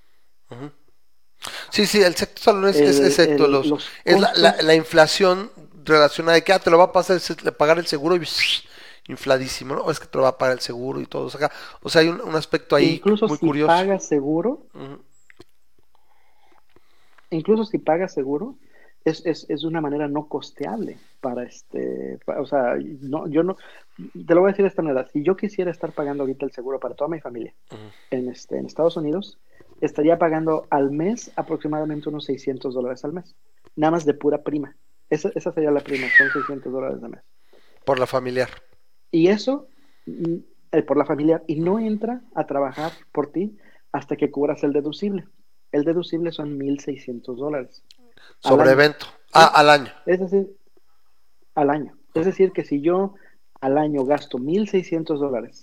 Sí, 1.70 1.86
sí, 1.86 2.02
el 2.02 2.14
sector 2.14 2.38
salud 2.42 2.68
es, 2.68 2.76
es 2.80 2.98
El- 2.98 3.06
exacto, 3.06 3.44
el- 3.46 3.52
los, 3.52 3.66
los 3.66 3.88
es 4.04 4.20
la, 4.20 4.32
la- 4.34 4.50
costos- 4.52 4.66
la 4.66 4.74
inflación 4.74 5.50
relacionada 5.84 6.34
de 6.34 6.44
que 6.44 6.52
ah, 6.52 6.58
te 6.58 6.70
lo 6.70 6.78
va 6.78 6.84
a 6.84 6.92
pasar 6.92 7.16
el- 7.44 7.52
pagar 7.52 7.78
el 7.78 7.86
seguro 7.86 8.16
y 8.16 8.22
infladísimo, 9.08 9.74
¿no? 9.74 9.90
Es 9.90 9.98
que 9.98 10.06
te 10.06 10.18
lo 10.18 10.22
va 10.22 10.30
a 10.30 10.38
pagar 10.38 10.54
el 10.56 10.60
seguro 10.60 11.00
y 11.00 11.06
todo. 11.06 11.26
O 11.26 11.30
sea, 11.30 11.50
o 11.82 11.88
sea 11.88 12.02
hay 12.02 12.08
un, 12.08 12.20
un 12.20 12.34
aspecto 12.36 12.76
ahí 12.76 12.94
incluso 12.96 13.26
muy 13.26 13.38
si 13.38 13.46
curioso. 13.46 13.66
pagas 13.68 14.06
seguro, 14.06 14.66
incluso 17.30 17.64
si 17.64 17.78
pagas 17.78 18.12
seguro, 18.14 18.56
es, 19.04 19.24
es, 19.24 19.46
es 19.48 19.62
de 19.62 19.66
una 19.66 19.80
manera 19.80 20.08
no 20.08 20.28
costeable 20.28 20.98
para 21.20 21.44
este, 21.44 22.18
o 22.38 22.46
sea, 22.46 22.76
no, 23.02 23.28
yo 23.28 23.42
no, 23.42 23.56
te 23.96 24.34
lo 24.34 24.40
voy 24.40 24.48
a 24.48 24.52
decir 24.52 24.64
de 24.64 24.68
esta 24.68 24.82
manera, 24.82 25.06
si 25.08 25.22
yo 25.22 25.36
quisiera 25.36 25.70
estar 25.70 25.92
pagando 25.92 26.22
ahorita 26.22 26.44
el 26.46 26.52
seguro 26.52 26.78
para 26.78 26.94
toda 26.94 27.08
mi 27.08 27.20
familia 27.20 27.54
en, 28.10 28.28
este, 28.28 28.58
en 28.58 28.66
Estados 28.66 28.96
Unidos, 28.96 29.38
estaría 29.80 30.18
pagando 30.18 30.66
al 30.70 30.90
mes 30.90 31.30
aproximadamente 31.36 32.08
unos 32.08 32.24
600 32.24 32.74
dólares 32.74 33.04
al 33.04 33.12
mes, 33.12 33.34
nada 33.76 33.92
más 33.92 34.04
de 34.04 34.14
pura 34.14 34.42
prima. 34.42 34.76
Esa, 35.08 35.30
esa 35.34 35.52
sería 35.52 35.70
la 35.70 35.80
prima, 35.80 36.06
son 36.16 36.30
600 36.30 36.72
dólares 36.72 37.02
al 37.02 37.10
mes. 37.10 37.20
Por 37.84 37.98
la 37.98 38.06
familiar. 38.06 38.48
Y 39.10 39.28
eso 39.28 39.68
mm, 40.06 40.36
eh, 40.72 40.82
por 40.82 40.96
la 40.96 41.04
familiar 41.04 41.42
y 41.48 41.58
no 41.58 41.78
entra 41.80 42.22
a 42.34 42.46
trabajar 42.46 42.92
por 43.10 43.32
ti 43.32 43.58
hasta 43.92 44.16
que 44.16 44.30
cubras 44.30 44.62
el 44.62 44.72
deducible. 44.72 45.26
El 45.72 45.84
deducible 45.84 46.30
son 46.30 46.58
1.600 46.58 47.36
dólares. 47.36 47.82
Sobre 48.38 48.70
evento. 48.70 49.06
Ah, 49.32 49.50
al 49.54 49.70
año. 49.70 49.92
Es 50.06 50.20
decir, 50.20 50.56
al 51.54 51.70
año. 51.70 51.96
Es 52.14 52.26
decir, 52.26 52.52
que 52.52 52.64
si 52.64 52.80
yo 52.80 53.14
al 53.60 53.78
año 53.78 54.04
gasto 54.04 54.38
1.600 54.38 55.18
dólares, 55.18 55.62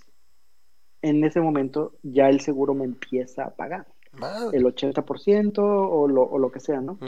en 1.02 1.24
ese 1.24 1.40
momento 1.40 1.94
ya 2.02 2.28
el 2.28 2.40
seguro 2.40 2.74
me 2.74 2.84
empieza 2.84 3.44
a 3.44 3.50
pagar 3.50 3.86
Madre. 4.18 4.56
el 4.58 4.64
80% 4.64 5.58
o 5.58 6.08
lo, 6.08 6.22
o 6.22 6.38
lo 6.38 6.50
que 6.50 6.60
sea, 6.60 6.80
¿no? 6.80 6.92
Ujú. 6.92 7.06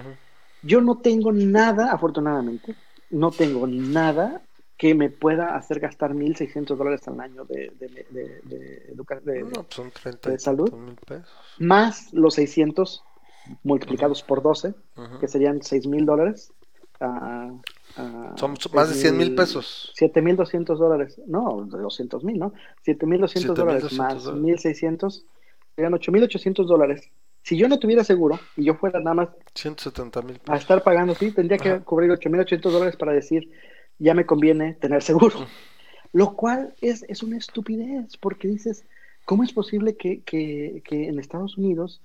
Yo 0.62 0.80
no 0.80 0.98
tengo 0.98 1.32
nada, 1.32 1.92
afortunadamente, 1.92 2.74
no 3.10 3.30
tengo 3.30 3.66
nada 3.66 4.42
que 4.76 4.94
me 4.94 5.10
pueda 5.10 5.56
hacer 5.56 5.78
gastar 5.80 6.14
1.600 6.14 6.76
dólares 6.76 7.06
al 7.08 7.20
año 7.20 7.44
de, 7.44 7.70
de, 7.78 7.88
de, 7.88 8.40
de 8.44 8.94
de- 9.24 9.42
No, 9.42 9.62
pues 9.62 9.66
son 9.74 9.90
30 9.90 10.30
de 10.30 10.38
salud. 10.38 10.70
pesos. 11.06 11.28
más 11.58 12.12
los 12.12 12.34
600 12.34 13.02
multiplicados 13.62 14.22
por 14.22 14.42
12, 14.42 14.74
Ujú. 14.96 15.18
que 15.18 15.28
serían 15.28 15.62
6 15.62 15.86
mil 15.86 16.06
dólares 16.06 16.52
ah, 17.00 17.50
Son 18.36 18.54
más 18.74 18.88
de 18.90 18.94
100 18.94 19.16
mil 19.16 19.34
pesos. 19.34 19.92
7.200 19.98 20.76
dólares. 20.78 21.20
No, 21.26 21.64
de 21.66 21.78
200 21.78 22.24
mil, 22.24 22.38
¿no? 22.38 22.52
7.200 22.86 23.54
dólares 23.54 23.92
más 23.94 24.24
dólares. 24.24 24.64
1.600, 24.64 25.24
serían 25.80 25.92
8.800 25.92 26.66
dólares. 26.66 27.10
Si 27.42 27.56
yo 27.56 27.68
no 27.68 27.78
tuviera 27.78 28.04
seguro 28.04 28.38
y 28.56 28.64
yo 28.64 28.74
fuera 28.74 29.00
nada 29.00 29.14
más 29.14 29.28
170 29.54 30.22
mil 30.22 30.40
a 30.46 30.56
estar 30.56 30.82
pagando, 30.82 31.14
sí, 31.14 31.32
tendría 31.32 31.58
que 31.58 31.70
Ajá. 31.70 31.80
cubrir 31.80 32.10
8.800 32.10 32.70
dólares 32.70 32.96
para 32.96 33.12
decir, 33.12 33.50
ya 33.98 34.14
me 34.14 34.26
conviene 34.26 34.74
tener 34.74 35.02
seguro. 35.02 35.46
Lo 36.12 36.34
cual 36.34 36.74
es, 36.80 37.04
es 37.08 37.22
una 37.22 37.38
estupidez, 37.38 38.16
porque 38.18 38.48
dices, 38.48 38.84
¿cómo 39.24 39.42
es 39.42 39.52
posible 39.52 39.96
que, 39.96 40.20
que, 40.22 40.82
que 40.84 41.08
en 41.08 41.18
Estados 41.18 41.56
Unidos 41.56 42.02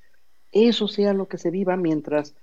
eso 0.52 0.88
sea 0.88 1.14
lo 1.14 1.28
que 1.28 1.38
se 1.38 1.52
viva 1.52 1.76
mientras 1.76 2.34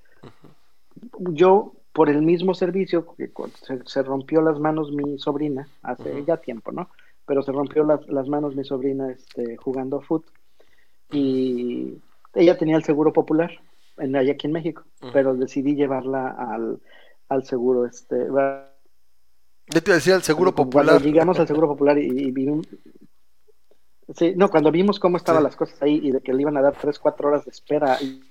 yo, 1.18 1.72
por 1.95 2.11
el 2.11 2.20
mismo 2.20 2.53
servicio, 2.53 3.14
que 3.16 3.30
se, 3.62 3.80
se 3.87 4.03
rompió 4.03 4.43
las 4.43 4.59
manos 4.59 4.93
mi 4.93 5.18
sobrina 5.18 5.66
hace 5.83 6.24
ya 6.26 6.37
tiempo, 6.37 6.72
¿no? 6.72 6.91
Pero 7.26 7.43
se 7.43 7.53
rompió 7.53 7.85
las, 7.85 8.07
las 8.09 8.28
manos 8.28 8.55
mi 8.55 8.64
sobrina 8.64 9.11
este, 9.11 9.57
jugando 9.57 10.01
foot 10.03 10.24
y 11.13 11.99
ella 12.35 12.57
tenía 12.59 12.77
el 12.77 12.85
seguro 12.85 13.13
popular 13.13 13.51
en, 13.99 14.17
allá 14.17 14.33
aquí 14.33 14.47
en 14.47 14.53
México, 14.55 14.83
pero 15.13 15.35
decidí 15.35 15.75
llevarla 15.75 16.29
al, 16.31 16.81
al 17.29 17.45
seguro, 17.45 17.85
este, 17.87 18.27
Yo 18.27 19.83
te 19.83 19.93
decía 19.93 20.15
el 20.17 20.23
seguro 20.23 20.55
cuando 20.55 20.71
popular. 20.71 21.03
llegamos 21.03 21.39
al 21.39 21.47
seguro 21.47 21.69
popular 21.69 21.99
y, 21.99 22.07
y 22.07 22.31
vimos, 22.31 22.67
sí, 24.17 24.33
no, 24.37 24.49
cuando 24.51 24.71
vimos 24.71 24.99
cómo 24.99 25.17
estaban 25.17 25.43
Sí. 25.43 25.45
las 25.45 25.57
cosas 25.57 25.81
ahí 25.83 26.01
y 26.03 26.11
de 26.11 26.21
que 26.21 26.33
le 26.33 26.43
iban 26.43 26.57
a 26.57 26.63
dar 26.63 26.75
tres, 26.81 26.99
cuatro 26.99 27.29
horas 27.29 27.45
de 27.45 27.51
espera 27.51 27.99
y 28.01 28.23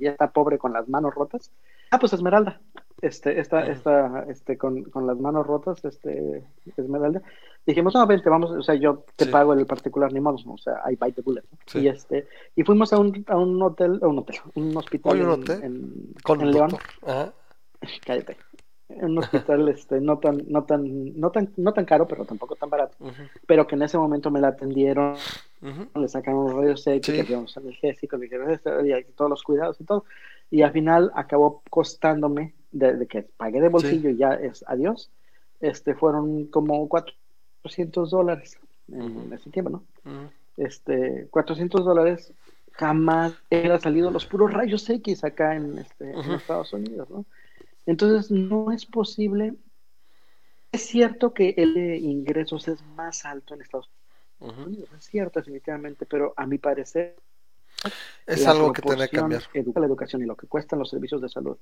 ya 0.00 0.10
está 0.12 0.30
pobre 0.30 0.58
con 0.58 0.72
las 0.72 0.88
manos 0.88 1.14
rotas. 1.14 1.50
Ah, 1.90 1.98
pues 1.98 2.12
Esmeralda, 2.12 2.60
este, 3.00 3.38
esta, 3.38 3.60
Ujú. 3.62 3.70
esta, 3.72 4.24
este, 4.28 4.58
con, 4.58 4.82
con 4.84 5.06
las 5.06 5.18
manos 5.18 5.46
rotas, 5.46 5.84
este, 5.84 6.44
Esmeralda. 6.76 7.22
Dijimos, 7.66 7.94
no, 7.94 8.06
vente, 8.06 8.28
vamos, 8.28 8.50
o 8.50 8.62
sea, 8.62 8.74
yo 8.74 9.04
te 9.16 9.24
Sí. 9.26 9.30
pago 9.30 9.52
el 9.54 9.66
particular, 9.66 10.12
ni 10.12 10.20
modo, 10.20 10.36
o 10.46 10.58
sea, 10.58 10.80
I 10.90 10.96
bite 10.96 11.12
the 11.12 11.22
bullet. 11.22 11.42
¿no? 11.50 11.58
Sí. 11.66 11.78
Y 11.80 11.88
este, 11.88 12.26
y 12.56 12.62
fuimos 12.62 12.92
a 12.92 12.98
un, 12.98 13.24
a 13.28 13.36
un 13.36 13.60
hotel, 13.62 13.98
a 14.02 14.08
un 14.08 14.18
hotel, 14.18 14.36
un 14.54 14.76
hospital 14.76 15.20
en, 15.20 15.28
hotel. 15.28 15.62
en- 15.62 16.14
Con 16.22 16.40
en 16.40 16.48
un 16.48 16.52
León. 16.52 16.70
Ajá. 17.06 17.32
cállate 18.06 18.36
un 18.88 19.18
hospital 19.18 19.68
este 19.70 20.00
no 20.00 20.18
tan 20.18 20.42
no 20.48 20.64
tan 20.64 21.18
no 21.18 21.30
tan 21.30 21.50
no 21.56 21.72
tan 21.72 21.84
caro 21.86 22.06
pero 22.06 22.24
tampoco 22.26 22.54
tan 22.54 22.68
barato 22.70 22.96
pero 23.46 23.66
que 23.66 23.74
en 23.76 23.82
ese 23.82 23.96
momento 23.98 24.30
me 24.30 24.40
la 24.40 24.48
atendieron 24.48 25.16
le 25.94 26.08
sacaron 26.08 26.44
los 26.44 26.54
rayos 26.54 26.86
X 26.86 27.06
Sí. 27.06 27.12
le 27.12 27.24
dieron 27.24 27.46
analgésicos 27.56 28.18
le 28.20 28.24
dijeron 28.26 28.50
esto, 28.50 28.84
y 28.84 28.92
todos 29.16 29.30
los 29.30 29.42
cuidados 29.42 29.80
y 29.80 29.84
todo 29.84 30.04
y 30.50 30.62
al 30.62 30.72
final 30.72 31.10
acabó 31.14 31.62
costándome 31.70 32.54
de, 32.72 32.96
de 32.96 33.06
que 33.06 33.22
pagué 33.22 33.60
de 33.60 33.68
bolsillo 33.68 34.10
y 34.10 34.16
ya 34.16 34.34
es 34.34 34.64
adiós 34.66 35.10
este 35.60 35.94
fueron 35.94 36.46
como 36.46 36.88
400 36.88 38.10
dólares 38.10 38.58
en 38.88 39.32
ese 39.32 39.50
tiempo 39.50 39.70
no 39.70 39.84
este 40.56 41.28
400 41.30 41.84
dólares 41.84 42.32
jamás 42.74 43.34
era 43.50 43.78
salido 43.78 44.10
los 44.10 44.26
puros 44.26 44.52
rayos 44.52 44.88
X 44.88 45.24
acá 45.24 45.54
en, 45.54 45.78
este, 45.78 46.10
en. 46.10 46.32
Estados 46.32 46.72
Unidos, 46.72 47.08
¿no? 47.08 47.24
Entonces 47.86 48.30
no 48.30 48.72
es 48.72 48.86
posible. 48.86 49.54
Es 50.72 50.82
cierto 50.82 51.32
que 51.32 51.54
el 51.56 51.74
de 51.74 51.98
ingresos 51.98 52.66
es 52.68 52.82
más 52.96 53.24
alto 53.24 53.54
en 53.54 53.62
Estados. 53.62 53.90
Unidos, 54.40 54.90
es 54.98 55.04
cierto 55.04 55.38
definitivamente, 55.38 56.04
pero 56.04 56.34
a 56.36 56.46
mi 56.46 56.58
parecer 56.58 57.16
Es 58.26 58.46
algo 58.46 58.72
que 58.72 58.82
tiene 58.82 59.08
que 59.08 59.16
cambiar. 59.16 59.42
la 59.52 59.86
educación 59.86 60.22
y 60.22 60.26
lo 60.26 60.36
que 60.36 60.46
cuestan 60.46 60.78
los 60.78 60.90
servicios 60.90 61.20
de 61.20 61.28
salud 61.28 61.56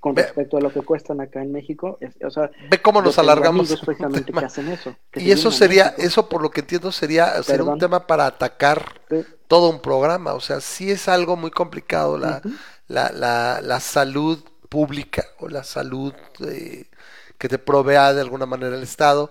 con 0.00 0.14
Ve- 0.14 0.22
respecto 0.22 0.56
a 0.56 0.60
lo 0.60 0.72
que 0.72 0.80
cuestan 0.82 1.20
acá 1.20 1.42
en 1.42 1.50
México, 1.52 1.98
es, 2.00 2.14
o 2.24 2.30
sea, 2.30 2.50
Ve 2.70 2.80
cómo 2.80 3.02
nos 3.02 3.18
alargamos. 3.18 3.68
precisamente 3.80 4.32
que 4.32 4.44
hacen 4.44 4.68
eso. 4.68 4.94
que 5.10 5.20
Y 5.22 5.32
eso 5.32 5.50
sería, 5.50 5.94
eso 5.98 6.28
por 6.28 6.40
lo 6.42 6.50
que 6.50 6.60
entiendo 6.60 6.92
sería, 6.92 7.42
sería 7.42 7.64
un 7.64 7.78
tema 7.78 8.06
para 8.06 8.26
atacar 8.26 9.00
Sí. 9.10 9.24
todo 9.48 9.70
un 9.70 9.80
programa. 9.80 10.34
O 10.34 10.40
sea, 10.40 10.60
sí 10.60 10.90
es 10.90 11.08
algo 11.08 11.36
muy 11.36 11.50
complicado 11.50 12.18
la, 12.18 12.42
la, 12.86 13.10
la, 13.12 13.60
la 13.62 13.80
salud 13.80 14.38
pública 14.68 15.24
o 15.38 15.48
la 15.48 15.64
salud 15.64 16.12
eh, 16.46 16.86
que 17.38 17.48
te 17.48 17.58
provea 17.58 18.12
de 18.14 18.20
alguna 18.20 18.46
manera 18.46 18.76
el 18.76 18.82
Estado. 18.82 19.30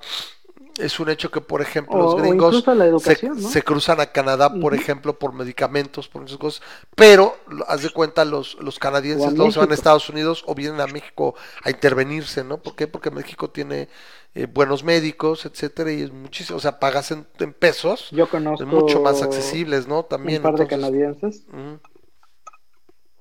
Es 0.78 1.00
un 1.00 1.10
hecho 1.10 1.32
que, 1.32 1.42
por 1.42 1.62
ejemplo, 1.62 1.98
O- 1.98 2.04
los 2.04 2.16
gringos 2.22 2.64
se, 2.64 2.86
educación, 2.88 3.42
¿no? 3.42 3.50
se 3.50 3.62
cruzan 3.64 4.00
a 4.00 4.08
Canadá, 4.08 4.54
por 4.60 4.74
ejemplo, 4.76 5.18
por 5.18 5.34
medicamentos, 5.34 6.08
por 6.08 6.24
esas 6.24 6.38
cosas, 6.38 6.62
pero 6.96 7.36
haz 7.68 7.82
de 7.84 7.90
cuenta, 7.90 8.26
los, 8.26 8.56
los 8.62 8.78
canadienses 8.80 9.34
luego 9.34 9.52
se 9.52 9.60
van 9.60 9.72
a. 9.72 9.74
Estados 9.74 10.10
Unidos 10.10 10.44
o 10.46 10.54
vienen 10.56 10.80
a 10.82 10.88
México 10.88 11.36
a 11.64 11.70
intervenirse, 11.70 12.44
¿no? 12.44 12.58
¿Por 12.58 12.76
qué? 12.76 12.88
Porque 12.88 13.10
México 13.12 13.50
tiene 13.50 13.88
eh, 14.36 14.46
buenos 14.46 14.84
médicos, 14.84 15.46
etcétera, 15.46 15.92
y 15.92 16.02
es 16.04 16.12
muchísimo, 16.12 16.58
o 16.58 16.62
sea, 16.62 16.80
pagas 16.80 17.12
en, 17.12 17.26
en 17.40 17.54
pesos, 17.54 18.10
Yo 18.12 18.26
es 18.26 18.30
conozco 18.30 18.66
mucho 18.66 19.02
más 19.02 19.22
accesibles, 19.24 19.88
¿no? 19.88 20.04
También. 20.04 20.38
un 20.46 20.52
par 20.52 20.60
de 20.60 20.68
canadienses 20.68 21.46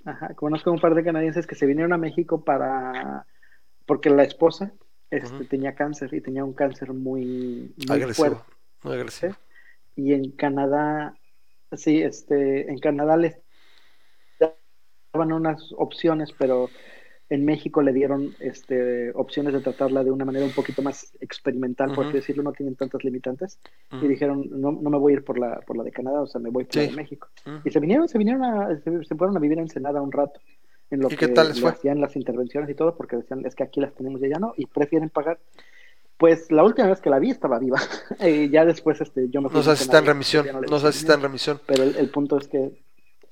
Ajá, 0.05 0.35
conozco 0.35 0.71
un 0.71 0.79
par 0.81 0.95
de 0.95 1.03
canadienses 1.03 1.47
que 1.47 1.55
se 1.57 1.67
vinieron 1.67 1.93
a 1.93 1.99
México 1.99 2.45
para 2.45 3.27
porque 3.87 4.11
la 4.11 4.23
esposa 4.25 4.73
este, 5.11 5.45
tenía 5.45 5.75
cáncer 5.75 6.13
y 6.15 6.21
tenía 6.21 6.45
un 6.45 6.55
cáncer 6.55 6.93
muy, 6.93 7.75
muy 7.89 8.03
agresivo, 8.03 8.15
fuerte. 8.15 8.53
muy 8.83 8.95
agresivo. 8.95 9.35
y 9.97 10.13
en 10.13 10.33
Canadá 10.33 11.15
sí 11.73 12.03
este 12.03 12.71
en 12.71 12.79
Canadá 12.79 13.17
les 13.17 13.37
daban 15.13 15.33
unas 15.33 15.73
opciones 15.77 16.33
pero 16.39 16.69
en 17.29 17.45
México 17.45 17.83
le 17.83 17.93
dieron 17.93 18.37
este 18.39 19.11
opciones 19.15 19.53
de 19.53 19.61
tratarla 19.61 20.05
de 20.05 20.13
una 20.13 20.25
manera 20.25 20.45
un 20.45 20.53
poquito 20.53 20.81
más 20.83 21.17
experimental 21.21 21.89
por 21.93 22.01
Ujú. 22.01 22.09
así 22.11 22.19
decirlo 22.19 22.43
no 22.45 22.53
tienen 22.53 22.77
tantas 22.77 23.03
limitantes. 23.03 23.59
Y 23.91 24.07
dijeron 24.07 24.45
no, 24.51 24.71
no 24.73 24.91
me 24.91 24.99
voy 24.99 25.15
a 25.15 25.17
ir 25.17 25.25
por 25.25 25.39
la 25.39 25.61
por 25.63 25.77
la 25.77 25.83
de 25.85 25.91
Canadá 25.91 26.21
o 26.23 26.27
sea 26.29 26.41
me 26.41 26.51
voy 26.51 26.65
por 26.65 26.77
la 26.77 26.83
de 26.83 26.93
México 26.93 27.29
y 27.65 27.71
se 27.71 27.81
vinieron, 27.81 28.09
se 28.09 28.19
vinieron 28.19 28.45
a, 28.45 28.79
se, 28.81 29.05
se 29.05 29.15
fueron 29.17 29.37
a 29.37 29.41
vivir 29.41 29.59
a 29.59 29.63
Ensenada 29.63 30.01
un 30.03 30.13
rato. 30.13 30.41
En 30.91 31.01
lo 31.01 31.09
¿Y 31.09 31.11
que 31.11 31.17
qué 31.17 31.29
tal 31.29 31.49
les 31.49 31.57
le 31.57 31.63
fue? 31.63 31.71
hacían 31.71 32.01
las 32.01 32.15
intervenciones 32.17 32.71
y 32.71 32.75
todo, 32.75 32.97
porque 32.97 33.17
decían, 33.17 33.45
es 33.45 33.55
que 33.55 33.65
aquí 33.65 33.81
las 33.81 33.95
tenemos 33.95 34.21
y 34.23 34.27
allá 34.27 34.39
no, 34.39 34.55
y 34.57 34.67
prefieren 34.67 35.11
pagar. 35.11 35.39
Pues 36.17 36.51
la 36.51 36.65
última 36.65 36.89
vez 36.89 37.01
que 37.01 37.11
la 37.11 37.19
vi 37.19 37.31
estaba 37.31 37.59
viva. 37.59 37.81
y 38.21 38.49
ya 38.49 38.65
después 38.65 39.01
este, 39.01 39.29
yo 39.29 39.43
me 39.43 39.49
fui 39.49 39.59
No 39.59 39.65
sé 39.65 39.77
si 39.77 39.83
está 39.83 39.99
en 39.99 40.07
remisión, 40.07 40.47
no 40.69 40.79
sé 40.79 40.93
si 40.93 40.99
está 41.01 41.15
en 41.15 41.23
remisión. 41.23 41.61
Pero 41.67 41.83
el, 41.83 41.97
el 41.97 42.09
punto 42.11 42.39
es 42.39 42.49
que. 42.49 42.81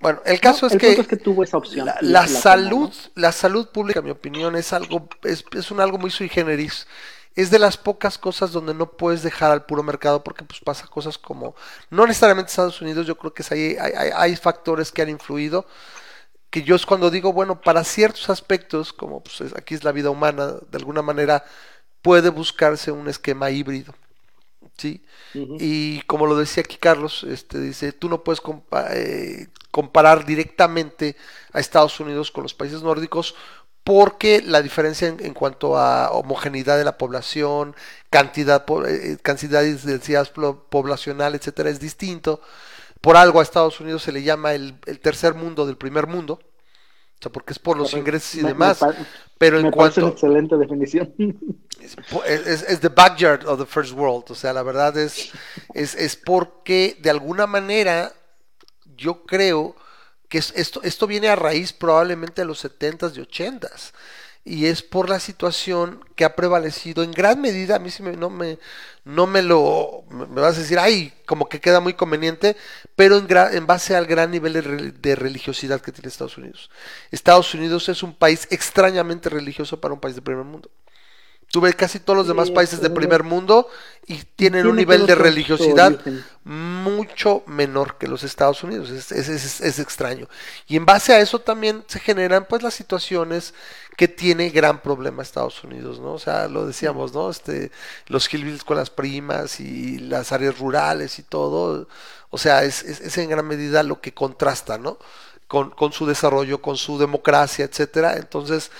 Bueno, 0.00 0.20
el 0.26 0.38
caso 0.40 0.66
no, 0.66 0.68
es 0.68 0.74
el 0.74 0.80
que 0.80 0.86
punto 0.88 1.02
es 1.02 1.08
que 1.08 1.16
tuvo 1.16 1.44
esa 1.44 1.56
opción. 1.56 1.88
la, 2.02 2.26
salud, 2.26 2.90
¿no? 2.90 3.22
la 3.22 3.32
salud 3.32 3.68
pública, 3.68 4.00
en 4.00 4.04
mi 4.04 4.10
opinión, 4.10 4.54
es 4.54 4.72
algo, 4.72 5.08
es, 5.22 5.44
es 5.56 5.70
un 5.70 5.80
algo 5.80 5.96
muy 5.96 6.10
sui 6.10 6.28
generis. 6.28 6.86
Es 7.34 7.50
de 7.50 7.58
las 7.58 7.76
pocas 7.76 8.18
cosas 8.18 8.52
donde 8.52 8.74
no 8.74 8.92
puedes 8.92 9.22
dejar 9.22 9.50
al 9.50 9.64
puro 9.64 9.82
mercado 9.82 10.22
porque 10.22 10.44
pues 10.44 10.60
pasa 10.60 10.86
cosas 10.86 11.18
como, 11.18 11.56
no 11.90 12.06
necesariamente 12.06 12.50
Estados 12.50 12.80
Unidos, 12.80 13.06
yo 13.06 13.16
creo 13.16 13.34
que 13.34 13.42
es 13.42 13.50
ahí, 13.50 13.76
hay, 13.80 13.92
hay, 13.96 14.10
hay 14.14 14.36
factores 14.36 14.92
que 14.92 15.02
han 15.02 15.08
influido, 15.08 15.66
que 16.54 16.62
yo 16.62 16.76
es 16.76 16.86
cuando 16.86 17.10
digo, 17.10 17.34
bueno, 17.34 17.60
para 17.62 17.84
ciertos 17.84 18.30
aspectos, 18.30 18.92
como 18.94 19.22
pues 19.22 19.42
es- 19.42 19.56
aquí 19.56 19.74
es 19.74 19.84
la 19.84 19.92
vida 19.92 20.10
humana, 20.10 20.54
de 20.70 20.78
alguna 20.78 21.02
manera 21.02 21.44
puede 22.02 22.30
buscarse 22.30 22.92
un 22.92 23.08
esquema 23.08 23.50
híbrido. 23.50 23.94
¿sí? 24.78 25.04
Y 25.58 26.02
como 26.02 26.26
lo 26.26 26.36
decía 26.36 26.62
aquí 26.64 26.76
Carlos, 26.78 27.24
este, 27.24 27.60
dice, 27.60 27.92
tú 27.92 28.08
no 28.08 28.24
puedes 28.24 28.42
compa- 28.42 28.88
eh, 28.92 29.48
comparar 29.70 30.24
directamente 30.26 31.16
a 31.52 31.60
Estados 31.60 32.00
Unidos 32.00 32.30
con 32.32 32.42
los 32.44 32.54
países 32.54 32.82
nórdicos 32.82 33.34
porque 33.84 34.42
la 34.42 34.62
diferencia 34.62 35.08
en, 35.08 35.24
en 35.24 35.34
cuanto 35.34 35.78
a 35.78 36.10
homogeneidad 36.12 36.78
de 36.78 36.84
la 36.84 36.98
población, 36.98 37.76
cantidad, 38.10 38.64
po- 38.64 38.86
eh, 38.86 39.18
cantidad 39.22 39.62
de 39.62 39.74
densidad 39.76 40.30
poblacional, 40.70 41.34
etcétera, 41.34 41.70
es 41.70 41.80
distinto. 41.80 42.40
Por 43.04 43.16
algo 43.16 43.38
a 43.40 43.42
Estados 43.42 43.78
Unidos 43.80 44.02
se 44.02 44.12
le 44.12 44.22
llama 44.22 44.54
el, 44.54 44.74
el 44.86 44.98
tercer 44.98 45.34
mundo 45.34 45.66
del 45.66 45.76
primer 45.76 46.06
mundo, 46.06 46.40
o 46.42 47.22
sea, 47.22 47.30
porque 47.30 47.52
es 47.52 47.58
por 47.58 47.76
los 47.76 47.92
ingresos 47.92 48.34
y 48.36 48.42
Me- 48.42 48.48
demás. 48.48 48.78
pero 49.38 49.58
en 49.58 49.64
me 49.66 49.72
parece 49.72 50.00
una 50.00 50.10
cuanto, 50.10 50.26
excelente 50.26 50.56
definición. 50.56 51.14
es, 52.26 52.46
es, 52.46 52.62
es 52.62 52.80
the 52.80 52.88
backyard 52.88 53.46
of 53.46 53.58
the 53.60 53.66
first 53.66 53.92
world. 53.92 54.24
O 54.30 54.34
sea, 54.34 54.52
la 54.52 54.62
verdad 54.62 54.96
es, 54.96 55.30
es, 55.74 55.94
es 55.94 56.16
porque 56.16 56.96
de 57.00 57.10
alguna 57.10 57.46
manera 57.46 58.12
yo 58.96 59.24
creo 59.24 59.76
que 60.28 60.38
es- 60.38 60.52
esto, 60.56 60.80
esto 60.82 61.06
viene 61.06 61.28
a 61.28 61.36
raíz 61.36 61.72
probablemente 61.72 62.40
de 62.42 62.46
los 62.46 62.64
70s 62.64 63.16
y 63.16 63.20
80s. 63.20 63.92
Y 64.46 64.66
es 64.66 64.82
por 64.82 65.08
la 65.08 65.20
situación 65.20 66.04
que 66.16 66.24
ha 66.26 66.36
prevalecido 66.36 67.02
en 67.02 67.12
gran 67.12 67.40
medida. 67.40 67.76
A 67.76 67.78
mí 67.78 67.90
sí 67.90 68.02
me, 68.02 68.12
no, 68.14 68.28
me, 68.28 68.58
no 69.04 69.26
me 69.26 69.40
lo. 69.42 70.04
Me 70.10 70.40
vas 70.40 70.56
a 70.58 70.60
decir, 70.60 70.78
ay, 70.78 71.14
como 71.26 71.48
que 71.48 71.60
queda 71.60 71.80
muy 71.80 71.94
conveniente, 71.94 72.54
pero 72.94 73.16
en, 73.16 73.26
gra- 73.26 73.54
en 73.54 73.66
base 73.66 73.96
al 73.96 74.04
gran 74.06 74.30
nivel 74.30 74.52
de, 74.52 74.62
de 74.92 75.16
religiosidad 75.16 75.80
que 75.80 75.92
tiene 75.92 76.08
Estados 76.08 76.36
Unidos. 76.36 76.70
Estados 77.10 77.54
Unidos 77.54 77.88
es 77.88 78.02
un 78.02 78.14
país 78.14 78.46
extrañamente 78.50 79.30
religioso 79.30 79.80
para 79.80 79.94
un 79.94 80.00
país 80.00 80.14
de 80.14 80.22
primer 80.22 80.44
mundo. 80.44 80.70
Tú 81.50 81.60
ves 81.60 81.76
casi 81.76 82.00
todos 82.00 82.16
los 82.16 82.26
demás 82.26 82.50
países 82.50 82.80
de 82.80 82.90
primer 82.90 83.22
mundo 83.22 83.68
y 84.06 84.16
tienen 84.34 84.66
un 84.66 84.74
nivel 84.74 85.06
de 85.06 85.14
religiosidad 85.14 86.00
mucho 86.42 87.44
menor 87.46 87.96
que 87.96 88.08
los 88.08 88.24
Estados 88.24 88.64
Unidos. 88.64 88.90
Es, 88.90 89.12
es- 89.12 89.28
es- 89.28 89.60
es 89.60 89.78
extraño. 89.78 90.28
Y 90.66 90.76
en 90.76 90.84
base 90.84 91.12
a 91.14 91.20
eso 91.20 91.38
también 91.40 91.84
se 91.86 92.00
generan 92.00 92.46
pues 92.48 92.62
las 92.64 92.74
situaciones 92.74 93.54
que 93.96 94.08
tiene 94.08 94.50
gran 94.50 94.82
problema 94.82 95.22
Estados 95.22 95.62
Unidos, 95.62 96.00
¿no? 96.00 96.14
O 96.14 96.18
sea, 96.18 96.48
lo 96.48 96.66
decíamos, 96.66 97.12
¿no? 97.12 97.30
Este, 97.30 97.70
los 98.06 98.32
hillbillies 98.32 98.64
con 98.64 98.76
las 98.76 98.90
primas 98.90 99.60
y 99.60 99.98
las 99.98 100.32
áreas 100.32 100.58
rurales 100.58 101.18
y 101.18 101.22
todo. 101.22 101.88
O 102.30 102.38
sea, 102.38 102.64
es, 102.64 103.18
en 103.18 103.30
gran 103.30 103.46
medida 103.46 103.82
lo 103.82 104.00
que 104.00 104.12
contrasta, 104.12 104.78
¿no? 104.78 104.98
Con, 105.46 105.70
con 105.70 105.92
su 105.92 106.06
desarrollo, 106.06 106.60
con 106.60 106.76
su 106.76 106.98
democracia, 106.98 107.64
etcétera. 107.64 108.16
Entonces, 108.16 108.70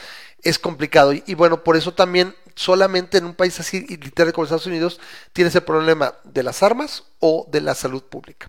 es 0.45 0.59
complicado. 0.59 1.13
Y, 1.13 1.35
bueno, 1.35 1.65
por 1.65 1.77
eso 1.77 1.95
también 1.95 2.35
solamente 2.55 3.19
en 3.19 3.25
un 3.25 3.35
país 3.35 3.59
así 3.59 3.81
literal 3.81 4.33
como 4.33 4.45
Estados 4.45 4.67
Unidos 4.67 5.01
tienes 5.33 5.55
el 5.57 5.63
problema 5.63 6.15
de 6.23 6.45
las 6.45 6.63
armas 6.63 7.05
o 7.19 7.49
de 7.51 7.61
la 7.61 7.75
salud 7.75 8.03
pública, 8.05 8.49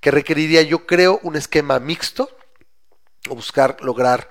que 0.00 0.10
requeriría, 0.10 0.62
yo 0.62 0.86
creo, 0.86 1.20
un 1.22 1.36
esquema 1.36 1.78
mixto 1.78 2.30
o 3.28 3.34
buscar 3.34 3.76
lograr 3.82 4.30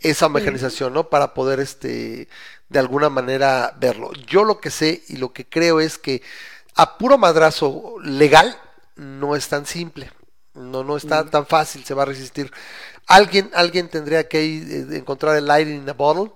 esa 0.00 0.28
mecanización, 0.28 0.92
¿no? 0.94 1.08
Para 1.08 1.34
poder, 1.34 1.60
este, 1.60 2.28
de 2.68 2.78
alguna 2.78 3.10
manera 3.10 3.76
verlo. 3.78 4.12
Yo 4.26 4.44
lo 4.44 4.60
que 4.60 4.70
sé 4.70 5.02
y 5.08 5.16
lo 5.16 5.32
que 5.32 5.46
creo 5.46 5.80
es 5.80 5.98
que 5.98 6.22
a 6.74 6.98
puro 6.98 7.18
madrazo 7.18 7.96
legal 8.02 8.58
no 8.96 9.36
es 9.36 9.48
tan 9.48 9.66
simple. 9.66 10.10
No, 10.54 10.82
no 10.82 10.96
está 10.96 11.24
tan 11.24 11.46
fácil, 11.46 11.84
se 11.84 11.94
va 11.94 12.02
a 12.02 12.06
resistir. 12.06 12.50
Alguien, 13.06 13.50
alguien 13.54 13.88
tendría 13.88 14.28
que 14.28 14.44
ir, 14.44 14.92
eh, 14.92 14.96
encontrar 14.96 15.36
el 15.36 15.46
light 15.46 15.68
in 15.68 15.88
a 15.88 15.92
bottle 15.92 16.32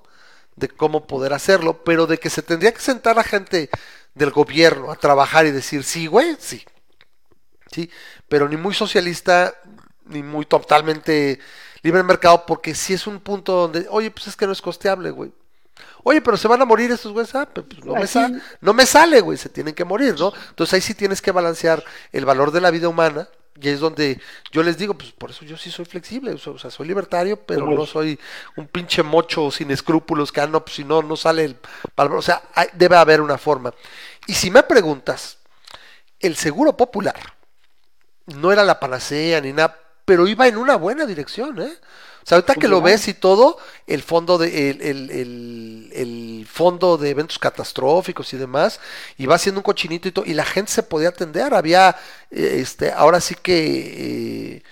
de 0.57 0.69
cómo 0.69 1.07
poder 1.07 1.33
hacerlo, 1.33 1.83
pero 1.85 2.07
de 2.07 2.19
que 2.19 2.31
se 2.31 2.43
tendría 2.43 2.73
que 2.73 2.81
sentar 2.81 3.19
a 3.19 3.25
gente 3.25 3.71
del 4.15 4.31
gobierno 4.31 4.91
a 4.91 4.97
trabajar 4.97 5.47
y 5.47 5.51
decir, 5.51 5.83
sí, 5.83 6.07
güey, 6.07 6.37
sí. 6.39 6.65
Sí, 7.73 7.91
pero 8.29 8.49
ni 8.49 8.57
muy 8.57 8.73
socialista, 8.73 9.55
ni 10.07 10.23
muy 10.23 10.47
totalmente 10.47 11.41
libre 11.85 12.03
mercado, 12.03 12.45
porque 12.47 12.75
si 12.75 12.95
es 12.95 13.07
un 13.07 13.21
punto 13.21 13.53
donde, 13.53 13.87
oye, 13.91 14.11
pues 14.11 14.27
es 14.27 14.35
que 14.37 14.47
no 14.47 14.53
es 14.53 14.61
costeable, 14.61 15.11
güey. 15.11 15.31
Oye, 16.03 16.21
pero 16.21 16.37
se 16.37 16.49
van 16.49 16.61
a 16.61 16.65
morir 16.65 16.91
estos 16.91 17.13
güeyes, 17.13 17.35
ah, 17.35 17.47
pues 17.47 17.67
no 17.85 17.93
me, 17.95 18.01
Aquí- 18.01 18.09
sa- 18.09 18.31
no 18.61 18.73
me 18.75 18.85
sale, 18.87 19.21
güey, 19.21 19.39
se 19.39 19.49
tienen 19.49 19.75
que 19.75 19.85
morir, 19.85 20.15
¿no? 20.19 20.33
Entonces 20.51 20.75
ahí 20.75 20.81
sí 20.81 20.95
tienes 20.95 21.23
que 21.23 21.31
balancear 21.33 21.83
el 22.13 22.25
valor 22.25 22.51
de 22.51 22.61
la 22.61 22.71
vida 22.71 22.89
humana, 22.89 23.29
y 23.61 23.69
es 23.69 23.81
donde 23.81 24.21
yo 24.51 24.63
les 24.63 24.77
digo, 24.77 24.95
pues 24.95 25.13
por 25.13 25.31
eso 25.31 25.45
yo 25.45 25.57
sí 25.57 25.71
soy 25.71 25.85
flexible, 25.85 26.33
o 26.33 26.59
sea, 26.59 26.71
soy 26.71 26.89
libertario, 26.89 27.37
pero 27.47 27.67
no 27.77 27.87
soy 27.87 28.19
un 28.57 28.67
pinche 28.67 29.03
mocho 29.03 29.51
sin 29.51 29.71
escrúpulos, 29.71 30.33
que 30.33 30.41
ah, 30.41 30.47
no, 30.47 30.65
pues 30.65 30.77
si 30.77 30.85
no, 30.85 31.03
no 31.03 31.17
sale 31.17 31.45
el 31.45 31.57
valor, 31.97 32.17
o 32.19 32.23
sea, 32.23 32.43
hay- 32.55 32.69
debe 32.75 32.97
haber 32.97 33.21
una 33.21 33.39
forma. 33.39 33.73
Y 34.27 34.35
si 34.35 34.51
me 34.51 34.63
preguntas, 34.65 35.39
el 36.21 36.37
seguro 36.37 36.77
popular 36.77 37.17
no 38.27 38.53
era 38.53 38.65
la 38.65 38.81
panacea 38.81 39.41
ni 39.41 39.53
nada, 39.53 39.79
pero 40.05 40.27
iba 40.29 40.47
en 40.49 40.57
una 40.57 40.77
buena 40.77 41.07
dirección, 41.07 41.61
¿eh? 41.61 41.73
O 42.23 42.27
sea, 42.27 42.37
ahorita 42.37 42.57
que 42.57 42.69
lo 42.69 42.81
ves 42.81 43.07
y 43.09 43.15
todo, 43.15 43.59
el 43.87 44.03
fondo 44.03 44.39
de 44.39 44.71
el, 44.71 44.81
el- 44.83 45.11
el- 45.11 45.91
el 45.95 46.47
fondo 46.51 46.97
de 46.97 47.11
eventos 47.11 47.39
catastróficos 47.39 48.33
y 48.33 48.39
demás, 48.39 48.81
iba 49.19 49.35
haciendo 49.35 49.61
un 49.61 49.65
cochinito 49.65 50.09
y 50.09 50.13
todo, 50.13 50.25
y 50.27 50.33
la 50.35 50.45
gente 50.47 50.73
se 50.73 50.83
podía 50.83 51.11
atender, 51.11 51.53
había 51.55 51.97
eh, 52.31 52.59
este, 52.61 52.93
ahora 52.93 53.21
sí 53.21 53.35
que 53.35 54.57
eh, 54.57 54.63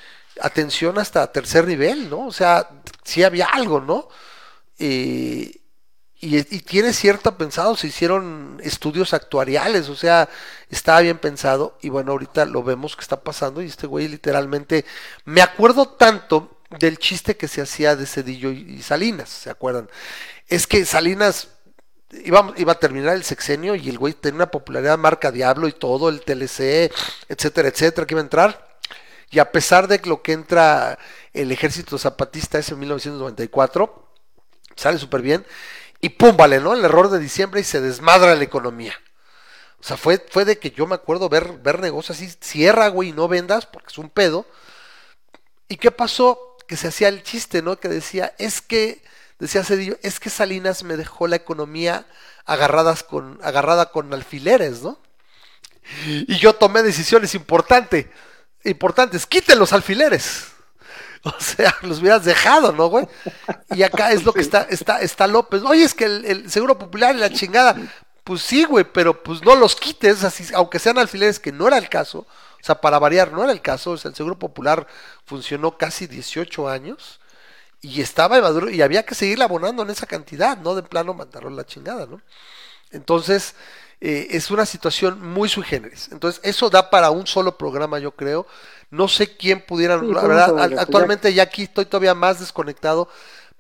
atención 0.41 0.99
hasta 0.99 1.31
tercer 1.33 1.67
nivel, 1.67 2.09
¿no? 2.11 2.27
O 2.27 2.33
sea, 2.33 2.71
sí 3.05 3.23
había 3.23 3.47
algo, 3.47 3.81
¿no? 3.81 4.09
Eh, 4.79 5.62
y, 6.23 6.39
y 6.39 6.61
tiene 6.61 6.93
cierto 6.93 7.37
pensado, 7.37 7.77
se 7.77 7.89
hicieron 7.89 8.61
estudios 8.63 9.13
actuariales, 9.13 9.89
o 9.89 9.97
sea, 9.97 10.29
estaba 10.71 11.01
bien 11.01 11.19
pensado 11.19 11.77
y 11.83 11.89
bueno, 11.89 12.13
ahorita 12.13 12.45
lo 12.45 12.63
vemos 12.63 12.95
que 12.95 13.03
está 13.03 13.21
pasando 13.21 13.61
y 13.61 13.67
este 13.67 13.89
güey 13.89 14.07
literalmente, 14.07 14.85
me 15.25 15.43
acuerdo 15.43 15.89
tanto 15.89 16.63
del 16.79 16.99
chiste 16.99 17.37
que 17.37 17.49
se 17.49 17.61
hacía 17.61 17.97
de 17.97 18.07
Cedillo 18.07 18.53
y, 18.53 18.81
Salinas, 18.83 19.29
¿se 19.29 19.51
acuerdan? 19.51 19.91
Es 20.47 20.69
que 20.69 20.85
Salinas 20.85 21.49
iba, 22.25 22.55
iba 22.57 22.73
a 22.73 22.79
terminar 22.79 23.17
el 23.17 23.25
sexenio 23.25 23.75
y 23.75 23.89
el 23.89 23.99
güey 23.99 24.15
tenía 24.15 24.37
una 24.37 24.51
popularidad 24.53 24.99
marca 24.99 25.33
Diablo 25.33 25.67
y 25.67 25.73
todo, 25.73 26.09
el 26.09 26.21
TLC, 26.21 26.93
etcétera, 27.29 27.69
etcétera, 27.69 28.07
que 28.07 28.15
iba 28.15 28.21
a 28.21 28.25
entrar. 28.25 28.73
Y 29.33 29.41
a 29.41 29.51
pesar 29.51 29.89
de 29.89 30.01
lo 30.05 30.23
que 30.23 30.33
entra 30.33 30.99
el 31.33 31.51
ejército 31.51 31.99
zapatista 31.99 32.61
ese 32.61 32.75
en 32.75 32.81
1994, 32.81 34.09
sale 34.77 34.99
súper 34.99 35.23
bien. 35.23 35.45
Y 36.05 36.11
pum, 36.11 36.37
vale, 36.37 36.61
¿no? 36.61 36.75
El 36.75 36.85
error 36.85 37.11
de 37.11 37.21
diciembre 37.21 37.61
y 37.61 37.65
se 37.65 37.81
desmadra 37.81 38.35
la 38.35 38.43
economía. 38.43 38.93
O 39.79 39.85
sea, 39.85 39.97
fue, 39.97 40.25
fue 40.31 40.45
de 40.45 40.59
que 40.59 40.73
yo 40.73 40.87
me 40.87 40.97
acuerdo 40.97 41.29
ver, 41.29 41.59
ver 41.59 41.79
negocios 41.79 42.19
así, 42.19 42.37
cierra, 42.41 42.89
güey, 42.89 43.13
no 43.13 43.29
vendas, 43.29 43.67
porque 43.67 43.89
es 43.89 43.99
un 43.99 44.11
pedo. 44.11 44.45
¿Y 45.69 45.77
qué 45.77 45.93
pasó? 45.93 46.57
Que 46.67 46.77
se 46.77 46.89
hacía 46.89 47.07
el 47.07 47.23
chiste, 47.23 47.63
¿no? 47.63 47.79
Que 47.79 47.89
decía, 47.89 48.35
es 48.39 48.61
que, 48.61 49.03
decía 49.39 49.65
Cedillo, 49.65 49.97
es 50.03 50.19
que 50.19 50.29
Salinas 50.29 50.83
me 50.83 50.97
dejó 50.97 51.29
la 51.29 51.37
economía 51.37 52.05
agarradas 52.47 53.05
con, 53.05 53.39
agarrada 53.41 53.93
con 53.93 54.13
alfileres, 54.13 54.83
¿no? 54.83 54.99
Y 56.05 56.37
yo 56.39 56.55
tomé 56.55 56.83
decisiones 56.83 57.35
importantes, 57.37 58.07
importantes, 58.65 59.25
quiten 59.27 59.59
los 59.59 59.73
alfileres. 59.73 60.52
O 61.25 61.41
sea, 61.41 61.77
los 61.83 62.01
hubieras 62.01 62.25
dejado, 62.25 62.73
¿no, 62.73 62.89
güey? 62.89 63.07
Y 63.71 63.83
acá 63.83 64.13
es 64.13 64.25
lo 64.25 64.33
que 64.33 64.41
está, 64.41 64.63
está, 64.63 65.01
está 65.01 65.27
López. 65.27 65.63
Oye, 65.63 65.85
es 65.85 65.95
que 65.95 66.05
el, 66.05 66.25
el 66.25 66.51
Seguro 66.51 66.79
Popular 66.79 67.15
y 67.15 67.19
la 67.19 67.31
chingada. 67.31 67.77
Pues 68.25 68.43
sí, 68.43 68.65
güey, 68.65 68.85
pero 68.85 69.23
pues 69.23 69.43
no 69.43 69.55
los 69.55 69.77
quites, 69.77 70.25
así, 70.25 70.45
aunque 70.55 70.79
sean 70.79 70.99
alfileres, 70.99 71.39
que 71.41 71.53
no 71.53 71.67
era 71.69 71.79
el 71.79 71.89
caso. 71.89 72.21
O 72.21 72.65
sea, 72.65 72.81
para 72.81 72.99
variar, 72.99 73.33
no 73.33 73.43
era 73.43 73.53
el 73.53 73.61
caso. 73.61 73.93
O 73.93 73.97
sea, 73.97 74.09
el 74.09 74.15
Seguro 74.15 74.39
Popular 74.39 74.87
funcionó 75.25 75.77
casi 75.77 76.07
18 76.07 76.69
años 76.69 77.21
y 77.81 78.01
estaba 78.01 78.37
en 78.37 78.43
maduro 78.45 78.71
y 78.71 78.81
había 78.83 79.05
que 79.05 79.17
seguir 79.17 79.43
abonando 79.43 79.83
en 79.83 79.91
esa 79.91 80.07
cantidad, 80.07 80.57
¿no? 80.59 80.75
De 80.75 80.85
plano 80.85 81.15
mandarlo 81.15 81.49
a 81.49 81.53
la 81.53 81.67
chingada, 81.67 82.07
¿no? 82.07 82.21
Entonces, 82.93 83.57
eh, 84.01 84.29
es 84.31 84.51
una 84.51 84.67
situación 84.67 85.21
muy 85.21 85.49
sui 85.49 85.65
generis. 85.65 86.09
Entonces, 86.13 86.41
eso 86.45 86.71
da 86.71 86.91
para 86.91 87.11
un 87.11 87.27
solo 87.27 87.59
programa, 87.59 87.99
yo 87.99 88.13
creo. 88.13 88.47
No 88.93 89.09
sé 89.09 89.37
quién 89.37 89.63
pudiera, 89.67 89.97
Sí, 89.99 90.07
la 90.09 90.29
verdad, 90.29 90.55
actualmente 90.59 91.35
ya 91.35 91.45
aquí 91.45 91.65
estoy 91.65 91.87
todavía 91.87 92.15
más 92.15 92.41
desconectado, 92.41 93.09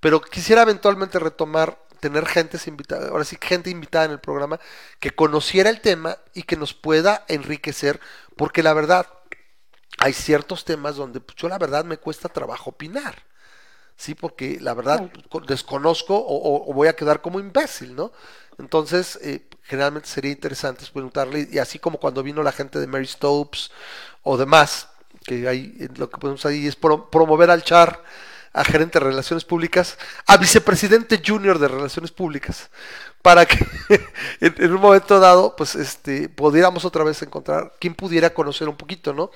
pero 0.00 0.20
quisiera 0.20 0.62
eventualmente 0.62 1.18
retomar, 1.18 1.78
tener 2.00 2.26
gente 2.26 2.58
invitada, 2.66 3.08
ahora 3.10 3.24
sí, 3.24 3.38
gente 3.40 3.70
invitada 3.70 4.06
en 4.06 4.12
el 4.12 4.20
programa 4.20 4.60
que 5.00 5.12
conociera 5.12 5.70
el 5.70 5.80
tema 5.80 6.18
y 6.34 6.44
que 6.44 6.56
nos 6.56 6.74
pueda 6.74 7.24
enriquecer, 7.28 8.00
porque 8.36 8.62
la 8.62 8.74
verdad, 8.74 9.06
hay 9.98 10.12
ciertos 10.12 10.64
temas 10.64 10.96
donde 10.96 11.20
pues, 11.20 11.36
yo 11.36 11.48
la 11.48 11.58
verdad 11.58 11.84
me 11.84 11.98
cuesta 11.98 12.28
trabajo 12.28 12.70
opinar. 12.70 13.24
Sí, 13.96 14.14
porque 14.14 14.58
la 14.60 14.74
verdad 14.74 15.10
pues, 15.12 15.26
co- 15.28 15.40
desconozco 15.40 16.16
o, 16.16 16.36
o- 16.36 16.70
o 16.70 16.74
voy 16.74 16.88
a 16.88 16.96
quedar 16.96 17.20
como 17.22 17.40
imbécil, 17.40 17.94
¿no? 17.94 18.12
Entonces, 18.58 19.18
eh, 19.22 19.48
generalmente 19.62 20.08
sería 20.08 20.32
interesante 20.32 20.84
preguntarle, 20.92 21.48
y 21.50 21.58
así 21.58 21.78
como 21.78 21.98
cuando 21.98 22.22
vino 22.22 22.42
la 22.42 22.52
gente 22.52 22.78
de 22.80 22.86
Mary 22.86 23.06
Stopes 23.06 23.70
o 24.22 24.36
demás, 24.38 24.88
que 25.24 25.48
hay, 25.48 25.76
eh, 25.80 25.88
lo 25.96 26.10
que 26.10 26.18
podemos 26.18 26.44
ahí 26.46 26.66
es 26.66 26.76
pro- 26.76 27.10
promover 27.10 27.50
al 27.50 27.62
char 27.62 28.02
a 28.54 28.64
gerente 28.64 28.98
de 28.98 29.06
relaciones 29.06 29.44
públicas, 29.44 29.96
a 30.26 30.36
vicepresidente 30.36 31.22
junior 31.26 31.58
de 31.58 31.68
relaciones 31.68 32.10
públicas, 32.12 32.70
para 33.22 33.46
que 33.46 33.56
en, 34.40 34.54
en 34.58 34.72
un 34.72 34.80
momento 34.80 35.18
dado, 35.20 35.56
pues, 35.56 35.74
este, 35.74 36.28
pudiéramos 36.28 36.84
otra 36.84 37.02
vez 37.04 37.22
encontrar 37.22 37.72
quien 37.80 37.94
pudiera 37.94 38.34
conocer 38.34 38.68
un 38.68 38.76
poquito, 38.76 39.14
¿no? 39.14 39.30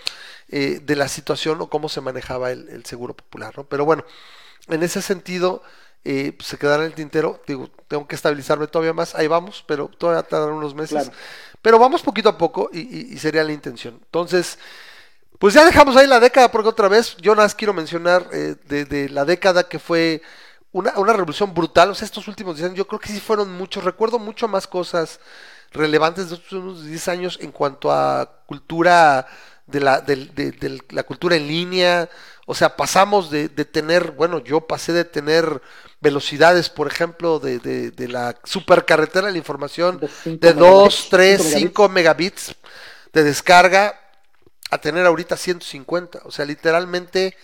Eh, 0.49 0.81
de 0.83 0.97
la 0.97 1.09
situación 1.09 1.61
o 1.63 1.69
cómo 1.71 1.89
se 1.89 2.01
manejaba 2.03 2.51
el, 2.53 2.69
el 2.69 2.85
seguro 2.85 3.15
popular, 3.17 3.55
¿no? 3.57 3.65
Pero 3.65 3.85
bueno, 3.87 4.05
en 4.69 4.83
ese 4.83 5.03
sentido, 5.03 5.63
eh, 6.05 6.33
pues, 6.37 6.49
se 6.49 6.59
quedará 6.59 6.83
en 6.85 6.89
el 6.91 6.95
tintero. 6.95 7.43
Digo, 7.47 7.71
tengo 7.89 8.07
que 8.07 8.15
estabilizarme 8.17 8.67
todavía 8.67 8.93
más. 8.93 9.15
Ahí 9.15 9.27
vamos, 9.29 9.65
pero 9.67 9.89
todavía 9.89 10.23
tardan 10.23 10.51
unos 10.53 10.75
meses. 10.75 11.05
Claro. 11.05 11.13
Pero 11.63 11.79
vamos 11.79 12.03
poquito 12.03 12.29
a 12.29 12.39
poco 12.39 12.71
y, 12.73 12.81
y- 12.81 13.15
y 13.15 13.19
sería 13.19 13.43
la 13.45 13.53
intención. 13.53 13.95
Entonces, 14.05 14.59
pues 15.39 15.55
ya 15.55 15.65
dejamos 15.65 15.97
ahí 15.97 16.07
la 16.07 16.21
década 16.21 16.51
porque 16.51 16.69
otra 16.69 16.89
vez 16.89 17.17
yo 17.19 17.35
nada 17.35 17.45
más 17.47 17.55
quiero 17.55 17.75
mencionar 17.75 18.29
eh, 18.33 18.57
de, 18.67 18.85
de 18.85 19.09
la 19.09 19.25
década 19.25 19.69
que 19.69 19.79
fue 19.79 20.23
una, 20.73 20.93
una 20.99 21.13
revolución 21.13 21.55
brutal. 21.55 21.91
O 21.91 21.95
sea, 21.95 22.05
estos 22.07 22.29
últimos 22.29 22.57
10 22.57 22.67
años 22.67 22.79
yo 22.79 22.87
creo 22.87 23.01
que 23.01 23.09
sí 23.09 23.21
fueron 23.21 23.53
muchos. 23.53 23.85
Recuerdo 23.85 24.19
mucho 24.19 24.49
más 24.49 24.67
cosas 24.67 25.21
relevantes 25.73 26.29
de 26.29 26.37
estos 26.37 26.53
últimos 26.53 26.85
10 26.85 27.09
años 27.09 27.39
en 27.41 27.53
cuanto 27.53 27.91
a 27.91 28.43
cultura 28.47 29.27
de 29.67 29.81
la, 29.81 30.01
de, 30.01 30.17
de 30.17 30.83
la 30.91 31.03
cultura 31.03 31.37
en 31.37 31.49
línea. 31.49 32.09
O 32.47 32.55
sea, 32.55 32.77
pasamos 32.77 33.31
de, 33.31 33.49
tener, 33.49 34.13
bueno, 34.13 34.39
yo 34.39 34.61
pasé 34.61 34.93
de 34.93 35.05
tener 35.05 35.61
velocidades, 36.01 36.71
por 36.71 36.87
ejemplo, 36.87 37.41
de, 37.41 37.93
la 38.09 38.37
supercarretera 38.45 39.27
de 39.27 39.33
la 39.33 39.39
información 39.39 39.99
De 39.99 40.09
cinco 40.09 40.47
de 40.47 40.53
2, 40.53 40.63
megabits, 40.63 41.09
3, 41.11 41.43
cinco 41.43 41.59
5 41.59 41.89
megabits 41.89 42.55
de 43.13 43.25
descarga 43.25 44.01
a 44.71 44.79
tener 44.79 45.07
ahorita 45.07 45.37
150. 45.37 46.21
O 46.25 46.31
sea, 46.31 46.45
literalmente 46.45 47.37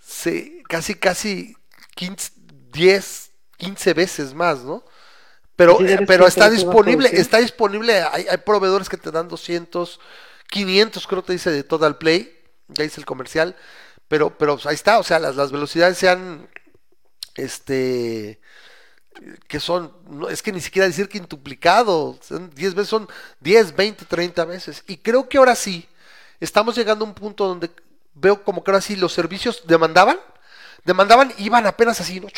se, 0.00 0.62
casi, 0.68 0.94
casi 0.94 1.56
15, 1.94 2.32
10, 2.72 3.30
15 3.56 3.94
veces 3.94 4.34
más, 4.34 4.60
¿no? 4.60 4.84
Pero, 5.56 5.78
Sí, 5.78 5.86
eh, 5.86 6.00
pero 6.06 6.26
está 6.26 6.50
disponible, 6.50 7.08
está 7.12 7.38
disponible, 7.38 8.02
hay, 8.02 8.26
hay 8.28 8.38
proveedores 8.38 8.88
que 8.88 8.96
te 8.96 9.12
dan 9.12 9.28
200, 9.28 10.00
500 10.50 11.06
creo 11.06 11.22
te 11.22 11.32
dice 11.32 11.50
de 11.50 11.62
Total 11.62 11.96
Play, 11.96 12.36
ya 12.68 12.82
hice 12.82 13.00
el 13.00 13.06
comercial, 13.06 13.56
pero, 14.08 14.36
pero 14.36 14.54
pues, 14.54 14.66
ahí 14.66 14.74
está, 14.74 14.98
o 14.98 15.04
sea, 15.04 15.20
las, 15.20 15.36
las 15.36 15.52
velocidades 15.52 15.96
sean, 15.96 16.48
este, 17.36 18.40
que 19.46 19.60
son, 19.60 19.92
no, 20.08 20.28
es 20.28 20.42
que 20.42 20.50
ni 20.50 20.60
siquiera 20.60 20.88
decir 20.88 21.08
quintuplicado, 21.08 22.18
son 22.20 22.50
10 22.50 22.74
veces, 22.74 22.88
son 22.88 23.08
10, 23.38 23.76
20, 23.76 24.04
30 24.06 24.44
veces, 24.46 24.82
y 24.88 24.96
creo 24.96 25.28
que 25.28 25.38
ahora 25.38 25.54
sí, 25.54 25.88
estamos 26.40 26.74
llegando 26.76 27.04
a 27.04 27.08
un 27.08 27.14
punto 27.14 27.46
donde 27.46 27.70
veo 28.14 28.42
como 28.42 28.62
que 28.62 28.70
ahora 28.70 28.80
sí 28.80 28.96
los 28.96 29.12
servicios 29.12 29.62
demandaban, 29.66 30.18
demandaban, 30.84 31.32
iban 31.38 31.66
apenas 31.66 32.00
así, 32.00 32.20
¿no? 32.20 32.28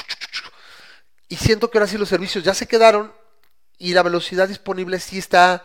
Y 1.28 1.36
siento 1.36 1.70
que 1.70 1.78
ahora 1.78 1.88
sí 1.88 1.98
los 1.98 2.08
servicios 2.08 2.44
ya 2.44 2.54
se 2.54 2.68
quedaron 2.68 3.12
y 3.78 3.92
la 3.92 4.02
velocidad 4.02 4.48
disponible 4.48 5.00
sí 5.00 5.18
está 5.18 5.64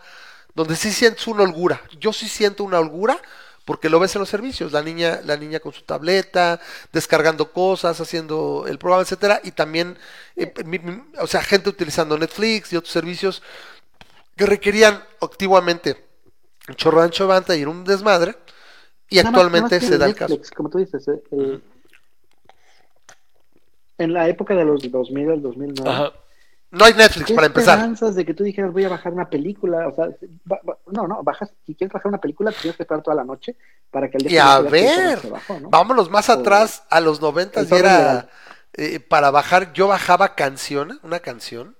donde 0.54 0.76
sí 0.76 0.92
sientes 0.92 1.26
una 1.26 1.44
holgura. 1.44 1.80
Yo 1.98 2.12
sí 2.12 2.28
siento 2.28 2.64
una 2.64 2.78
holgura 2.78 3.20
porque 3.64 3.88
lo 3.88 4.00
ves 4.00 4.14
en 4.16 4.20
los 4.20 4.28
servicios, 4.28 4.72
la 4.72 4.82
niña, 4.82 5.20
la 5.24 5.36
niña 5.36 5.60
con 5.60 5.72
su 5.72 5.82
tableta, 5.82 6.60
descargando 6.92 7.52
cosas, 7.52 8.00
haciendo 8.00 8.64
el 8.66 8.78
programa, 8.78 9.02
etcétera, 9.02 9.40
y 9.44 9.52
también, 9.52 9.96
eh, 10.34 10.52
o 11.20 11.26
sea, 11.28 11.42
gente 11.42 11.68
utilizando 11.68 12.18
Netflix 12.18 12.72
y 12.72 12.76
otros 12.76 12.92
servicios 12.92 13.42
que 14.36 14.46
requerían 14.46 15.04
activamente 15.20 16.11
un 16.68 16.74
chorro 16.76 16.98
de 17.00 17.04
ancho 17.06 17.26
banda 17.26 17.56
y 17.56 17.64
un 17.64 17.84
desmadre, 17.84 18.36
y 19.08 19.16
Nada 19.16 19.30
más- 19.30 19.38
actualmente 19.40 19.62
nada 19.64 19.76
más 19.76 19.80
que 19.80 19.86
se 19.86 19.98
da 19.98 20.06
el 20.06 20.14
caso. 20.14 20.40
Como 20.56 20.70
tú 20.70 20.78
dices, 20.78 21.06
eh, 21.08 21.22
el- 21.32 21.62
en 23.98 24.12
la 24.12 24.28
época 24.28 24.54
de 24.54 24.64
los 24.64 24.90
2000 24.90 25.30
al 25.30 25.42
2009. 25.42 25.90
Ajá. 25.90 26.12
No 26.70 26.86
hay 26.86 26.94
Netflix 26.94 27.26
¿Qué 27.26 27.34
para 27.34 27.48
empezar. 27.48 27.74
esperanzas 27.78 28.14
de 28.14 28.24
que 28.24 28.32
tú 28.32 28.44
dijeras 28.44 28.72
voy 28.72 28.84
a 28.84 28.88
bajar 28.88 29.12
una 29.12 29.28
película? 29.28 29.86
O 29.88 29.94
sea, 29.94 30.06
ba- 30.44 30.60
ba- 30.64 30.78
no, 30.90 31.06
no, 31.06 31.22
bajas, 31.22 31.52
si 31.66 31.74
quieres 31.74 31.92
bajar 31.92 32.08
una 32.08 32.18
película, 32.18 32.50
tienes 32.50 32.76
que 32.78 32.84
esperar 32.84 33.02
toda 33.02 33.14
la 33.14 33.24
noche 33.24 33.56
para 33.90 34.08
que 34.10 34.16
el 34.16 34.24
día 34.24 34.32
Y 34.32 34.38
a 34.38 34.60
ver, 34.60 35.18
se 35.20 35.28
bajó, 35.28 35.60
¿no? 35.60 35.68
vámonos 35.68 36.08
más 36.10 36.30
O- 36.30 36.32
atrás 36.32 36.84
a 36.88 37.00
los 37.00 37.20
noventas 37.20 37.64
el 37.64 37.66
y 37.66 37.70
torrent 37.70 37.84
era 37.86 38.28
eh, 38.72 39.00
para 39.00 39.30
bajar, 39.30 39.74
yo 39.74 39.86
bajaba 39.88 40.34
canción, 40.34 40.98
una 41.02 41.20
canción, 41.20 41.76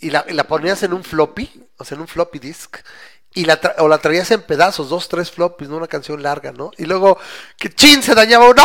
y 0.00 0.08
la, 0.08 0.24
y 0.26 0.32
la 0.32 0.44
ponías 0.44 0.82
en 0.82 0.94
un 0.94 1.04
floppy, 1.04 1.68
o 1.76 1.84
sea, 1.84 1.96
en 1.96 2.00
un 2.00 2.08
floppy 2.08 2.38
disk, 2.38 2.78
y 3.34 3.44
la 3.44 3.60
tra- 3.60 3.74
o 3.78 3.88
la 3.88 3.98
traías 3.98 4.30
en 4.30 4.42
pedazos, 4.42 4.88
dos, 4.90 5.08
tres 5.08 5.30
floppies, 5.30 5.70
¿no? 5.70 5.76
Una 5.78 5.88
canción 5.88 6.22
larga, 6.22 6.52
¿no? 6.52 6.70
Y 6.78 6.84
luego, 6.84 7.18
que 7.58 7.70
chin, 7.70 8.02
se 8.02 8.14
dañaba, 8.14 8.46
¡no! 8.54 8.64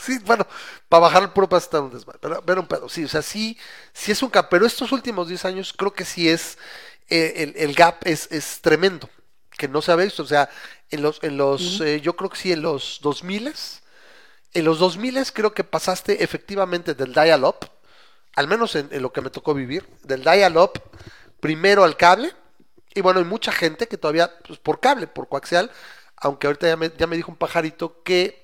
Sí, 0.00 0.18
bueno, 0.24 0.46
para 0.88 1.02
bajar 1.02 1.22
el 1.22 1.30
puro 1.30 1.48
para 1.48 1.62
estar 1.62 1.80
un 1.80 1.92
desmadre, 1.92 2.18
pero, 2.20 2.42
pero 2.44 2.60
un 2.62 2.66
pedo, 2.66 2.88
sí, 2.88 3.04
o 3.04 3.08
sea, 3.08 3.22
sí, 3.22 3.56
sí 3.92 4.12
es 4.12 4.22
un 4.22 4.30
gap, 4.30 4.48
pero 4.50 4.66
estos 4.66 4.92
últimos 4.92 5.28
10 5.28 5.44
años 5.44 5.72
creo 5.76 5.92
que 5.92 6.04
sí 6.04 6.28
es, 6.28 6.58
eh, 7.08 7.34
el, 7.36 7.54
el 7.56 7.74
gap 7.74 7.96
es, 8.06 8.28
es 8.32 8.60
tremendo, 8.60 9.08
que 9.56 9.68
no 9.68 9.82
se 9.82 9.92
ha 9.92 9.96
visto, 9.96 10.22
o 10.22 10.26
sea, 10.26 10.48
en 10.90 11.02
los, 11.02 11.22
en 11.22 11.36
los, 11.36 11.80
eh, 11.80 12.00
yo 12.00 12.16
creo 12.16 12.30
que 12.30 12.36
sí, 12.38 12.52
en 12.52 12.62
los 12.62 12.98
2000 13.02 13.52
en 14.54 14.64
los 14.64 14.78
2000 14.78 15.18
creo 15.32 15.54
que 15.54 15.64
pasaste 15.64 16.22
efectivamente 16.22 16.94
del 16.94 17.12
dial-up, 17.14 17.56
al 18.36 18.48
menos 18.48 18.74
en, 18.76 18.88
en 18.92 19.02
lo 19.02 19.12
que 19.12 19.20
me 19.20 19.30
tocó 19.30 19.54
vivir, 19.54 19.88
del 20.04 20.22
dial-up 20.22 20.72
primero 21.40 21.84
al 21.84 21.96
cable, 21.96 22.32
y 22.94 23.00
bueno, 23.00 23.20
hay 23.20 23.26
mucha 23.26 23.52
gente 23.52 23.88
que 23.88 23.98
todavía, 23.98 24.30
pues 24.46 24.58
por 24.58 24.80
cable, 24.80 25.06
por 25.06 25.28
coaxial, 25.28 25.70
aunque 26.16 26.46
ahorita 26.46 26.68
ya 26.68 26.76
me, 26.76 26.90
ya 26.96 27.06
me 27.06 27.16
dijo 27.16 27.30
un 27.30 27.36
pajarito 27.38 28.02
que 28.02 28.42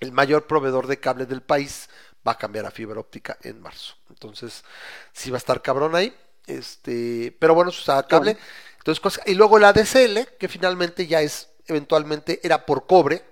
el 0.00 0.12
mayor 0.12 0.46
proveedor 0.46 0.86
de 0.86 1.00
cable 1.00 1.26
del 1.26 1.42
país 1.42 1.88
va 2.26 2.32
a 2.32 2.38
cambiar 2.38 2.66
a 2.66 2.70
fibra 2.70 3.00
óptica 3.00 3.38
en 3.42 3.60
marzo. 3.60 3.94
Entonces, 4.10 4.64
sí 5.12 5.30
va 5.30 5.36
a 5.36 5.38
estar 5.38 5.62
cabrón 5.62 5.94
ahí. 5.96 6.14
Este, 6.46 7.36
pero 7.38 7.54
bueno, 7.54 7.70
se 7.72 7.80
usaba 7.80 8.06
cable. 8.08 8.36
Entonces, 8.78 9.00
cosas- 9.00 9.24
y 9.26 9.34
luego 9.34 9.58
la 9.58 9.72
DCL, 9.72 10.26
que 10.38 10.48
finalmente 10.48 11.06
ya 11.06 11.20
es, 11.22 11.48
eventualmente 11.66 12.40
era 12.42 12.64
por 12.66 12.86
cobre, 12.86 13.24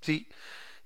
¿sí? 0.00 0.28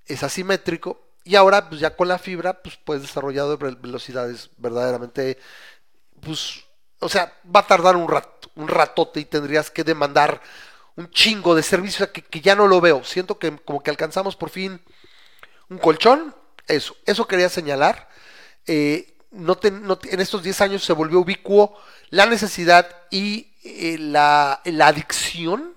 Es 0.06 0.22
asimétrico. 0.22 1.00
Y 1.24 1.36
ahora, 1.36 1.68
pues 1.68 1.80
ya 1.80 1.96
con 1.96 2.08
la 2.08 2.18
fibra, 2.18 2.62
pues 2.62 2.76
puedes 2.78 3.02
desarrollar 3.02 3.58
ve- 3.58 3.76
velocidades 3.80 4.50
verdaderamente, 4.58 5.38
pues, 6.20 6.64
o 7.00 7.08
sea, 7.08 7.32
va 7.54 7.60
a 7.60 7.66
tardar 7.66 7.96
un 7.96 8.08
rato, 8.08 8.39
un 8.60 8.68
ratote 8.68 9.20
y 9.20 9.24
tendrías 9.24 9.70
que 9.70 9.84
demandar 9.84 10.40
un 10.96 11.10
chingo 11.10 11.54
de 11.54 11.62
servicios 11.62 12.08
que, 12.10 12.40
ya 12.40 12.54
no 12.54 12.66
lo 12.66 12.80
veo. 12.80 13.04
Siento 13.04 13.38
que 13.38 13.56
como 13.58 13.82
que 13.82 13.90
alcanzamos 13.90 14.36
por 14.36 14.50
fin 14.50 14.80
un 15.68 15.78
colchón, 15.78 16.34
eso, 16.66 16.96
eso 17.06 17.26
quería 17.26 17.48
señalar. 17.48 18.08
Eh, 18.66 19.16
no 19.30 19.58
en 19.62 20.20
estos 20.20 20.42
10 20.42 20.60
años 20.60 20.84
se 20.84 20.92
volvió 20.92 21.20
ubicuo 21.20 21.78
la 22.10 22.26
necesidad 22.26 22.88
y 23.10 23.52
eh, 23.62 23.96
la, 23.98 24.60
la 24.64 24.88
adicción 24.88 25.74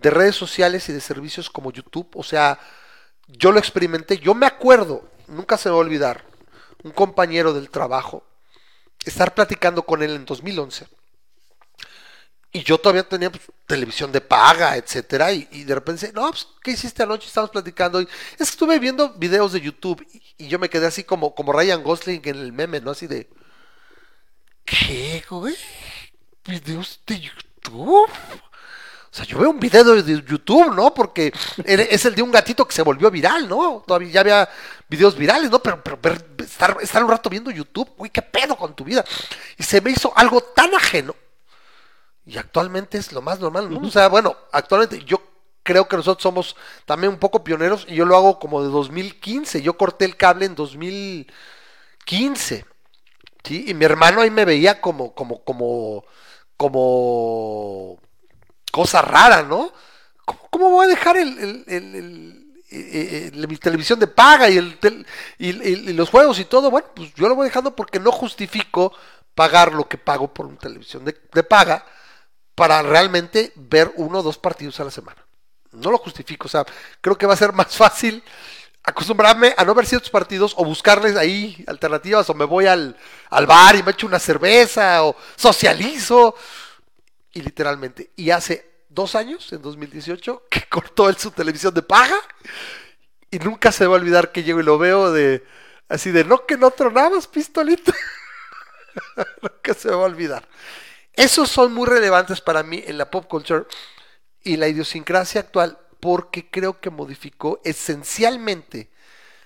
de 0.00 0.10
redes 0.10 0.36
sociales 0.36 0.88
y 0.88 0.92
de 0.92 1.00
servicios 1.00 1.50
como 1.50 1.72
YouTube. 1.72 2.08
O 2.14 2.22
sea, 2.22 2.58
yo 3.26 3.52
lo 3.52 3.58
experimenté, 3.58 4.18
yo 4.18 4.34
me 4.34 4.46
acuerdo, 4.46 5.08
nunca 5.28 5.56
se 5.56 5.68
me 5.68 5.74
va 5.74 5.78
a 5.78 5.84
olvidar, 5.84 6.24
un 6.82 6.92
compañero 6.92 7.52
del 7.52 7.70
trabajo, 7.70 8.24
estar 9.04 9.34
platicando 9.34 9.82
con 9.82 10.02
él 10.02 10.14
en 10.14 10.24
2011. 10.24 10.86
Y 12.54 12.62
yo 12.62 12.76
todavía 12.76 13.08
tenía 13.08 13.30
pues, 13.30 13.44
televisión 13.66 14.12
de 14.12 14.20
paga, 14.20 14.76
etcétera, 14.76 15.32
y, 15.32 15.64
de 15.64 15.74
repente, 15.74 16.12
no, 16.12 16.28
pues, 16.30 16.46
¿qué 16.62 16.72
hiciste 16.72 17.02
anoche? 17.02 17.26
Estábamos 17.26 17.50
platicando. 17.50 18.00
Y 18.00 18.04
es 18.04 18.36
que 18.36 18.42
estuve 18.44 18.78
viendo 18.78 19.14
videos 19.14 19.52
de 19.52 19.60
YouTube 19.62 20.06
y, 20.38 20.48
yo 20.48 20.58
me 20.58 20.68
quedé 20.68 20.86
así 20.86 21.02
como, 21.02 21.34
como 21.34 21.52
Ryan 21.52 21.82
Gosling 21.82 22.20
en 22.24 22.36
el 22.36 22.52
meme, 22.52 22.80
¿no? 22.80 22.90
Así 22.90 23.06
de, 23.06 23.30
¿qué, 24.66 25.24
güey? 25.30 25.56
¿Videos 26.44 27.00
de 27.06 27.20
YouTube? 27.20 28.10
O 28.10 29.14
sea, 29.14 29.24
yo 29.24 29.38
veo 29.38 29.50
un 29.50 29.60
video 29.60 29.84
de 30.02 30.22
YouTube, 30.22 30.74
¿no? 30.74 30.92
Porque 30.92 31.32
es 31.64 32.04
el 32.04 32.14
de 32.14 32.22
un 32.22 32.32
gatito 32.32 32.66
que 32.66 32.74
se 32.74 32.82
volvió 32.82 33.10
viral, 33.10 33.48
¿no? 33.48 33.82
Todavía 33.86 34.10
ya 34.10 34.20
había 34.20 34.48
videos 34.88 35.16
virales, 35.16 35.50
¿no? 35.50 35.58
Pero, 35.62 35.82
pero, 35.82 35.98
ver- 36.02 36.26
estar, 36.38 36.76
estar 36.80 37.02
un 37.04 37.10
rato 37.10 37.30
viendo 37.30 37.50
YouTube, 37.50 37.90
güey, 37.96 38.10
¿qué 38.10 38.22
pedo 38.22 38.56
con 38.56 38.74
tu 38.74 38.84
vida? 38.84 39.04
Y 39.58 39.62
se 39.62 39.80
me 39.80 39.90
hizo 39.90 40.12
algo 40.16 40.42
tan 40.42 40.74
ajeno. 40.74 41.14
Y 42.24 42.38
actualmente 42.38 42.98
es 42.98 43.12
lo 43.12 43.20
más 43.22 43.40
normal, 43.40 43.68
¿no? 43.70 43.86
O 43.86 43.90
sea, 43.90 44.08
bueno, 44.08 44.36
actualmente 44.52 45.04
yo 45.04 45.20
creo 45.64 45.88
que 45.88 45.96
nosotros 45.96 46.22
somos 46.22 46.56
también 46.86 47.12
un 47.12 47.18
poco 47.18 47.42
pioneros 47.44 47.84
y 47.88 47.94
yo 47.96 48.04
lo 48.04 48.16
hago 48.16 48.38
como 48.38 48.62
de 48.62 48.68
2015. 48.70 49.60
Yo 49.62 49.76
corté 49.76 50.04
el 50.04 50.16
cable 50.16 50.46
en 50.46 50.54
2015. 50.54 52.64
¿Sí? 53.44 53.64
Y 53.68 53.74
mi 53.74 53.84
hermano 53.84 54.20
ahí 54.20 54.30
me 54.30 54.44
veía 54.44 54.80
como, 54.80 55.14
como, 55.14 55.42
como, 55.44 56.04
como 56.56 57.98
cosa 58.72 59.02
rara, 59.02 59.42
¿no? 59.42 59.72
¿Cómo, 60.24 60.40
cómo 60.50 60.70
voy 60.70 60.86
a 60.86 60.88
dejar 60.88 61.16
el, 61.16 61.38
el- 61.38 61.64
el- 61.68 61.94
el- 61.96 62.38
eh, 62.70 63.30
eh, 63.34 63.46
mi 63.46 63.56
televisión 63.58 63.98
de 63.98 64.06
paga 64.06 64.48
y, 64.48 64.56
el 64.58 64.78
tel- 64.80 65.06
y, 65.38 65.50
y- 65.50 65.90
y 65.90 65.92
los 65.92 66.08
juegos 66.10 66.38
y 66.38 66.44
todo? 66.46 66.70
Bueno, 66.70 66.88
pues 66.94 67.12
yo 67.14 67.28
lo 67.28 67.34
voy 67.34 67.46
dejando 67.46 67.76
porque 67.76 68.00
no 68.00 68.10
justifico 68.12 68.92
pagar 69.34 69.72
lo 69.74 69.88
que 69.88 69.98
pago 69.98 70.32
por 70.32 70.46
una 70.46 70.58
televisión 70.58 71.04
de, 71.04 71.14
de 71.32 71.42
paga 71.42 71.84
para 72.54 72.82
realmente 72.82 73.52
ver 73.56 73.92
uno 73.96 74.20
o 74.20 74.22
dos 74.22 74.38
partidos 74.38 74.78
a 74.80 74.84
la 74.84 74.90
semana. 74.90 75.24
No 75.72 75.90
lo 75.90 75.98
justifico, 75.98 76.46
o 76.46 76.50
sea, 76.50 76.64
creo 77.00 77.16
que 77.16 77.26
va 77.26 77.34
a 77.34 77.36
ser 77.36 77.52
más 77.52 77.76
fácil 77.76 78.22
acostumbrarme 78.84 79.54
a 79.56 79.64
no 79.64 79.74
ver 79.74 79.86
ciertos 79.86 80.10
partidos 80.10 80.54
o 80.56 80.64
buscarles 80.64 81.16
ahí 81.16 81.64
alternativas 81.66 82.28
o 82.28 82.34
me 82.34 82.44
voy 82.44 82.66
al, 82.66 82.96
al 83.30 83.46
bar 83.46 83.76
y 83.76 83.82
me 83.82 83.92
echo 83.92 84.06
una 84.06 84.18
cerveza 84.18 85.04
o 85.04 85.16
socializo 85.36 86.34
y 87.32 87.40
literalmente, 87.40 88.10
y 88.16 88.30
hace 88.30 88.70
dos 88.88 89.14
años, 89.14 89.52
en 89.52 89.62
2018, 89.62 90.44
que 90.50 90.68
cortó 90.68 91.08
él 91.08 91.16
su 91.16 91.30
televisión 91.30 91.74
de 91.74 91.82
paga 91.82 92.16
y 93.30 93.38
nunca 93.38 93.72
se 93.72 93.86
va 93.86 93.96
a 93.96 94.00
olvidar 94.00 94.32
que 94.32 94.42
llego 94.42 94.60
y 94.60 94.64
lo 94.64 94.78
veo 94.78 95.12
de 95.12 95.44
así 95.88 96.10
de 96.10 96.24
no 96.24 96.46
que 96.46 96.56
no 96.56 96.70
tronabas 96.70 97.26
pistolita. 97.26 97.94
nunca 99.42 99.74
se 99.74 99.88
va 99.88 99.96
a 99.96 100.06
olvidar. 100.06 100.46
Esos 101.14 101.50
son 101.50 101.72
muy 101.72 101.86
relevantes 101.86 102.40
para 102.40 102.62
mí 102.62 102.82
en 102.86 102.98
la 102.98 103.10
pop 103.10 103.26
culture 103.26 103.66
y 104.42 104.56
la 104.56 104.68
idiosincrasia 104.68 105.42
actual 105.42 105.78
porque 106.00 106.50
creo 106.50 106.80
que 106.80 106.90
modificó 106.90 107.60
esencialmente 107.64 108.90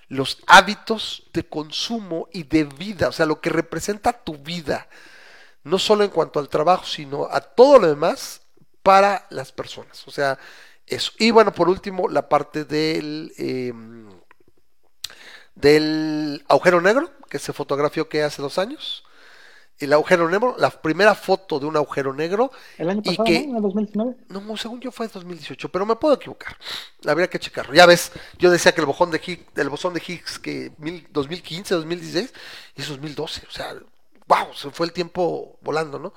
los 0.09 0.39
hábitos 0.47 1.25
de 1.33 1.45
consumo 1.49 2.29
y 2.33 2.45
de 2.45 2.65
vida, 2.65 3.09
o 3.09 3.13
sea, 3.13 3.27
lo 3.27 3.41
que 3.41 3.51
representa 3.51 4.13
tu 4.13 4.39
vida, 4.39 4.89
no 5.65 5.79
solo 5.79 6.05
en 6.05 6.11
cuanto 6.11 6.39
al 6.39 6.49
trabajo, 6.49 6.87
sino 6.87 7.29
a 7.31 7.41
todo 7.41 7.81
lo 7.81 7.89
demás 7.89 8.43
para 8.83 9.27
las 9.31 9.51
personas. 9.51 10.07
O 10.07 10.11
sea, 10.11 10.39
eso. 10.87 11.11
Y 11.19 11.33
bueno, 11.33 11.53
por 11.53 11.69
último, 11.69 12.09
la 12.09 12.29
parte 12.29 12.65
del, 12.65 13.33
eh, 13.37 13.73
del 15.57 16.45
agujero 16.49 16.81
negro, 16.81 17.11
que 17.29 17.41
se 17.41 17.53
fotografió 17.53 18.09
que 18.09 18.23
hace 18.23 18.41
dos 18.41 18.59
años. 18.59 19.06
El 19.79 19.93
agujero 19.93 20.29
negro, 20.31 20.57
la 20.59 20.71
primera 20.71 21.15
foto 21.15 21.59
de 21.61 21.67
un 21.67 21.77
agujero 21.77 22.15
negro. 22.15 22.51
El 22.79 22.89
año 22.89 23.03
y 23.05 23.11
pasado, 23.11 23.25
que, 23.25 23.33
¿no? 23.33 23.51
En 23.51 23.57
el 23.57 23.63
2019. 23.63 24.17
no, 24.29 24.57
según 24.57 24.81
yo 24.81 24.91
fue 24.91 25.09
2018, 25.09 25.69
pero 25.71 25.85
me 25.85 25.97
puedo 25.97 26.15
equivocar. 26.15 26.57
Habría 27.07 27.29
que 27.29 27.39
checarlo. 27.39 27.75
Ya 27.75 27.85
ves, 27.87 28.13
yo 28.39 28.51
decía 28.51 28.73
que 28.73 28.81
el 28.81 28.87
bojón 28.87 29.11
de 29.11 29.21
Higgs, 29.25 29.45
el 29.57 29.69
bosón 29.69 29.93
de 29.95 30.03
Higgs 30.07 30.39
que 30.39 30.73
mil- 30.79 31.07
2015, 31.11 31.75
2016 31.75 32.33
y 32.77 32.83
es 32.83 32.89
2012, 32.89 33.43
o 33.49 33.51
sea, 33.51 33.75
wow, 34.27 34.55
se 34.55 34.71
fue 34.71 34.87
el 34.87 34.93
tiempo 34.93 35.59
volando, 35.61 35.99
¿no? 35.99 36.15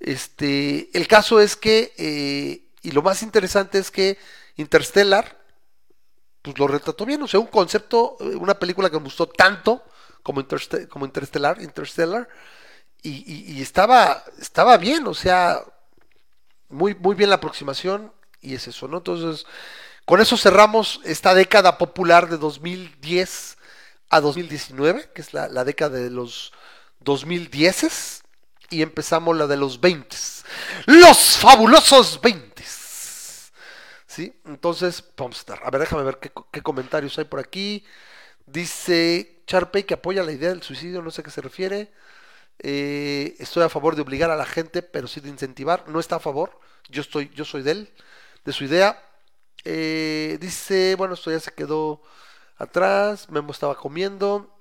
Este, 0.00 0.90
el 0.96 1.06
caso 1.06 1.40
es 1.40 1.56
que, 1.56 1.92
eh, 1.98 2.64
y 2.82 2.90
lo 2.92 3.02
más 3.02 3.22
interesante 3.22 3.78
es 3.78 3.90
que 3.90 4.18
Interstellar, 4.56 5.38
pues 6.42 6.58
lo 6.58 6.66
retrató 6.66 7.04
bien, 7.04 7.22
o 7.22 7.28
sea, 7.28 7.40
un 7.40 7.46
concepto, 7.48 8.16
eh, 8.20 8.36
una 8.36 8.58
película 8.58 8.88
que 8.90 8.96
me 8.98 9.04
gustó 9.04 9.26
tanto 9.28 9.82
como, 10.22 10.42
como 10.88 11.04
Interstellar, 11.04 11.60
Interstellar, 11.60 12.28
y, 13.02 13.60
estaba, 13.62 14.24
estaba 14.40 14.76
bien, 14.76 15.06
o 15.06 15.14
sea, 15.14 15.62
muy, 16.68 16.94
muy 16.94 17.14
bien 17.14 17.30
la 17.30 17.36
aproximación, 17.36 18.12
y 18.40 18.54
es 18.54 18.68
eso, 18.68 18.88
¿no? 18.88 18.98
Entonces, 18.98 19.46
con 20.04 20.20
eso 20.20 20.36
cerramos 20.36 21.00
esta 21.04 21.34
década 21.34 21.78
popular 21.78 22.28
de 22.28 22.38
2010 22.38 23.56
a 24.10 24.20
2019, 24.20 25.10
que 25.14 25.22
es 25.22 25.32
la, 25.32 25.48
la 25.48 25.64
década 25.64 25.98
de 25.98 26.10
los 26.10 26.52
2010 27.00 28.22
y 28.70 28.82
empezamos 28.82 29.36
la 29.36 29.46
de 29.46 29.56
los 29.56 29.80
20. 29.80 30.16
Los 30.86 31.36
fabulosos 31.38 32.20
20. 32.20 32.50
¿Sí? 34.06 34.40
Entonces, 34.44 35.04
vamos 35.16 35.44
a 35.48 35.70
ver, 35.70 35.80
déjame 35.80 36.02
ver 36.02 36.18
qué, 36.18 36.32
qué 36.50 36.62
comentarios 36.62 37.18
hay 37.18 37.24
por 37.24 37.40
aquí. 37.40 37.84
Dice 38.46 39.42
Charpey 39.46 39.84
que 39.84 39.94
apoya 39.94 40.22
la 40.22 40.32
idea 40.32 40.50
del 40.50 40.62
suicidio, 40.62 41.02
no 41.02 41.10
sé 41.10 41.20
a 41.20 41.24
qué 41.24 41.30
se 41.30 41.40
refiere. 41.40 41.92
Eh, 42.62 43.36
estoy 43.38 43.62
a 43.64 43.68
favor 43.68 43.96
de 43.96 44.02
obligar 44.02 44.30
a 44.30 44.36
la 44.36 44.44
gente, 44.44 44.82
pero 44.82 45.08
sí 45.08 45.20
de 45.20 45.28
incentivar. 45.30 45.88
No 45.88 45.98
está 46.00 46.16
a 46.16 46.20
favor. 46.20 46.58
Yo 46.88 47.00
estoy, 47.02 47.30
yo 47.34 47.44
soy 47.44 47.62
de 47.62 47.70
él, 47.72 47.90
de 48.44 48.52
su 48.52 48.64
idea. 48.64 49.02
Eh, 49.64 50.38
dice, 50.40 50.94
bueno, 50.96 51.14
esto 51.14 51.30
ya 51.30 51.40
se 51.40 51.52
quedó 51.52 52.02
atrás. 52.58 53.28
Memo 53.30 53.52
estaba 53.52 53.74
comiendo. 53.76 54.54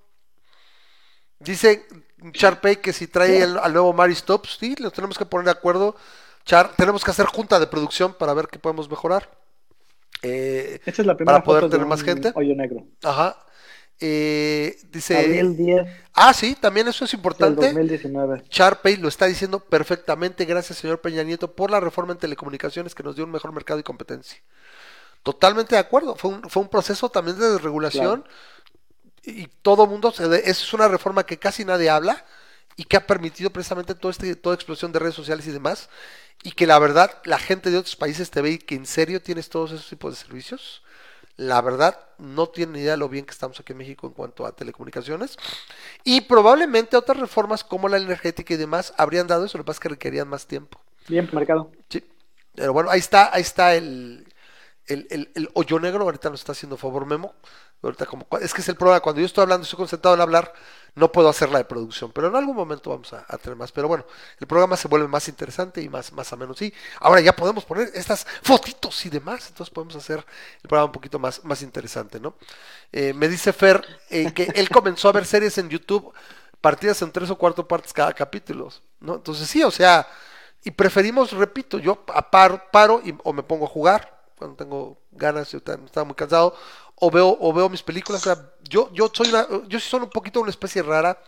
Dice 1.40 1.86
Charpey 2.34 2.78
que 2.78 2.92
si 2.92 3.08
trae 3.08 3.42
el- 3.44 3.58
al 3.58 3.72
nuevo 3.74 3.94
Mary 3.94 4.14
Stops, 4.16 4.58
sí, 4.60 4.76
los 4.80 4.92
tenemos 4.92 5.18
que 5.18 5.26
poner 5.26 5.46
de 5.46 5.52
acuerdo. 5.52 5.96
Char, 6.46 6.76
tenemos 6.76 7.04
que 7.04 7.12
hacer 7.12 7.28
junta 7.28 7.60
de 7.60 7.68
producción 7.68 8.14
para 8.14 8.34
ver 8.34 8.48
qué 8.48 8.60
podemos 8.60 8.90
mejorar. 8.90 9.30
Eh, 10.22 10.82
Esta 10.86 11.02
es 11.02 11.06
la 11.08 11.16
primera 11.16 11.38
para 11.38 11.44
poder 11.46 11.62
foto 11.62 11.70
de 11.70 11.72
tener 11.78 11.88
más 11.88 12.04
gente. 12.04 12.32
Hoyo 12.36 12.56
negro. 12.56 12.86
Ajá. 13.04 13.38
Eh, 14.00 14.78
dice. 14.92 15.18
Abril 15.18 15.58
10 15.58 15.88
Ah, 16.14 16.34
sí, 16.34 16.56
también 16.60 16.88
eso 16.88 17.06
es 17.06 17.12
del 17.12 17.20
importante. 17.20 17.66
2019. 17.68 18.44
Charpey 18.50 18.98
lo 18.98 19.08
está 19.08 19.26
diciendo 19.26 19.60
perfectamente. 19.60 20.46
Gracias, 20.46 20.80
señor 20.80 21.00
Peña 21.00 21.24
Nieto, 21.24 21.54
por 21.54 21.72
la 21.72 21.80
reforma 21.80 22.14
en 22.14 22.20
telecomunicaciones 22.20 22.94
que 22.94 23.04
nos 23.04 23.16
dio 23.16 23.26
un 23.26 23.32
mejor 23.32 23.54
mercado 23.54 23.80
y 23.80 23.84
competencia. 23.84 24.42
Totalmente 25.24 25.76
de 25.76 25.80
acuerdo. 25.80 26.16
Fue 26.16 26.32
un, 26.32 26.50
fue 26.50 26.64
un 26.64 26.70
proceso 26.70 27.10
también 27.10 27.40
de 27.40 27.50
desregulación 27.50 28.26
y 29.24 29.48
todo 29.48 29.88
mundo 29.88 30.10
eso 30.10 30.34
es 30.34 30.74
una 30.74 30.88
reforma 30.88 31.26
que 31.26 31.38
casi 31.38 31.66
nadie 31.66 31.90
habla 31.90 32.26
y 32.76 32.86
que 32.86 32.98
ha 32.98 33.06
permitido 33.06 33.50
precisamente 33.50 33.96
todo 33.96 34.12
este, 34.12 34.36
toda 34.36 34.56
explosión 34.56 34.92
de 34.92 35.00
redes 35.00 35.16
sociales 35.16 35.46
y 35.48 35.52
demás 35.52 35.90
y 36.44 36.52
que 36.52 36.66
la 36.66 36.80
verdad 36.80 37.22
la 37.26 37.38
gente 37.38 37.70
de 37.70 37.78
otros 37.78 37.96
países 37.96 38.32
te 38.32 38.42
ve 38.42 38.52
y 38.52 38.58
que 38.58 38.76
en 38.76 38.86
serio 38.86 39.22
tienes 39.22 39.50
todos 39.50 39.72
esos 39.72 39.90
tipos 39.90 40.14
de 40.14 40.26
servicios 40.26 40.84
la 41.40 41.62
verdad 41.62 41.98
no 42.20 42.48
tienen 42.50 42.76
idea 42.78 42.92
de 42.92 42.98
lo 42.98 43.10
bien 43.10 43.26
que 43.26 43.32
estamos 43.32 43.60
aquí 43.60 43.72
en 43.74 43.80
México 43.80 44.08
en 44.08 44.14
cuanto 44.14 44.46
a 44.46 44.52
telecomunicaciones 44.56 45.38
y 46.04 46.22
probablemente 46.22 46.98
otras 46.98 47.20
reformas 47.20 47.64
como 47.64 47.88
la 47.90 47.98
energética 47.98 48.54
y 48.54 48.58
demás 48.58 48.94
habrían 48.98 49.28
dado 49.28 49.46
eso 49.46 49.58
lo 49.58 49.64
que 49.64 49.68
pasa 49.68 49.78
es 49.78 49.82
que 49.82 49.90
requerían 49.90 50.28
más 50.28 50.48
tiempo 50.48 50.80
Bien 51.08 51.28
marcado. 51.34 51.72
Sí. 51.90 52.04
Pero 52.56 52.74
bueno, 52.74 52.90
ahí 52.92 53.00
está, 53.00 53.34
ahí 53.34 53.42
está 53.42 53.76
el, 53.76 54.28
el, 54.88 55.08
el- 55.10 55.32
el 55.36 55.50
hoyo 55.54 55.80
negro. 55.80 56.04
Ahorita 56.04 56.30
nos 56.30 56.42
está 56.42 56.52
haciendo 56.54 56.78
favor 56.78 57.06
Memo. 57.06 57.34
Ahorita 57.82 58.06
como, 58.06 58.28
es 58.42 58.54
que 58.54 58.62
es 58.62 58.70
el 58.70 58.76
problema, 58.76 59.00
cuando 59.00 59.22
yo 59.22 59.26
estoy 59.26 59.44
hablando, 59.44 59.64
estoy 59.64 59.78
concentrado 59.78 60.16
en 60.16 60.22
hablar, 60.22 60.54
no 60.96 61.12
puedo 61.12 61.30
hacer 61.30 61.50
la 61.50 61.60
de 61.60 61.66
producción, 61.66 62.12
pero 62.12 62.28
en 62.28 62.36
algún 62.36 62.56
momento 62.56 62.90
vamos 62.90 63.14
a, 63.14 63.26
a 63.28 63.38
tener 63.38 63.56
más. 63.56 63.72
Pero 63.72 63.88
bueno, 63.88 64.06
el 64.40 64.48
programa 64.48 64.76
se 64.76 64.90
vuelve 64.90 65.08
más 65.08 65.28
interesante 65.30 65.82
y 65.82 65.88
más, 65.88 66.12
más 66.12 66.32
o 66.34 66.38
menos. 66.38 66.58
Sí, 66.58 66.74
ahora 67.00 67.22
ya 67.22 67.34
podemos 67.34 67.64
poner 67.64 67.90
estas 67.94 68.28
fotitos 68.44 69.06
y 69.06 69.10
demás, 69.10 69.48
entonces 69.48 69.74
podemos 69.74 69.96
hacer 69.96 70.26
el 70.62 70.68
programa 70.68 70.88
un 70.88 70.92
poquito 70.92 71.20
más, 71.20 71.44
más 71.46 71.62
interesante, 71.62 72.20
¿no? 72.20 72.36
Eh, 72.92 73.14
me 73.14 73.30
dice 73.30 73.54
Fer 73.54 73.86
eh, 74.10 74.34
que 74.34 74.52
él 74.56 74.70
comenzó 74.72 75.08
a 75.10 75.14
ver 75.14 75.26
series 75.26 75.58
en 75.58 75.70
YouTube 75.70 76.14
partidas 76.62 77.02
en 77.02 77.12
tres 77.12 77.30
o 77.30 77.38
cuatro 77.38 77.68
partes 77.68 77.94
cada 77.94 78.14
capítulo, 78.14 78.70
¿no? 79.00 79.16
Entonces 79.16 79.48
sí, 79.48 79.64
o 79.64 79.72
sea, 79.72 80.08
y 80.64 80.72
preferimos, 80.72 81.32
repito, 81.32 81.80
yo 81.80 81.96
paro, 82.06 82.62
paro 82.72 83.02
y, 83.04 83.16
o 83.24 83.34
me 83.34 83.44
pongo 83.44 83.66
a 83.66 83.70
jugar 83.70 84.20
cuando 84.38 84.56
tengo 84.56 84.98
ganas, 85.12 85.52
yo 85.52 85.58
estaba 85.58 86.06
muy 86.06 86.16
cansado, 86.16 86.56
o 87.00 87.12
veo, 87.12 87.38
o 87.40 87.54
veo 87.54 87.70
mis 87.70 87.84
películas. 87.84 88.26
O 88.26 88.34
sea, 88.36 88.44
yo, 88.64 88.90
yo 88.94 89.12
soy 89.14 89.30
una, 89.30 89.48
yo 89.68 89.80
soy 89.80 90.02
un 90.02 90.10
poquito 90.10 90.42
una 90.42 90.50
especie 90.52 90.82
rara, 90.84 91.22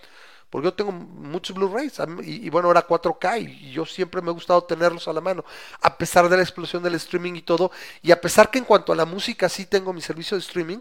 porque 0.50 0.66
yo 0.66 0.74
tengo 0.74 0.92
muchos 0.92 1.56
Blu-rays, 1.56 1.94
y, 2.24 2.50
bueno, 2.50 2.72
era 2.72 2.82
4K, 2.86 3.38
y, 3.38 3.72
yo 3.72 3.86
siempre 3.86 4.22
me 4.22 4.30
ha 4.30 4.34
gustado 4.34 4.64
tenerlos 4.64 5.08
a 5.08 5.14
la 5.14 5.22
mano, 5.22 5.46
a 5.82 5.98
pesar 5.98 6.28
de 6.30 6.36
la 6.38 6.44
explosión 6.44 6.84
del 6.84 6.96
streaming 6.96 7.36
y 7.36 7.42
todo, 7.42 7.72
y 8.02 8.12
a 8.12 8.20
pesar 8.22 8.52
que 8.52 8.60
en 8.60 8.66
cuanto 8.66 8.92
a 8.94 8.96
la 8.96 9.06
música 9.06 9.48
sí 9.50 9.66
tengo 9.66 9.94
mi 9.94 10.02
servicio 10.02 10.36
de 10.38 10.42
streaming, 10.42 10.80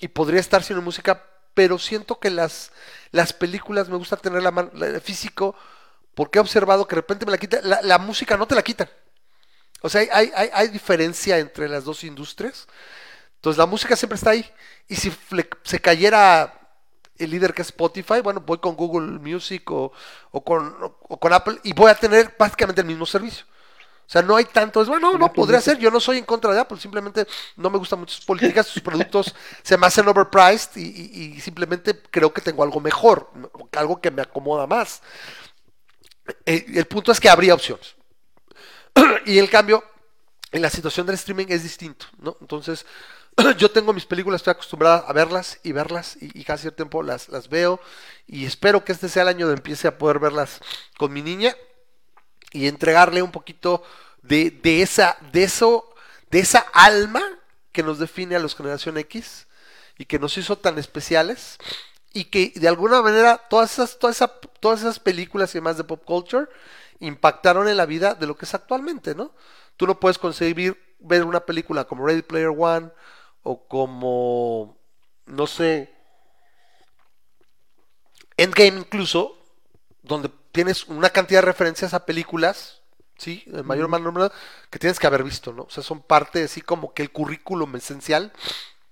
y 0.00 0.08
podría 0.08 0.40
estar 0.40 0.62
sin 0.62 0.78
música, 0.82 1.22
pero 1.54 1.78
siento 1.78 2.18
que 2.18 2.30
las, 2.30 2.72
las 3.12 3.32
películas 3.32 3.88
me 3.88 3.96
gusta 3.96 4.16
tener 4.16 4.42
la 4.42 4.50
mano, 4.50 4.70
la- 4.74 5.00
físico, 5.00 5.54
porque 6.14 6.38
he 6.38 6.42
observado 6.42 6.86
que 6.86 6.96
de 6.96 7.02
repente 7.02 7.26
me 7.26 7.32
la 7.32 7.38
quita, 7.38 7.60
la, 7.62 7.80
la 7.82 7.98
música 7.98 8.36
no 8.36 8.46
te 8.46 8.54
la 8.54 8.62
quitan. 8.62 8.88
O 9.82 9.88
sea, 9.88 10.02
hay, 10.12 10.32
hay- 10.34 10.50
hay 10.52 10.68
diferencia 10.68 11.38
entre 11.38 11.68
las 11.68 11.84
dos 11.84 12.04
industrias. 12.04 12.68
Entonces 13.44 13.58
la 13.58 13.66
música 13.66 13.94
siempre 13.94 14.16
está 14.16 14.30
ahí. 14.30 14.50
Y 14.88 14.96
si 14.96 15.12
se 15.64 15.78
cayera 15.78 16.58
el 17.18 17.30
líder 17.30 17.52
que 17.52 17.60
es 17.60 17.68
Spotify, 17.68 18.20
bueno, 18.22 18.40
voy 18.40 18.56
con 18.56 18.74
Google 18.74 19.18
Music 19.18 19.70
o, 19.70 19.92
o 20.30 20.42
con, 20.42 20.74
o 20.80 21.20
con 21.20 21.30
Apple 21.30 21.58
y 21.62 21.74
voy 21.74 21.90
a 21.90 21.94
tener 21.94 22.34
prácticamente 22.38 22.80
el 22.80 22.86
mismo 22.86 23.04
servicio. 23.04 23.44
O 24.06 24.10
sea, 24.10 24.22
no 24.22 24.36
hay 24.36 24.46
tanto, 24.46 24.80
es 24.80 24.88
bueno, 24.88 25.18
no, 25.18 25.32
podría 25.32 25.60
ser, 25.60 25.78
yo 25.78 25.90
no 25.90 26.00
soy 26.00 26.18
en 26.18 26.24
contra 26.24 26.52
de 26.54 26.60
Apple, 26.60 26.78
simplemente 26.78 27.26
no 27.56 27.68
me 27.70 27.78
gustan 27.78 27.98
mucho 27.98 28.14
sus 28.16 28.24
políticas, 28.24 28.66
sus 28.66 28.82
productos 28.82 29.34
se 29.62 29.76
me 29.78 29.86
hacen 29.86 30.08
overpriced 30.08 30.76
y, 30.76 30.82
y- 30.82 31.34
y 31.36 31.40
simplemente 31.40 32.00
creo 32.10 32.32
que 32.32 32.40
tengo 32.40 32.62
algo 32.62 32.80
mejor, 32.80 33.30
algo 33.72 34.00
que 34.00 34.10
me 34.10 34.22
acomoda 34.22 34.66
más. 34.66 35.02
Eh, 36.46 36.64
el 36.74 36.86
punto 36.86 37.12
es 37.12 37.20
que 37.20 37.28
habría 37.28 37.54
opciones. 37.54 37.94
y 39.26 39.38
el 39.38 39.50
cambio 39.50 39.84
en 40.52 40.62
la 40.62 40.70
situación 40.70 41.06
del 41.06 41.16
streaming 41.16 41.46
es 41.48 41.62
distinto, 41.62 42.06
¿no? 42.18 42.36
Entonces, 42.40 42.86
yo 43.58 43.70
tengo 43.70 43.92
mis 43.92 44.06
películas, 44.06 44.40
estoy 44.40 44.52
acostumbrada 44.52 44.98
a 45.06 45.12
verlas 45.12 45.58
y 45.62 45.72
verlas 45.72 46.16
y, 46.20 46.38
y 46.38 46.44
cierto 46.44 46.72
tiempo 46.72 47.02
las, 47.02 47.28
las 47.28 47.48
veo 47.48 47.80
y 48.26 48.44
espero 48.46 48.84
que 48.84 48.92
este 48.92 49.08
sea 49.08 49.22
el 49.22 49.28
año 49.28 49.48
de 49.48 49.54
empiece 49.54 49.88
a 49.88 49.98
poder 49.98 50.18
verlas 50.18 50.60
con 50.98 51.12
mi 51.12 51.22
niña 51.22 51.54
y 52.52 52.68
entregarle 52.68 53.22
un 53.22 53.32
poquito 53.32 53.82
de, 54.22 54.50
de 54.50 54.82
esa, 54.82 55.16
de 55.32 55.44
eso, 55.44 55.94
de 56.30 56.40
esa 56.40 56.60
alma 56.72 57.22
que 57.72 57.82
nos 57.82 57.98
define 57.98 58.36
a 58.36 58.40
los 58.40 58.54
generación 58.56 58.98
X 58.98 59.46
y 59.98 60.06
que 60.06 60.18
nos 60.18 60.36
hizo 60.38 60.58
tan 60.58 60.78
especiales 60.78 61.58
y 62.12 62.24
que 62.26 62.52
de 62.54 62.68
alguna 62.68 63.02
manera 63.02 63.38
todas 63.50 63.72
esas, 63.72 63.98
todas 63.98 64.16
esa- 64.16 64.28
todas 64.60 64.80
esas 64.80 64.98
películas 65.00 65.54
y 65.54 65.58
demás 65.58 65.76
de 65.76 65.84
pop 65.84 66.02
culture 66.04 66.46
impactaron 67.00 67.68
en 67.68 67.76
la 67.76 67.86
vida 67.86 68.14
de 68.14 68.26
lo 68.26 68.36
que 68.36 68.44
es 68.44 68.54
actualmente, 68.54 69.14
¿no? 69.14 69.32
Tú 69.76 69.86
no 69.86 69.98
puedes 69.98 70.18
concebir 70.18 70.80
ver 71.00 71.24
una 71.24 71.40
película 71.40 71.84
como 71.84 72.06
Ready 72.06 72.22
Player 72.22 72.52
One 72.56 72.90
o 73.44 73.68
como, 73.68 74.76
no 75.26 75.46
sé, 75.46 75.94
Endgame 78.36 78.80
incluso, 78.80 79.38
donde 80.02 80.30
tienes 80.50 80.84
una 80.88 81.10
cantidad 81.10 81.40
de 81.40 81.46
referencias 81.46 81.94
a 81.94 82.04
películas, 82.04 82.80
¿sí? 83.16 83.44
El 83.46 83.62
mayor 83.62 83.88
mal 83.88 84.02
número 84.02 84.32
que 84.70 84.78
tienes 84.78 84.98
que 84.98 85.06
haber 85.06 85.22
visto, 85.22 85.52
¿no? 85.52 85.64
O 85.64 85.70
sea, 85.70 85.82
son 85.84 86.02
parte 86.02 86.42
así 86.42 86.60
como 86.62 86.92
que 86.92 87.02
el 87.02 87.12
currículum 87.12 87.76
esencial. 87.76 88.32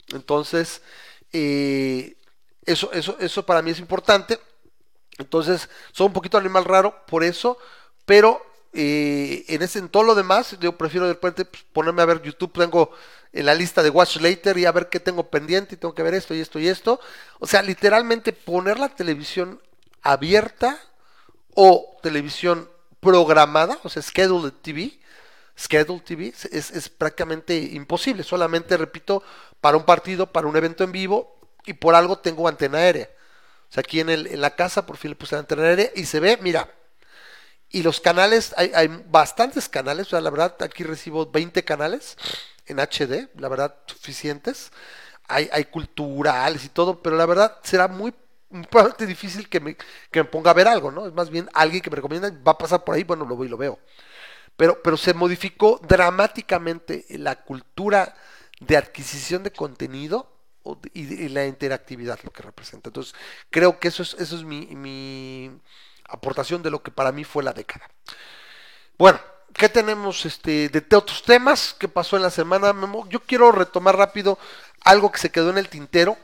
Entonces, 0.08 0.82
eh, 1.32 2.16
eso, 2.64 2.92
eso, 2.92 3.16
eso 3.18 3.44
para 3.44 3.62
mí 3.62 3.70
es 3.70 3.78
importante. 3.80 4.38
Entonces, 5.18 5.68
soy 5.92 6.06
un 6.06 6.12
poquito 6.12 6.38
animal 6.38 6.64
raro 6.64 7.04
por 7.06 7.24
eso, 7.24 7.58
pero 8.04 8.44
eh, 8.72 9.44
en 9.48 9.62
ese, 9.62 9.78
en 9.78 9.88
todo 9.88 10.02
lo 10.04 10.14
demás, 10.14 10.56
yo 10.60 10.76
prefiero 10.78 11.06
de 11.06 11.14
repente 11.14 11.44
pues, 11.44 11.64
ponerme 11.72 12.02
a 12.02 12.06
ver 12.06 12.22
YouTube, 12.22 12.52
tengo 12.52 12.90
en 13.32 13.46
la 13.46 13.54
lista 13.54 13.82
de 13.82 13.90
Watch 13.90 14.16
Later 14.18 14.58
y 14.58 14.66
a 14.66 14.72
ver 14.72 14.88
qué 14.88 15.00
tengo 15.00 15.30
pendiente 15.30 15.74
y 15.74 15.78
tengo 15.78 15.94
que 15.94 16.02
ver 16.02 16.14
esto 16.14 16.34
y 16.34 16.40
esto 16.40 16.58
y 16.58 16.68
esto. 16.68 17.00
O 17.40 17.46
sea, 17.46 17.62
literalmente 17.62 18.32
poner 18.32 18.78
la 18.78 18.88
televisión 18.90 19.60
abierta 20.02 20.78
o 21.54 21.98
televisión 22.02 22.68
programada, 23.00 23.78
o 23.82 23.88
sea, 23.88 24.02
scheduled 24.02 24.52
TV, 24.62 24.98
scheduled 25.58 26.02
TV, 26.02 26.28
es- 26.50 26.70
es 26.70 26.88
prácticamente 26.88 27.56
imposible. 27.56 28.22
Solamente, 28.22 28.76
repito, 28.76 29.22
para 29.60 29.76
un 29.76 29.84
partido, 29.84 30.32
para 30.32 30.46
un 30.46 30.56
evento 30.56 30.84
en 30.84 30.92
vivo 30.92 31.36
y 31.66 31.74
por 31.74 31.94
algo 31.94 32.18
tengo 32.18 32.48
antena 32.48 32.78
aérea. 32.78 33.08
O 33.70 33.72
sea, 33.72 33.80
aquí 33.82 34.00
en, 34.00 34.10
el, 34.10 34.26
en 34.28 34.40
la 34.40 34.54
casa 34.56 34.86
por 34.86 34.96
fin 34.96 35.10
le 35.10 35.16
puse 35.16 35.34
la 35.34 35.40
antena 35.40 35.62
aérea 35.64 35.90
y 35.94 36.04
se 36.06 36.20
ve, 36.20 36.38
mira, 36.42 36.68
y 37.72 37.82
los 37.82 38.00
canales, 38.00 38.54
hay, 38.56 38.70
hay 38.74 38.88
bastantes 39.08 39.68
canales, 39.68 40.08
o 40.08 40.10
sea, 40.10 40.20
la 40.20 40.30
verdad, 40.30 40.56
aquí 40.60 40.84
recibo 40.84 41.26
20 41.30 41.64
canales 41.64 42.16
en 42.66 42.78
HD, 42.78 43.30
la 43.38 43.48
verdad, 43.48 43.74
suficientes. 43.86 44.70
Hay, 45.26 45.48
hay 45.52 45.64
culturales 45.64 46.64
y 46.64 46.68
todo, 46.68 47.02
pero 47.02 47.16
la 47.16 47.24
verdad 47.24 47.56
será 47.62 47.88
muy, 47.88 48.12
probablemente 48.70 49.06
difícil 49.06 49.48
que 49.48 49.60
me, 49.60 49.76
que 50.10 50.22
me 50.22 50.24
ponga 50.24 50.50
a 50.50 50.54
ver 50.54 50.68
algo, 50.68 50.90
¿no? 50.90 51.06
Es 51.06 51.14
más 51.14 51.30
bien 51.30 51.48
alguien 51.54 51.80
que 51.80 51.88
me 51.88 51.96
recomienda, 51.96 52.30
va 52.46 52.52
a 52.52 52.58
pasar 52.58 52.84
por 52.84 52.94
ahí, 52.94 53.04
bueno, 53.04 53.24
lo 53.24 53.36
voy 53.36 53.46
y 53.46 53.50
lo 53.50 53.56
veo. 53.56 53.78
Pero, 54.56 54.82
pero 54.82 54.98
se 54.98 55.14
modificó 55.14 55.80
dramáticamente 55.88 57.06
la 57.10 57.36
cultura 57.36 58.14
de 58.60 58.76
adquisición 58.76 59.42
de 59.42 59.50
contenido 59.50 60.30
y 60.92 61.28
la 61.30 61.46
interactividad, 61.46 62.20
lo 62.22 62.30
que 62.30 62.42
representa. 62.42 62.90
Entonces, 62.90 63.14
creo 63.50 63.80
que 63.80 63.88
eso 63.88 64.02
es, 64.02 64.14
eso 64.14 64.36
es 64.36 64.44
mi, 64.44 64.66
mi 64.76 65.50
aportación 66.12 66.62
de 66.62 66.70
lo 66.70 66.82
que 66.82 66.90
para 66.90 67.12
mí 67.12 67.24
fue 67.24 67.42
la 67.42 67.52
década. 67.52 67.88
Bueno, 68.98 69.18
¿qué 69.52 69.68
tenemos 69.68 70.24
este, 70.26 70.68
de 70.68 70.96
otros 70.96 71.22
temas? 71.22 71.74
¿Qué 71.78 71.88
pasó 71.88 72.16
en 72.16 72.22
la 72.22 72.30
semana, 72.30 72.72
Memo? 72.72 73.08
Yo 73.08 73.20
quiero 73.20 73.50
retomar 73.50 73.96
rápido 73.96 74.38
algo 74.84 75.10
que 75.10 75.18
se 75.18 75.30
quedó 75.30 75.50
en 75.50 75.58
el 75.58 75.68
tintero 75.68 76.16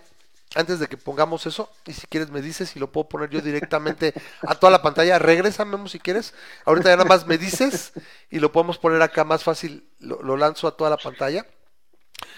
antes 0.54 0.78
de 0.78 0.86
que 0.86 0.96
pongamos 0.96 1.46
eso. 1.46 1.70
Y 1.86 1.92
si 1.92 2.06
quieres 2.06 2.30
me 2.30 2.42
dices 2.42 2.76
y 2.76 2.78
lo 2.78 2.92
puedo 2.92 3.08
poner 3.08 3.30
yo 3.30 3.40
directamente 3.40 4.14
a 4.46 4.54
toda 4.54 4.70
la 4.70 4.82
pantalla. 4.82 5.18
Regresa, 5.18 5.64
Memo, 5.64 5.88
si 5.88 5.98
quieres. 5.98 6.34
Ahorita 6.64 6.90
ya 6.90 6.96
nada 6.96 7.08
más 7.08 7.26
me 7.26 7.38
dices 7.38 7.92
y 8.30 8.38
lo 8.38 8.52
podemos 8.52 8.78
poner 8.78 9.02
acá 9.02 9.24
más 9.24 9.42
fácil. 9.42 9.88
Lo 9.98 10.36
lanzo 10.36 10.68
a 10.68 10.76
toda 10.76 10.90
la 10.90 10.96
pantalla 10.96 11.44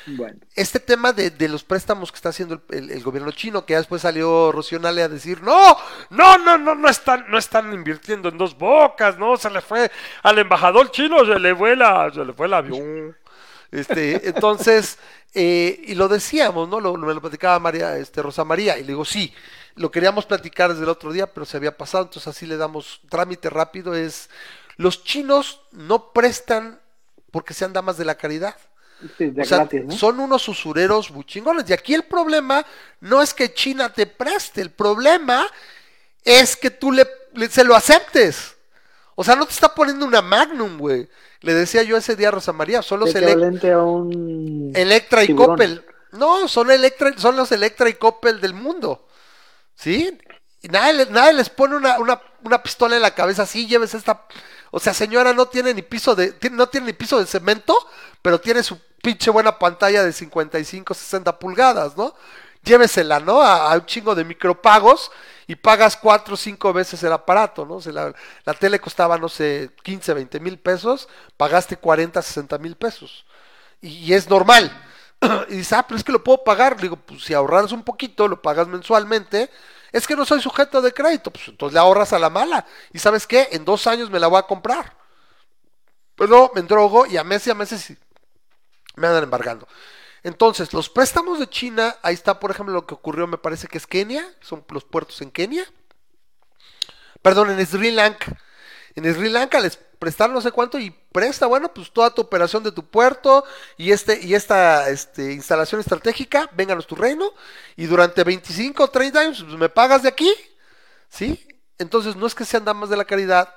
Bueno, 0.06 0.38
este 0.54 0.80
tema 0.80 1.12
de, 1.12 1.30
de 1.30 1.48
los 1.48 1.62
préstamos 1.62 2.10
que 2.10 2.16
está 2.16 2.30
haciendo 2.30 2.62
el, 2.70 3.02
gobierno 3.02 3.30
chino, 3.32 3.64
que 3.64 3.72
ya 3.72 3.78
después 3.78 4.02
salió 4.02 4.50
Rocío 4.50 4.78
Nale 4.78 5.02
a 5.02 5.08
decir, 5.08 5.42
no, 5.42 5.76
no, 6.10 6.38
no, 6.38 6.58
no, 6.58 6.74
no 6.74 6.88
están, 6.88 7.26
no 7.28 7.38
están 7.38 7.72
invirtiendo 7.72 8.28
en 8.28 8.38
dos 8.38 8.56
bocas, 8.56 9.18
no, 9.18 9.36
se 9.36 9.50
le 9.50 9.60
fue 9.60 9.90
al 10.22 10.38
embajador 10.38 10.90
chino, 10.90 11.24
se 11.24 11.38
le 11.38 11.54
fue 11.54 11.76
la, 11.76 12.10
se 12.12 12.24
le 12.24 12.32
fue 12.32 12.46
el 12.46 12.54
avión. 12.54 13.16
Este, 13.70 14.28
entonces, 14.28 14.98
eh, 15.34 15.80
y 15.86 15.94
lo 15.94 16.08
decíamos, 16.08 16.68
¿no? 16.68 16.80
Lo, 16.80 16.96
me 16.96 17.14
lo 17.14 17.20
platicaba 17.20 17.58
María, 17.58 17.96
este, 17.98 18.22
Rosa 18.22 18.44
María, 18.44 18.78
y 18.78 18.82
le 18.82 18.88
digo, 18.88 19.04
sí, 19.04 19.32
lo 19.76 19.90
queríamos 19.90 20.26
platicar 20.26 20.70
desde 20.70 20.82
el 20.82 20.88
otro 20.88 21.12
día, 21.12 21.32
pero 21.32 21.46
se 21.46 21.56
había 21.56 21.76
pasado, 21.76 22.04
entonces 22.04 22.26
así 22.26 22.46
le 22.46 22.56
damos 22.56 23.00
trámite 23.08 23.48
rápido, 23.50 23.94
es, 23.94 24.28
los 24.76 25.04
chinos 25.04 25.60
no 25.72 26.12
prestan 26.12 26.80
porque 27.30 27.54
sean 27.54 27.72
damas 27.72 27.96
de 27.96 28.04
la 28.04 28.16
caridad. 28.16 28.56
Sí, 29.18 29.30
de 29.30 29.42
O 29.42 29.44
sea, 29.44 29.59
gratis, 29.59 29.84
¿no? 29.84 29.92
son 29.92 30.20
unos 30.20 30.46
usureros 30.48 31.11
muy 31.11 31.24
chingones. 31.24 31.68
Y 31.68 31.72
aquí 31.72 31.94
el 31.94 32.05
problema 32.05 32.64
no 33.01 33.22
es 33.22 33.34
que 33.34 33.53
China 33.55 33.92
te 33.92 34.07
preste, 34.07 34.61
el 34.61 34.70
problema 34.70 35.46
es 36.24 36.57
que 36.57 36.70
tú 36.70 36.92
le, 36.92 37.07
le- 37.34 37.48
se 37.48 37.64
lo 37.64 37.74
aceptes. 37.74 38.57
O 39.14 39.24
sea, 39.24 39.36
no 39.36 39.46
te 39.46 39.53
está 39.53 39.74
poniendo 39.74 40.07
una 40.07 40.22
Magnum, 40.22 40.78
güey. 40.78 41.09
Le 41.40 41.55
decía 41.55 41.82
yo 41.82 41.96
ese 41.96 42.16
día 42.16 42.28
a 42.28 42.32
Rosa 42.32 42.53
María, 42.53 42.82
son 42.82 43.01
los 43.01 43.12
De 43.12 43.20
Elec- 43.20 43.30
equivalente 43.32 43.72
a 43.72 43.82
un 43.82 44.72
Electra 44.74 45.22
y 45.24 45.28
tiburón. 45.28 45.51
Coppel. 45.57 45.84
No, 46.12 46.48
son, 46.48 46.70
Electra, 46.70 47.12
son 47.16 47.36
los 47.36 47.51
Electra 47.53 47.88
y 47.88 47.94
Coppel 47.94 48.40
del 48.40 48.55
mundo. 48.55 49.07
¿Sí? 49.74 50.18
Y 50.62 50.68
nadie, 50.68 51.07
nadie 51.11 51.32
les 51.34 51.48
pone 51.48 51.76
una, 51.76 51.98
una, 51.98 52.20
una 52.44 52.62
pistola 52.62 52.96
en 52.96 53.03
la 53.03 53.14
cabeza, 53.14 53.46
sí, 53.46 53.66
lleves 53.66 53.94
esta... 53.94 54.26
O 54.72 54.78
sea, 54.78 54.92
señora, 54.94 55.32
no 55.32 55.46
tiene 55.46 55.72
ni 55.74 55.82
piso 55.82 56.14
de... 56.14 56.34
no 56.53 56.68
tiene 56.68 56.88
ni 56.88 56.92
piso 56.92 57.18
de 57.18 57.26
cemento, 57.26 57.74
pero 58.22 58.40
tiene 58.40 58.62
su 58.62 58.78
pinche 59.03 59.30
buena 59.30 59.59
pantalla 59.59 60.03
de 60.03 60.12
55, 60.12 60.94
60 60.94 61.38
pulgadas, 61.38 61.96
¿no? 61.96 62.14
Llévesela, 62.62 63.20
¿no? 63.20 63.40
A, 63.40 63.74
un 63.74 63.86
chingo 63.86 64.14
de 64.14 64.24
micropagos 64.24 65.11
y 65.46 65.57
pagas 65.57 65.96
cuatro 65.96 66.34
o 66.34 66.36
cinco 66.36 66.72
veces 66.72 67.03
el 67.03 67.12
aparato, 67.12 67.64
¿no? 67.64 67.80
La, 68.44 68.55
tele 68.55 68.78
costaba, 68.78 69.16
no 69.16 69.28
sé, 69.28 69.70
15, 69.82 70.14
20 70.14 70.40
mil 70.40 70.59
pesos, 70.59 71.09
pagaste 71.36 71.76
40, 71.76 72.20
60 72.20 72.59
mil 72.59 72.76
pesos. 72.76 73.24
Y, 73.80 74.12
es 74.12 74.28
normal. 74.28 74.70
Y 75.48 75.57
dices, 75.57 75.74
ah, 75.74 75.84
pero 75.86 75.98
es 75.98 76.05
que 76.05 76.12
lo 76.12 76.22
puedo 76.24 76.44
pagar. 76.44 76.76
Le 76.76 76.82
digo, 76.82 76.96
pues 76.96 77.24
si 77.24 77.34
ahorras 77.34 77.72
un 77.72 77.82
poquito, 77.82 78.28
lo 78.28 78.40
pagas 78.40 78.68
mensualmente. 78.68 79.51
Es 79.92 80.07
que 80.07 80.16
no 80.16 80.24
soy 80.24 80.40
sujeto 80.40 80.80
de 80.80 80.92
crédito, 80.92 81.30
pues 81.30 81.48
entonces 81.48 81.74
le 81.74 81.80
ahorras 81.80 82.12
a 82.12 82.18
la 82.18 82.30
mala. 82.30 82.64
Y 82.92 82.98
sabes 82.98 83.26
qué, 83.26 83.48
en 83.53 83.64
dos 83.64 83.86
años 83.86 84.11
me 84.11 84.20
la 84.20 84.28
voy 84.28 84.38
a 84.38 84.42
comprar. 84.42 84.94
Pero 86.14 86.53
me 86.55 86.62
drogo 86.62 87.07
y 87.07 87.16
a 87.16 87.24
meses 87.24 87.48
y 87.48 87.51
a 87.51 87.55
meses 87.55 87.96
me 89.01 89.09
andan 89.09 89.24
embargando. 89.24 89.66
Entonces, 90.22 90.72
los 90.74 90.90
préstamos 90.90 91.38
de 91.40 91.48
China, 91.48 91.96
ahí 92.03 92.14
está, 92.14 92.38
por 92.40 92.51
ejemplo, 92.51 92.74
lo 92.74 92.86
que 92.86 92.94
ocurrió, 92.94 93.26
me 93.26 93.38
parece 93.38 93.68
que 93.68 93.78
es 93.78 93.86
Kenia, 93.86 94.24
son 94.40 94.64
los 94.70 94.84
puertos 94.84 95.20
en 95.22 95.30
Kenia. 95.30 95.64
Perdón, 97.22 97.51
en 97.51 97.66
Sri 97.66 97.90
Lanka. 97.90 98.36
En 98.94 99.12
Sri 99.14 99.28
Lanka 99.28 99.61
les 99.61 99.76
prestaron 99.76 100.34
no 100.34 100.40
sé 100.40 100.51
cuánto 100.53 100.78
y 100.78 100.90
presta, 101.12 101.46
bueno, 101.46 101.72
pues 101.74 101.92
toda 101.92 102.14
tu 102.14 102.22
operación 102.22 102.62
de 102.62 102.72
tu 102.72 102.84
puerto 102.86 103.44
y 103.76 103.92
este 103.92 104.18
y 104.24 104.34
esta 104.34 104.88
este, 104.88 105.32
instalación 105.32 105.80
estratégica, 105.80 106.48
vénganos 106.55 106.86
tu 106.86 106.94
reino 106.96 107.32
y 107.76 107.84
durante 107.86 108.24
25 108.24 108.84
o 108.84 108.88
30 108.88 109.20
años 109.20 109.44
pues, 109.46 109.59
me 109.59 109.68
pagas 109.68 110.03
de 110.03 110.09
aquí, 110.09 110.32
¿sí? 111.09 111.46
Entonces 111.78 112.16
no 112.16 112.26
es 112.26 112.34
que 112.34 112.44
sean 112.46 112.64
damas 112.64 112.88
de 112.88 112.96
la 112.96 113.05
caridad 113.05 113.55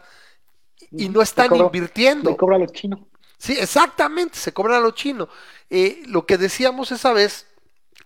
y 0.97 1.07
no 1.09 1.21
están 1.21 1.49
cobro- 1.49 1.65
invirtiendo. 1.65 2.31
Le 2.31 2.37
cobra 2.37 2.57
a 2.57 2.59
los 2.59 2.71
chinos. 2.73 2.99
Sí, 3.43 3.57
exactamente, 3.59 4.37
se 4.37 4.53
cobran 4.53 4.77
a 4.77 4.79
lo 4.79 4.91
chino. 4.91 5.27
Eh, 5.69 6.01
lo 6.05 6.25
que 6.25 6.37
decíamos 6.37 6.93
esa 6.93 7.11
vez, 7.11 7.45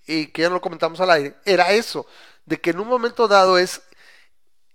eh, 0.08 0.32
que 0.32 0.42
ya 0.42 0.50
lo 0.50 0.62
comentamos 0.62 1.00
al 1.00 1.12
aire, 1.12 1.36
era 1.46 1.74
eso, 1.74 2.08
de 2.48 2.60
que 2.60 2.72
en 2.72 2.80
un 2.80 2.88
momento 2.88 3.28
dado 3.28 3.60
es, 3.60 3.84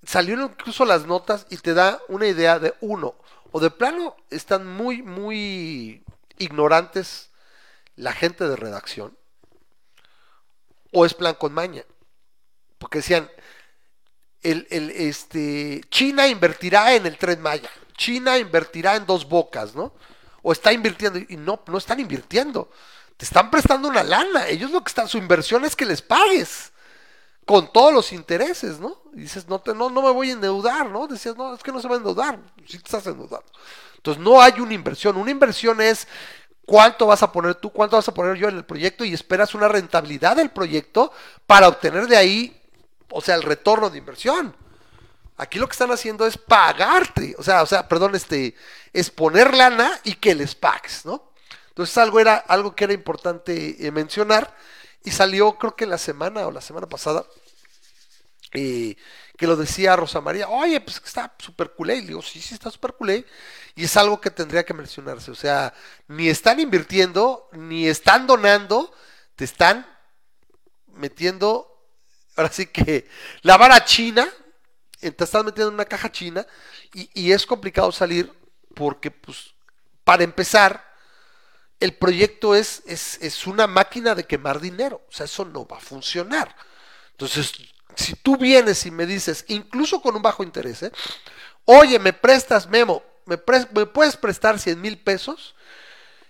salieron 0.04 0.52
incluso 0.52 0.84
las 0.84 1.04
notas 1.04 1.46
y 1.50 1.56
te 1.56 1.74
da 1.74 2.00
una 2.06 2.28
idea 2.28 2.60
de 2.60 2.74
uno, 2.80 3.16
o 3.50 3.58
de 3.58 3.72
plano 3.72 4.14
están 4.30 4.64
muy, 4.64 5.02
muy 5.02 6.04
ignorantes 6.38 7.30
la 7.96 8.12
gente 8.12 8.46
de 8.46 8.54
redacción, 8.54 9.18
o 10.92 11.04
es 11.04 11.12
plan 11.12 11.34
con 11.34 11.52
maña, 11.52 11.82
porque 12.78 12.98
decían, 12.98 13.28
el, 14.42 14.68
el, 14.70 14.90
este, 14.90 15.80
China 15.88 16.28
invertirá 16.28 16.94
en 16.94 17.06
el 17.06 17.18
tren 17.18 17.40
Maya, 17.40 17.70
China 17.96 18.38
invertirá 18.38 18.94
en 18.94 19.06
dos 19.06 19.28
bocas, 19.28 19.74
¿no? 19.74 19.92
O 20.42 20.52
está 20.52 20.72
invirtiendo, 20.72 21.18
y 21.18 21.36
no, 21.36 21.60
no 21.66 21.78
están 21.78 22.00
invirtiendo, 22.00 22.70
te 23.16 23.24
están 23.24 23.50
prestando 23.50 23.88
una 23.88 24.02
lana, 24.02 24.48
ellos 24.48 24.70
lo 24.70 24.82
que 24.82 24.88
están, 24.88 25.08
su 25.08 25.18
inversión 25.18 25.64
es 25.64 25.76
que 25.76 25.84
les 25.84 26.02
pagues, 26.02 26.72
con 27.44 27.72
todos 27.72 27.92
los 27.92 28.12
intereses, 28.12 28.78
¿no? 28.78 28.98
Y 29.14 29.22
dices, 29.22 29.48
no, 29.48 29.60
te, 29.60 29.74
no, 29.74 29.90
no 29.90 30.02
me 30.02 30.10
voy 30.10 30.30
a 30.30 30.34
endeudar, 30.34 30.88
¿no? 30.88 31.06
Decías, 31.06 31.36
no, 31.36 31.54
es 31.54 31.62
que 31.62 31.72
no 31.72 31.80
se 31.80 31.88
va 31.88 31.94
a 31.94 31.98
endeudar, 31.98 32.38
si 32.66 32.78
te 32.78 32.84
estás 32.84 33.06
endeudando. 33.06 33.46
Entonces 33.96 34.22
no 34.22 34.40
hay 34.40 34.54
una 34.60 34.74
inversión, 34.74 35.16
una 35.16 35.30
inversión 35.30 35.80
es 35.80 36.06
cuánto 36.64 37.06
vas 37.06 37.22
a 37.22 37.32
poner 37.32 37.56
tú, 37.56 37.70
cuánto 37.70 37.96
vas 37.96 38.08
a 38.08 38.14
poner 38.14 38.36
yo 38.36 38.48
en 38.48 38.56
el 38.56 38.64
proyecto 38.64 39.04
y 39.04 39.12
esperas 39.12 39.54
una 39.54 39.68
rentabilidad 39.68 40.36
del 40.36 40.50
proyecto 40.50 41.12
para 41.46 41.68
obtener 41.68 42.06
de 42.06 42.16
ahí, 42.16 42.60
o 43.10 43.20
sea, 43.20 43.34
el 43.34 43.42
retorno 43.42 43.90
de 43.90 43.98
inversión. 43.98 44.54
Aquí 45.36 45.58
lo 45.58 45.66
que 45.66 45.72
están 45.72 45.90
haciendo 45.90 46.26
es 46.26 46.36
pagarte, 46.38 47.34
o 47.38 47.42
sea, 47.42 47.62
o 47.62 47.66
sea, 47.66 47.88
perdón, 47.88 48.14
este, 48.14 48.54
es 48.92 49.10
poner 49.10 49.54
lana 49.54 50.00
y 50.04 50.14
que 50.14 50.34
les 50.34 50.54
pagues, 50.54 51.04
¿no? 51.04 51.32
Entonces 51.68 51.96
algo 51.98 52.20
era, 52.20 52.36
algo 52.36 52.76
que 52.76 52.84
era 52.84 52.92
importante 52.92 53.86
eh, 53.86 53.90
mencionar 53.90 54.54
y 55.04 55.10
salió 55.10 55.58
creo 55.58 55.74
que 55.74 55.86
la 55.86 55.98
semana 55.98 56.46
o 56.46 56.50
la 56.50 56.60
semana 56.60 56.86
pasada 56.86 57.24
eh, 58.52 58.96
que 59.36 59.46
lo 59.46 59.56
decía 59.56 59.96
Rosa 59.96 60.20
María, 60.20 60.48
oye, 60.48 60.80
pues 60.80 61.00
está 61.04 61.34
súper 61.38 61.72
culé. 61.72 61.96
Y 61.96 62.02
digo, 62.02 62.22
sí, 62.22 62.40
sí, 62.40 62.54
está 62.54 62.70
súper 62.70 62.92
culé. 62.92 63.26
Y 63.74 63.84
es 63.84 63.96
algo 63.96 64.20
que 64.20 64.30
tendría 64.30 64.64
que 64.64 64.74
mencionarse. 64.74 65.30
O 65.30 65.34
sea, 65.34 65.74
ni 66.06 66.28
están 66.28 66.60
invirtiendo, 66.60 67.48
ni 67.52 67.88
están 67.88 68.26
donando, 68.26 68.94
te 69.34 69.44
están 69.44 69.86
metiendo, 70.86 71.82
ahora 72.36 72.52
sí 72.52 72.66
que 72.66 73.08
la 73.40 73.56
vara 73.56 73.84
china, 73.84 74.28
te 75.10 75.24
estás 75.24 75.44
metiendo 75.44 75.68
en 75.68 75.74
una 75.74 75.84
caja 75.84 76.10
china 76.10 76.46
y, 76.92 77.32
es 77.32 77.46
complicado 77.46 77.90
salir 77.92 78.32
porque, 78.74 79.10
pues, 79.10 79.54
para 80.04 80.24
empezar, 80.24 80.84
el 81.80 81.94
proyecto 81.94 82.54
es, 82.54 82.82
es, 82.86 83.18
es 83.20 83.46
una 83.46 83.66
máquina 83.66 84.14
de 84.14 84.24
quemar 84.24 84.60
dinero. 84.60 85.02
O 85.08 85.12
sea, 85.12 85.26
eso 85.26 85.44
no 85.44 85.66
va 85.66 85.78
a 85.78 85.80
funcionar. 85.80 86.54
Entonces, 87.12 87.52
si 87.96 88.14
tú 88.14 88.36
vienes 88.36 88.86
y 88.86 88.90
me 88.90 89.06
dices, 89.06 89.44
incluso 89.48 90.00
con 90.00 90.16
un 90.16 90.22
bajo 90.22 90.44
interés, 90.44 90.82
¿eh? 90.84 90.92
oye, 91.64 91.98
me 91.98 92.12
prestas, 92.12 92.68
Memo, 92.68 93.02
me, 93.26 93.38
pres- 93.38 93.68
me 93.72 93.86
puedes 93.86 94.16
prestar 94.16 94.58
100 94.58 94.80
mil 94.80 94.98
pesos, 94.98 95.54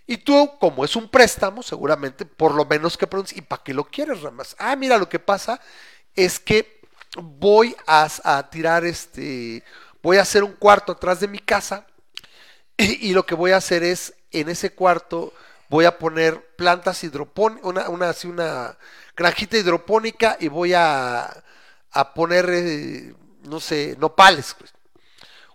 y 0.06 0.18
tú, 0.18 0.52
como 0.60 0.84
es 0.84 0.96
un 0.96 1.08
préstamo, 1.08 1.62
seguramente, 1.62 2.26
por 2.26 2.54
lo 2.54 2.64
menos 2.66 2.96
que 2.98 3.06
preguntes, 3.06 3.36
¿y 3.36 3.42
para 3.42 3.62
qué 3.62 3.72
lo 3.72 3.84
quieres, 3.84 4.22
Ramas? 4.22 4.56
Ah, 4.58 4.76
mira, 4.76 4.98
lo 4.98 5.08
que 5.08 5.18
pasa 5.20 5.60
es 6.14 6.40
que 6.40 6.81
voy 7.16 7.76
a, 7.86 8.08
tirar 8.50 8.84
este, 8.84 9.62
voy 10.02 10.16
a 10.18 10.22
hacer 10.22 10.44
un 10.44 10.52
cuarto 10.52 10.92
atrás 10.92 11.20
de 11.20 11.28
mi 11.28 11.38
casa, 11.38 11.86
y, 12.76 13.12
lo 13.12 13.24
que 13.26 13.34
voy 13.34 13.52
a 13.52 13.58
hacer 13.58 13.82
es, 13.84 14.14
en 14.32 14.48
ese 14.48 14.74
cuarto, 14.74 15.32
voy 15.68 15.84
a 15.84 15.98
poner 15.98 16.40
plantas 16.56 17.04
hidropónicas, 17.04 17.64
una, 17.64 17.88
una, 17.90 18.08
así 18.10 18.26
una 18.26 18.76
granjita 19.16 19.56
hidropónica 19.56 20.36
y 20.40 20.48
voy 20.48 20.72
a, 20.74 21.44
a 21.92 22.14
poner, 22.14 22.46
eh, 22.50 23.14
no 23.44 23.60
sé, 23.60 23.96
nopales. 23.98 24.54
pues. 24.58 24.72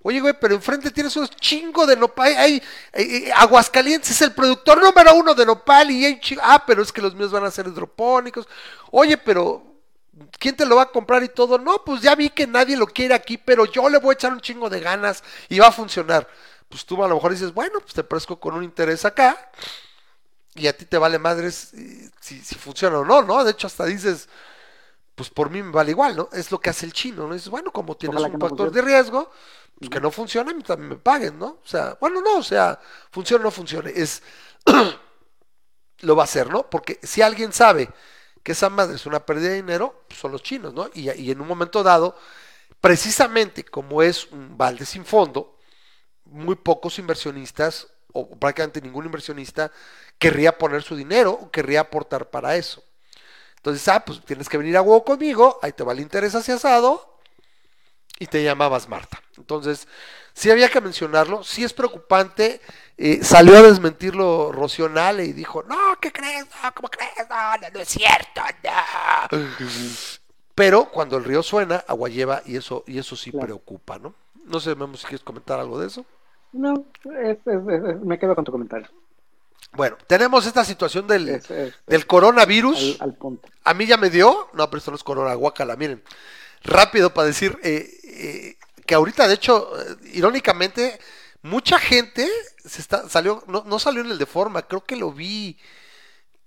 Oye, 0.03 0.21
güey, 0.21 0.35
pero 0.39 0.55
enfrente 0.55 0.91
tienes 0.91 1.15
un 1.17 1.27
chingo 1.27 1.85
de 1.85 1.97
nopal. 1.97 2.27
Hay, 2.27 2.35
hay- 2.37 2.63
hay- 2.93 3.31
Aguascalientes 3.35 4.11
es 4.11 4.21
el 4.21 4.33
productor 4.33 4.81
número 4.81 5.13
uno 5.15 5.33
de 5.33 5.45
nopal 5.45 5.91
y 5.91 6.05
hay 6.05 6.19
chi- 6.21 6.37
Ah, 6.41 6.63
pero 6.65 6.81
es 6.81 6.91
que 6.93 7.01
los 7.01 7.13
míos 7.15 7.31
van 7.31 7.43
a 7.43 7.51
ser 7.51 7.67
hidropónicos. 7.67 8.47
Oye, 8.91 9.17
pero 9.17 9.66
¿quién 10.39 10.55
te 10.55 10.65
lo 10.65 10.76
va 10.78 10.84
a 10.84 10.91
comprar 10.91 11.24
y 11.24 11.30
todo? 11.30 11.57
No, 11.57 11.84
pues 11.84 12.01
ya 12.01 12.15
vi 12.15 12.30
que 12.30 12.47
nadie 12.47 12.78
lo 12.78 12.88
quiere 12.88 13.13
aquí, 13.13 13.38
pero 13.38 13.65
yo 13.65 13.89
le 13.89 13.99
voy 13.99 14.11
a 14.11 14.13
echar 14.13 14.32
un 14.34 14.41
chingo 14.41 14.70
de 14.70 14.80
ganas 14.80 15.24
y 15.49 15.59
va 15.59 15.68
a 15.68 15.72
funcionar. 15.72 16.28
Pues 16.70 16.86
tú 16.86 17.01
a 17.03 17.07
lo 17.07 17.15
mejor 17.15 17.32
dices, 17.32 17.53
bueno, 17.53 17.80
pues 17.80 17.93
te 17.93 18.03
presco 18.03 18.39
con 18.39 18.55
un 18.55 18.63
interés 18.63 19.05
acá 19.05 19.51
y 20.55 20.68
a 20.68 20.76
ti 20.76 20.86
te 20.86 20.97
vale 20.97 21.20
madres 21.20 21.74
eh, 21.74 22.09
si, 22.20 22.41
si 22.41 22.55
funciona 22.55 22.99
o 22.99 23.05
no, 23.05 23.22
¿no? 23.22 23.43
De 23.43 23.51
hecho, 23.51 23.68
hasta 23.68 23.86
dices, 23.86 24.28
pues 25.15 25.30
por 25.30 25.49
mí 25.49 25.63
me 25.63 25.72
vale 25.72 25.91
igual, 25.91 26.15
¿no? 26.15 26.30
Es 26.34 26.51
lo 26.51 26.59
que 26.59 26.70
hace 26.70 26.86
el 26.86 26.93
chino, 26.93 27.28
¿no? 27.28 27.34
Dices, 27.34 27.49
bueno, 27.49 27.72
como 27.72 27.95
tienes 27.97 28.22
Ojalá 28.22 28.28
un 28.28 28.34
no 28.34 28.39
factor 28.39 28.70
funcione. 28.70 28.72
de 28.72 28.82
riesgo, 28.82 29.32
pues 29.80 29.89
que 29.89 30.01
no 30.01 30.11
funcione, 30.11 30.53
también 30.63 30.89
me 30.89 30.95
paguen, 30.97 31.39
¿no? 31.39 31.59
O 31.63 31.68
sea, 31.68 31.97
bueno, 32.01 32.22
no, 32.22 32.38
o 32.38 32.43
sea, 32.43 32.80
funcione 33.11 33.41
o 33.43 33.45
no 33.45 33.51
funcione, 33.51 33.91
es, 33.95 34.22
lo 35.99 36.15
va 36.15 36.24
a 36.24 36.26
hacer, 36.26 36.49
¿no? 36.49 36.70
Porque 36.70 36.99
si 37.03 37.22
alguien 37.22 37.53
sabe 37.53 37.89
que 38.47 38.53
esa 38.53 38.69
madre 38.69 38.95
es 38.95 39.05
una 39.05 39.25
pérdida 39.25 39.49
de 39.49 39.55
dinero, 39.55 40.05
pues 40.07 40.21
son 40.21 40.31
los 40.31 40.41
chinos, 40.41 40.73
¿no? 40.73 40.89
Y, 40.93 41.11
y 41.11 41.31
en 41.31 41.41
un 41.41 41.49
momento 41.49 41.83
dado, 41.83 42.17
precisamente 42.79 43.65
como 43.65 44.01
es 44.01 44.27
un 44.31 44.57
balde 44.57 44.85
sin 44.85 45.03
fondo, 45.03 45.59
muy 46.23 46.55
pocos 46.55 46.97
inversionistas, 46.97 47.89
o 48.13 48.39
prácticamente 48.39 48.79
ningún 48.79 49.03
inversionista, 49.03 49.69
querría 50.17 50.57
poner 50.57 50.81
su 50.81 50.95
dinero 50.95 51.33
o 51.33 51.51
querría 51.51 51.81
aportar 51.81 52.29
para 52.29 52.55
eso. 52.55 52.81
Entonces, 53.57 53.85
ah, 53.89 53.99
pues 54.05 54.23
tienes 54.23 54.47
que 54.47 54.57
venir 54.57 54.77
a 54.77 54.81
huevo 54.81 55.03
conmigo, 55.03 55.59
ahí 55.61 55.73
te 55.73 55.83
va 55.83 55.91
el 55.91 55.99
interés 55.99 56.33
hacia 56.33 56.55
asado 56.55 57.19
y 58.17 58.27
te 58.27 58.41
llamabas 58.45 58.87
Marta. 58.87 59.21
Entonces, 59.35 59.89
sí 60.31 60.49
había 60.49 60.69
que 60.69 60.79
mencionarlo, 60.79 61.43
sí 61.43 61.65
es 61.65 61.73
preocupante. 61.73 62.61
Eh, 62.97 63.19
salió 63.23 63.57
a 63.57 63.61
desmentirlo 63.61 64.51
Rocío 64.51 64.89
Nale 64.89 65.25
y 65.25 65.33
dijo, 65.33 65.63
no, 65.63 65.77
¿qué 66.01 66.11
crees? 66.11 66.45
No, 66.63 66.73
¿cómo 66.73 66.89
crees? 66.89 67.11
No, 67.29 67.57
no, 67.57 67.69
no 67.73 67.79
es 67.79 67.87
cierto, 67.89 68.41
no". 68.63 69.37
Pero 70.55 70.85
cuando 70.89 71.17
el 71.17 71.23
río 71.23 71.43
suena, 71.43 71.83
agua 71.87 72.09
lleva 72.09 72.41
y 72.45 72.55
eso, 72.57 72.83
y 72.87 72.97
eso 72.97 73.15
sí 73.15 73.29
Claro. 73.31 73.45
preocupa, 73.45 73.99
¿no? 73.99 74.13
No 74.45 74.59
sé, 74.59 74.73
Memo, 74.75 74.97
si 74.97 75.05
quieres 75.05 75.23
comentar 75.23 75.59
algo 75.59 75.79
de 75.79 75.87
eso. 75.87 76.05
No, 76.53 76.85
es- 77.23 77.37
es- 77.45 77.67
es- 77.67 78.01
me 78.01 78.17
quedo 78.17 78.33
con 78.33 78.43
tu 78.45 78.51
comentario. 78.51 78.87
Bueno, 79.73 79.97
tenemos 80.07 80.45
esta 80.47 80.63
situación 80.65 81.05
del, 81.07 81.41
del 81.85 82.07
coronavirus. 82.07 82.97
al, 82.99 83.09
al 83.09 83.13
punto. 83.15 83.47
A 83.65 83.73
mí 83.73 83.85
ya 83.85 83.97
me 83.97 84.09
dio, 84.09 84.49
no, 84.53 84.67
pero 84.69 84.77
esto 84.79 84.89
no 84.91 84.95
es 84.97 85.03
corona, 85.03 85.33
guácala, 85.35 85.75
miren. 85.75 86.01
Rápido 86.63 87.13
para 87.13 87.27
decir 87.27 87.59
eh, 87.61 87.87
eh, 88.03 88.57
que 88.85 88.95
ahorita, 88.95 89.27
de 89.27 89.35
hecho, 89.35 89.69
eh, 89.79 89.95
irónicamente, 90.13 90.99
mucha 91.41 91.79
gente 91.79 92.27
se 92.65 92.81
está, 92.81 93.07
salió, 93.09 93.43
no, 93.47 93.63
no 93.65 93.79
salió 93.79 94.01
en 94.01 94.11
el 94.11 94.17
de 94.17 94.25
forma, 94.25 94.63
creo 94.63 94.83
que 94.85 94.95
lo 94.95 95.11
vi, 95.11 95.57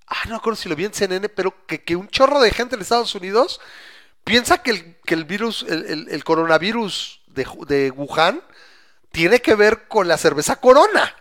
ah, 0.07 0.17
no 0.27 0.31
me 0.33 0.37
acuerdo 0.37 0.57
si 0.57 0.69
lo 0.69 0.77
vi 0.77 0.85
en 0.87 0.95
CNN, 0.95 1.29
pero 1.31 1.67
que, 1.67 1.83
que 1.83 1.97
un 1.97 2.09
chorro 2.09 2.41
de 2.41 2.51
gente 2.51 2.75
en 2.77 2.83
Estados 2.83 3.15
Unidos 3.15 3.61
piensa 4.25 4.63
que 4.63 4.71
el, 4.73 4.97
que 5.05 5.15
el 5.15 5.25
virus, 5.25 5.65
el, 5.69 5.87
el- 5.87 6.09
el 6.11 6.25
coronavirus 6.25 7.23
de, 7.29 7.47
de 7.67 7.91
Wuhan 7.93 8.43
tiene 9.13 9.41
que 9.41 9.55
ver 9.55 9.89
con 9.89 10.09
la 10.09 10.19
cerveza 10.19 10.57
Corona. 10.61 11.15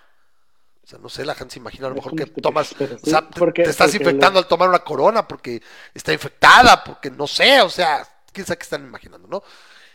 O 0.84 0.88
sea, 0.88 1.00
no 1.00 1.10
sé, 1.10 1.24
la 1.26 1.36
gente 1.36 1.54
se 1.54 1.60
imagina 1.60 1.88
a 1.88 1.90
lo 1.92 1.96
mejor 1.96 2.16
que 2.16 2.26
tomas, 2.28 2.76
o 3.04 3.06
sea, 3.06 3.22
te- 3.30 3.70
estás 3.70 3.94
infectando 3.96 4.40
al 4.40 4.48
tomar 4.48 4.70
una 4.70 4.80
corona 4.80 5.28
porque 5.28 5.62
está 5.94 6.12
infectada, 6.14 6.84
porque 6.84 7.12
no 7.12 7.28
sé, 7.28 7.62
o 7.62 7.70
sea, 7.70 8.08
quién 8.34 8.46
sabe 8.48 8.58
qué 8.58 8.64
están 8.64 8.84
imaginando, 8.86 9.28
¿no? 9.28 9.44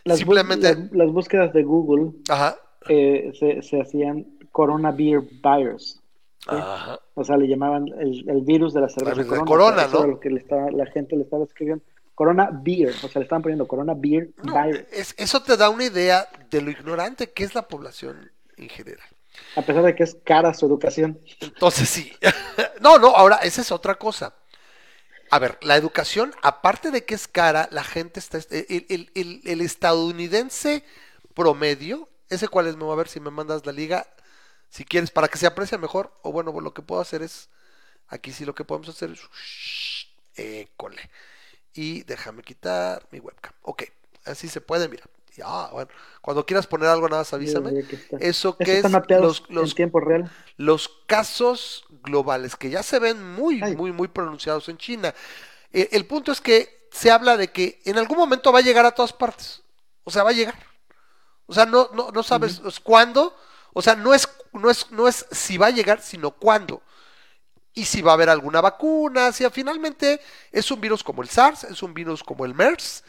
Las, 0.04 0.18
Simplemente, 0.18 0.88
las 0.92 1.10
búsquedas 1.10 1.52
de 1.52 1.62
Google 1.64 2.12
ajá, 2.28 2.56
eh, 2.88 3.32
se, 3.38 3.62
se 3.62 3.80
hacían 3.80 4.26
Corona 4.50 4.92
Beer 4.92 5.22
ajá, 6.46 7.00
O 7.14 7.24
sea, 7.24 7.36
le 7.36 7.48
llamaban 7.48 7.88
el, 7.98 8.28
el 8.28 8.42
virus 8.42 8.74
de 8.74 8.80
la 8.82 8.88
cerveza 8.88 9.22
de 9.22 9.26
Corona. 9.26 9.44
Corona, 9.46 9.86
¿no? 9.92 10.06
lo 10.06 10.20
que 10.20 10.30
le 10.30 10.38
estaba, 10.40 10.70
la 10.70 10.86
gente 10.86 11.16
le 11.16 11.22
estaba 11.22 11.44
escribiendo. 11.44 11.84
Corona 12.14 12.50
Beer, 12.52 12.90
o 12.90 13.08
sea, 13.08 13.18
le 13.20 13.22
estaban 13.24 13.42
poniendo 13.42 13.66
Corona 13.66 13.94
Beer 13.96 14.30
No, 14.44 14.62
Virus. 14.62 14.80
es- 14.92 15.14
eso 15.18 15.42
te 15.42 15.56
da 15.56 15.68
una 15.70 15.84
idea 15.84 16.28
de 16.50 16.60
lo 16.60 16.70
ignorante 16.70 17.32
que 17.32 17.42
es 17.44 17.54
la 17.54 17.66
población 17.66 18.30
en 18.56 18.68
general. 18.68 19.06
A 19.56 19.62
pesar 19.62 19.82
de 19.82 19.96
que 19.96 20.04
es 20.04 20.16
cara 20.22 20.54
su 20.54 20.66
educación. 20.66 21.18
Entonces 21.40 21.88
sí. 21.88 22.12
No, 22.80 22.98
no, 22.98 23.08
ahora 23.16 23.36
esa 23.36 23.62
es 23.62 23.72
otra 23.72 23.94
cosa. 23.96 24.34
A 25.30 25.38
ver, 25.40 25.58
la 25.62 25.74
educación, 25.76 26.32
aparte 26.42 26.90
de 26.92 27.04
que 27.04 27.14
es 27.14 27.26
cara, 27.26 27.66
la 27.72 27.82
gente 27.82 28.20
está... 28.20 28.38
El, 28.50 28.86
el- 28.88 29.10
el- 29.14 29.40
el 29.44 29.60
estadounidense 29.62 30.84
promedio, 31.34 32.08
ese 32.28 32.48
cuál 32.48 32.66
es, 32.66 32.76
me 32.76 32.84
voy 32.84 32.92
a 32.92 32.96
ver 32.96 33.08
si 33.08 33.20
me 33.20 33.30
mandas 33.30 33.66
la 33.66 33.72
liga, 33.72 34.06
si 34.68 34.84
quieres, 34.84 35.10
para 35.10 35.28
que 35.28 35.38
se 35.38 35.46
aprecie 35.46 35.78
mejor, 35.78 36.12
o 36.22 36.32
bueno, 36.32 36.58
lo 36.60 36.74
que 36.74 36.82
puedo 36.82 37.00
hacer 37.00 37.22
es, 37.22 37.48
aquí 38.08 38.32
sí 38.32 38.44
lo 38.44 38.54
que 38.54 38.64
podemos 38.64 38.88
hacer 38.88 39.10
es... 39.10 39.20
École. 40.36 41.10
Y 41.72 42.02
déjame 42.02 42.42
quitar 42.42 43.06
mi 43.10 43.20
webcam. 43.20 43.52
Ok, 43.62 43.84
así 44.24 44.48
se 44.48 44.60
puede, 44.60 44.88
mira. 44.88 45.04
Ya, 45.36 45.68
bueno, 45.72 45.90
cuando 46.20 46.46
quieras 46.46 46.66
poner 46.66 46.88
algo, 46.88 47.08
nada 47.08 47.22
más 47.22 47.32
avísame. 47.32 47.72
Mira. 47.72 47.88
Eso 48.20 48.56
que 48.56 48.78
es 48.78 48.90
los, 49.10 49.48
los 49.48 49.70
en 49.70 49.76
tiempo 49.76 49.98
real. 49.98 50.30
los 50.56 50.88
casos 51.06 51.84
globales 52.02 52.54
que 52.54 52.70
ya 52.70 52.84
se 52.84 53.00
ven 53.00 53.34
muy, 53.34 53.60
Ay. 53.62 53.76
muy, 53.76 53.90
muy 53.90 54.06
pronunciados 54.06 54.68
en 54.68 54.78
China. 54.78 55.12
Eh, 55.72 55.88
el 55.92 56.06
punto 56.06 56.30
es 56.30 56.40
que 56.40 56.88
se 56.92 57.10
habla 57.10 57.36
de 57.36 57.50
que 57.50 57.80
en 57.84 57.98
algún 57.98 58.16
momento 58.16 58.52
va 58.52 58.60
a 58.60 58.62
llegar 58.62 58.86
a 58.86 58.92
todas 58.92 59.12
partes. 59.12 59.62
O 60.04 60.10
sea, 60.10 60.22
va 60.22 60.30
a 60.30 60.34
llegar. 60.34 60.54
O 61.46 61.54
sea, 61.54 61.66
no, 61.66 61.90
no, 61.92 62.10
no 62.10 62.22
sabes 62.22 62.60
es 62.66 62.80
cuándo. 62.80 63.34
O 63.72 63.82
sea, 63.82 63.96
no 63.96 64.14
es, 64.14 64.28
no 64.52 64.70
es, 64.70 64.90
no 64.90 65.08
es 65.08 65.26
si 65.30 65.58
va 65.58 65.66
a 65.66 65.70
llegar, 65.70 66.00
sino 66.00 66.30
cuándo. 66.30 66.82
Y 67.72 67.86
si 67.86 68.02
va 68.02 68.12
a 68.12 68.14
haber 68.14 68.30
alguna 68.30 68.60
vacuna, 68.60 69.32
si 69.32 69.44
finalmente 69.50 70.20
es 70.52 70.70
un 70.70 70.80
virus 70.80 71.02
como 71.02 71.22
el 71.22 71.28
SARS, 71.28 71.64
es 71.64 71.82
un 71.82 71.92
virus 71.92 72.22
como 72.22 72.44
el 72.44 72.54
MERS, 72.54 73.02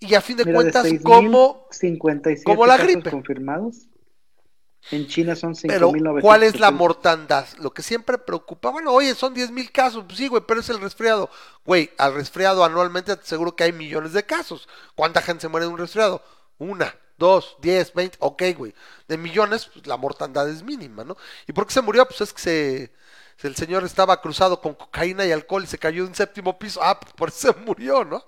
y 0.00 0.14
a 0.14 0.22
fin 0.22 0.38
de 0.38 0.44
Mira, 0.44 0.58
de 0.58 0.62
cuentas, 0.62 0.82
6,057 0.84 2.44
como 2.44 2.54
como 2.54 2.66
la 2.66 2.78
casos 2.78 2.86
gripe. 2.92 3.10
confirmados. 3.10 3.88
En 4.90 5.06
China 5.06 5.36
son 5.36 5.54
Pero, 5.66 5.90
5.900. 5.90 6.20
¿cuál 6.22 6.42
es 6.42 6.58
la 6.58 6.70
mortandad? 6.70 7.46
Lo 7.58 7.72
que 7.72 7.82
siempre 7.82 8.16
preocupa, 8.16 8.70
bueno, 8.70 8.92
oye, 8.92 9.14
son 9.14 9.34
10 9.34 9.50
mil 9.50 9.70
casos, 9.70 10.04
pues 10.06 10.16
sí, 10.16 10.28
güey, 10.28 10.42
pero 10.46 10.60
es 10.60 10.68
el 10.70 10.80
resfriado. 10.80 11.28
Güey, 11.66 11.90
al 11.98 12.14
resfriado 12.14 12.64
anualmente 12.64 13.14
te 13.16 13.26
seguro 13.26 13.54
que 13.54 13.64
hay 13.64 13.72
millones 13.72 14.14
de 14.14 14.24
casos. 14.24 14.68
¿Cuánta 14.94 15.20
gente 15.20 15.42
se 15.42 15.48
muere 15.48 15.66
de 15.66 15.72
un 15.72 15.78
resfriado? 15.78 16.22
Una, 16.56 16.94
dos, 17.18 17.56
diez, 17.60 17.92
veinte, 17.92 18.16
ok, 18.20 18.42
güey. 18.56 18.74
De 19.08 19.18
millones, 19.18 19.66
pues 19.66 19.86
la 19.86 19.96
mortandad 19.96 20.48
es 20.48 20.62
mínima, 20.62 21.04
¿no? 21.04 21.16
¿Y 21.46 21.52
por 21.52 21.66
qué 21.66 21.74
se 21.74 21.82
murió? 21.82 22.06
Pues 22.06 22.20
es 22.20 22.32
que 22.32 22.40
se, 22.40 22.92
el 23.46 23.56
señor 23.56 23.84
estaba 23.84 24.20
cruzado 24.20 24.60
con 24.60 24.74
cocaína 24.74 25.26
y 25.26 25.32
alcohol 25.32 25.64
y 25.64 25.66
se 25.66 25.78
cayó 25.78 26.04
de 26.04 26.08
un 26.08 26.14
séptimo 26.14 26.58
piso. 26.58 26.80
Ah, 26.82 26.98
pues 26.98 27.12
por 27.12 27.28
eso 27.28 27.52
se 27.52 27.60
murió, 27.60 28.04
¿no? 28.04 28.24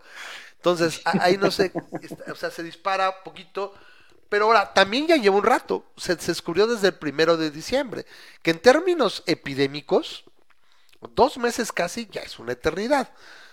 Entonces, 0.56 1.00
ahí 1.04 1.38
no 1.38 1.50
sé, 1.50 1.72
o 2.30 2.34
sea, 2.34 2.50
se 2.50 2.62
dispara 2.62 3.22
poquito. 3.22 3.74
Pero 4.28 4.44
ahora, 4.44 4.72
también 4.72 5.08
ya 5.08 5.16
lleva 5.16 5.36
un 5.36 5.42
rato, 5.42 5.84
se 5.96 6.14
descubrió 6.14 6.66
desde 6.66 6.88
el 6.88 6.94
primero 6.94 7.36
de 7.36 7.50
diciembre, 7.50 8.06
que 8.42 8.52
en 8.52 8.60
términos 8.60 9.24
epidémicos, 9.26 10.24
dos 11.16 11.36
meses 11.38 11.72
casi 11.72 12.08
ya 12.12 12.20
es 12.20 12.38
una 12.38 12.52
eternidad. 12.52 13.10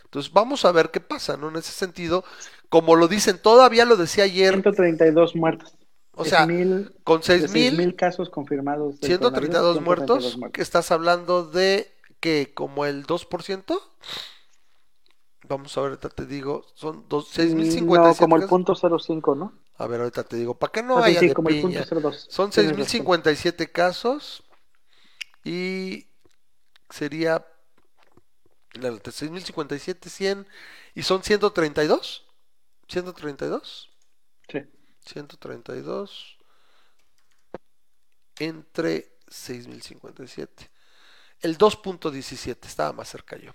Entonces, 0.07 0.31
vamos 0.31 0.65
a 0.65 0.71
ver 0.71 0.89
qué 0.91 1.01
pasa, 1.01 1.37
¿no? 1.37 1.49
En 1.49 1.57
ese 1.57 1.71
sentido, 1.71 2.23
como 2.69 2.95
lo 2.95 3.07
dicen, 3.07 3.39
todavía 3.41 3.85
lo 3.85 3.97
decía 3.97 4.23
ayer, 4.23 4.51
132 4.53 5.35
muertos. 5.35 5.75
o 6.13 6.25
sea, 6.25 6.45
10,000 6.45 6.95
con 7.03 7.21
de 7.21 7.47
6 7.47 7.51
mil, 7.77 7.95
casos 7.95 8.29
confirmados. 8.29 8.99
del 8.99 9.07
132 9.09 9.79
coronavirus, 9.79 9.85
muertos, 9.85 10.23
132 10.23 10.51
que 10.53 10.61
estás 10.61 10.91
hablando 10.91 11.45
de 11.45 11.91
que 12.19 12.53
como 12.53 12.85
el 12.85 13.05
2%. 13.05 13.81
Vamos 15.47 15.77
a 15.77 15.81
ver, 15.81 15.89
ahorita 15.91 16.09
te 16.09 16.25
digo, 16.25 16.65
son 16.75 17.05
dos- 17.07 17.29
6.057 17.29 18.15
No, 18.15 18.15
como 18.15 18.35
el 18.37 18.45
punto 18.47 18.75
05, 18.75 19.35
¿no? 19.35 19.53
A 19.77 19.87
ver, 19.87 19.99
ahorita 20.01 20.23
te 20.23 20.35
digo, 20.37 20.55
para 20.57 20.71
que 20.71 20.83
no 20.83 20.97
Ah, 20.97 21.05
haya 21.05 21.19
sí, 21.19 21.27
de 21.27 21.33
como 21.33 21.49
el 21.49 21.55
piña. 21.55 21.83
punto 21.83 21.95
02. 22.01 22.27
Son 22.29 22.51
Tienes 22.51 22.71
razón. 22.71 22.85
6.057 22.85 23.71
casos 23.71 24.43
y 25.43 26.07
sería 26.89 27.45
la 28.81 28.91
neta, 28.91 29.11
6.057, 29.11 30.09
100 30.09 30.47
y 30.95 31.03
son 31.03 31.23
132. 31.23 32.25
132. 32.87 33.89
Sí. 34.49 34.59
132 35.05 36.37
entre 38.39 39.17
6.057. 39.27 40.69
El 41.41 41.57
2.17, 41.57 42.65
estaba 42.65 42.93
más 42.93 43.09
cerca 43.09 43.37
yo. 43.37 43.51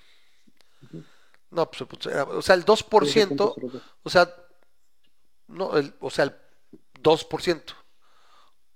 No, 1.50 1.70
pues, 1.70 1.84
pues, 1.88 2.06
era- 2.06 2.24
o 2.24 2.42
sea, 2.42 2.54
el 2.54 2.64
2%, 2.64 3.54
0.02. 3.54 3.82
o 4.02 4.10
sea, 4.10 4.34
no, 5.48 5.76
el, 5.76 5.94
o 6.00 6.10
sea, 6.10 6.24
el 6.24 6.34
2%. 7.02 7.74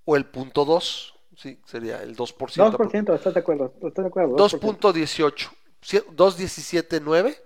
O 0.08 0.16
el 0.16 0.26
punto 0.26 0.64
2, 0.64 1.14
sí, 1.36 1.60
sería 1.66 2.02
el 2.02 2.14
2%. 2.16 2.70
2%, 2.70 3.14
¿estás 3.14 3.34
de 3.34 3.40
acuerdo? 3.40 3.74
¿Estás 3.82 4.04
de 4.04 4.08
acuerdo? 4.08 4.36
2.18, 4.36 5.50
cie- 5.50 5.56
2.17.9. 5.92 7.38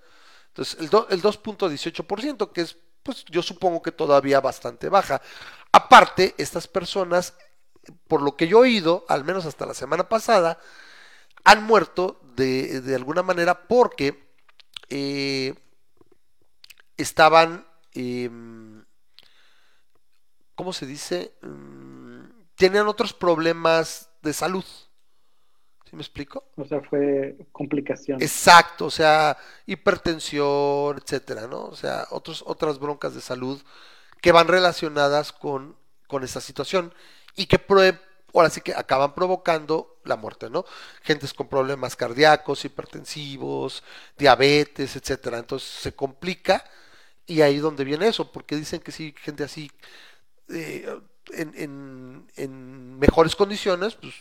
Entonces, 0.49 0.79
el, 0.81 0.91
do- 0.91 1.07
el 1.11 1.23
2.18%, 1.23 2.53
que 2.53 2.63
es, 2.63 2.77
pues 3.03 3.25
yo 3.27 3.43
supongo 3.43 3.83
que 3.83 3.93
todavía 3.93 4.41
bastante 4.41 4.89
baja. 4.89 5.23
Aparte, 5.73 6.35
estas 6.39 6.67
personas, 6.69 7.35
por 8.09 8.23
lo 8.23 8.37
que 8.37 8.49
yo 8.49 8.59
he 8.59 8.63
oído, 8.69 9.05
al 9.09 9.25
menos 9.25 9.47
hasta 9.47 9.67
la 9.67 9.75
semana 9.75 10.09
pasada, 10.09 10.59
han 11.45 11.65
muerto 11.65 12.21
de, 12.37 12.81
de 12.81 12.95
alguna 12.95 13.23
manera 13.23 13.69
porque 13.69 14.29
eh, 14.91 15.55
estaban, 16.97 17.65
em, 17.95 18.85
¿cómo 20.55 20.73
se 20.73 20.87
dice? 20.87 21.35
Mm, 21.43 22.25
tenían 22.57 22.89
otros 22.89 23.13
problemas 23.13 24.11
de 24.23 24.33
salud. 24.33 24.65
¿Sí 25.91 25.97
me 25.97 26.03
explico? 26.03 26.45
O 26.57 26.65
sea, 26.65 26.81
fue 26.83 27.37
complicación. 27.51 28.23
Exacto, 28.23 28.87
o 28.87 28.91
sea, 28.91 29.37
hipertensión, 29.67 30.99
etcétera, 31.03 31.49
¿no? 31.49 31.65
O 31.65 31.75
sea, 31.75 32.07
otros, 32.11 32.45
otras 32.47 32.79
broncas 32.79 33.15
de 33.15 33.21
salud 33.21 33.61
que 34.21 34.33
van 34.33 34.47
relacionadas 34.49 35.33
con, 35.33 35.77
con 36.07 36.23
esta 36.23 36.41
situación 36.41 36.95
y 37.35 37.47
que 37.47 37.61
ahora 38.35 38.51
sí 38.51 38.61
que 38.61 38.75
acaban 38.75 39.15
provocando 39.15 39.99
la 40.05 40.17
muerte, 40.17 40.49
¿no? 40.51 40.65
Gentes 41.03 41.35
con 41.35 41.49
problemas 41.49 41.97
cardíacos, 41.97 42.65
hipertensivos, 42.65 43.83
diabetes, 44.17 44.95
etcétera. 44.97 45.39
Entonces 45.39 45.69
se 45.69 45.93
complica 45.95 46.65
y 47.27 47.43
ahí 47.43 47.59
donde 47.59 47.85
viene 47.85 48.09
eso, 48.09 48.33
porque 48.33 48.57
dicen 48.57 48.81
que 48.81 48.93
sí, 48.93 49.15
gente 49.21 49.45
así 49.45 49.71
eh, 50.49 50.87
en, 51.33 51.53
en- 51.57 52.27
en 52.37 52.99
mejores 52.99 53.37
condiciones, 53.37 53.95
pues 53.95 54.15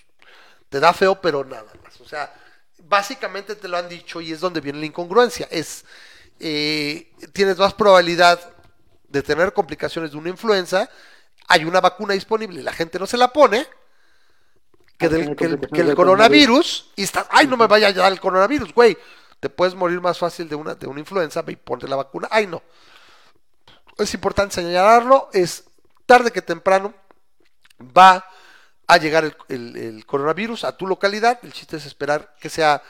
te 0.69 0.79
da 0.79 0.93
feo, 0.93 1.19
pero 1.19 1.43
nada 1.43 1.71
más. 1.83 1.99
O 2.01 2.07
sea, 2.07 2.33
básicamente 2.87 3.55
te 3.55 3.67
lo 3.67 3.77
han 3.77 3.89
dicho 3.89 4.21
y 4.21 4.31
es 4.31 4.39
donde 4.39 4.61
viene 4.61 4.79
la 4.79 4.85
incongruencia. 4.85 5.47
Es, 5.51 5.85
eh, 6.39 7.11
tienes 7.33 7.57
más 7.57 7.73
probabilidad 7.73 8.39
de 9.07 9.21
tener 9.23 9.53
complicaciones 9.53 10.11
de 10.11 10.17
una 10.17 10.29
influenza, 10.29 10.89
hay 11.47 11.65
una 11.65 11.81
vacuna 11.81 12.13
disponible 12.13 12.59
y 12.59 12.63
la 12.63 12.73
gente 12.73 12.99
no 12.99 13.07
se 13.07 13.17
la 13.17 13.33
pone, 13.33 13.65
que, 14.97 15.09
del, 15.09 15.35
tiene 15.35 15.59
que 15.59 15.81
el, 15.81 15.87
que 15.87 15.95
coronavirus, 15.95 16.91
y 16.95 17.03
estás, 17.03 17.25
ay, 17.31 17.47
no 17.47 17.57
me 17.57 17.67
vaya 17.67 17.87
a 17.87 17.93
dar 17.93 18.11
el 18.11 18.19
coronavirus, 18.19 18.73
güey, 18.73 18.97
te 19.39 19.49
puedes 19.49 19.73
morir 19.73 19.99
más 20.01 20.19
fácil 20.19 20.47
de 20.47 20.55
una, 20.55 20.75
de 20.75 20.85
una 20.85 20.99
influenza, 20.99 21.43
y 21.47 21.55
ponte 21.55 21.87
la 21.87 21.95
vacuna, 21.95 22.27
ay, 22.29 22.45
no. 22.45 22.61
Es 23.97 24.13
importante 24.13 24.55
señalarlo, 24.55 25.29
es 25.33 25.63
tarde 26.05 26.31
que 26.31 26.41
temprano 26.41 26.93
va 27.81 28.25
a 28.89 28.97
llegar 28.97 29.23
el, 29.25 29.35
el- 29.49 29.77
el 29.77 30.05
coronavirus 30.05 30.63
a 30.65 30.75
tu 30.77 30.87
localidad. 30.87 31.39
El 31.43 31.53
chiste 31.53 31.77
es 31.77 31.85
esperar 31.85 32.35
que 32.41 32.49
sea 32.49 32.81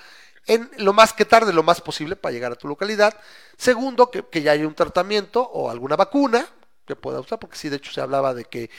en 0.48 0.70
lo 0.78 0.94
más 0.94 1.14
que 1.14 1.26
tarde, 1.26 1.54
lo 1.54 1.64
más 1.64 1.82
posible 1.82 2.16
para 2.16 2.34
llegar 2.34 2.52
a 2.54 2.56
tu 2.56 2.68
localidad. 2.68 3.14
Segundo, 3.58 4.10
que, 4.12 4.24
que 4.28 4.42
ya 4.42 4.54
haya 4.54 4.68
un 4.68 4.76
tratamiento 4.76 5.44
o 5.44 5.70
alguna 5.70 5.96
vacuna 5.98 6.48
que 6.88 6.96
pueda 6.96 7.20
usar, 7.20 7.40
porque 7.40 7.58
sí, 7.58 7.70
de 7.70 7.78
hecho 7.78 7.92
se 7.92 8.02
hablaba 8.02 8.34
de 8.34 8.46
que, 8.46 8.70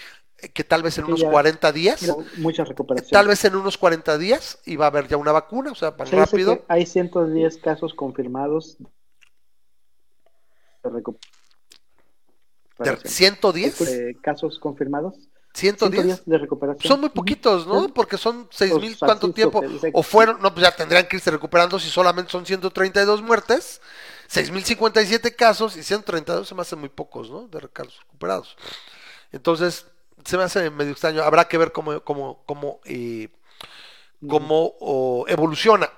que 0.54 0.64
tal 0.64 0.82
vez 0.82 0.98
en 0.98 1.04
Sí, 1.04 1.10
unos 1.12 1.20
ya. 1.20 1.30
40 1.30 1.70
días, 1.72 2.02
Mira, 2.02 2.16
mucha 2.38 2.64
recuperación. 2.64 3.10
tal 3.10 3.28
vez 3.28 3.44
en 3.44 3.54
unos 3.56 3.78
40 3.78 4.18
días 4.18 4.58
iba 4.64 4.86
a 4.86 4.88
haber 4.88 5.06
ya 5.08 5.16
una 5.18 5.32
vacuna, 5.32 5.70
o 5.72 5.74
sea, 5.76 5.94
más 5.98 6.10
rápido. 6.10 6.64
hay 6.68 6.86
110 6.86 7.58
casos 7.58 7.94
confirmados 7.94 8.78
de 10.82 10.90
De 12.78 12.96
recuperación. 12.96 13.12
110, 13.12 13.80
Eh, 13.82 14.16
casos 14.22 14.58
confirmados. 14.58 15.29
110. 15.52 16.02
110 16.02 16.26
de 16.26 16.38
recuperación. 16.38 16.88
Son 16.88 17.00
muy 17.00 17.08
poquitos, 17.08 17.66
¿no? 17.66 17.88
Porque 17.88 18.16
son 18.16 18.48
seis 18.50 18.70
Pues, 18.70 18.82
mil, 18.82 18.92
así 18.92 19.00
¿cuánto 19.00 19.26
es 19.26 19.30
lo 19.30 19.34
tiempo? 19.34 19.62
O 19.92 20.02
fueron, 20.02 20.40
no, 20.40 20.54
pues 20.54 20.64
ya 20.64 20.74
tendrían 20.74 21.06
que 21.08 21.16
irse 21.16 21.30
recuperando 21.30 21.78
si 21.78 21.88
solamente 21.88 22.30
son 22.30 22.46
132 22.46 23.22
muertes, 23.22 23.80
6.057 24.32 25.34
casos 25.34 25.76
y 25.76 25.82
132 25.82 26.46
se 26.48 26.54
me 26.54 26.62
hacen 26.62 26.78
muy 26.78 26.88
pocos, 26.88 27.30
¿no? 27.30 27.48
De 27.48 27.68
casos 27.68 27.98
recuperados. 28.00 28.56
Entonces, 29.32 29.86
se 30.24 30.36
me 30.36 30.44
hace 30.44 30.70
medio 30.70 30.92
extraño. 30.92 31.22
Habrá 31.22 31.48
que 31.48 31.58
ver 31.58 31.72
cómo, 31.72 32.00
cómo, 32.00 32.42
cómo, 32.46 32.80
eh, 32.84 33.28
cómo 34.28 34.74
oh, 34.80 35.24
evoluciona. 35.28 35.90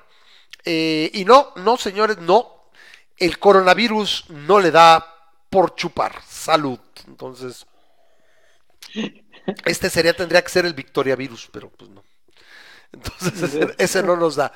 Eh, 0.64 1.10
y 1.12 1.24
no, 1.24 1.52
no, 1.56 1.76
señores, 1.76 2.18
no. 2.18 2.70
El 3.18 3.38
coronavirus 3.38 4.26
no 4.30 4.60
le 4.60 4.70
da 4.70 5.06
por 5.50 5.74
chupar. 5.74 6.20
Salud. 6.26 6.78
Entonces, 7.06 7.66
este 9.64 9.90
sería, 9.90 10.14
tendría 10.14 10.42
que 10.42 10.48
ser 10.50 10.66
el 10.66 10.74
Victoria 10.74 11.16
Virus, 11.16 11.48
pero 11.52 11.70
pues 11.70 11.90
no. 11.90 12.02
Entonces, 12.92 13.42
ese, 13.42 13.74
ese 13.78 14.02
no 14.02 14.16
nos 14.16 14.36
da. 14.36 14.52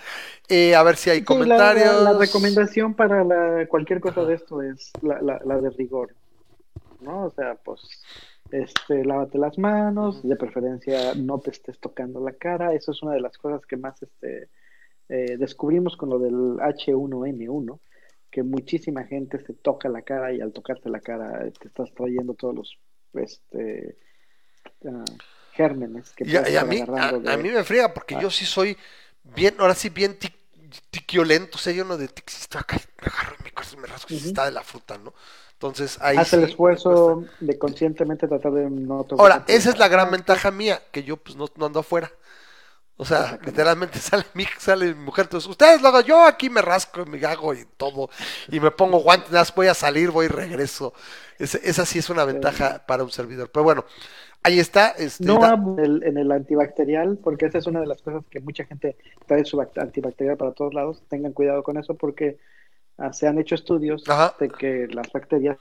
Eh, 0.48 0.74
a 0.74 0.82
ver 0.82 0.96
si 0.96 1.10
hay 1.10 1.22
Sí, 1.24 1.24
comentarios. 1.24 1.46
La, 1.46 1.98
la 1.98 2.12
recomendación 2.12 2.94
para 2.94 3.24
la- 3.24 3.66
cualquier 3.68 4.00
cosa 4.00 4.24
de 4.24 4.34
esto 4.34 4.62
es 4.62 4.92
la, 5.02 5.20
la, 5.20 5.40
la 5.44 5.60
de 5.60 5.70
rigor, 5.70 6.14
¿no? 7.00 7.26
O 7.26 7.30
sea, 7.30 7.56
pues, 7.56 7.80
este, 8.50 9.04
lávate 9.04 9.38
las 9.38 9.58
manos, 9.58 10.22
de 10.22 10.36
preferencia 10.36 11.14
no 11.16 11.40
te 11.40 11.50
estés 11.50 11.80
tocando 11.80 12.20
la 12.20 12.34
cara. 12.34 12.74
Eso 12.74 12.92
es 12.92 13.02
una 13.02 13.14
de 13.14 13.20
las 13.20 13.38
cosas 13.38 13.66
que 13.66 13.76
más 13.76 14.02
este, 14.02 14.50
eh, 15.08 15.36
descubrimos 15.38 15.96
con 15.96 16.10
lo 16.10 16.18
del 16.18 16.58
H1N1, 16.60 17.80
que 18.30 18.42
muchísima 18.44 19.04
gente 19.04 19.40
se 19.40 19.54
toca 19.54 19.88
la 19.88 20.02
cara 20.02 20.32
y 20.32 20.40
al 20.40 20.52
tocarte 20.52 20.90
la 20.90 21.00
cara 21.00 21.50
te 21.52 21.68
estás 21.68 21.92
trayendo 21.94 22.34
todos 22.34 22.54
los 22.56 22.78
este, 23.14 23.98
gérmenes 25.52 26.12
que 26.14 26.24
Y 26.24 26.36
a, 26.36 26.48
y 26.48 26.56
a 26.56 26.64
mí, 26.64 26.84
a, 26.96 27.12
de- 27.12 27.36
mí 27.36 27.50
me 27.50 27.62
friega 27.64 27.92
porque 27.94 28.16
Ah. 28.16 28.20
yo 28.20 28.30
sí 28.30 28.44
soy 28.46 28.76
bien, 29.22 29.54
ahora 29.58 29.74
sí 29.74 29.90
bien 29.90 30.18
tic- 30.18 30.34
tiquiolento, 30.90 31.56
o 31.56 31.60
sea, 31.60 31.72
yo 31.72 31.84
no 31.84 31.96
de 31.96 32.08
tic, 32.08 32.28
si 32.28 32.40
estoy 32.42 32.60
acá, 32.60 32.76
me 33.00 33.08
agarro 33.08 33.36
en 33.38 33.44
mi 33.44 33.50
cosa 33.50 33.76
y 33.76 33.78
me 33.80 33.86
rasco 33.86 34.08
si 34.10 34.16
Ujú. 34.16 34.26
está 34.26 34.44
de 34.44 34.50
la 34.52 34.62
fruta, 34.62 34.98
¿no? 34.98 35.14
Entonces 35.52 35.98
ahí 36.00 36.22
Haz 36.22 36.24
sí 36.24 36.38
el 36.38 36.42
me 36.42 36.50
esfuerzo 36.50 36.88
cuesta. 36.88 37.16
de 37.38 37.56
conscientemente 37.58 38.26
tratar 38.26 38.52
de 38.54 38.68
no 38.68 39.04
tocar. 39.04 39.30
Ahora, 39.30 39.44
esa 39.48 39.70
es 39.70 39.78
la 39.78 39.88
gran 39.88 40.10
ventaja 40.10 40.50
mía, 40.50 40.82
que 40.92 41.02
yo 41.02 41.16
pues 41.16 41.36
no, 41.36 41.46
no 41.56 41.66
ando 41.66 41.80
afuera. 41.80 42.12
O 42.96 43.04
sea, 43.06 43.38
literalmente 43.44 43.98
sale 44.00 44.24
mi, 44.34 44.46
sale 44.58 44.86
mi 44.88 44.94
mujer, 44.94 45.26
entonces, 45.26 45.50
ustedes 45.50 45.82
lo 45.82 45.88
hago, 45.88 46.00
yo 46.02 46.24
aquí 46.26 46.50
me 46.50 46.62
rasco, 46.62 47.06
me 47.06 47.24
hago 47.26 47.54
y 47.54 47.66
todo, 47.76 48.10
y 48.50 48.60
me 48.60 48.70
pongo 48.72 48.98
guantes, 49.00 49.54
voy 49.54 49.68
a 49.68 49.74
salir, 49.74 50.10
voy 50.10 50.26
y 50.26 50.28
regreso. 50.30 50.94
Esa 51.38 51.86
sí 51.86 51.98
es 52.00 52.10
una 52.10 52.24
ventaja 52.24 52.84
para 52.86 53.04
un 53.04 53.10
servidor. 53.12 53.50
Pero 53.52 53.64
bueno, 53.64 53.84
ahí 54.46 54.58
está. 54.60 54.90
Este, 54.90 55.24
No 55.24 55.38
en 55.44 55.78
el, 55.78 56.02
en 56.04 56.16
el 56.18 56.30
antibacterial, 56.32 57.18
porque 57.22 57.46
esa 57.46 57.58
es 57.58 57.66
una 57.66 57.80
de 57.80 57.86
las 57.86 58.00
cosas 58.02 58.24
que 58.30 58.40
mucha 58.40 58.64
gente 58.64 58.96
trae 59.26 59.44
su 59.44 59.56
bact- 59.56 59.80
antibacterial 59.80 60.36
para 60.36 60.52
todos 60.52 60.72
lados. 60.74 61.02
Tengan 61.08 61.32
cuidado 61.32 61.62
con 61.62 61.76
eso 61.76 61.94
porque 61.94 62.38
ah, 62.98 63.12
se 63.12 63.26
han 63.26 63.38
hecho 63.38 63.54
estudios 63.54 64.08
Ajá. 64.08 64.34
de 64.38 64.48
que 64.48 64.86
las 64.88 65.10
bacterias 65.12 65.58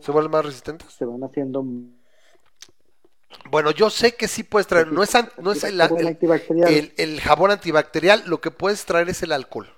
¿Se 0.00 0.12
vuelven 0.12 0.30
más 0.32 0.44
resistentes? 0.44 0.92
se 0.92 1.04
van 1.04 1.22
haciendo. 1.24 1.64
Bueno, 3.50 3.70
yo 3.70 3.90
sé 3.90 4.14
que 4.14 4.28
sí 4.28 4.42
puedes 4.42 4.66
traer, 4.66 4.92
no 4.92 5.02
es, 5.02 5.14
an- 5.14 5.30
no 5.38 5.52
es 5.52 5.64
el, 5.64 5.80
el 5.80 5.90
el- 5.98 6.06
antibacterial. 6.08 6.72
el- 6.72 6.92
el 6.96 7.20
jabón 7.20 7.50
antibacterial, 7.50 8.22
lo 8.26 8.40
que 8.40 8.50
puedes 8.50 8.84
traer 8.84 9.08
es 9.08 9.22
el 9.22 9.32
alcohol. 9.32 9.68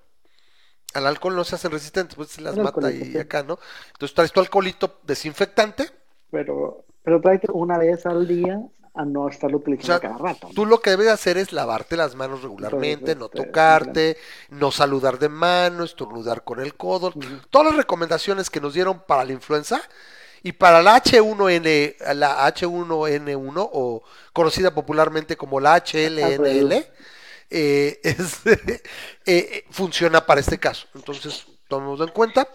Al 0.94 1.06
alcohol 1.06 1.36
no 1.36 1.44
se 1.44 1.55
hacen 1.56 1.70
resistentes, 1.70 2.16
pues 2.16 2.30
se 2.30 2.40
las 2.40 2.56
El 2.56 2.62
mata 2.62 2.90
y 2.90 3.16
acá, 3.18 3.43
¿no? 3.43 3.59
Entonces 3.93 4.14
traes 4.14 4.32
tu 4.32 4.40
alcoholito 4.40 5.01
desinfectante, 5.05 5.90
pero, 6.30 6.85
pero 7.03 7.20
tráete 7.20 7.49
una 7.53 7.79
vez 7.79 8.05
al 8.07 8.27
día 8.27 8.61
a 8.95 9.05
no 9.05 9.29
estarlo 9.29 9.59
o 9.59 9.61
utilizando 9.61 10.01
sea, 10.01 10.11
cada 10.11 10.19
rato. 10.19 10.49
¿no? 10.49 10.55
tú 10.55 10.66
lo 10.66 10.81
que 10.81 10.91
debes 10.91 11.09
hacer 11.09 11.39
es 11.39 11.53
lavarte 11.53 11.97
las 11.97 12.15
manos 12.16 12.43
regularmente, 12.43 13.15
no 13.15 13.27
este, 13.27 13.45
tocarte, 13.45 14.16
no 14.51 14.70
saludar 14.73 15.19
de 15.19 15.29
mano, 15.29 15.85
estornudar 15.85 16.43
con 16.43 16.59
el 16.61 16.75
codo, 16.75 17.12
todas 17.51 17.69
las 17.69 17.77
recomendaciones 17.77 18.51
que 18.51 18.61
nos 18.61 18.75
dieron 18.75 19.01
para 19.07 19.25
la 19.25 19.33
influenza 19.33 19.81
y 20.43 20.53
para 20.53 20.83
la 20.83 20.97
H1N, 21.03 22.15
la 22.15 22.47
H1N1 22.53 23.70
o 23.73 24.03
conocida 24.33 24.75
popularmente 24.75 25.37
como 25.37 25.61
la 25.61 25.77
HLNL, 25.77 26.87
eh, 27.51 28.01
es- 28.03 28.47
eh, 28.47 28.83
eh, 29.27 29.65
funciona 29.70 30.25
para 30.27 30.41
este 30.41 30.59
caso. 30.59 30.87
Entonces, 30.95 31.47
tomemos 31.69 32.01
en 32.01 32.09
cuenta. 32.09 32.49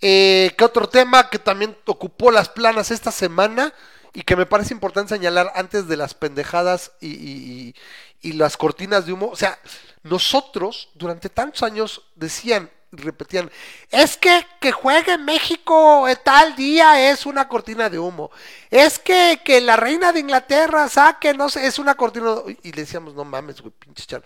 Eh, 0.00 0.54
¿Qué 0.56 0.64
otro 0.64 0.88
tema 0.88 1.28
que 1.28 1.38
también 1.38 1.76
ocupó 1.86 2.30
las 2.30 2.48
planas 2.48 2.90
esta 2.90 3.10
semana 3.10 3.72
y 4.12 4.22
que 4.22 4.36
me 4.36 4.46
parece 4.46 4.72
importante 4.72 5.14
señalar 5.14 5.52
antes 5.54 5.88
de 5.88 5.96
las 5.96 6.14
pendejadas 6.14 6.92
y, 7.00 7.74
las 8.22 8.56
cortinas 8.56 9.06
de 9.06 9.12
humo? 9.12 9.28
O 9.28 9.36
sea, 9.36 9.58
nosotros 10.02 10.90
durante 10.94 11.28
tantos 11.28 11.62
años 11.62 12.02
decían 12.14 12.70
y 12.90 12.96
repetían, 13.02 13.50
es 13.90 14.16
que 14.16 14.46
que 14.60 14.72
juegue 14.72 15.18
México 15.18 16.08
eh, 16.08 16.16
tal 16.16 16.56
día 16.56 17.10
es 17.10 17.26
una 17.26 17.46
cortina 17.46 17.90
de 17.90 17.98
humo, 17.98 18.30
es 18.70 18.98
que, 18.98 19.42
que 19.44 19.60
la 19.60 19.76
reina 19.76 20.10
de 20.10 20.20
Inglaterra 20.20 20.88
saque, 20.88 21.34
no 21.34 21.50
sé, 21.50 21.66
es 21.66 21.78
una 21.78 21.94
cortina 21.96 22.36
de... 22.36 22.58
Y 22.62 22.72
le 22.72 22.82
decíamos, 22.82 23.14
no 23.14 23.26
mames, 23.26 23.60
güey, 23.60 23.74
pinche 23.78 24.06
charo. 24.06 24.24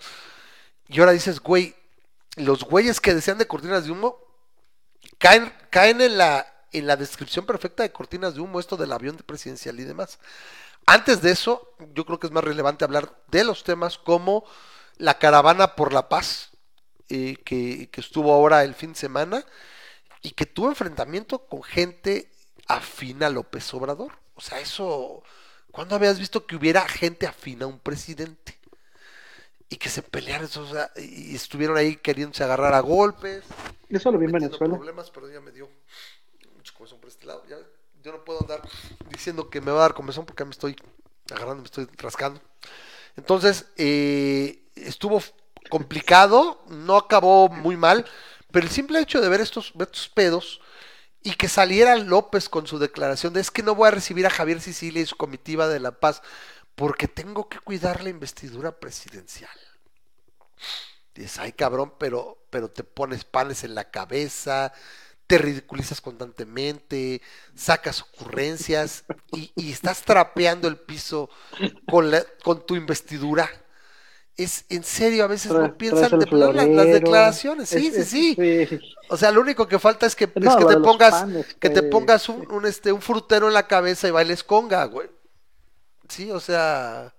Y 0.87 0.99
ahora 0.99 1.11
dices, 1.11 1.41
güey, 1.41 1.75
los 2.37 2.63
güeyes 2.63 3.01
que 3.01 3.13
decían 3.13 3.37
de 3.37 3.47
cortinas 3.47 3.83
de 3.83 3.91
humo 3.91 4.17
caen, 5.23 5.53
caen 5.69 6.01
en 6.01 6.17
la 6.17 6.45
en 6.73 6.85
la 6.87 6.97
descripción 6.97 7.45
perfecta 7.45 7.83
de 7.83 7.91
cortinas 7.91 8.33
de 8.33 8.41
humo, 8.41 8.59
esto 8.59 8.75
del 8.75 8.91
avión 8.91 9.15
presidencial 9.17 9.79
y 9.79 9.83
demás. 9.83 10.19
Antes 10.87 11.21
de 11.21 11.31
eso, 11.31 11.75
yo 11.93 12.05
creo 12.05 12.19
que 12.19 12.27
es 12.27 12.33
más 12.33 12.43
relevante 12.43 12.83
hablar 12.83 13.15
de 13.27 13.43
los 13.43 13.63
temas 13.63 13.99
como 13.99 14.43
la 14.97 15.19
caravana 15.19 15.75
por 15.75 15.93
la 15.93 16.09
paz, 16.09 16.49
eh, 17.09 17.37
que, 17.45 17.89
que 17.91 18.01
estuvo 18.01 18.33
ahora 18.33 18.63
el 18.63 18.73
fin 18.73 18.93
de 18.93 18.99
semana, 18.99 19.45
y 20.23 20.31
que 20.31 20.47
tuvo 20.47 20.69
enfrentamiento 20.69 21.45
con 21.45 21.61
gente 21.61 22.31
afina 22.67 23.27
a 23.27 23.29
López 23.29 23.71
Obrador. 23.75 24.13
O 24.33 24.41
sea, 24.41 24.59
eso, 24.59 25.21
¿cuándo 25.71 25.95
habías 25.95 26.17
visto 26.17 26.47
que 26.47 26.55
hubiera 26.55 26.87
gente 26.87 27.27
afina 27.27 27.65
a 27.65 27.69
un 27.69 27.79
presidente? 27.79 28.57
Y 29.73 29.77
que 29.77 29.89
se 29.89 30.03
pelearan, 30.03 30.45
o 30.45 30.67
sea, 30.67 30.91
y 30.97 31.33
estuvieron 31.33 31.75
ahí 31.77 31.95
queriéndose 31.95 32.43
agarrar 32.43 32.75
a 32.75 32.79
golpes. 32.79 33.43
Eso 33.89 34.11
lo 34.11 34.19
vi 34.19 34.27
en 34.27 34.31
Venezuela. 34.33 34.75
problemas, 34.75 35.09
pero 35.09 35.27
ya 35.31 35.41
me 35.41 35.51
dio. 35.51 35.67
comezón 36.77 36.99
por 36.99 37.09
este 37.09 37.25
lado. 37.25 37.43
Ya, 37.49 37.57
yo 38.03 38.11
no 38.11 38.23
puedo 38.23 38.41
andar 38.41 38.61
diciendo 39.09 39.49
que 39.49 39.61
me 39.61 39.71
va 39.71 39.79
a 39.79 39.81
dar 39.81 39.95
comezón 39.95 40.27
porque 40.27 40.45
me 40.45 40.51
estoy 40.51 40.75
agarrando, 41.31 41.63
me 41.63 41.65
estoy 41.65 41.87
rascando. 41.97 42.39
Entonces, 43.15 43.65
eh, 43.77 44.63
estuvo 44.75 45.23
complicado, 45.71 46.63
no 46.67 46.95
acabó 46.95 47.49
muy 47.49 47.75
mal, 47.75 48.05
pero 48.51 48.67
el 48.67 48.71
simple 48.71 48.99
hecho 48.99 49.21
de 49.21 49.29
ver 49.29 49.41
estos, 49.41 49.73
ver 49.73 49.87
estos 49.87 50.07
pedos 50.07 50.61
y 51.23 51.33
que 51.33 51.49
saliera 51.49 51.95
López 51.95 52.47
con 52.47 52.67
su 52.67 52.77
declaración 52.77 53.33
de 53.33 53.41
es 53.41 53.49
que 53.49 53.63
no 53.63 53.73
voy 53.73 53.87
a 53.87 53.91
recibir 53.91 54.27
a 54.27 54.29
Javier 54.29 54.61
Sicilia 54.61 55.01
y 55.01 55.07
su 55.07 55.15
comitiva 55.15 55.67
de 55.67 55.79
La 55.79 55.99
Paz 55.99 56.21
porque 56.75 57.07
tengo 57.07 57.47
que 57.49 57.59
cuidar 57.59 58.03
la 58.03 58.09
investidura 58.09 58.79
presidencial. 58.79 59.49
Dices, 61.15 61.39
ay 61.39 61.53
cabrón, 61.53 61.93
pero, 61.99 62.45
pero 62.49 62.69
te 62.71 62.83
pones 62.83 63.23
panes 63.25 63.63
en 63.63 63.75
la 63.75 63.91
cabeza, 63.91 64.73
te 65.27 65.37
ridiculizas 65.39 66.01
constantemente, 66.01 67.21
sacas 67.55 68.01
ocurrencias 68.03 69.05
y, 69.31 69.51
y 69.55 69.71
estás 69.71 70.03
trapeando 70.03 70.67
el 70.67 70.77
piso 70.77 71.29
con, 71.87 72.11
la, 72.11 72.23
con 72.43 72.65
tu 72.65 72.75
investidura. 72.75 73.49
Es 74.37 74.65
en 74.69 74.83
serio, 74.83 75.23
a 75.23 75.27
veces 75.27 75.57
no 75.57 75.77
piensan 75.77 76.17
de 76.17 76.27
las, 76.31 76.91
declaraciones. 76.91 77.69
Sí, 77.69 77.91
Es- 77.91 77.91
sí, 77.91 78.03
sí. 78.05 78.39
O 79.09 79.17
sea, 79.17 79.31
lo 79.31 79.41
único 79.41 79.67
que 79.67 79.79
falta 79.79 80.05
es 80.07 80.15
que, 80.15 80.35
es 80.41 80.55
que 80.55 80.65
te 80.65 80.77
pongas, 80.77 81.27
panes, 81.27 81.45
que 81.59 81.69
te 81.69 81.83
pues. 81.83 81.83
pongas 81.83 82.29
un, 82.29 82.51
un, 82.51 82.65
este, 82.65 82.91
un 82.91 83.01
frutero 83.01 83.47
en 83.47 83.53
la 83.53 83.67
cabeza 83.67 84.07
y 84.07 84.11
bailes 84.11 84.43
conga, 84.43 84.85
güey. 84.85 85.09
Sí, 86.09 86.31
o 86.31 86.39
sea, 86.39 87.15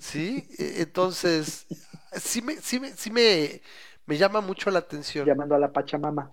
sí, 0.00 0.48
e- 0.58 0.82
entonces, 0.82 1.66
sí 2.12 2.42
me, 2.42 2.56
sí 2.60 2.80
me, 2.80 2.92
sí 2.96 3.10
me, 3.10 3.62
me 4.06 4.16
llama 4.18 4.40
mucho 4.40 4.70
la 4.70 4.80
atención 4.80 5.32
llamando 5.32 5.54
a 5.54 5.58
la 5.60 5.72
Pachamama. 5.72 6.32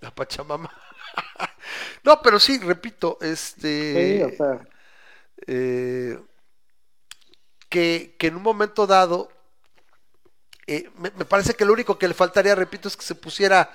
la 0.00 0.10
Pachamama. 0.10 0.70
No, 2.04 2.20
pero 2.22 2.38
sí, 2.38 2.58
repito, 2.58 3.18
Sí, 3.92 4.20
este, 4.20 4.22
o 4.22 4.30
sea, 4.32 4.66
eh, 5.46 6.18
que, 7.68 8.14
que 8.18 8.28
en 8.28 8.36
un 8.36 8.42
momento 8.42 8.86
dado, 8.86 9.28
eh, 10.66 10.88
me, 10.98 11.10
me 11.16 11.24
parece 11.24 11.54
que 11.54 11.64
lo 11.64 11.72
único 11.72 11.98
que 11.98 12.08
le 12.08 12.14
faltaría, 12.14 12.54
repito, 12.54 12.88
es 12.88 12.96
que 12.96 13.04
se 13.04 13.14
pusiera 13.14 13.70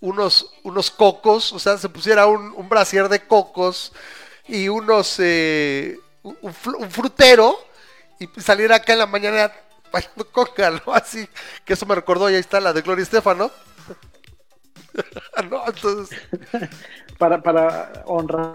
unos, 0.00 0.52
unos 0.64 0.90
cocos, 0.90 1.52
o 1.52 1.58
sea, 1.58 1.78
se 1.78 1.88
pusiera 1.88 2.26
un, 2.26 2.52
un 2.56 2.68
brasier 2.68 3.08
de 3.08 3.26
cocos 3.26 3.92
y 4.48 4.68
unos, 4.68 5.16
eh, 5.20 5.98
un 6.24 6.90
frutero 6.90 7.58
y 8.18 8.28
saliera 8.40 8.76
acá 8.76 8.92
en 8.92 9.00
la 9.00 9.06
mañana 9.06 9.52
bailando 9.92 10.30
coca, 10.30 10.70
¿no? 10.70 10.80
Así, 10.94 11.28
que 11.64 11.72
eso 11.74 11.86
me 11.86 11.94
recordó, 11.94 12.28
y 12.30 12.34
ahí 12.34 12.40
está 12.40 12.60
la 12.60 12.72
de 12.72 12.82
Gloria 12.82 13.02
Estefano. 13.02 13.50
¿No? 15.50 15.62
Entonces, 15.66 16.18
para, 17.18 17.42
para 17.42 18.02
honrar 18.06 18.54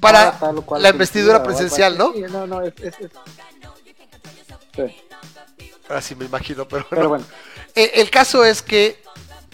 para 0.00 0.36
cual 0.66 0.82
la 0.82 0.88
investidura 0.88 1.42
presidencial, 1.42 1.96
¿no? 1.96 2.12
Sí, 2.12 2.22
no, 2.22 2.46
no, 2.46 2.60
es, 2.62 2.74
es- 2.80 2.94
es- 3.00 3.10
Sí, 6.00 6.14
me 6.14 6.24
imagino, 6.24 6.66
pero, 6.66 6.86
Pero 6.88 7.08
bueno. 7.10 7.24
bueno. 7.26 7.38
Eh, 7.74 7.92
el 7.96 8.10
caso 8.10 8.44
es 8.44 8.62
que 8.62 9.02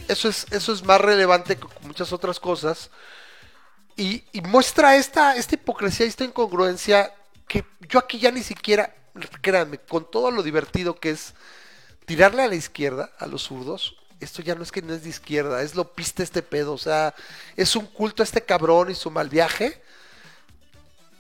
eso 0.07 0.29
es, 0.29 0.47
eso 0.53 0.73
es 0.73 0.85
más 0.85 1.01
relevante 1.01 1.57
que 1.57 1.67
muchas 1.83 2.13
otras 2.13 2.39
cosas. 2.39 2.91
Y, 3.97 4.25
y 4.33 4.41
muestra 4.43 4.95
esta, 4.97 5.35
esta 5.37 5.55
hipocresía, 5.57 6.07
esta 6.07 6.25
incongruencia 6.25 7.13
que 7.49 7.65
yo 7.89 7.99
aquí 7.99 8.19
ya 8.21 8.31
ni 8.31 8.43
siquiera, 8.43 8.95
créanme, 9.41 9.79
con 9.79 10.11
todo 10.11 10.31
lo 10.31 10.43
divertido 10.43 10.99
que 10.99 11.11
es 11.11 11.35
tirarle 12.07 12.43
a 12.43 12.49
la 12.49 12.55
izquierda, 12.55 13.11
a 13.19 13.27
los 13.27 13.43
zurdos, 13.43 13.97
esto 14.21 14.43
ya 14.43 14.55
no 14.55 14.63
es 14.63 14.73
que 14.73 14.83
no 14.83 14.95
es 14.95 15.05
de 15.05 15.11
izquierda, 15.11 15.63
es 15.63 15.75
lo 15.75 15.93
piste 15.93 16.23
este 16.23 16.43
pedo, 16.43 16.73
o 16.73 16.79
sea, 16.79 17.15
es 17.57 17.77
un 17.77 17.87
culto 17.87 18.23
a 18.23 18.25
este 18.25 18.43
cabrón 18.43 18.91
y 18.91 18.95
su 18.95 19.11
mal 19.11 19.29
viaje. 19.29 19.81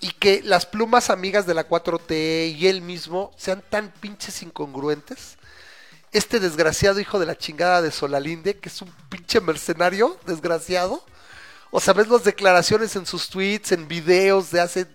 Y 0.00 0.12
que 0.12 0.42
las 0.42 0.64
plumas 0.64 1.10
amigas 1.10 1.46
de 1.46 1.54
la 1.54 1.68
4T 1.68 2.54
y 2.56 2.68
él 2.68 2.82
mismo 2.82 3.32
sean 3.36 3.62
tan 3.68 3.90
pinches 3.90 4.42
incongruentes. 4.42 5.38
Este 6.12 6.38
desgraciado 6.38 7.00
hijo 7.00 7.18
de 7.18 7.26
la 7.26 7.36
chingada 7.36 7.82
de 7.82 7.90
Solalinde, 7.90 8.58
que 8.58 8.68
es 8.68 8.80
un 8.80 8.92
pinche 9.08 9.40
mercenario 9.40 10.16
desgraciado. 10.24 11.04
O 11.70 11.80
sea, 11.80 11.94
ves 11.94 12.08
las 12.08 12.24
declaraciones 12.24 12.94
en 12.96 13.06
sus 13.06 13.28
tweets, 13.28 13.72
en 13.72 13.88
videos 13.88 14.52
de 14.52 14.60
hace 14.60 14.86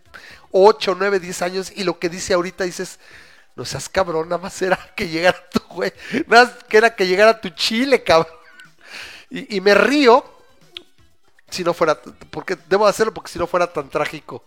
8, 0.53 0.95
9, 0.97 1.19
10 1.19 1.41
años 1.43 1.73
y 1.75 1.83
lo 1.83 1.99
que 1.99 2.09
dice 2.09 2.35
ahorita 2.35 2.65
dices, 2.65 2.99
no 3.55 3.65
seas 3.65 3.89
cabrón, 3.89 4.29
nada 4.29 4.41
más 4.43 4.61
era 4.61 4.77
que 4.95 5.09
llegara 5.09 5.37
tu 5.51 5.59
güey, 5.75 5.93
nada 6.27 6.45
más 6.45 6.65
que 6.65 6.77
era 6.77 6.95
que 6.95 7.07
llegara 7.07 7.41
tu 7.41 7.49
chile, 7.51 8.03
cabrón. 8.03 8.33
Y, 9.29 9.57
y 9.57 9.61
me 9.61 9.73
río 9.73 10.23
si 11.49 11.63
no 11.63 11.73
fuera, 11.73 11.99
porque 12.31 12.57
debo 12.67 12.87
hacerlo 12.87 13.13
porque 13.13 13.31
si 13.31 13.39
no 13.39 13.47
fuera 13.47 13.71
tan 13.71 13.89
trágico, 13.89 14.43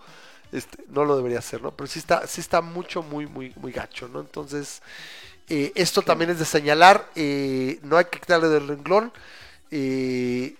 este, 0.52 0.78
no 0.88 1.04
lo 1.04 1.16
debería 1.16 1.38
hacer, 1.38 1.62
¿no? 1.62 1.70
Pero 1.72 1.86
sí 1.86 1.98
está, 1.98 2.26
sí 2.26 2.40
está 2.40 2.60
mucho, 2.62 3.02
muy, 3.02 3.26
muy, 3.26 3.52
muy 3.56 3.72
gacho, 3.72 4.08
¿no? 4.08 4.20
Entonces, 4.20 4.82
eh, 5.48 5.72
esto 5.76 6.02
también 6.02 6.30
es 6.30 6.38
de 6.38 6.44
señalar, 6.44 7.10
eh, 7.14 7.78
no 7.82 7.96
hay 7.96 8.06
que 8.06 8.20
quitarle 8.20 8.48
del 8.48 8.68
renglón. 8.68 9.12
eh, 9.70 10.56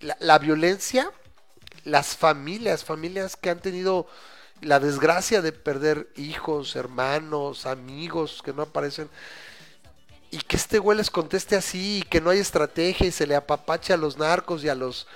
la, 0.00 0.16
la 0.20 0.38
violencia, 0.38 1.10
las 1.84 2.16
familias, 2.16 2.84
familias 2.84 3.36
que 3.36 3.50
han 3.50 3.60
tenido 3.60 4.06
la 4.60 4.80
desgracia 4.80 5.42
de 5.42 5.52
perder 5.52 6.08
hijos, 6.16 6.76
hermanos, 6.76 7.66
amigos 7.66 8.42
que 8.44 8.52
no 8.52 8.62
aparecen. 8.62 9.08
Y 10.30 10.38
que 10.38 10.56
este 10.56 10.78
güey 10.78 10.98
les 10.98 11.10
conteste 11.10 11.56
así 11.56 11.98
y 11.98 12.02
que 12.02 12.20
no 12.20 12.30
hay 12.30 12.38
estrategia 12.38 13.06
y 13.06 13.12
se 13.12 13.26
le 13.26 13.36
apapache 13.36 13.92
a 13.92 13.96
los 13.96 14.18
narcos 14.18 14.64
y 14.64 14.68
a 14.68 14.74
los 14.74 15.06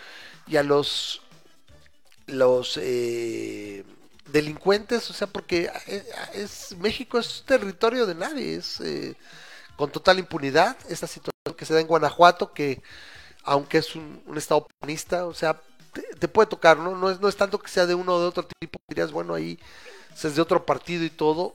y 0.47 0.57
a 0.57 0.63
los 0.63 1.23
los 2.27 2.79
eh, 2.81 3.85
delincuentes, 4.31 5.11
o 5.11 5.13
sea, 5.13 5.27
porque 5.27 5.71
eh, 5.89 6.05
es 6.35 6.77
México 6.79 7.19
es 7.19 7.43
territorio 7.45 8.07
de 8.07 8.15
nadie, 8.15 8.55
es 8.55 8.81
eh, 8.81 9.17
con 9.77 9.91
total 9.91 10.19
impunidad 10.21 10.77
esta 10.89 11.07
situación 11.07 11.57
que 11.57 11.65
se 11.65 11.75
da 11.75 11.81
en 11.81 11.89
Guanajuato, 11.89 12.53
que 12.53 12.83
aunque 13.43 13.79
es 13.79 13.97
un, 13.97 14.23
un 14.27 14.39
estado 14.39 14.67
panista, 14.81 15.27
o 15.27 15.35
sea, 15.35 15.61
te, 15.93 16.03
te 16.03 16.29
puede 16.29 16.49
tocar, 16.49 16.79
¿no? 16.79 16.97
No 16.97 17.11
es, 17.11 17.21
no 17.21 17.29
es 17.29 17.37
tanto 17.37 17.59
que 17.59 17.69
sea 17.71 17.87
de 17.87 17.95
uno 17.95 18.15
o 18.15 18.21
de 18.21 18.27
otro 18.27 18.47
tipo, 18.61 18.79
dirías, 18.89 19.13
bueno, 19.13 19.35
ahí 19.35 19.59
es 20.23 20.35
de 20.35 20.43
otro 20.43 20.65
partido 20.67 21.05
y 21.05 21.11
todo, 21.11 21.55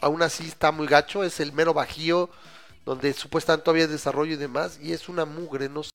aún 0.00 0.22
así 0.22 0.46
está 0.46 0.70
muy 0.72 0.86
gacho, 0.86 1.24
es 1.24 1.40
el 1.40 1.52
mero 1.52 1.72
bajío, 1.72 2.28
donde 2.84 3.12
supuestamente 3.14 3.64
todavía 3.64 3.84
hay 3.84 3.90
desarrollo 3.90 4.32
y 4.34 4.36
demás, 4.36 4.78
y 4.82 4.92
es 4.92 5.08
una 5.08 5.24
mugre, 5.24 5.68
no 5.68 5.82
sé 5.82 5.90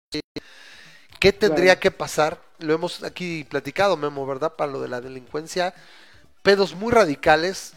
qué 1.20 1.34
tendría 1.34 1.74
Claro. 1.74 1.80
que 1.82 1.92
pasar, 1.92 2.42
lo 2.60 2.74
hemos 2.74 3.04
aquí 3.04 3.44
platicado, 3.44 3.98
Memo, 3.98 4.26
¿verdad? 4.26 4.56
Para 4.56 4.72
lo 4.72 4.82
de 4.82 4.88
la 4.88 5.02
delincuencia, 5.02 5.74
pedos 6.42 6.74
muy 6.76 6.92
radicales, 6.92 7.74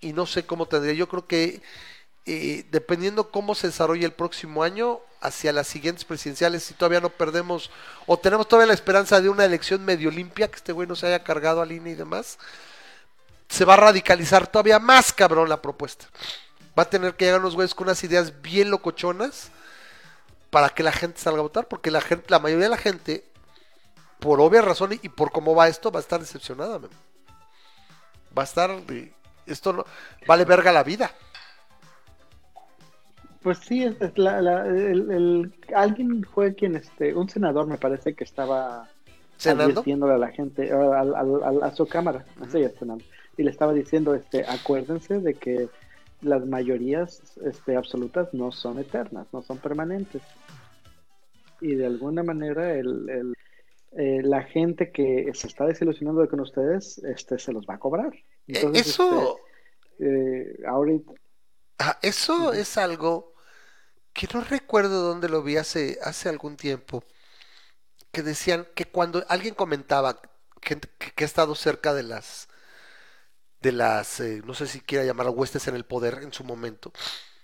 y 0.00 0.12
no 0.12 0.26
sé 0.26 0.44
cómo 0.46 0.66
tendría, 0.66 0.94
yo 0.94 1.08
creo 1.08 1.26
que 1.26 1.60
eh, 2.30 2.66
dependiendo 2.70 3.30
cómo 3.30 3.54
se 3.54 3.68
desarrolle 3.68 4.04
el 4.04 4.12
próximo 4.12 4.62
año, 4.62 5.00
hacia 5.22 5.50
las 5.50 5.66
siguientes 5.66 6.04
presidenciales, 6.04 6.62
si 6.62 6.74
todavía 6.74 7.00
no 7.00 7.08
perdemos, 7.08 7.70
o 8.06 8.18
tenemos 8.18 8.46
todavía 8.46 8.66
la 8.66 8.74
esperanza 8.74 9.20
de 9.22 9.30
una 9.30 9.46
elección 9.46 9.82
medio 9.82 10.10
limpia, 10.10 10.48
que 10.48 10.56
este 10.56 10.72
güey 10.72 10.86
no 10.86 10.94
se 10.94 11.06
haya 11.06 11.24
cargado 11.24 11.62
al 11.62 11.72
INE 11.72 11.90
y 11.90 11.94
demás, 11.94 12.38
se 13.48 13.64
va 13.64 13.74
a 13.74 13.78
radicalizar 13.78 14.46
todavía 14.46 14.78
más 14.78 15.10
cabrón 15.12 15.48
la 15.48 15.62
propuesta. 15.62 16.06
Va 16.78 16.82
a 16.82 16.90
tener 16.90 17.14
que 17.14 17.24
llegar 17.24 17.40
unos 17.40 17.54
güeyes 17.54 17.74
con 17.74 17.86
unas 17.86 18.04
ideas 18.04 18.42
bien 18.42 18.70
locochonas 18.70 19.50
para 20.50 20.68
que 20.68 20.82
la 20.82 20.92
gente 20.92 21.18
salga 21.18 21.38
a 21.38 21.42
votar, 21.42 21.66
porque 21.66 21.90
la 21.90 22.02
gente, 22.02 22.26
la 22.28 22.40
mayoría 22.40 22.66
de 22.66 22.70
la 22.70 22.76
gente, 22.76 23.24
por 24.20 24.38
obvias 24.40 24.66
razones 24.66 25.00
y 25.02 25.08
por 25.08 25.32
cómo 25.32 25.54
va 25.54 25.68
esto, 25.68 25.90
va 25.90 26.00
a 26.00 26.02
estar 26.02 26.20
decepcionada. 26.20 26.78
Va 26.78 28.42
a 28.42 28.44
estar, 28.44 28.70
esto 29.46 29.72
no, 29.72 29.86
vale 30.26 30.44
verga 30.44 30.72
la 30.72 30.84
vida. 30.84 31.10
Pues 33.42 33.58
sí, 33.58 33.84
es, 33.84 34.00
es 34.00 34.16
la, 34.18 34.42
la- 34.42 34.66
el, 34.66 35.10
el- 35.10 35.52
alguien 35.74 36.24
fue 36.24 36.54
quien, 36.54 36.74
este, 36.76 37.14
un 37.14 37.28
senador 37.28 37.66
me 37.66 37.78
parece 37.78 38.14
que 38.14 38.24
estaba 38.24 38.88
advirtiéndole 39.74 40.14
a 40.14 40.18
la 40.18 40.28
gente, 40.28 40.72
a, 40.72 41.00
al- 41.00 41.14
al- 41.14 41.42
al- 41.44 41.62
a 41.62 41.70
su 41.74 41.86
cámara, 41.86 42.24
es, 42.44 42.74
senador, 42.76 43.02
y 43.36 43.42
le 43.44 43.50
estaba 43.50 43.72
diciendo, 43.72 44.14
este, 44.14 44.44
acuérdense 44.44 45.20
de 45.20 45.34
que 45.34 45.68
las 46.22 46.44
mayorías 46.46 47.38
este, 47.44 47.76
absolutas 47.76 48.34
no 48.34 48.50
son 48.50 48.80
eternas, 48.80 49.28
no 49.32 49.42
son 49.42 49.58
permanentes. 49.58 50.22
Y 51.60 51.74
de 51.76 51.86
alguna 51.86 52.22
manera 52.24 52.74
el, 52.74 53.08
el- 53.08 53.34
eh, 53.92 54.20
la 54.22 54.42
gente 54.42 54.90
que 54.90 55.30
se 55.32 55.46
está 55.46 55.64
desilusionando 55.64 56.28
con 56.28 56.40
ustedes, 56.40 56.98
este, 56.98 57.38
se 57.38 57.52
los 57.52 57.64
va 57.66 57.74
a 57.74 57.78
cobrar. 57.78 58.12
Eh, 58.14 58.22
Entonces, 58.48 58.88
eso, 58.88 59.38
este, 59.98 60.04
eh, 60.06 60.58
ahorita, 60.66 61.12
ah, 61.78 61.98
eso 62.02 62.52
es 62.52 62.76
algo 62.78 63.34
que 64.14 64.28
no 64.34 64.42
recuerdo 64.42 65.02
dónde 65.02 65.28
lo 65.28 65.42
vi 65.42 65.56
hace, 65.58 65.98
hace 66.02 66.28
algún 66.28 66.56
tiempo, 66.56 67.04
que 68.12 68.22
decían 68.22 68.66
que 68.74 68.86
cuando 68.86 69.24
alguien 69.28 69.54
comentaba 69.54 70.20
gente 70.62 70.88
que, 70.98 71.12
que 71.12 71.24
ha 71.24 71.26
estado 71.26 71.54
cerca 71.54 71.94
de 71.94 72.02
las, 72.02 72.48
de 73.60 73.72
las, 73.72 74.20
eh, 74.20 74.42
no 74.44 74.54
sé 74.54 74.66
si 74.66 74.80
quiera 74.80 75.04
llamar 75.04 75.28
huestes 75.30 75.66
en 75.68 75.74
el 75.74 75.84
poder 75.84 76.20
en 76.22 76.32
su 76.32 76.44
momento, 76.44 76.92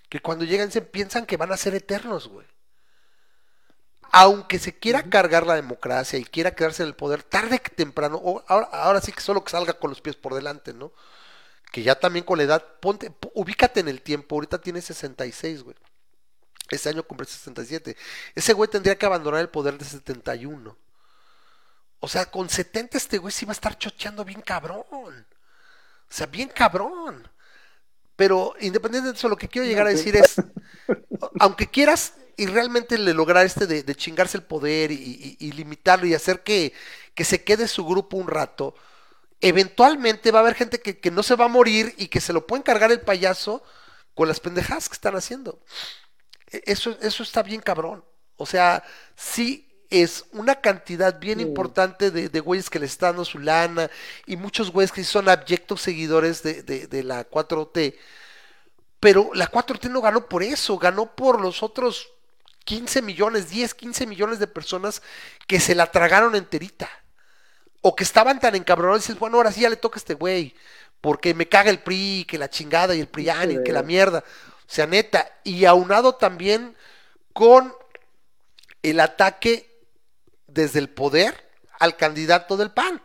que 0.09 0.21
cuando 0.21 0.45
llegan 0.45 0.71
se 0.73 0.83
piensan 0.83 1.27
que 1.27 1.37
van 1.37 1.53
a 1.53 1.57
ser 1.57 1.75
eternos, 1.75 2.29
güey. 2.29 2.47
aunque 4.13 4.59
se 4.59 4.79
quiera 4.79 5.03
cargar 5.09 5.47
la 5.47 5.55
democracia 5.55 6.19
y 6.19 6.25
quiera 6.25 6.55
quedarse 6.55 6.83
en 6.83 6.89
el 6.89 6.95
poder, 6.95 7.23
tarde 7.23 7.59
que 7.61 7.71
temprano, 7.71 8.21
o 8.23 8.45
ahora, 8.49 8.67
ahora 8.73 9.01
sí 9.01 9.13
que 9.13 9.21
solo 9.21 9.43
que 9.45 9.51
salga 9.51 9.75
con 9.75 9.91
los 9.91 10.01
pies 10.01 10.17
por 10.17 10.35
delante, 10.35 10.73
¿no? 10.73 10.93
Que 11.75 11.83
ya 11.83 11.99
también 11.99 12.25
con 12.25 12.39
la 12.39 12.45
edad, 12.45 12.65
ponte, 12.79 13.13
ubícate 13.35 13.81
en 13.81 13.89
el 13.89 14.01
tiempo, 14.01 14.37
ahorita 14.37 14.61
tiene 14.61 14.81
66, 14.81 15.65
güey. 15.65 15.75
Este 16.71 16.89
año 16.89 17.03
cumple 17.03 17.27
67. 17.27 17.97
Ese 18.33 18.53
güey 18.53 18.71
tendría 18.71 18.97
que 18.97 19.07
abandonar 19.07 19.41
el 19.41 19.49
poder 19.49 19.77
de 19.77 19.85
71. 19.85 20.77
O 21.99 22.07
sea, 22.09 22.27
con 22.31 22.49
70 22.49 22.97
este 22.97 23.19
güey 23.19 23.33
sí 23.33 23.45
va 23.45 23.51
a 23.51 23.55
estar 23.59 23.77
chocheando 23.77 24.25
bien 24.25 24.41
cabrón. 24.41 24.85
O 24.93 25.17
sea, 26.09 26.27
bien 26.27 26.49
cabrón. 26.49 27.29
Pero 28.15 28.55
independiente 28.61 29.11
de 29.11 29.17
eso, 29.19 29.29
lo 29.29 29.37
que 29.37 29.49
quiero 29.49 29.67
llegar 29.67 29.89
a 29.89 29.91
decir 29.91 30.15
es, 30.15 30.37
aunque 31.41 31.67
quieras 31.69 32.15
y 32.37 32.47
realmente 32.47 32.99
le 32.99 33.15
lograr 33.15 33.45
este 33.45 33.67
de, 33.67 33.83
de 33.83 33.95
chingarse 33.97 34.37
el 34.37 34.45
poder 34.45 34.93
y, 34.93 34.95
y- 34.95 35.37
y 35.41 35.51
limitarlo 35.51 36.07
y 36.07 36.15
hacer 36.15 36.45
que, 36.45 36.73
que 37.17 37.25
se 37.25 37.43
quede 37.43 37.67
su 37.67 37.85
grupo 37.85 38.17
un 38.17 38.29
rato, 38.29 38.77
eventualmente 39.49 40.31
va 40.31 40.39
a 40.41 40.43
haber 40.43 40.55
gente 40.55 40.81
que, 40.81 40.99
que 41.01 41.11
no 41.11 41.23
se 41.23 41.37
va 41.37 41.45
a 41.47 41.49
morir 41.49 41.95
y 41.99 42.09
que 42.09 42.21
se 42.21 42.33
lo 42.33 42.47
puede 42.47 42.61
encargar 42.61 42.91
el 42.93 43.01
payaso 43.01 43.63
con 44.15 44.29
las 44.29 44.41
pendejadas 44.41 44.89
que 44.89 44.95
están 44.95 45.17
haciendo. 45.17 45.61
E- 46.51 46.63
Eso, 46.67 46.97
eso 47.03 47.23
está 47.23 47.43
bien 47.43 47.61
cabrón. 47.61 48.05
O 48.37 48.47
sea, 48.47 48.83
sí 49.17 49.71
es 49.91 50.25
una 50.33 50.61
cantidad 50.61 51.19
bien 51.21 51.39
Sí. 51.39 51.45
importante 51.45 52.11
de, 52.11 52.29
de 52.29 52.41
güeyes 52.41 52.71
que 52.71 52.79
le 52.79 52.87
están 52.87 53.11
dando 53.11 53.25
su 53.25 53.39
lana 53.39 53.91
y 54.27 54.37
muchos 54.37 54.71
güeyes 54.73 54.91
que 54.93 55.05
son 55.05 55.29
abyectos 55.29 55.83
seguidores 55.83 56.43
de, 56.43 56.63
de- 56.63 56.87
de 56.87 57.03
la 57.05 57.25
4T. 57.29 57.97
Pero 58.99 59.31
la 59.35 59.51
4T 59.51 59.91
no 59.91 60.01
ganó 60.01 60.27
por 60.29 60.43
eso, 60.43 60.79
ganó 60.79 61.15
por 61.15 61.41
los 61.41 61.63
otros 61.63 62.09
15 62.65 63.03
millones, 63.03 63.51
10, 63.51 63.75
15 63.75 64.07
millones 64.07 64.39
de 64.39 64.47
personas 64.47 65.03
que 65.47 65.61
se 65.61 65.75
la 65.75 65.91
tragaron 65.93 66.35
enterita. 66.35 66.89
O 67.87 67.95
que 67.95 68.03
estaban 68.05 68.41
tan 68.41 68.55
encabronados 68.55 69.03
y 69.03 69.09
dices, 69.09 69.19
bueno, 69.19 69.37
ahora 69.37 69.53
sí 69.53 69.61
ya 69.61 69.69
le 69.69 69.77
toca 69.77 69.97
a 69.97 70.03
este 70.03 70.15
güey, 70.15 70.55
porque 71.03 71.35
me 71.35 71.47
caga 71.49 71.69
el 71.71 71.81
PRI, 71.81 72.25
que 72.27 72.39
la 72.39 72.49
chingada 72.49 72.95
y 72.95 73.01
el 73.01 73.09
PRIAN 73.09 73.51
y 73.51 73.63
que 73.63 73.73
la 73.73 73.83
mierda. 73.83 74.21
O 74.21 74.73
sea, 74.75 74.87
neta. 74.87 75.31
Y 75.45 75.67
aunado 75.67 76.15
también 76.15 76.75
con 77.35 77.75
el 78.83 79.01
ataque 79.01 79.71
desde 80.47 80.79
el 80.79 80.89
poder 80.89 81.35
al 81.79 81.97
candidato 81.99 82.57
del 82.57 82.71
PAN. 82.71 83.03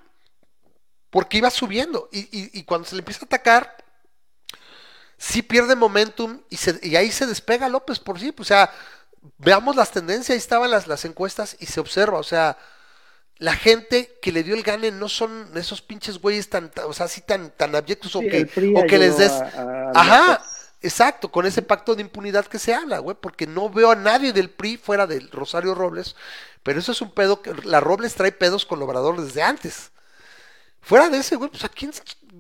Porque 1.10 1.40
iba 1.40 1.50
subiendo. 1.50 2.08
Y, 2.14 2.20
y- 2.32 2.60
y 2.60 2.64
cuando 2.64 2.88
se 2.88 2.96
le 2.96 3.00
empieza 3.00 3.22
a 3.24 3.26
atacar, 3.26 3.76
sí 5.18 5.42
pierde 5.42 5.76
momentum 5.76 6.42
y, 6.50 6.56
se- 6.56 6.80
y 6.82 6.96
ahí 6.96 7.12
se 7.12 7.26
despega 7.26 7.68
López 7.68 8.00
por 8.00 8.18
sí. 8.18 8.34
O 8.38 8.44
sea, 8.46 8.72
veamos 9.40 9.76
las 9.76 9.92
tendencias, 9.92 10.30
ahí 10.32 10.38
estaban 10.38 10.72
las, 10.72 10.88
las 10.88 11.04
encuestas 11.04 11.58
y 11.60 11.66
se 11.66 11.82
observa. 11.82 12.18
O 12.20 12.24
sea, 12.24 12.58
la 13.40 13.54
gente 13.56 14.18
que 14.22 14.32
le 14.32 14.44
dio 14.44 14.54
el 14.56 14.64
gane 14.64 14.92
no 14.92 15.10
son 15.10 15.50
esos 15.58 15.82
pinches 15.82 16.20
güeyes 16.20 16.50
tan, 16.50 16.70
tan- 16.72 16.86
o 16.86 16.94
sea, 16.94 17.06
así 17.08 17.22
tan, 17.22 17.52
tan 17.52 17.76
abyectos 17.76 18.16
o 18.16 18.20
que, 18.20 18.48
o 18.76 18.86
que 18.86 18.98
les 19.00 19.18
des. 19.18 19.32
a- 19.32 19.92
a 19.92 19.92
Ajá, 19.96 20.44
exacto, 20.82 21.32
con 21.32 21.46
ese 21.46 21.62
pacto 21.62 21.96
de 21.96 22.02
impunidad 22.02 22.46
que 22.46 22.60
se 22.60 22.74
habla, 22.74 23.00
güey, 23.00 23.16
porque 23.20 23.48
no 23.48 23.70
veo 23.70 23.92
a 23.92 23.96
nadie 23.96 24.34
del 24.34 24.50
PRI 24.50 24.78
fuera 24.78 25.08
del 25.08 25.32
Rosario 25.32 25.74
Robles, 25.74 26.16
pero 26.64 26.80
eso 26.80 26.92
es 26.92 27.02
un 27.02 27.12
pedo 27.12 27.42
que 27.42 27.54
la 27.64 27.80
Robles 27.80 28.14
trae 28.16 28.32
pedos 28.34 28.66
con 28.66 28.82
Obrador 28.84 29.20
desde 29.22 29.42
antes. 29.42 29.92
Fuera 30.82 31.10
de 31.10 31.18
ese, 31.20 31.36
güey, 31.38 31.50
pues 31.50 31.64
a 31.64 31.70
quién, 31.70 31.92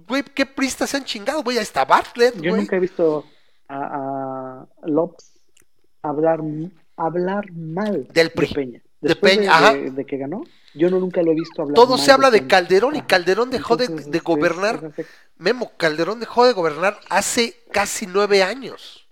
güey, 0.07 0.23
qué 0.23 0.45
pristas 0.45 0.89
se 0.89 0.97
han 0.97 1.05
chingado, 1.05 1.43
güey, 1.43 1.57
ahí 1.57 1.63
está 1.63 1.85
Bartlett, 1.85 2.35
Yo 2.35 2.51
güey. 2.51 2.61
nunca 2.61 2.75
he 2.75 2.79
visto 2.79 3.25
a, 3.69 4.65
a 4.83 4.87
López 4.87 5.31
hablar, 6.01 6.39
hablar 6.97 7.51
mal 7.53 8.07
Del 8.11 8.31
PRI. 8.31 8.47
de 8.47 8.53
Peña. 8.53 8.81
De 9.01 9.15
Peña, 9.15 9.73
de, 9.73 9.91
de 9.91 10.05
que 10.05 10.17
ganó, 10.17 10.43
yo 10.73 10.89
no 10.89 10.99
nunca 10.99 11.21
lo 11.21 11.31
he 11.31 11.35
visto 11.35 11.61
hablar 11.61 11.75
Todo 11.75 11.97
se 11.97 12.11
habla 12.11 12.31
de. 12.31 12.47
Calderón 12.47 12.95
y. 12.95 13.01
Calderón 13.01 13.49
dejó 13.49 13.77
de, 13.77 13.85
Entonces, 13.85 14.11
de 14.11 14.19
gobernar. 14.19 14.91
Memo, 15.37 15.71
Calderón 15.77 16.19
dejó 16.19 16.45
de 16.45 16.53
gobernar 16.53 16.99
hace 17.09 17.55
casi 17.71 18.05
nueve 18.05 18.43
años. 18.43 19.07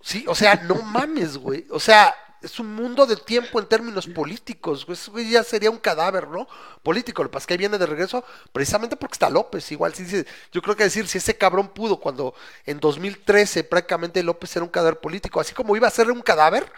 Sí, 0.00 0.24
o 0.28 0.34
sea, 0.34 0.56
no 0.66 0.76
mames, 0.82 1.36
güey. 1.36 1.66
O 1.70 1.80
sea, 1.80 2.14
es 2.42 2.58
un 2.58 2.74
mundo 2.74 3.06
de 3.06 3.16
tiempo 3.16 3.60
en 3.60 3.66
términos 3.66 4.06
políticos. 4.06 4.86
güey. 4.86 5.30
Ya 5.30 5.44
sería 5.44 5.70
un 5.70 5.78
cadáver, 5.78 6.28
¿no? 6.28 6.48
Político. 6.82 7.22
Lo 7.22 7.28
que 7.28 7.34
pasa 7.34 7.42
es 7.44 7.46
que 7.46 7.54
ahí 7.54 7.58
viene 7.58 7.78
de 7.78 7.86
regreso 7.86 8.24
precisamente 8.52 8.96
porque 8.96 9.14
está 9.14 9.30
López. 9.30 9.70
Igual, 9.70 9.94
sí, 9.94 10.06
sí, 10.06 10.24
yo 10.52 10.62
creo 10.62 10.76
que 10.76 10.84
decir, 10.84 11.06
si 11.06 11.18
ese 11.18 11.36
cabrón 11.36 11.68
pudo 11.68 11.98
cuando 11.98 12.34
en 12.64 12.80
2013 12.80 13.64
prácticamente 13.64 14.22
López 14.22 14.54
era 14.56 14.64
un 14.64 14.70
cadáver 14.70 15.00
político, 15.00 15.40
así 15.40 15.54
como 15.54 15.76
iba 15.76 15.86
a 15.86 15.90
ser 15.90 16.10
un 16.10 16.22
cadáver, 16.22 16.70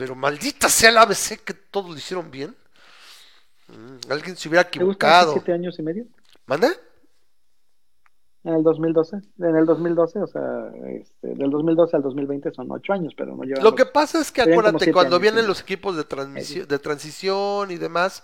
pero 0.00 0.14
maldita 0.14 0.70
sea 0.70 0.90
la 0.90 1.02
ABC 1.02 1.44
que 1.44 1.52
todos 1.52 1.90
lo 1.90 1.96
hicieron 1.98 2.30
bien. 2.30 2.56
Mm, 3.68 4.10
Alguien 4.10 4.34
se 4.34 4.48
hubiera 4.48 4.64
¿Te 4.64 4.82
gusta 4.82 5.08
hace 5.08 5.18
equivocado. 5.18 5.32
siete 5.34 5.52
años 5.52 5.78
y 5.78 5.82
medio? 5.82 6.06
¿Mande? 6.46 6.68
En 8.42 8.54
el 8.54 8.62
2012, 8.62 9.16
en 9.40 9.56
el 9.56 9.66
2012, 9.66 10.20
o 10.20 10.26
sea, 10.26 10.72
este, 10.88 11.34
del 11.34 11.50
2012 11.50 11.96
al 11.98 12.02
2020 12.02 12.50
son 12.52 12.72
ocho 12.72 12.94
años, 12.94 13.12
pero 13.14 13.36
no 13.36 13.42
llevamos... 13.42 13.62
Lo 13.62 13.74
que 13.74 13.84
pasa 13.84 14.22
es 14.22 14.32
que 14.32 14.40
acuérdate, 14.40 14.90
cuando 14.90 15.16
años, 15.16 15.20
vienen 15.20 15.42
sí. 15.42 15.48
los 15.48 15.60
equipos 15.60 15.94
de, 15.94 16.04
transmisión, 16.04 16.66
de 16.66 16.78
transición 16.78 17.70
y 17.70 17.76
demás, 17.76 18.22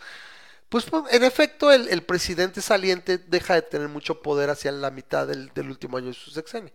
pues 0.71 0.87
pues, 0.87 1.05
en 1.13 1.25
efecto 1.25 1.71
el, 1.71 1.91
el 1.91 2.05
presidente 2.05 2.63
saliente 2.63 3.19
deja 3.19 3.53
de 3.53 3.61
tener 3.61 3.91
mucho 3.91 4.23
poder 4.23 4.49
hacia 4.49 4.73
la 4.73 4.91
mitad 4.91 5.27
del, 5.27 5.51
del 5.53 5.69
último 5.69 5.99
año 5.99 6.07
de 6.07 6.15
su 6.15 6.31
sexenio. 6.31 6.73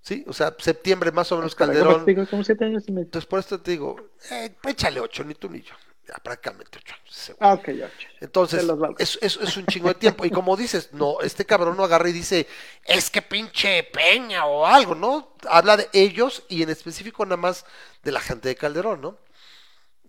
Sí, 0.00 0.24
o 0.26 0.32
sea, 0.32 0.54
septiembre 0.58 1.12
más 1.12 1.30
o 1.32 1.36
menos 1.36 1.54
Para- 1.54 1.66
¿cómo 1.72 1.78
Calderón. 1.78 1.94
explico? 2.08 2.26
Como 2.30 2.44
siete 2.44 2.64
años 2.64 2.84
y 2.88 2.92
medio. 2.92 3.04
Entonces 3.04 3.26
por 3.28 3.40
esto 3.40 3.60
te 3.60 3.72
digo, 3.72 3.96
eh, 4.30 4.54
échale 4.66 5.00
ocho, 5.00 5.24
ni 5.24 5.34
tú 5.34 5.50
ni 5.50 5.60
yo. 5.60 5.74
Ya 6.06 6.14
prácticamente 6.14 6.78
ocho 6.78 6.94
años. 6.94 7.32
güey. 7.38 7.50
Ah, 7.50 7.52
ok, 7.52 7.68
ocho. 7.84 8.08
Entonces, 8.20 8.64
es, 8.98 9.18
es, 9.20 9.36
es 9.36 9.56
un 9.58 9.66
chingo 9.66 9.88
de 9.88 9.94
tiempo. 9.94 10.24
Y 10.24 10.30
como 10.30 10.56
dices, 10.56 10.88
no, 10.94 11.20
este 11.20 11.44
cabrón 11.44 11.76
no 11.76 11.84
agarra 11.84 12.08
y 12.08 12.12
dice, 12.14 12.46
es 12.86 13.10
que 13.10 13.20
pinche 13.20 13.82
Peña 13.82 14.46
o 14.46 14.64
algo, 14.64 14.94
¿no? 14.94 15.34
Habla 15.46 15.76
de 15.76 15.90
ellos 15.92 16.44
y 16.48 16.62
en 16.62 16.70
específico 16.70 17.26
nada 17.26 17.36
más 17.36 17.66
de 18.04 18.12
la 18.12 18.20
gente 18.20 18.48
de 18.48 18.56
Calderón, 18.56 19.02
¿no? 19.02 19.18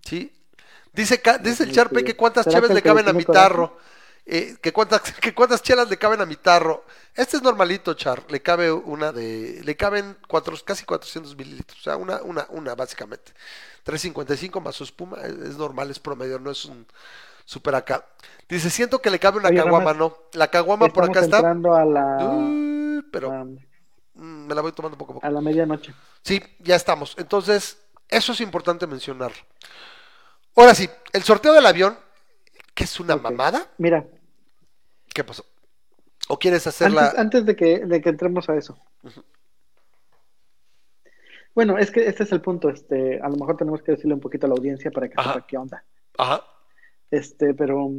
Sí. 0.06 0.32
Dice, 0.94 1.22
dice 1.41 1.64
el 1.64 1.74
Charpe 1.74 2.06
que 2.06 2.16
cuántas 2.16 2.45
¿Será 2.45 2.56
cheves 2.57 2.68
que 2.70 2.74
el 2.74 2.76
le 2.78 2.82
caben 2.82 3.07
a 3.10 3.14
mi 3.14 3.26
tarro. 3.26 3.78
Eh, 4.31 4.57
que, 4.61 4.72
cuántas, 4.72 5.01
que 5.19 5.34
cuántas 5.34 5.64
chelas 5.64 5.89
le 5.89 5.97
caben 5.97 6.22
a 6.22 6.26
mi 6.26 6.35
tarro. 6.35 6.85
Este 7.15 7.38
es 7.38 7.43
normalito, 7.43 7.95
Char. 7.95 8.23
Le 8.30 8.41
cabe 8.41 8.72
una 8.72 9.11
de. 9.11 9.61
Le 9.64 9.76
caben 9.76 10.18
cuatro, 10.27 10.56
casi 10.64 10.85
400 10.85 11.35
mililitros. 11.35 11.80
O 11.80 11.84
sea, 11.84 11.97
una, 11.97 12.22
una, 12.22 12.45
una 12.49 12.76
básicamente. 12.76 13.34
3.55 13.85 14.61
más 14.61 14.76
su 14.76 14.84
espuma. 14.84 15.18
Es, 15.22 15.34
es 15.34 15.57
normal, 15.57 15.89
es 15.89 15.97
promedio, 15.97 16.38
no 16.38 16.51
es 16.51 16.64
un 16.65 16.85
super 17.43 17.73
acá. 17.73 18.06
Dice, 18.47 18.69
siento 18.69 19.01
que 19.01 19.10
le 19.10 19.18
cabe 19.18 19.39
una 19.39 19.49
Oye, 19.49 19.57
caguama, 19.57 19.93
no. 19.95 20.15
La 20.34 20.49
caguama 20.49 20.88
por 20.89 21.06
acá 21.06 21.22
está. 21.22 21.38
entrando 21.38 21.73
a 21.73 21.84
la, 21.84 23.01
pero 23.11 23.31
a, 23.31 23.43
mm, 23.43 24.45
me 24.45 24.53
la 24.53 24.61
voy 24.61 24.72
tomando 24.73 24.95
poco 24.95 25.14
a 25.14 25.15
poco. 25.15 25.26
a 25.26 25.31
la 25.31 25.41
medianoche. 25.41 25.95
Sí, 26.23 26.39
ya 26.60 26.76
estamos. 26.76 27.15
Entonces, 27.18 27.80
eso 28.07 28.34
es 28.34 28.41
importante 28.41 28.85
mencionarlo. 28.85 29.38
Ahora 30.56 30.76
sí, 30.76 30.88
el 31.14 31.23
sorteo 31.23 31.53
del 31.53 31.65
avión, 31.65 31.97
que 32.76 32.84
es 32.84 32.99
una 32.99 33.15
mamada. 33.15 33.65
Mira, 33.80 34.06
¿Qué 35.19 35.23
pasó? 35.25 35.43
¿O 36.29 36.39
quieres 36.39 36.65
hacerla? 36.65 37.07
antes, 37.07 37.19
antes 37.19 37.45
de, 37.45 37.53
que, 37.57 37.79
de 37.85 37.99
que 37.99 38.07
entremos 38.07 38.47
a 38.47 38.55
eso. 38.55 38.79
Bueno, 41.53 41.77
es 41.77 41.91
que 41.91 42.07
este 42.07 42.23
es 42.23 42.31
el 42.31 42.39
punto. 42.39 42.69
Este, 42.69 43.19
a 43.21 43.27
lo 43.27 43.35
mejor 43.35 43.57
tenemos 43.57 43.81
que 43.81 43.91
decirle 43.91 44.13
un 44.13 44.21
poquito 44.21 44.45
a 44.45 44.49
la 44.49 44.55
audiencia 44.55 44.91
para 44.91 45.09
que 45.09 45.15
Ajá. 45.17 45.33
sepa 45.33 45.45
qué 45.45 45.57
onda. 45.57 45.83
Ajá. 46.17 46.41
Este, 47.11 47.53
pero 47.53 47.91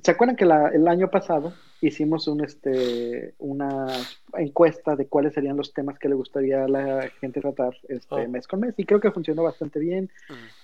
¿se 0.00 0.10
acuerdan 0.12 0.36
que 0.36 0.44
la- 0.44 0.68
el 0.68 0.86
año 0.86 1.10
pasado 1.10 1.52
hicimos 1.80 2.26
un, 2.28 2.42
este, 2.44 3.34
una 3.38 3.86
encuesta 4.34 4.96
de 4.96 5.06
cuáles 5.08 5.34
serían 5.34 5.56
los 5.56 5.72
temas 5.72 5.98
que 5.98 6.08
le 6.08 6.14
gustaría 6.14 6.64
a 6.64 6.68
la 6.68 7.08
gente 7.20 7.40
tratar 7.40 7.76
este, 7.88 8.14
Ah. 8.14 8.28
mes 8.28 8.46
con 8.48 8.60
mes? 8.60 8.74
Y 8.78 8.84
creo 8.84 9.00
que 9.00 9.10
funcionó 9.10 9.42
bastante 9.42 9.78
bien. 9.78 10.10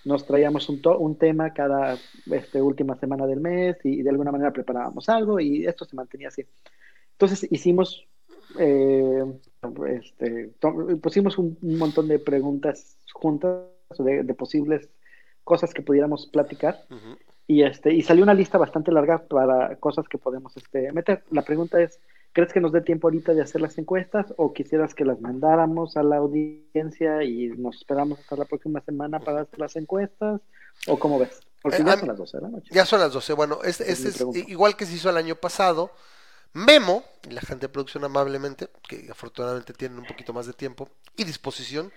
Nos 0.05 0.27
traíamos 0.27 0.69
un, 0.69 0.81
to- 0.81 0.99
un 0.99 1.17
tema 1.17 1.53
cada 1.53 1.97
este, 2.31 2.63
última 2.63 2.97
semana 2.99 3.27
del 3.27 3.41
mes 3.41 3.77
y, 3.85 4.03
de 4.03 4.11
alguna 4.11 4.33
manera 4.33 4.53
preparábamos 4.53 5.09
algo 5.09 5.39
y 5.41 5.67
esto 5.67 5.85
se 5.85 5.97
mantenía 5.97 6.29
así. 6.29 6.45
Entonces 7.13 7.47
hicimos, 7.51 8.07
eh, 8.59 9.25
este, 9.89 10.51
pusimos 11.01 11.39
un, 11.39 11.57
un 11.63 11.79
montón 11.79 12.09
de 12.09 12.19
preguntas 12.19 12.97
juntas 13.13 13.63
de, 13.99 14.23
de 14.23 14.35
posibles 14.35 14.89
cosas 15.45 15.75
que 15.75 15.83
pudiéramos 15.83 16.27
platicar 16.27 16.85
Ujú. 16.91 17.17
Y 17.47 17.63
este 17.63 17.93
y 17.93 18.03
salió 18.03 18.23
una 18.23 18.35
lista 18.35 18.59
bastante 18.59 18.93
larga 18.93 19.19
para 19.19 19.77
cosas 19.77 20.09
que 20.09 20.19
podemos 20.19 20.57
este, 20.57 20.93
meter. 20.93 21.25
La 21.31 21.43
pregunta 21.43 21.81
es, 21.81 21.99
¿crees 22.33 22.53
que 22.53 22.61
nos 22.61 22.73
dé 22.73 22.81
tiempo 22.81 23.09
ahorita 23.09 23.35
de 23.35 23.43
hacer 23.43 23.61
las 23.61 23.77
encuestas 23.79 24.33
o 24.37 24.53
quisieras 24.53 24.95
que 24.95 25.05
las 25.05 25.21
mandáramos 25.21 25.97
a 25.97 26.03
la 26.03 26.17
audiencia 26.17 27.23
y 27.25 27.49
nos 27.49 27.77
esperamos 27.77 28.21
hasta 28.21 28.37
la 28.37 28.45
próxima 28.45 28.81
semana 28.81 29.21
para 29.21 29.43
hacer 29.43 29.59
las 29.59 29.77
encuestas? 29.77 30.41
¿O 30.87 30.99
cómo 30.99 31.19
ves? 31.19 31.41
Porque 31.61 31.79
Eh, 31.79 31.85
ya 31.85 31.97
son 31.97 32.09
las 32.09 32.19
12 32.19 32.37
de 32.37 32.43
la 32.43 32.49
noche. 32.49 32.69
Ya 32.73 32.85
son 32.85 32.99
las 33.01 33.09
las 33.09 33.15
12. 33.15 33.33
Bueno, 33.35 33.59
este, 33.65 33.91
es 33.91 34.05
este 34.05 34.25
es 34.25 34.49
igual 34.49 34.77
que 34.77 34.87
se 34.87 34.95
hizo 34.95 35.11
el 35.11 35.17
año 35.17 35.37
pasado, 35.37 35.91
Memo, 36.55 37.05
y 37.29 37.33
la 37.33 37.41
gente 37.41 37.67
de 37.67 37.73
producción 37.73 38.05
amablemente, 38.05 38.69
que 38.89 39.09
afortunadamente 39.11 39.73
tienen 39.73 39.99
un 39.99 40.07
poquito 40.07 40.33
más 40.33 40.47
de 40.47 40.53
tiempo 40.53 40.89
y 41.17 41.25
disposición, 41.25 41.93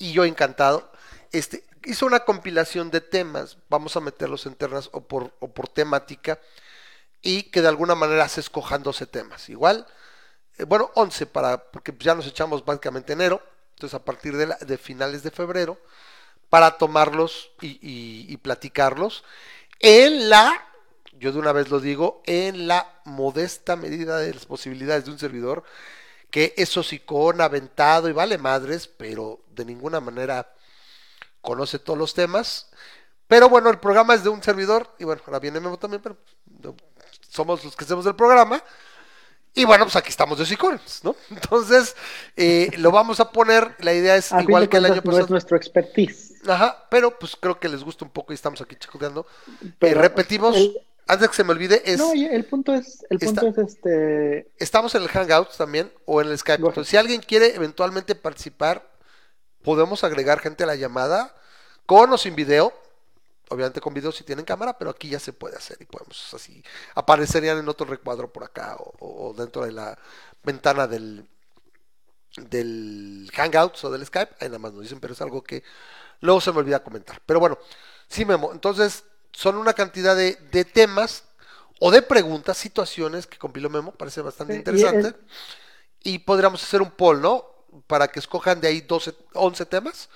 y 0.00 0.12
yo 0.14 0.24
encantado, 0.24 0.90
este, 1.30 1.64
hizo 1.84 2.06
una 2.06 2.20
compilación 2.20 2.90
de 2.90 3.00
temas, 3.00 3.58
vamos 3.68 3.96
a 3.96 4.00
meterlos 4.00 4.46
en 4.46 4.56
ternas 4.56 4.90
o 4.92 5.02
por, 5.02 5.32
o 5.40 5.48
por 5.52 5.68
temática, 5.68 6.40
y 7.22 7.44
que 7.44 7.62
de 7.62 7.68
alguna 7.68 7.94
manera 7.94 8.28
se 8.28 8.40
escojan 8.40 8.82
12 8.82 9.06
temas. 9.06 9.48
Igual, 9.48 9.86
eh, 10.58 10.64
bueno, 10.64 10.90
11 10.94 11.26
para, 11.26 11.62
porque 11.70 11.94
ya 11.98 12.14
nos 12.14 12.26
echamos 12.26 12.64
básicamente 12.64 13.12
enero, 13.12 13.42
entonces 13.74 13.94
a 13.94 14.04
partir 14.04 14.36
de, 14.36 14.46
la- 14.48 14.56
de 14.58 14.78
finales 14.78 15.22
de 15.22 15.30
febrero, 15.30 15.78
para 16.48 16.78
tomarlos 16.78 17.50
y, 17.60 18.36
platicarlos 18.38 19.24
en 19.80 20.28
la, 20.28 20.66
yo 21.12 21.32
de 21.32 21.38
una 21.38 21.52
vez 21.52 21.70
lo 21.70 21.80
digo, 21.80 22.22
en 22.26 22.68
la 22.68 23.00
modesta 23.04 23.76
medida 23.76 24.18
de 24.18 24.34
las 24.34 24.46
posibilidades 24.46 25.04
de 25.04 25.12
un 25.12 25.18
servidor, 25.18 25.64
que 26.30 26.54
es 26.56 26.76
hocicón, 26.76 27.40
aventado 27.40 28.08
y 28.08 28.12
vale 28.12 28.38
madres, 28.38 28.86
pero 28.88 29.40
de 29.50 29.64
ninguna 29.64 30.00
manera 30.00 30.52
conoce 31.40 31.78
todos 31.78 31.98
los 31.98 32.14
temas. 32.14 32.70
Pero 33.26 33.48
bueno, 33.48 33.70
el 33.70 33.78
programa 33.78 34.14
es 34.14 34.24
de 34.24 34.28
un 34.28 34.42
servidor, 34.42 34.94
y 34.98 35.04
bueno, 35.04 35.22
ahora 35.26 35.38
viene 35.38 35.60
Memo 35.60 35.78
también, 35.78 36.02
pero 36.02 36.16
somos 37.28 37.64
los 37.64 37.76
que 37.76 37.84
hacemos 37.84 38.04
el 38.06 38.16
programa. 38.16 38.62
Y 39.52 39.64
bueno, 39.64 39.84
pues 39.84 39.96
aquí 39.96 40.10
estamos 40.10 40.38
de 40.38 40.44
hocicones, 40.44 41.00
¿no? 41.02 41.16
Entonces, 41.30 41.96
eh, 42.36 42.70
lo 42.78 42.92
vamos 42.92 43.18
a 43.20 43.32
poner, 43.32 43.74
la 43.80 43.92
idea 43.92 44.16
es 44.16 44.32
A 44.32 44.42
igual 44.42 44.68
que 44.68 44.76
el 44.76 44.84
año 44.86 45.02
pasado. 45.02 45.24
es 45.24 45.30
nuestro 45.30 45.56
expertise. 45.56 46.34
Ajá, 46.48 46.86
pero 46.90 47.18
pues 47.18 47.36
creo 47.36 47.58
que 47.58 47.68
les 47.68 47.82
gusta 47.84 48.04
un 48.04 48.10
poco 48.12 48.32
y 48.32 48.34
estamos 48.34 48.60
aquí 48.60 48.76
chacoteando. 48.76 49.26
Eh, 49.80 49.94
repetimos, 49.94 50.56
el- 50.56 50.78
antes 51.10 51.22
de 51.22 51.28
que 51.28 51.34
se 51.34 51.44
me 51.44 51.52
olvide, 51.52 51.82
es 51.84 51.98
No, 51.98 52.12
el 52.12 52.44
punto 52.44 52.74
es, 52.74 53.04
el 53.10 53.18
punto 53.18 53.46
Está- 53.48 53.62
es 53.62 53.68
este, 53.74 54.50
estamos 54.58 54.94
en 54.94 55.02
el 55.02 55.08
Hangouts 55.08 55.56
también 55.56 55.92
o 56.06 56.20
en 56.20 56.28
el 56.28 56.38
Skype. 56.38 56.64
Entonces, 56.66 56.88
si 56.90 56.96
alguien 56.96 57.20
quiere 57.20 57.54
eventualmente 57.54 58.14
participar, 58.14 58.88
podemos 59.62 60.04
agregar 60.04 60.40
gente 60.40 60.64
a 60.64 60.66
la 60.66 60.76
llamada 60.76 61.34
con 61.86 62.12
o 62.12 62.18
sin 62.18 62.34
video. 62.36 62.72
Obviamente 63.52 63.80
con 63.80 63.92
video 63.92 64.12
si 64.12 64.22
tienen 64.22 64.44
cámara, 64.44 64.78
pero 64.78 64.90
aquí 64.90 65.08
ya 65.08 65.18
se 65.18 65.32
puede 65.32 65.56
hacer 65.56 65.76
y 65.80 65.84
podemos 65.84 66.32
así. 66.32 66.62
Aparecerían 66.94 67.58
en 67.58 67.68
otro 67.68 67.84
recuadro 67.86 68.32
por 68.32 68.44
acá 68.44 68.76
o, 68.78 69.28
o 69.30 69.34
dentro 69.34 69.64
de 69.64 69.72
la 69.72 69.98
ventana 70.44 70.86
del, 70.86 71.26
del 72.36 73.28
Hangouts 73.34 73.84
o 73.84 73.90
del 73.90 74.06
Skype. 74.06 74.36
Ahí 74.40 74.48
nada 74.48 74.58
más 74.60 74.72
nos 74.72 74.82
dicen, 74.82 75.00
pero 75.00 75.14
es 75.14 75.20
algo 75.20 75.42
que 75.42 75.62
luego 76.20 76.40
se 76.40 76.52
me 76.52 76.58
olvida 76.58 76.82
comentar. 76.82 77.20
Pero 77.26 77.40
bueno, 77.40 77.58
sí, 78.08 78.24
Memo. 78.24 78.52
Entonces, 78.52 79.04
son 79.32 79.56
una 79.56 79.72
cantidad 79.74 80.16
de, 80.16 80.36
de 80.52 80.64
temas 80.64 81.24
o 81.80 81.90
de 81.90 82.02
preguntas, 82.02 82.56
situaciones 82.58 83.26
que 83.26 83.38
compiló 83.38 83.70
Memo, 83.70 83.92
parece 83.92 84.20
bastante 84.22 84.54
Sí, 84.54 84.58
y 84.58 84.60
interesante. 84.60 85.08
el- 85.08 85.16
Y 86.02 86.18
podríamos 86.20 86.62
hacer 86.62 86.82
un 86.82 86.90
poll, 86.90 87.20
¿no? 87.22 87.44
Para 87.86 88.08
que 88.08 88.18
escojan 88.20 88.60
de 88.60 88.68
ahí 88.68 88.80
12, 88.82 89.14
11 89.34 89.66
temas. 89.66 90.08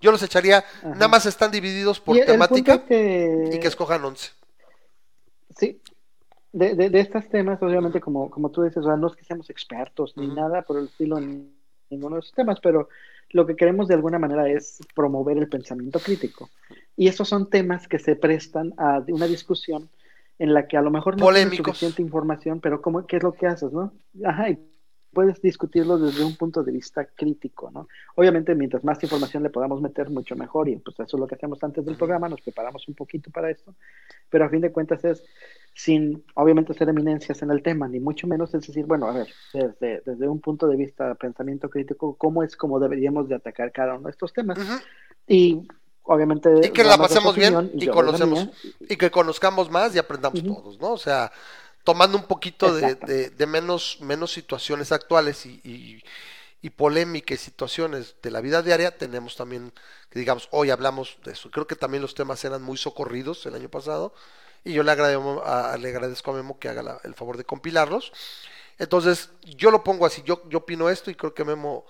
Yo 0.00 0.10
los 0.12 0.22
echaría, 0.22 0.64
nada 0.82 1.08
más 1.08 1.26
están 1.26 1.50
divididos 1.50 2.00
por 2.00 2.16
y 2.16 2.20
temática 2.24 2.72
punto 2.78 2.84
es 2.84 2.88
que- 2.88 3.56
y 3.56 3.58
que 3.60 3.68
escojan 3.68 4.04
11. 4.04 4.30
Sí, 5.56 5.80
de, 6.52 6.74
de, 6.74 6.90
de 6.90 7.00
estos 7.00 7.28
temas, 7.28 7.62
obviamente, 7.62 8.00
como, 8.00 8.30
como 8.30 8.50
tú 8.50 8.62
dices, 8.62 8.78
o 8.78 8.84
sea, 8.84 8.96
no 8.96 9.08
es 9.08 9.16
que 9.16 9.24
seamos 9.24 9.50
expertos 9.50 10.16
ni 10.16 10.28
nada 10.28 10.62
por 10.62 10.78
el 10.78 10.86
estilo 10.86 11.18
en 11.18 11.54
ninguno 11.90 12.16
de 12.16 12.20
esos 12.20 12.32
temas, 12.34 12.58
pero 12.60 12.88
lo 13.30 13.46
que 13.46 13.56
queremos 13.56 13.88
de 13.88 13.94
alguna 13.94 14.18
manera 14.18 14.48
es 14.48 14.78
promover 14.94 15.38
el 15.38 15.48
pensamiento 15.48 15.98
crítico. 16.00 16.50
Y 16.96 17.08
esos 17.08 17.28
son 17.28 17.48
temas 17.48 17.88
que 17.88 17.98
se 17.98 18.16
prestan 18.16 18.74
a 18.76 19.02
una 19.08 19.26
discusión 19.26 19.88
en 20.38 20.54
la 20.54 20.66
que 20.66 20.76
a 20.76 20.82
lo 20.82 20.90
mejor 20.90 21.14
no 21.14 21.26
tienes 21.26 21.44
Polémicos. 21.44 21.78
suficiente 21.78 22.02
información, 22.02 22.60
pero 22.60 22.82
¿cómo, 22.82 23.06
¿qué 23.06 23.16
es 23.16 23.22
lo 23.22 23.32
que 23.32 23.46
haces, 23.46 23.72
no? 23.72 23.92
Ajá, 24.24 24.50
y 24.50 24.58
puedes 25.12 25.40
discutirlo 25.42 25.98
desde 25.98 26.24
un 26.24 26.36
punto 26.36 26.62
de 26.62 26.72
vista 26.72 27.04
crítico, 27.04 27.70
¿no? 27.70 27.86
Obviamente, 28.14 28.54
mientras 28.54 28.82
más 28.82 29.02
información 29.02 29.42
le 29.42 29.50
podamos 29.50 29.80
meter, 29.80 30.10
mucho 30.10 30.34
mejor, 30.36 30.68
y 30.68 30.76
pues 30.76 30.98
eso 30.98 31.16
es 31.16 31.20
lo 31.20 31.26
que 31.26 31.34
hacemos 31.34 31.62
antes 31.62 31.84
del 31.84 31.96
programa, 31.96 32.28
nos 32.28 32.40
preparamos 32.40 32.88
un 32.88 32.94
poquito 32.94 33.30
para 33.30 33.50
esto, 33.50 33.74
pero 34.30 34.44
a 34.44 34.48
fin 34.48 34.62
de 34.62 34.72
cuentas 34.72 35.04
es 35.04 35.22
sin, 35.74 36.24
obviamente, 36.34 36.74
ser 36.74 36.88
eminencias 36.88 37.40
en 37.42 37.50
el 37.50 37.62
tema, 37.62 37.88
ni 37.88 37.98
mucho 37.98 38.26
menos 38.26 38.52
es 38.54 38.66
decir, 38.66 38.84
bueno, 38.84 39.06
a 39.06 39.12
ver, 39.12 39.28
desde, 39.54 40.02
desde 40.04 40.28
un 40.28 40.40
punto 40.40 40.66
de 40.68 40.76
vista 40.76 41.08
de 41.08 41.14
pensamiento 41.14 41.70
crítico, 41.70 42.14
¿cómo 42.16 42.42
es 42.42 42.56
como 42.56 42.78
deberíamos 42.78 43.28
de 43.28 43.36
atacar 43.36 43.72
cada 43.72 43.94
uno 43.94 44.04
de 44.04 44.10
estos 44.10 44.32
temas? 44.32 44.58
Y 45.26 45.66
obviamente... 46.02 46.50
Y 46.62 46.70
que 46.70 46.84
la 46.84 46.98
pasemos 46.98 47.34
bien 47.34 47.70
y 47.74 47.86
la 47.86 47.92
conocemos 47.92 48.48
y 48.80 48.96
que 48.96 49.10
conozcamos 49.10 49.70
más 49.70 49.94
y 49.94 49.98
aprendamos 49.98 50.42
todos, 50.42 50.78
¿no? 50.78 50.92
O 50.92 50.98
sea, 50.98 51.32
tomando 51.84 52.18
un 52.18 52.24
poquito 52.24 52.74
de, 52.74 52.94
de- 52.96 53.30
de 53.30 53.46
menos, 53.46 53.98
menos 54.02 54.30
situaciones 54.32 54.92
actuales 54.92 55.46
y, 55.46 55.60
y, 55.64 56.02
y 56.60 56.70
polémicas 56.70 57.40
y 57.40 57.44
situaciones 57.44 58.16
de 58.22 58.30
la 58.30 58.40
vida 58.42 58.62
diaria, 58.62 58.96
tenemos 58.98 59.36
también, 59.36 59.72
que 60.10 60.18
digamos, 60.18 60.48
hoy 60.50 60.68
hablamos 60.70 61.18
de 61.24 61.32
eso. 61.32 61.50
Creo 61.50 61.66
que 61.66 61.76
también 61.76 62.02
los 62.02 62.14
temas 62.14 62.44
eran 62.44 62.62
muy 62.62 62.76
socorridos 62.76 63.46
el 63.46 63.54
año 63.54 63.70
pasado 63.70 64.12
y 64.64 64.72
yo 64.74 64.82
le 64.82 64.92
agradezco 64.92 65.42
a, 65.44 65.76
le 65.78 65.88
agradezco 65.88 66.30
a 66.30 66.34
Memo 66.34 66.58
que 66.58 66.68
haga 66.68 66.82
la- 66.82 67.00
el 67.04 67.14
favor 67.14 67.36
de 67.36 67.44
compilarlos. 67.44 68.12
Entonces, 68.78 69.30
yo 69.42 69.70
lo 69.70 69.84
pongo 69.84 70.06
así, 70.06 70.22
yo, 70.24 70.42
yo 70.48 70.58
opino 70.60 70.90
esto 70.90 71.10
y 71.10 71.14
creo 71.14 71.34
que 71.34 71.44
Memo 71.44 71.86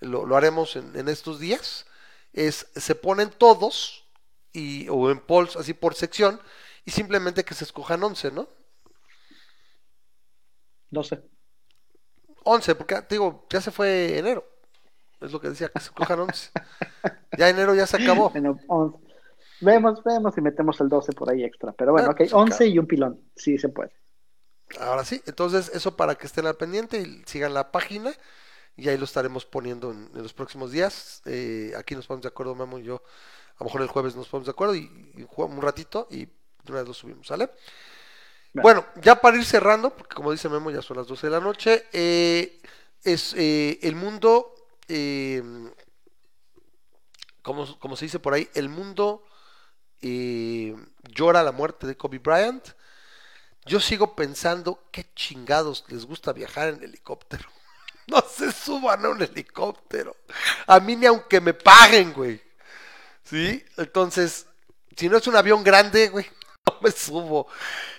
lo, 0.00 0.26
lo 0.26 0.36
haremos 0.36 0.76
en, 0.76 0.96
en 0.96 1.08
estos 1.08 1.40
días. 1.40 1.86
Es, 2.32 2.68
se 2.76 2.94
ponen 2.94 3.30
todos 3.30 4.04
y, 4.52 4.88
o 4.90 5.10
en 5.10 5.20
polls 5.20 5.56
así 5.56 5.74
por 5.74 5.94
sección 5.94 6.40
y 6.84 6.92
simplemente 6.92 7.44
que 7.44 7.54
se 7.54 7.64
escojan 7.64 8.02
11, 8.04 8.30
¿no? 8.32 8.48
12. 10.90 11.16
11, 12.44 12.74
porque 12.74 13.02
digo, 13.08 13.46
ya 13.50 13.60
se 13.60 13.70
fue 13.70 14.18
enero. 14.18 14.44
Es 15.20 15.32
lo 15.32 15.40
que 15.40 15.50
decía, 15.50 15.70
que 15.70 15.80
se 15.80 15.86
escojan 15.86 16.20
11. 16.20 16.50
Ya 17.36 17.48
enero 17.48 17.74
ya 17.74 17.86
se 17.86 17.96
acabó. 17.96 18.32
Bueno, 18.32 18.58
11. 18.68 19.09
Vemos, 19.60 20.02
vemos 20.04 20.34
si 20.34 20.40
metemos 20.40 20.80
el 20.80 20.88
12 20.88 21.12
por 21.12 21.30
ahí 21.30 21.44
extra. 21.44 21.72
Pero 21.72 21.92
bueno, 21.92 22.08
Ah, 22.08 22.12
ok, 22.12 22.16
pues, 22.18 22.32
11 22.32 22.56
claro. 22.56 22.72
y 22.72 22.78
un 22.78 22.86
pilón. 22.86 23.20
Sí, 23.36 23.58
se 23.58 23.68
puede. 23.68 23.92
Ahora 24.78 25.04
sí, 25.04 25.20
entonces 25.26 25.70
eso 25.74 25.96
para 25.96 26.14
que 26.14 26.26
estén 26.26 26.46
al 26.46 26.56
pendiente 26.56 27.00
y 27.00 27.22
sigan 27.26 27.54
la 27.54 27.72
página 27.72 28.12
y 28.76 28.88
ahí 28.88 28.96
lo 28.96 29.04
estaremos 29.04 29.44
poniendo 29.44 29.90
en, 29.90 30.10
en 30.14 30.22
los 30.22 30.32
próximos 30.32 30.70
días. 30.72 31.22
Eh, 31.26 31.72
aquí 31.76 31.94
nos 31.94 32.06
ponemos 32.06 32.22
de 32.22 32.28
acuerdo, 32.28 32.54
Memo 32.54 32.78
y 32.78 32.84
yo. 32.84 33.02
A 33.56 33.60
lo 33.60 33.66
mejor 33.66 33.82
el 33.82 33.88
jueves 33.88 34.16
nos 34.16 34.28
ponemos 34.28 34.46
de 34.46 34.52
acuerdo 34.52 34.74
y, 34.76 35.12
y 35.16 35.26
jugamos 35.28 35.56
un 35.56 35.62
ratito 35.62 36.06
y 36.10 36.24
de 36.26 36.32
una 36.68 36.78
vez 36.78 36.88
lo 36.88 36.94
subimos, 36.94 37.26
¿sale? 37.26 37.46
Vale. 37.46 38.62
Bueno, 38.62 38.86
ya 39.02 39.20
para 39.20 39.36
ir 39.36 39.44
cerrando, 39.44 39.90
porque 39.94 40.14
como 40.14 40.32
dice 40.32 40.48
Memo, 40.48 40.70
ya 40.70 40.82
son 40.82 40.96
las 40.96 41.06
12 41.06 41.26
de 41.26 41.30
la 41.30 41.40
noche, 41.40 41.84
eh, 41.92 42.60
es 43.02 43.34
eh, 43.36 43.78
el 43.82 43.96
mundo, 43.96 44.54
eh, 44.88 45.42
como, 47.42 47.78
como 47.78 47.96
se 47.96 48.06
dice 48.06 48.18
por 48.18 48.34
ahí, 48.34 48.48
el 48.54 48.68
mundo 48.68 49.22
eh, 50.02 50.76
llora 51.14 51.42
la 51.42 51.52
muerte 51.52 51.86
de 51.86 51.96
Kobe 51.96 52.18
Bryant. 52.18 52.64
Yo 53.66 53.80
sigo 53.80 54.16
pensando 54.16 54.88
qué 54.90 55.06
chingados 55.14 55.84
les 55.88 56.04
gusta 56.06 56.32
viajar 56.32 56.68
en 56.70 56.82
helicóptero. 56.82 57.48
No 58.06 58.22
se 58.28 58.50
suban 58.50 59.04
a 59.06 59.10
un 59.10 59.22
helicóptero. 59.22 60.16
A 60.66 60.80
mí 60.80 60.96
ni 60.96 61.06
aunque 61.06 61.40
me 61.40 61.54
paguen, 61.54 62.12
güey. 62.12 62.42
¿Sí? 63.24 63.64
Entonces, 63.76 64.46
si 64.96 65.08
no 65.08 65.18
es 65.18 65.26
un 65.26 65.36
avión 65.36 65.64
grande, 65.64 66.08
güey, 66.08 66.26
no 66.66 66.78
me 66.82 66.90
subo. 66.92 67.48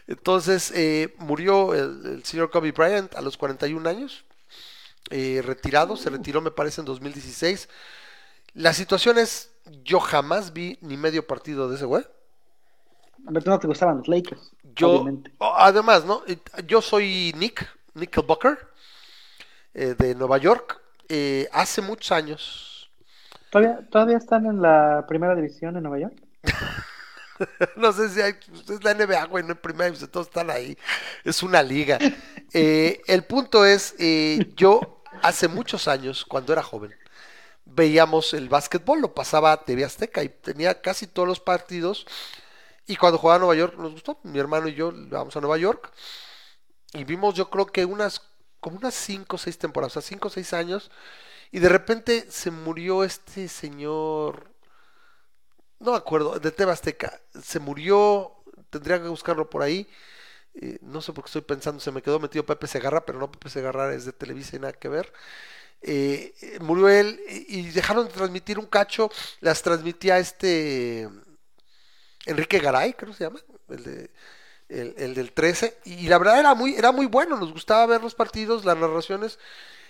Entonces, 0.07 0.71
eh, 0.75 1.15
murió 1.19 1.73
el, 1.75 2.05
el 2.05 2.25
señor 2.25 2.51
Kobe 2.51 2.71
Bryant 2.73 3.15
a 3.15 3.21
los 3.21 3.37
41 3.37 3.89
años. 3.89 4.25
eh, 5.11 5.41
retirado, 5.45 5.97
se 5.97 6.09
retiró 6.09 6.41
me 6.41 6.51
parece 6.51 6.81
en 6.81 6.85
2016. 6.85 7.69
La 8.55 8.73
situación 8.73 9.19
es, 9.19 9.50
yo 9.83 9.99
jamás 9.99 10.53
vi 10.53 10.77
ni 10.81 10.97
medio 10.97 11.25
partido 11.25 11.69
de 11.69 11.75
ese 11.75 11.85
güey. 11.85 12.03
A 13.27 13.31
ver, 13.31 13.45
no 13.45 13.59
te 13.59 13.67
gustaban 13.67 13.97
los 13.97 14.07
Lakers. 14.07 14.51
Yo, 14.75 14.89
obviamente. 14.91 15.31
además, 15.39 16.05
¿no? 16.05 16.23
Yo 16.65 16.81
soy 16.81 17.33
Nick, 17.37 17.67
Nickelbucker, 17.93 18.57
eh, 19.73 19.95
de 19.97 20.15
Nueva 20.15 20.37
York. 20.37 20.79
Eh, 21.07 21.47
hace 21.51 21.81
muchos 21.81 22.11
años, 22.11 22.71
¿Todavía, 23.51 23.85
¿Todavía 23.89 24.17
están 24.17 24.45
en 24.45 24.61
la 24.61 25.05
primera 25.07 25.35
división 25.35 25.75
en 25.75 25.83
Nueva 25.83 25.99
York? 25.99 26.15
no 27.75 27.91
sé 27.91 28.07
si 28.07 28.21
hay, 28.21 28.33
es 28.69 28.81
la 28.81 28.93
NBA, 28.93 29.25
güey, 29.25 29.43
no 29.43 29.51
en 29.51 29.57
primera 29.57 29.85
división, 29.85 30.09
todos 30.09 30.27
están 30.27 30.49
ahí. 30.49 30.77
Es 31.23 31.43
una 31.43 31.61
liga. 31.61 31.99
Eh, 32.53 33.01
el 33.07 33.23
punto 33.23 33.63
es, 33.63 33.95
eh, 33.97 34.51
yo 34.57 35.01
hace 35.21 35.47
muchos 35.47 35.87
años, 35.87 36.25
cuando 36.25 36.51
era 36.51 36.61
joven, 36.61 36.91
veíamos 37.65 38.33
el 38.33 38.49
básquetbol, 38.49 39.01
lo 39.01 39.13
pasaba 39.13 39.51
a 39.53 39.65
TV 39.65 39.85
Azteca 39.85 40.23
y 40.23 40.29
tenía 40.29 40.81
casi 40.81 41.07
todos 41.07 41.27
los 41.27 41.39
partidos. 41.39 42.05
Y 42.87 42.97
cuando 42.97 43.17
jugaba 43.19 43.37
a 43.37 43.39
Nueva 43.39 43.55
York 43.55 43.77
nos 43.77 43.93
gustó, 43.93 44.19
mi 44.23 44.39
hermano 44.39 44.67
y 44.67 44.75
yo 44.75 44.91
vamos 44.93 45.35
a 45.37 45.41
Nueva 45.41 45.57
York 45.57 45.91
y 46.93 47.03
vimos 47.03 47.35
yo 47.35 47.49
creo 47.49 47.65
que 47.67 47.85
unas 47.85 48.21
como 48.59 48.77
unas 48.77 48.93
5 48.93 49.37
o 49.37 49.39
6 49.39 49.57
temporadas, 49.57 49.97
o 49.97 50.01
sea, 50.01 50.07
5 50.07 50.27
o 50.27 50.31
6 50.31 50.53
años 50.53 50.91
y 51.51 51.59
de 51.59 51.69
repente 51.69 52.27
se 52.31 52.51
murió 52.51 53.03
este 53.03 53.47
señor 53.49 54.51
no 55.79 55.91
me 55.91 55.97
acuerdo, 55.97 56.39
de 56.39 56.51
TV 56.51 56.71
Azteca, 56.71 57.21
se 57.41 57.59
murió, 57.59 58.43
tendría 58.69 59.01
que 59.01 59.07
buscarlo 59.07 59.49
por 59.49 59.61
ahí. 59.63 59.87
eh, 60.55 60.79
no 60.81 61.01
sé 61.01 61.13
por 61.13 61.25
qué 61.25 61.29
estoy 61.29 61.41
pensando, 61.43 61.79
se 61.81 61.91
me 61.91 62.01
quedó 62.01 62.19
metido 62.19 62.45
Pepe 62.45 62.67
Segarra, 62.67 63.05
pero 63.05 63.19
no 63.19 63.31
Pepe 63.31 63.49
Segarra 63.49 63.93
es 63.93 64.05
de 64.05 64.13
Televisa 64.13 64.57
y 64.57 64.59
nada 64.59 64.73
que 64.73 64.89
ver. 64.89 65.13
Eh, 65.83 66.59
murió 66.61 66.89
él 66.89 67.19
y 67.27 67.63
dejaron 67.69 68.05
de 68.05 68.13
transmitir 68.13 68.59
un 68.59 68.67
cacho, 68.67 69.09
las 69.39 69.63
transmitía 69.63 70.19
este 70.19 71.09
Enrique 72.25 72.59
Garay, 72.59 72.93
creo 72.93 73.11
que 73.11 73.17
se 73.17 73.23
llama, 73.23 73.39
el, 73.69 73.83
de, 73.83 74.11
el 74.69 75.13
del 75.15 75.31
13, 75.31 75.79
y 75.85 76.07
la 76.07 76.17
verdad 76.17 76.39
era 76.39 76.53
muy, 76.53 76.75
era 76.75 76.91
muy 76.91 77.07
bueno, 77.07 77.37
nos 77.37 77.51
gustaba 77.51 77.85
ver 77.85 78.01
los 78.01 78.15
partidos, 78.15 78.63
las 78.63 78.77
narraciones, 78.77 79.39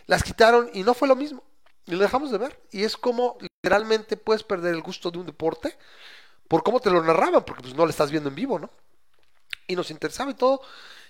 las 0.07 0.23
quitaron 0.23 0.69
y 0.73 0.83
no 0.83 0.93
fue 0.93 1.07
lo 1.07 1.15
mismo, 1.15 1.43
y 1.85 1.91
lo 1.91 1.99
dejamos 1.99 2.31
de 2.31 2.37
ver, 2.37 2.59
y 2.71 2.83
es 2.83 2.95
como 2.95 3.37
literalmente 3.39 4.15
puedes 4.15 4.43
perder 4.43 4.73
el 4.73 4.81
gusto 4.81 5.11
de 5.11 5.19
un 5.19 5.25
deporte 5.25 5.77
por 6.47 6.63
cómo 6.63 6.79
te 6.79 6.89
lo 6.89 7.03
narraban, 7.03 7.43
porque 7.43 7.63
pues 7.63 7.75
no 7.75 7.85
lo 7.85 7.89
estás 7.89 8.11
viendo 8.11 8.29
en 8.29 8.35
vivo, 8.35 8.59
¿no? 8.59 8.69
Y 9.67 9.75
nos 9.75 9.91
interesaba 9.91 10.31
y 10.31 10.35
todo, 10.35 10.61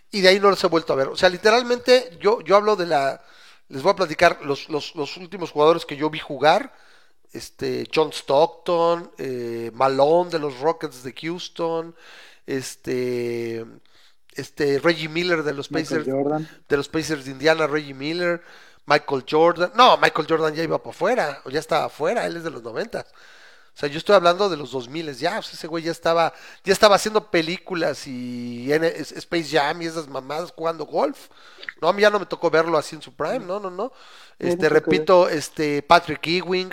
y 0.09 0.21
de 0.21 0.29
ahí 0.29 0.39
no 0.39 0.49
los 0.49 0.63
he 0.63 0.67
vuelto 0.67 0.93
a 0.93 0.95
ver, 0.95 1.07
o 1.07 1.15
sea, 1.15 1.29
literalmente 1.29 2.17
yo, 2.19 2.41
yo 2.41 2.55
hablo 2.55 2.75
de 2.75 2.87
la, 2.87 3.23
les 3.71 3.81
voy 3.81 3.91
a 3.91 3.95
platicar 3.95 4.39
los, 4.43 4.69
los, 4.69 4.95
los 4.95 5.17
últimos 5.17 5.51
jugadores 5.51 5.85
que 5.85 5.95
yo 5.95 6.09
vi 6.09 6.19
jugar, 6.19 6.73
este 7.31 7.87
John 7.93 8.11
Stockton, 8.11 9.11
eh, 9.17 9.71
Malone 9.73 10.29
de 10.29 10.39
los 10.39 10.59
Rockets 10.59 11.03
de 11.03 11.13
Houston, 11.13 11.95
este 12.45 13.65
este 14.33 14.79
Reggie 14.79 15.09
Miller 15.09 15.43
de 15.43 15.53
los 15.53 15.67
Pacers 15.67 16.05
de 16.05 16.77
los 16.77 16.89
Pacers 16.89 17.25
de 17.25 17.31
Indiana, 17.31 17.67
Reggie 17.67 17.93
Miller, 17.93 18.41
Michael 18.85 19.25
Jordan. 19.29 19.71
No, 19.75 19.97
Michael 19.97 20.27
Jordan 20.27 20.53
ya 20.53 20.63
iba 20.63 20.77
para 20.77 20.91
afuera, 20.91 21.41
o 21.45 21.49
ya 21.49 21.59
estaba 21.59 21.85
afuera, 21.85 22.25
él 22.25 22.37
es 22.37 22.43
de 22.43 22.51
los 22.51 22.63
90. 22.63 23.05
O 23.73 23.77
sea, 23.81 23.89
yo 23.89 23.97
estoy 23.97 24.15
hablando 24.15 24.49
de 24.49 24.57
los 24.57 24.71
2000 24.71 25.15
ya, 25.17 25.39
o 25.39 25.41
sea, 25.41 25.53
ese 25.53 25.67
güey 25.67 25.83
ya 25.83 25.91
estaba 25.91 26.33
ya 26.63 26.73
estaba 26.73 26.95
haciendo 26.95 27.31
películas 27.31 28.05
y 28.05 28.71
N- 28.71 28.87
Space 28.87 29.49
Jam 29.49 29.81
y 29.81 29.85
esas 29.85 30.07
mamadas 30.07 30.51
jugando 30.55 30.85
golf. 30.85 31.29
No, 31.81 31.87
a 31.87 31.93
mí 31.93 32.01
ya 32.01 32.09
no 32.09 32.19
me 32.19 32.25
tocó 32.25 32.49
verlo 32.49 32.77
así 32.77 32.95
en 32.95 33.01
su 33.01 33.13
prime, 33.15 33.39
no, 33.39 33.59
no, 33.59 33.69
no. 33.71 33.91
Este, 34.39 34.69
repito, 34.69 35.29
este 35.29 35.81
Patrick 35.83 36.25
Ewing. 36.27 36.69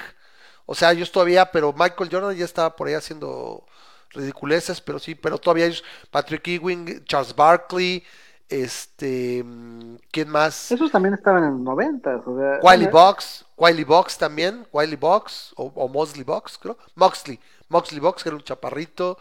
O 0.67 0.75
sea, 0.75 0.93
ellos 0.93 1.11
todavía, 1.13 1.51
pero 1.51 1.73
Michael 1.73 2.11
Jordan 2.13 2.37
ya 2.37 2.45
estaba 2.45 2.75
por 2.77 2.89
ahí 2.89 2.95
haciendo 2.95 3.67
ridiculeces, 4.11 4.81
pero 4.81 4.99
sí, 4.99 5.15
pero 5.15 5.39
todavía 5.39 5.67
ellos, 5.67 5.85
Patrick 6.11 6.47
Ewing, 6.49 7.05
Charles 7.05 7.35
Barkley, 7.35 8.05
este, 8.49 9.43
mm, 9.45 9.97
¿quién 10.11 10.29
más? 10.29 10.71
Esos 10.73 10.91
también 10.91 11.15
estaban 11.15 11.45
en 11.45 11.51
los 11.51 11.61
90, 11.61 12.17
o 12.27 12.39
sea. 12.39 12.59
Wiley 12.63 12.87
Box, 12.89 13.45
Wiley 13.57 13.85
Box 13.85 14.19
también, 14.19 14.67
Wiley 14.73 14.97
Box, 14.97 15.53
o, 15.57 15.65
o 15.75 15.89
Mosley 15.89 16.25
Box, 16.25 16.59
creo, 16.59 16.77
Moxley, 16.95 17.39
Moxley 17.69 18.01
Box, 18.01 18.23
que 18.23 18.29
era 18.31 18.37
un 18.37 18.43
chaparrito, 18.45 19.19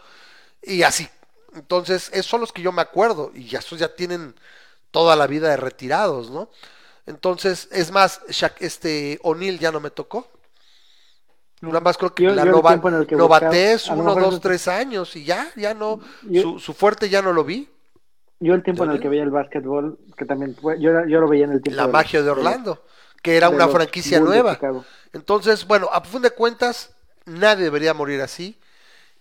y 0.62 0.82
así. 0.82 1.08
Entonces, 1.54 2.08
esos 2.12 2.26
son 2.26 2.40
los 2.40 2.52
que 2.52 2.62
yo 2.62 2.72
me 2.72 2.82
acuerdo, 2.82 3.30
y 3.34 3.44
ya 3.48 3.58
esos 3.58 3.78
ya 3.78 3.94
tienen 3.94 4.34
toda 4.90 5.16
la 5.16 5.26
vida 5.26 5.48
de 5.50 5.56
retirados, 5.56 6.30
¿no? 6.30 6.48
Entonces, 7.06 7.68
es 7.72 7.90
más, 7.90 8.20
Shaq- 8.28 8.56
este 8.60 9.18
O'Neal 9.22 9.58
ya 9.58 9.72
no 9.72 9.80
me 9.80 9.90
tocó. 9.90 10.28
Nada 11.60 11.80
más 11.80 11.96
creo 11.98 12.14
que 12.14 12.22
Yo- 12.24 12.34
la 12.34 12.44
yo 12.44 12.52
nova- 12.52 12.70
que 13.06 13.16
novatez, 13.16 13.88
uno, 13.88 14.14
dos, 14.14 14.40
tres 14.40 14.68
años, 14.68 15.16
y 15.16 15.24
ya, 15.24 15.50
ya 15.56 15.74
no, 15.74 16.00
Yo- 16.22 16.42
su, 16.42 16.58
su 16.60 16.72
fuerte 16.74 17.08
ya 17.08 17.20
no 17.20 17.32
lo 17.32 17.44
vi. 17.44 17.68
Yo 18.40 18.54
el 18.54 18.62
tiempo 18.62 18.84
en 18.84 18.90
el 18.92 19.00
que 19.00 19.08
veía 19.08 19.22
el 19.24 19.30
básquetbol, 19.30 19.98
que 20.16 20.24
también 20.24 20.54
fue, 20.54 20.80
yo, 20.80 20.90
yo 21.06 21.20
lo 21.20 21.28
veía 21.28 21.44
en 21.44 21.52
el 21.52 21.62
tiempo 21.62 21.76
La 21.80 21.86
de- 21.86 21.92
magia 21.92 22.22
de 22.22 22.30
Orlando, 22.30 22.84
que 23.22 23.36
era 23.36 23.48
una 23.48 23.66
franquicia 23.68 24.20
nueva. 24.20 24.58
Entonces, 25.12 25.66
bueno, 25.66 25.88
a 25.92 26.00
fin 26.02 26.22
de 26.22 26.30
cuentas, 26.30 26.94
nadie 27.24 27.64
debería 27.64 27.94
morir 27.94 28.20
así. 28.20 28.58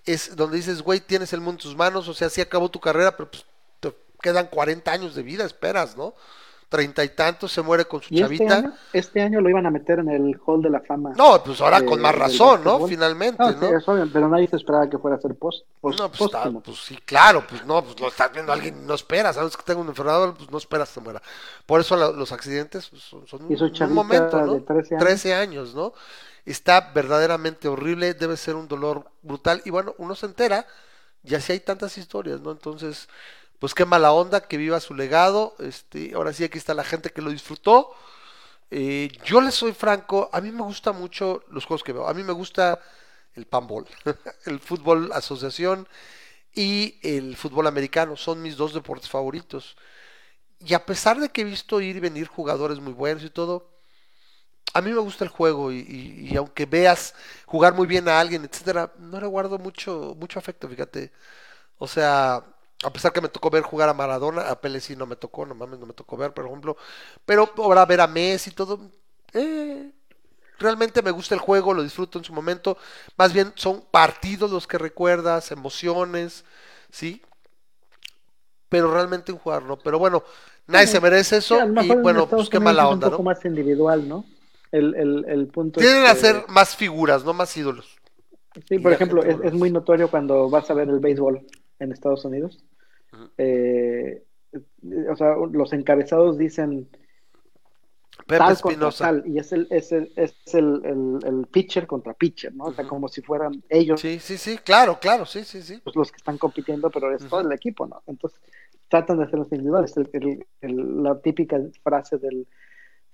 Es 0.06 0.35
donde 0.35 0.57
dices, 0.57 0.81
güey, 0.84 0.99
tienes 1.02 1.34
el 1.34 1.39
mundo 1.41 1.53
en 1.60 1.64
tus 1.64 1.76
manos, 1.76 2.07
o 2.07 2.14
sea, 2.14 2.30
sí 2.30 2.41
acabó 2.41 2.69
tu 2.69 2.80
carrera, 2.80 3.18
pero 3.18 3.30
pues 3.31 3.45
te 3.80 3.94
quedan 4.22 4.48
40 4.48 4.91
años 4.91 5.15
de 5.15 5.23
vida, 5.23 5.44
esperas, 5.45 5.98
¿no? 5.98 6.14
Treinta 6.69 7.02
y 7.02 7.10
tantos, 7.10 7.53
se 7.53 7.61
muere 7.61 7.85
con 7.85 8.02
su 8.02 8.14
Y 8.14 8.22
este 8.22 8.38
chavita. 8.38 8.57
año, 8.57 8.73
este 8.91 9.22
año 9.22 9.39
lo 9.39 9.49
iban 9.49 9.65
a 9.65 9.72
meter 9.72 9.99
en 9.99 10.10
el 10.10 10.38
Hall 10.45 10.61
de 10.61 10.69
la 10.69 10.81
Fama. 10.81 11.14
No, 11.15 11.41
pues 11.41 11.61
ahora 11.61 11.85
con 11.85 12.02
más 12.02 12.14
razón, 12.14 12.61
¿no? 12.61 12.85
Finalmente, 12.88 13.41
No, 13.41 13.52
sí, 13.52 13.57
¿no? 13.61 13.77
es 13.77 13.88
obvio, 13.88 14.10
pero 14.11 14.27
nadie 14.27 14.48
se 14.49 14.57
esperaba 14.57 14.89
que 14.89 14.98
fuera 14.98 15.15
a 15.15 15.22
ser 15.22 15.34
post, 15.35 15.65
post- 15.80 15.98
No, 15.98 16.10
pues, 16.10 16.22
está- 16.23 16.52
pues 16.52 16.77
sí, 16.84 16.98
claro, 17.06 17.45
pues 17.48 17.65
no, 17.65 17.81
pues 17.85 17.98
lo 18.02 18.10
estás 18.10 18.34
viendo 18.34 18.52
alguien, 18.52 18.85
no 18.85 18.95
esperas, 18.95 19.35
sabes 19.35 19.56
que 19.56 19.64
tengo 19.64 19.80
un 19.80 19.88
enfermedad, 19.88 20.34
pues 20.38 20.52
no 20.52 20.57
esperas 20.57 20.89
que 20.89 20.95
se 20.95 20.99
muera. 20.99 21.22
Por 21.65 21.80
eso 21.80 21.95
la- 21.95 22.11
los 22.11 22.34
accidentes 22.34 22.89
pues, 22.89 23.02
son, 23.02 23.26
son 23.27 23.44
un, 23.44 23.94
momento, 23.94 24.41
¿no? 24.41 24.53
de 24.56 24.60
13 24.61 25.34
años. 25.34 25.48
años, 25.49 25.73
¿no? 25.76 25.94
Está 26.45 26.91
verdaderamente 26.94 27.69
horrible, 27.69 28.14
debe 28.14 28.35
ser 28.35 28.56
un 28.56 28.68
dolor 28.68 29.06
brutal, 29.22 29.61
y 29.64 29.69
bueno, 29.69 29.95
uno 29.99 30.15
se 30.15 30.26
entera, 30.26 30.65
y 31.23 31.35
así 31.35 31.53
hay 31.53 31.60
tantas 31.61 31.98
historias, 31.98 32.41
¿no? 32.41 32.52
Entonces, 32.52 33.07
pues 33.60 33.74
qué 33.74 33.86
mala 33.86 34.12
onda 34.14 34.48
que 34.48 34.58
viva 34.58 34.80
su 34.80 34.94
legado, 34.96 35.56
este, 35.60 36.14
ahora 36.16 36.34
sí 36.34 36.44
aquí 36.44 36.58
está 36.58 36.74
la 36.74 36.84
gente 36.84 37.12
que 37.12 37.22
lo 37.22 37.32
disfrutó. 37.32 37.92
Eh, 38.72 39.10
yo 39.26 39.42
les 39.42 39.56
soy 39.56 39.74
franco, 39.74 40.30
a 40.34 40.42
mí 40.42 40.52
me 40.52 40.64
gusta 40.64 40.92
mucho 40.94 41.44
los 41.50 41.66
juegos 41.66 41.84
que 41.84 41.94
veo, 41.94 42.08
a 42.08 42.14
mí 42.14 42.24
me 42.24 42.34
gusta 42.34 42.80
el 43.36 43.46
panball, 43.48 43.88
el 44.46 44.60
fútbol 44.60 45.12
asociación 45.14 45.88
y 46.56 47.00
el 47.04 47.38
fútbol 47.38 47.68
americano, 47.68 48.18
son 48.18 48.42
mis 48.42 48.58
dos 48.58 48.74
deportes 48.74 49.10
favoritos. 49.10 49.78
Y 50.60 50.74
a 50.76 50.86
pesar 50.86 51.20
de 51.20 51.30
que 51.30 51.42
he 51.42 51.46
visto 51.46 51.82
ir 51.82 51.98
y 51.98 52.00
venir 52.02 52.28
jugadores 52.28 52.80
muy 52.80 52.94
buenos 52.94 53.24
y 53.24 53.30
todo, 53.32 53.70
a 54.74 54.82
mí 54.82 54.92
me 54.92 55.00
gusta 55.00 55.24
el 55.24 55.30
juego 55.30 55.72
y, 55.72 55.80
y- 56.32 56.36
aunque 56.38 56.66
veas 56.66 57.16
jugar 57.46 57.74
muy 57.74 57.88
bien 57.88 58.08
a 58.08 58.20
alguien, 58.20 58.44
etcétera, 58.46 58.92
no 59.00 59.20
le 59.20 59.28
guardo 59.28 59.58
mucho, 59.58 60.16
mucho 60.20 60.40
afecto, 60.40 60.68
fíjate. 60.70 61.12
O 61.80 61.88
sea, 61.88 62.44
a 62.84 62.91
pesar 62.91 63.12
que 63.12 63.22
me 63.22 63.30
tocó 63.30 63.49
ver 63.49 63.64
jugar 63.64 63.90
a 63.90 63.94
Maradona, 63.94 64.49
a 64.49 64.62
Pele 64.62 64.80
sí 64.80 64.95
no 64.95 65.06
me 65.06 65.16
tocó, 65.16 65.45
no 65.45 65.56
mames, 65.56 65.80
no 65.80 65.86
me 65.86 65.94
tocó 65.94 66.16
ver, 66.16 66.34
por 66.34 66.45
ejemplo, 66.45 66.78
pero 67.26 67.49
ahora 67.58 67.86
ver 67.86 68.02
a 68.02 68.08
Messi 68.08 68.52
y 68.52 68.54
todo, 68.54 68.80
eh, 69.34 69.91
realmente 70.60 71.02
me 71.02 71.12
gusta 71.12 71.34
el 71.34 71.41
juego, 71.41 71.74
lo 71.74 71.84
disfruto 71.84 72.20
en 72.20 72.26
su 72.26 72.34
momento. 72.34 72.78
Más 73.18 73.34
bien 73.34 73.52
son 73.56 73.84
partidos 73.90 74.52
los 74.52 74.68
que 74.68 74.78
recuerdas, 74.78 75.52
emociones, 75.52 76.45
¿sí? 76.91 77.22
Pero 78.70 78.94
realmente 78.94 79.32
un 79.32 79.40
jugar, 79.40 79.64
¿no? 79.64 79.78
Pero 79.78 79.98
bueno, 79.98 80.24
nadie 80.68 80.88
se 80.88 81.02
merece 81.02 81.36
a 81.36 81.38
eso 81.40 81.58
y 81.82 81.95
bueno, 81.95 82.28
pues 82.28 82.49
qué 82.49 82.60
mala 82.60 82.88
onda, 82.88 83.08
un 83.08 83.12
poco 83.12 83.24
¿no? 83.24 83.30
más 83.30 83.44
individual, 83.44 84.08
¿no? 84.08 84.26
El, 84.72 84.94
el, 84.95 85.26
el 85.28 85.48
punto 85.48 85.80
Tienen 85.80 86.04
a 86.04 86.12
este, 86.12 86.28
ser 86.28 86.45
más 86.49 86.76
figuras, 86.76 87.24
no 87.24 87.34
más 87.34 87.56
ídolos. 87.56 87.98
Sí, 88.68 88.78
por 88.80 88.91
ejemplo, 88.91 89.24
es, 89.24 89.38
es 89.44 89.54
muy 89.54 89.72
notorio 89.72 90.10
cuando 90.10 90.49
vas 90.49 90.70
a 90.70 90.74
ver 90.74 90.90
el 90.90 90.99
béisbol 90.99 91.45
en 91.80 91.91
Estados 91.91 92.24
Unidos. 92.26 92.64
Eh, 93.38 94.24
o 95.12 95.16
sea, 95.16 95.36
los 95.52 95.74
encabezados 95.74 96.38
dicen 96.38 96.88
Pepe 98.26 98.38
tal 98.40 98.60
contra 98.60 98.90
Espinosa. 98.90 99.04
tal, 99.06 99.24
y 99.28 99.38
es 99.38 99.52
el, 99.54 99.68
es 99.70 99.91
el, 99.91 100.12
es 100.16 100.36
el, 100.54 100.82
el, 100.84 101.20
el 101.26 101.48
pitcher 101.48 101.86
contra 101.88 102.14
pitcher, 102.14 102.54
¿no? 102.54 102.66
O 102.66 102.74
sea, 102.74 102.88
como 102.88 103.08
si 103.08 103.22
fueran 103.22 103.64
ellos 103.70 104.02
Sí, 104.02 104.20
sí, 104.20 104.38
sí, 104.38 104.58
claro, 104.58 104.99
claro, 104.99 105.26
sí, 105.26 105.44
sí, 105.44 105.62
sí. 105.62 105.80
pues, 105.84 105.95
los 105.95 106.12
que 106.12 106.18
están 106.18 106.38
compitiendo, 106.38 106.90
pero 106.90 107.14
es 107.16 107.26
todo 107.28 107.41
el 107.41 107.52
equipo, 107.52 107.86
¿no? 107.88 108.02
Entonces, 108.08 108.40
tratan 108.90 109.18
de 109.20 109.26
hacerlos 109.26 109.52
individuales. 109.52 109.95
El- 109.98 110.10
el- 110.14 110.45
el- 110.62 111.04
la 111.04 111.20
típica 111.22 111.58
frase 111.84 112.18
del 112.18 112.48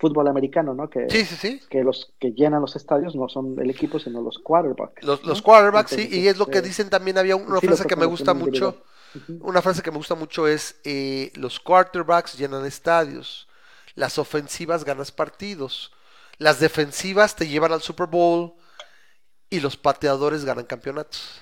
fútbol 0.04 0.28
americano, 0.28 0.74
¿no? 0.74 0.90
Que, 0.90 1.10
Sí, 1.10 1.24
sí, 1.24 1.36
sí. 1.38 1.62
que 1.70 1.82
los 1.82 2.14
que 2.20 2.32
llenan 2.32 2.60
los 2.60 2.76
estadios 2.76 3.16
no 3.16 3.30
son 3.30 3.56
el 3.58 3.70
equipo, 3.70 4.00
sino 4.00 4.22
los 4.22 4.38
quarterbacks. 4.38 5.02
Los, 5.02 5.42
quarterbacks, 5.42 5.92
sí, 5.92 6.10
y 6.12 6.28
es 6.28 6.38
lo 6.38 6.46
que 6.48 6.58
este, 6.58 6.68
dicen 6.68 6.90
también, 6.90 7.18
había 7.18 7.38
una 7.38 7.62
sí 7.62 7.68
frase 7.68 7.86
que 7.86 7.96
me 7.96 8.06
gusta 8.06 8.34
mucho, 8.34 8.84
individual. 9.16 9.40
Una 9.50 9.62
frase 9.62 9.82
que 9.82 9.92
me 9.92 9.98
gusta 9.98 10.16
mucho 10.16 10.46
es, 10.46 10.76
eh, 10.84 11.32
los 11.36 11.62
quarterbacks 11.62 12.38
llenan 12.38 12.66
estadios, 12.66 13.48
las 13.96 14.18
ofensivas 14.18 14.84
ganas 14.84 15.14
partidos, 15.14 15.94
las 16.38 16.60
defensivas 16.60 17.38
te 17.38 17.48
llevan 17.48 17.72
al 17.72 17.82
Super 17.82 18.08
Bowl 18.08 18.56
y 19.50 19.62
los 19.62 19.78
pateadores 19.78 20.44
ganan 20.44 20.66
campeonatos. 20.66 21.42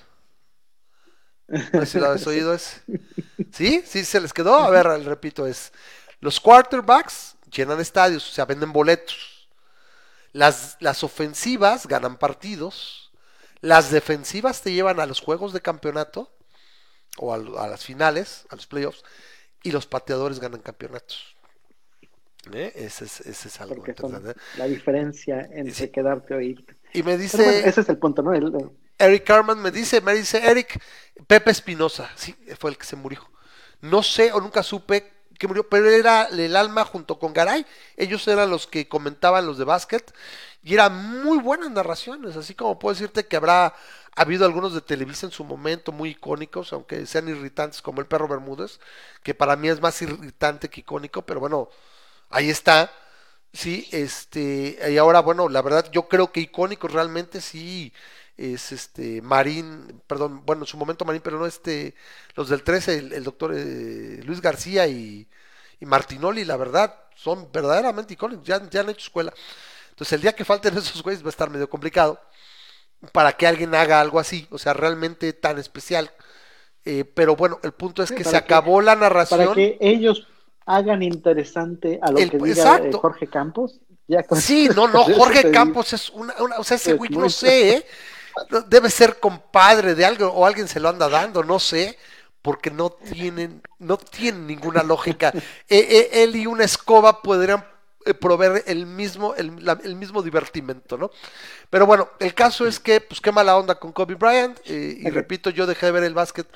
No 1.48 1.80
sé 1.80 1.86
si 1.86 1.98
lo 1.98 2.06
habéis 2.06 2.26
oído 2.28 2.54
ese. 2.54 2.80
¿Sí? 3.52 3.82
¿Sí 3.84 4.04
se 4.04 4.20
les 4.20 4.32
quedó? 4.32 4.54
A 4.54 4.70
ver, 4.70 4.86
repito, 5.04 5.48
es, 5.48 5.72
los 6.20 6.38
quarterbacks 6.38 7.34
llenan 7.52 7.80
estadios, 7.80 8.28
o 8.28 8.32
sea, 8.32 8.44
venden 8.46 8.72
boletos. 8.72 9.48
Las, 10.32 10.76
las 10.80 11.04
ofensivas 11.04 11.86
ganan 11.86 12.16
partidos. 12.18 13.12
Las 13.60 13.90
defensivas 13.90 14.62
te 14.62 14.72
llevan 14.72 14.98
a 15.00 15.06
los 15.06 15.20
juegos 15.20 15.52
de 15.52 15.60
campeonato 15.60 16.32
o 17.18 17.32
a, 17.32 17.36
a 17.36 17.68
las 17.68 17.84
finales, 17.84 18.46
a 18.50 18.56
los 18.56 18.66
playoffs, 18.66 19.02
y 19.62 19.70
los 19.72 19.86
pateadores 19.86 20.40
ganan 20.40 20.60
campeonatos. 20.60 21.36
¿Eh? 22.52 22.72
Ese, 22.74 23.04
es, 23.04 23.20
ese 23.20 23.48
es 23.48 23.60
algo 23.60 23.86
interesante. 23.86 24.34
la 24.56 24.66
diferencia 24.66 25.48
entre 25.52 25.86
Sí. 25.86 25.88
quedarte 25.90 26.34
o 26.34 26.40
irte. 26.40 26.76
Y 26.92 27.02
me 27.04 27.16
dice 27.16 27.36
bueno, 27.36 27.52
ese 27.68 27.80
es 27.82 27.88
el 27.88 27.98
punto, 27.98 28.22
¿no? 28.22 28.32
El- 28.34 28.46
el- 28.46 28.70
Eric 28.98 29.24
Carman, 29.24 29.60
me 29.60 29.70
dice, 29.70 30.00
me 30.00 30.14
dice 30.14 30.38
Eric, 30.44 30.80
Pepe 31.26 31.50
Espinosa, 31.50 32.10
sí, 32.16 32.34
fue 32.58 32.70
el 32.70 32.78
que 32.78 32.84
se 32.86 32.96
murió. 32.96 33.30
No 33.80 34.02
sé 34.02 34.32
o 34.32 34.40
nunca 34.40 34.62
supe 34.62 35.12
que 35.42 35.48
murió, 35.48 35.68
pero 35.68 35.90
era 35.90 36.24
el 36.26 36.56
alma 36.56 36.84
junto 36.84 37.18
con 37.18 37.32
Garay. 37.32 37.66
Ellos 37.96 38.26
eran 38.28 38.50
los 38.50 38.66
que 38.68 38.88
comentaban 38.88 39.44
los 39.46 39.58
de 39.58 39.64
básquet 39.64 40.14
y 40.62 40.74
eran 40.74 41.22
muy 41.24 41.38
buenas 41.38 41.70
narraciones, 41.70 42.36
así 42.36 42.54
como 42.54 42.78
puedo 42.78 42.94
decirte 42.94 43.26
que 43.26 43.36
habrá 43.36 43.74
Ha 44.14 44.22
habido 44.22 44.44
algunos 44.46 44.74
de 44.74 44.80
Televisa 44.82 45.26
en 45.26 45.32
su 45.32 45.44
momento 45.44 45.90
muy 45.92 46.10
icónicos, 46.10 46.72
aunque 46.72 47.06
sean 47.06 47.28
irritantes 47.28 47.82
como 47.82 48.00
el 48.00 48.06
perro 48.06 48.28
Bermúdez, 48.28 48.78
que 49.22 49.34
para 49.34 49.56
mí 49.56 49.68
es 49.68 49.80
más 49.80 50.00
irritante 50.02 50.68
que 50.70 50.80
icónico, 50.80 51.22
pero 51.22 51.40
bueno, 51.40 51.68
ahí 52.30 52.50
está. 52.50 52.92
Sí, 53.52 53.88
este, 53.92 54.78
y 54.90 54.98
ahora, 54.98 55.20
bueno, 55.20 55.48
la 55.48 55.62
verdad, 55.62 55.90
yo 55.92 56.08
creo 56.08 56.32
que 56.32 56.40
icónico 56.40 56.88
realmente 56.88 57.40
sí 57.42 57.92
es 58.36 58.72
este 58.72 59.20
Marín, 59.22 60.02
perdón, 60.06 60.42
bueno, 60.44 60.62
en 60.62 60.66
su 60.66 60.76
momento 60.76 61.04
Marín, 61.04 61.22
pero 61.22 61.38
no 61.38 61.46
este, 61.46 61.94
los 62.34 62.48
del 62.48 62.62
13, 62.62 62.98
el, 62.98 63.12
el 63.12 63.24
doctor 63.24 63.52
eh, 63.54 64.20
Luis 64.24 64.40
García 64.40 64.86
y, 64.86 65.28
y 65.80 65.86
Martinoli, 65.86 66.44
la 66.44 66.56
verdad, 66.56 66.94
son 67.14 67.50
verdaderamente 67.52 68.14
icónicos, 68.14 68.46
ya, 68.46 68.68
ya 68.70 68.80
han 68.80 68.88
hecho 68.90 69.00
escuela. 69.06 69.32
Entonces, 69.90 70.12
el 70.14 70.22
día 70.22 70.34
que 70.34 70.44
falten 70.44 70.76
esos 70.78 71.02
güeyes 71.02 71.22
va 71.22 71.26
a 71.26 71.30
estar 71.30 71.50
medio 71.50 71.68
complicado 71.68 72.20
para 73.12 73.32
que 73.32 73.46
alguien 73.46 73.74
haga 73.74 74.00
algo 74.00 74.18
así, 74.20 74.46
o 74.50 74.58
sea, 74.58 74.72
realmente 74.72 75.32
tan 75.32 75.58
especial. 75.58 76.10
Eh, 76.84 77.04
pero 77.04 77.36
bueno, 77.36 77.60
el 77.62 77.72
punto 77.72 78.02
es 78.02 78.10
que 78.10 78.24
se 78.24 78.30
que- 78.30 78.36
acabó 78.36 78.80
la 78.80 78.96
narración. 78.96 79.40
Para 79.40 79.54
que 79.54 79.78
ellos 79.80 80.26
hagan 80.66 81.02
interesante 81.02 81.98
a 82.02 82.10
lo 82.12 82.18
El- 82.18 82.30
que 82.30 82.38
diga 82.38 82.50
exacto. 82.76 82.96
eh, 82.96 83.00
Jorge 83.00 83.26
Campos. 83.26 83.80
Ya 84.08 84.22
con- 84.24 84.40
Sí, 84.40 84.68
no, 84.76 84.88
no, 84.88 85.04
Jorge. 85.04 85.50
Campos 85.50 85.92
es 85.92 86.10
una, 86.10 86.34
una- 86.40 86.58
o 86.58 86.64
sea, 86.64 86.76
ese 86.76 86.92
Es 86.92 86.96
güey, 86.96 87.10
no 87.10 87.28
sé, 87.30 87.70
¿eh? 87.76 87.86
Debe 88.68 88.90
ser 88.90 89.18
compadre 89.20 89.94
de 89.94 90.04
algo 90.04 90.28
o 90.28 90.46
alguien 90.46 90.68
se 90.68 90.80
lo 90.80 90.88
anda 90.88 91.08
dando, 91.08 91.42
no 91.44 91.58
sé, 91.58 91.98
porque 92.42 92.70
no 92.70 92.90
tienen, 92.90 93.62
no 93.78 93.96
tienen 93.98 94.46
ninguna 94.46 94.82
lógica. 94.82 95.34
Eh, 95.68 95.78
eh, 96.12 96.22
él 96.24 96.36
y 96.36 96.46
una 96.46 96.64
escoba 96.64 97.22
podrían 97.22 97.64
eh, 98.04 98.14
proveer 98.14 98.64
el 98.66 98.86
mismo, 98.86 99.34
el, 99.34 99.64
la- 99.64 99.78
el 99.84 99.96
mismo 99.96 100.22
divertimento, 100.22 100.98
¿no? 100.98 101.10
Pero 101.70 101.86
bueno, 101.86 102.10
el 102.20 102.34
caso 102.34 102.66
es 102.66 102.80
que, 102.80 103.00
pues 103.00 103.20
qué 103.20 103.32
mala 103.32 103.56
onda 103.56 103.76
con 103.76 103.92
Kobe 103.92 104.14
Bryant, 104.16 104.58
eh, 104.66 104.96
y 104.98 105.10
repito, 105.10 105.50
yo 105.50 105.66
dejé 105.66 105.86
de 105.86 105.92
ver 105.92 106.04
el 106.04 106.14
básquet 106.14 106.46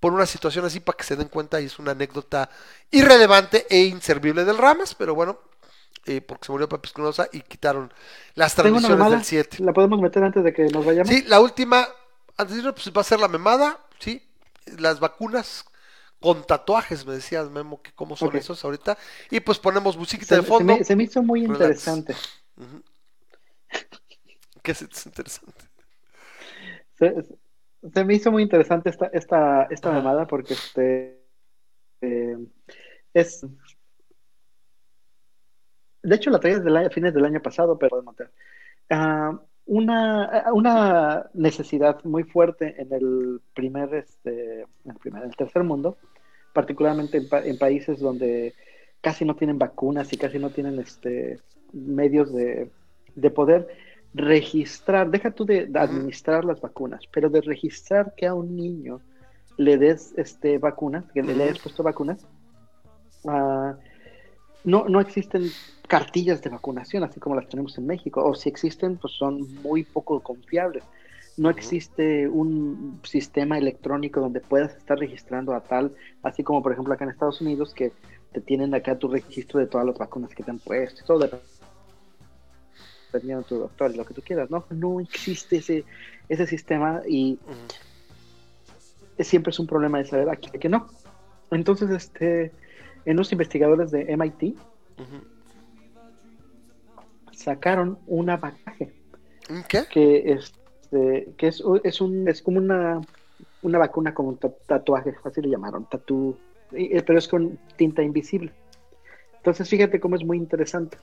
por 0.00 0.12
una 0.12 0.26
situación 0.26 0.64
así 0.64 0.80
para 0.80 0.96
que 0.98 1.04
se 1.04 1.16
den 1.16 1.28
cuenta 1.28 1.60
y 1.60 1.66
es 1.66 1.78
una 1.78 1.92
anécdota 1.92 2.50
irrelevante 2.90 3.66
e 3.70 3.84
inservible 3.84 4.44
del 4.44 4.58
Ramas, 4.58 4.94
pero 4.94 5.14
bueno, 5.14 5.40
eh, 6.06 6.20
porque 6.20 6.46
se 6.46 6.52
murió 6.52 6.68
Pepe 6.68 6.86
Espinosa 6.86 7.28
y 7.32 7.40
quitaron 7.40 7.92
las 8.34 8.54
transmisiones 8.54 9.10
del 9.10 9.24
7. 9.24 9.58
¿La 9.62 9.72
podemos 9.72 10.00
meter 10.00 10.22
antes 10.24 10.44
de 10.44 10.52
que 10.52 10.64
nos 10.66 10.84
vayamos? 10.84 11.08
Sí, 11.08 11.24
la 11.26 11.40
última, 11.40 11.86
antes 12.36 12.54
de 12.54 12.60
irnos, 12.60 12.74
pues 12.74 12.92
va 12.96 13.00
a 13.00 13.04
ser 13.04 13.20
la 13.20 13.28
memada, 13.28 13.78
sí, 13.98 14.22
las 14.78 15.00
vacunas 15.00 15.64
con 16.20 16.44
tatuajes, 16.44 17.06
me 17.06 17.14
decías 17.14 17.50
Memo, 17.50 17.82
que 17.82 17.92
cómo 17.92 18.16
son 18.16 18.34
esos 18.36 18.64
ahorita, 18.64 18.96
y 19.30 19.40
pues 19.40 19.58
ponemos 19.58 19.96
musiquita 19.96 20.34
Se, 20.34 20.36
de 20.36 20.42
se 20.42 20.48
fondo, 20.48 20.76
me, 20.78 20.84
se 20.84 20.96
me 20.96 21.04
hizo 21.04 21.22
muy 21.22 21.40
Relax. 21.46 21.54
interesante. 21.54 22.14
que 24.62 24.72
es, 24.72 24.82
es 24.82 25.06
interesante. 25.06 25.64
Se, 26.98 27.14
se 27.92 28.04
me 28.04 28.14
hizo 28.14 28.32
muy 28.32 28.42
interesante 28.42 28.90
esta, 28.90 29.06
esta, 29.12 29.64
esta 29.70 29.90
Ajá. 29.90 29.98
mamada 29.98 30.26
porque 30.26 30.54
este 30.54 31.20
eh, 32.00 32.36
es 33.14 33.44
de 36.08 36.16
hecho 36.16 36.30
la 36.30 36.38
traía 36.38 36.58
desde 36.58 36.76
año- 36.78 36.90
fines 36.90 37.12
del 37.14 37.24
año 37.24 37.40
pasado, 37.42 37.76
pero 37.78 37.90
podemos 37.90 38.14
notar. 38.14 38.30
Ah, 38.90 39.38
una, 39.66 40.44
una 40.52 41.26
necesidad 41.34 42.02
muy 42.04 42.22
fuerte 42.22 42.80
en 42.80 42.92
el 42.92 43.40
primer, 43.54 43.92
este, 43.94 44.60
en 44.62 44.90
el 44.92 44.96
primer, 44.96 45.22
en 45.24 45.30
el 45.30 45.36
tercer 45.36 45.64
mundo, 45.64 45.96
particularmente 46.52 47.18
en, 47.18 47.28
pa- 47.28 47.44
en 47.44 47.58
países 47.58 47.98
donde 47.98 48.54
casi 49.00 49.24
no 49.24 49.34
tienen 49.34 49.58
vacunas 49.58 50.12
y 50.12 50.16
casi 50.16 50.38
no 50.38 50.50
tienen 50.50 50.78
este, 50.78 51.40
medios 51.72 52.32
de, 52.32 52.70
de 53.14 53.30
poder 53.30 53.66
registrar, 54.14 55.10
deja 55.10 55.30
tú 55.32 55.44
de, 55.44 55.66
de 55.66 55.78
administrar 55.78 56.44
las 56.44 56.60
vacunas, 56.60 57.00
pero 57.12 57.28
de 57.28 57.40
registrar 57.40 58.14
que 58.16 58.26
a 58.26 58.34
un 58.34 58.56
niño 58.56 59.00
le 59.58 59.76
des 59.78 60.14
este, 60.16 60.58
vacunas, 60.58 61.04
que 61.12 61.22
le, 61.22 61.34
le 61.34 61.44
hayas 61.44 61.58
puesto 61.58 61.82
vacunas, 61.82 62.24
ah, 63.26 63.74
no, 64.66 64.84
no 64.88 65.00
existen 65.00 65.48
cartillas 65.86 66.42
de 66.42 66.50
vacunación, 66.50 67.04
así 67.04 67.20
como 67.20 67.36
las 67.36 67.48
tenemos 67.48 67.78
en 67.78 67.86
México, 67.86 68.22
o 68.24 68.34
si 68.34 68.48
existen, 68.48 68.96
pues 68.96 69.14
son 69.14 69.54
muy 69.62 69.84
poco 69.84 70.20
confiables. 70.20 70.82
No 71.36 71.50
existe 71.50 72.28
un 72.28 73.00
sistema 73.04 73.58
electrónico 73.58 74.20
donde 74.20 74.40
puedas 74.40 74.74
estar 74.74 74.98
registrando 74.98 75.54
a 75.54 75.60
tal, 75.60 75.94
así 76.22 76.42
como 76.42 76.62
por 76.62 76.72
ejemplo 76.72 76.92
acá 76.92 77.04
en 77.04 77.10
Estados 77.10 77.40
Unidos, 77.40 77.72
que 77.74 77.92
te 78.32 78.40
tienen 78.40 78.74
acá 78.74 78.98
tu 78.98 79.08
registro 79.08 79.60
de 79.60 79.66
todas 79.66 79.86
las 79.86 79.96
vacunas 79.96 80.34
que 80.34 80.42
te 80.42 80.50
han 80.50 80.58
puesto, 80.58 81.00
y 81.00 81.06
todo 81.06 81.30
dependiendo 83.12 83.42
de 83.44 83.48
tu 83.48 83.58
doctor 83.58 83.92
y 83.92 83.96
lo 83.96 84.04
que 84.04 84.14
tú 84.14 84.22
quieras, 84.22 84.50
¿no? 84.50 84.64
No 84.70 84.98
existe 84.98 85.58
ese, 85.58 85.84
ese 86.28 86.46
sistema 86.46 87.02
y 87.08 87.38
siempre 89.20 89.50
es 89.50 89.60
un 89.60 89.68
problema 89.68 89.98
de 89.98 90.06
saber 90.06 90.28
aquí 90.28 90.50
que 90.50 90.68
no. 90.68 90.88
Entonces, 91.52 91.88
este, 91.90 92.50
en 93.06 93.16
los 93.16 93.32
investigadores 93.32 93.90
de 93.90 94.02
MIT 94.12 94.56
sacaron 97.32 97.98
¿Un 99.48 99.62
¿Qué? 99.68 99.84
que 99.92 100.32
este, 100.32 101.28
que 101.38 101.46
es, 101.48 101.62
es 101.84 102.00
un 102.00 102.28
es 102.28 102.42
como 102.42 102.58
una 102.58 103.00
una 103.62 103.78
vacuna 103.78 104.14
como 104.14 104.30
un 104.30 104.38
ta- 104.38 104.52
tatuaje, 104.66 105.14
así 105.24 105.40
le 105.40 105.48
llamaron, 105.50 105.84
tatú, 105.86 106.36
y- 106.72 106.96
eh, 106.96 107.02
pero 107.02 107.18
es 107.18 107.28
con 107.28 107.58
tinta 107.76 108.02
invisible. 108.02 108.52
Entonces, 109.38 109.68
fíjate 109.68 110.00
cómo 110.00 110.16
es 110.16 110.24
muy 110.24 110.38
interesante. 110.38 110.98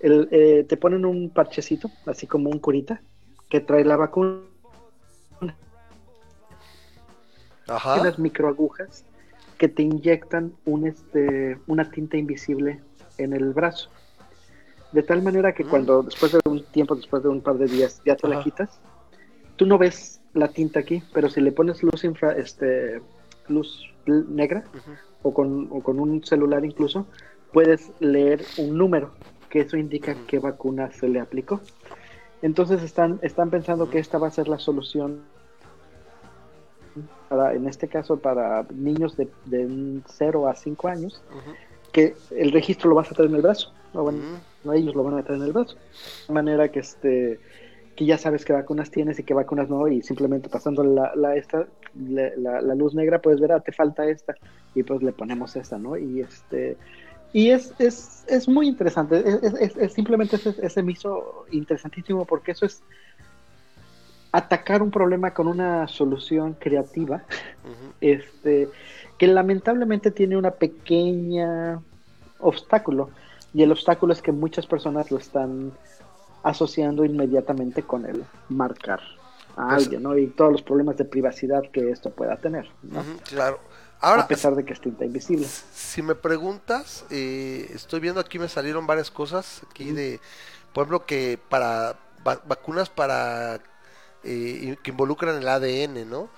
El, 0.00 0.28
eh, 0.30 0.64
te 0.68 0.76
ponen 0.76 1.04
un 1.04 1.30
parchecito, 1.30 1.90
así 2.06 2.26
como 2.26 2.50
un 2.50 2.58
curita, 2.58 3.00
que 3.48 3.60
trae 3.60 3.84
la 3.84 3.96
vacuna, 3.96 4.42
Ajá. 7.68 8.00
unas 8.00 8.18
microagujas 8.18 9.04
que 9.62 9.68
te 9.68 9.84
inyectan 9.84 10.54
un, 10.64 10.88
este, 10.88 11.56
una 11.68 11.88
tinta 11.88 12.16
invisible 12.16 12.80
en 13.16 13.32
el 13.32 13.52
brazo. 13.52 13.90
De 14.90 15.04
tal 15.04 15.22
manera 15.22 15.54
que 15.54 15.62
Mm. 15.62 15.68
cuando 15.68 16.02
después 16.02 16.32
de 16.32 16.40
un 16.46 16.64
tiempo, 16.64 16.96
después 16.96 17.22
de 17.22 17.28
un 17.28 17.40
par 17.40 17.58
de 17.58 17.66
días, 17.66 18.02
ya 18.04 18.16
te 18.16 18.26
la 18.26 18.42
quitas, 18.42 18.80
tú 19.54 19.64
no 19.64 19.78
ves 19.78 20.20
la 20.34 20.48
tinta 20.48 20.80
aquí, 20.80 21.00
pero 21.14 21.30
si 21.30 21.40
le 21.40 21.52
pones 21.52 21.80
luz 21.84 22.02
infra, 22.02 22.32
este, 22.32 23.00
luz 23.46 23.88
negra 24.04 24.64
o, 25.22 25.32
con, 25.32 25.68
o 25.70 25.80
con 25.80 26.00
un 26.00 26.24
celular 26.24 26.64
incluso, 26.64 27.06
puedes 27.52 27.92
leer 28.00 28.42
un 28.58 28.76
número, 28.76 29.12
que 29.48 29.60
eso 29.60 29.76
indica 29.76 30.16
qué 30.26 30.40
vacuna 30.40 30.90
se 30.90 31.08
le 31.08 31.20
aplicó. 31.20 31.60
Entonces 32.42 32.82
están, 32.82 33.20
están 33.22 33.50
pensando 33.50 33.90
que 33.90 34.00
esta 34.00 34.18
va 34.18 34.26
a 34.26 34.32
ser 34.32 34.48
la 34.48 34.58
solución 34.58 35.20
para, 37.28 37.54
en 37.54 37.66
este 37.66 37.88
caso, 37.88 38.20
para 38.20 38.66
niños 38.74 39.16
de, 39.16 39.28
de 39.44 40.02
0 40.06 40.48
a 40.48 40.54
5 40.54 40.88
años, 40.88 41.22
que 41.92 42.14
el 42.30 42.52
registro 42.52 42.88
lo 42.90 42.96
vas 42.96 43.10
a 43.10 43.14
tener 43.14 43.30
en 43.30 43.36
el 43.36 43.42
brazo. 43.42 43.72
O 43.92 44.02
bueno, 44.02 44.18
no, 44.64 44.72
ellos 44.72 44.94
lo 44.94 45.02
van 45.04 45.14
a 45.14 45.16
meter 45.18 45.36
en 45.36 45.42
el 45.42 45.52
brazo. 45.52 45.76
De 46.28 46.34
manera 46.34 46.70
que 46.70 46.80
este 46.80 47.40
que 47.94 48.06
ya 48.06 48.16
sabes 48.16 48.46
qué 48.46 48.54
vacunas 48.54 48.90
tienes 48.90 49.18
y 49.18 49.22
qué 49.22 49.34
vacunas 49.34 49.68
no, 49.68 49.86
y 49.86 50.00
simplemente 50.00 50.48
pasando 50.48 50.82
la, 50.82 51.12
la, 51.14 51.36
esta, 51.36 51.68
la, 51.94 52.30
la- 52.38 52.62
la 52.62 52.74
luz 52.74 52.94
negra 52.94 53.20
puedes 53.20 53.38
ver, 53.38 53.52
ah, 53.52 53.60
te 53.60 53.70
falta 53.72 54.06
esta, 54.08 54.34
y 54.72 54.82
pues 54.82 55.02
le 55.02 55.12
ponemos 55.12 55.54
esta, 55.56 55.78
¿no? 55.78 55.98
Y 55.98 56.20
este 56.22 56.78
y 57.34 57.50
es, 57.50 57.74
es, 57.78 58.24
es 58.28 58.48
muy 58.48 58.66
interesante, 58.68 59.22
es, 59.60 59.76
es- 59.76 59.92
simplemente 59.92 60.36
ese, 60.36 60.54
ese 60.62 60.82
me 60.82 60.92
hizo 60.92 61.44
interesantísimo 61.50 62.24
porque 62.26 62.52
eso 62.52 62.64
es 62.64 62.82
atacar 64.32 64.82
un 64.82 64.90
problema 64.90 65.32
con 65.34 65.46
una 65.46 65.86
solución 65.88 66.54
creativa 66.54 67.22
este, 68.00 68.68
que 69.18 69.26
lamentablemente 69.26 70.10
tiene 70.10 70.36
una 70.36 70.50
pequeña 70.52 71.80
obstáculo 72.40 73.10
y 73.54 73.62
el 73.62 73.70
obstáculo 73.70 74.12
es 74.12 74.22
que 74.22 74.32
muchas 74.32 74.66
personas 74.66 75.10
lo 75.10 75.18
están 75.18 75.72
asociando 76.42 77.04
inmediatamente 77.04 77.82
con 77.82 78.06
el 78.06 78.24
marcar 78.48 79.00
a 79.56 79.68
Pues- 79.68 79.84
alguien, 79.84 80.02
¿no? 80.02 80.16
Y 80.16 80.28
todos 80.28 80.50
los 80.50 80.62
problemas 80.62 80.96
de 80.96 81.04
privacidad 81.04 81.62
que 81.70 81.90
esto 81.90 82.10
pueda 82.10 82.36
tener, 82.36 82.68
Claro. 83.28 83.60
Ahora, 84.00 84.22
a 84.22 84.26
pesar 84.26 84.56
de 84.56 84.64
que 84.64 84.72
es 84.72 84.80
tinta 84.80 85.04
invisible. 85.04 85.46
si 85.46 86.02
me 86.02 86.16
preguntas, 86.16 87.04
eh, 87.10 87.70
estoy 87.72 88.00
viendo 88.00 88.20
aquí 88.20 88.36
me 88.40 88.48
salieron 88.48 88.84
varias 88.84 89.12
cosas 89.12 89.62
aquí 89.70 89.92
de, 89.92 90.18
por 90.72 90.82
ejemplo, 90.82 91.06
que 91.06 91.38
para 91.48 91.94
va- 92.26 92.40
vacunas 92.48 92.90
para 92.90 93.60
eh, 94.24 94.76
que 94.82 94.90
involucran 94.90 95.36
el 95.36 95.48
ADN, 95.48 96.08
¿no? 96.08 96.28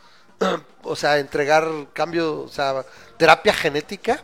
o 0.82 0.96
sea, 0.96 1.18
entregar 1.18 1.68
cambio, 1.92 2.40
o 2.42 2.48
sea, 2.48 2.84
terapia 3.18 3.54
genética, 3.54 4.22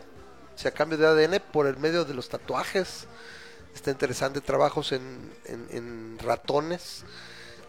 o 0.55 0.57
sea, 0.57 0.71
cambio 0.71 0.97
de 0.97 1.07
ADN 1.07 1.41
por 1.51 1.67
el 1.67 1.77
medio 1.77 2.05
de 2.05 2.13
los 2.13 2.29
tatuajes. 2.29 3.07
Está 3.73 3.89
interesante, 3.91 4.41
trabajos 4.41 4.91
en, 4.91 5.31
en- 5.45 5.67
en 5.71 6.19
ratones, 6.19 7.03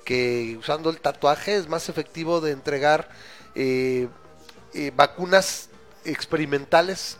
que 0.05 0.56
usando 0.59 0.90
el 0.90 1.01
tatuaje 1.01 1.56
es 1.56 1.69
más 1.69 1.89
efectivo 1.89 2.40
de 2.40 2.51
entregar 2.51 3.09
eh, 3.55 4.09
eh, 4.74 4.93
vacunas 4.97 5.69
experimentales, 6.05 7.19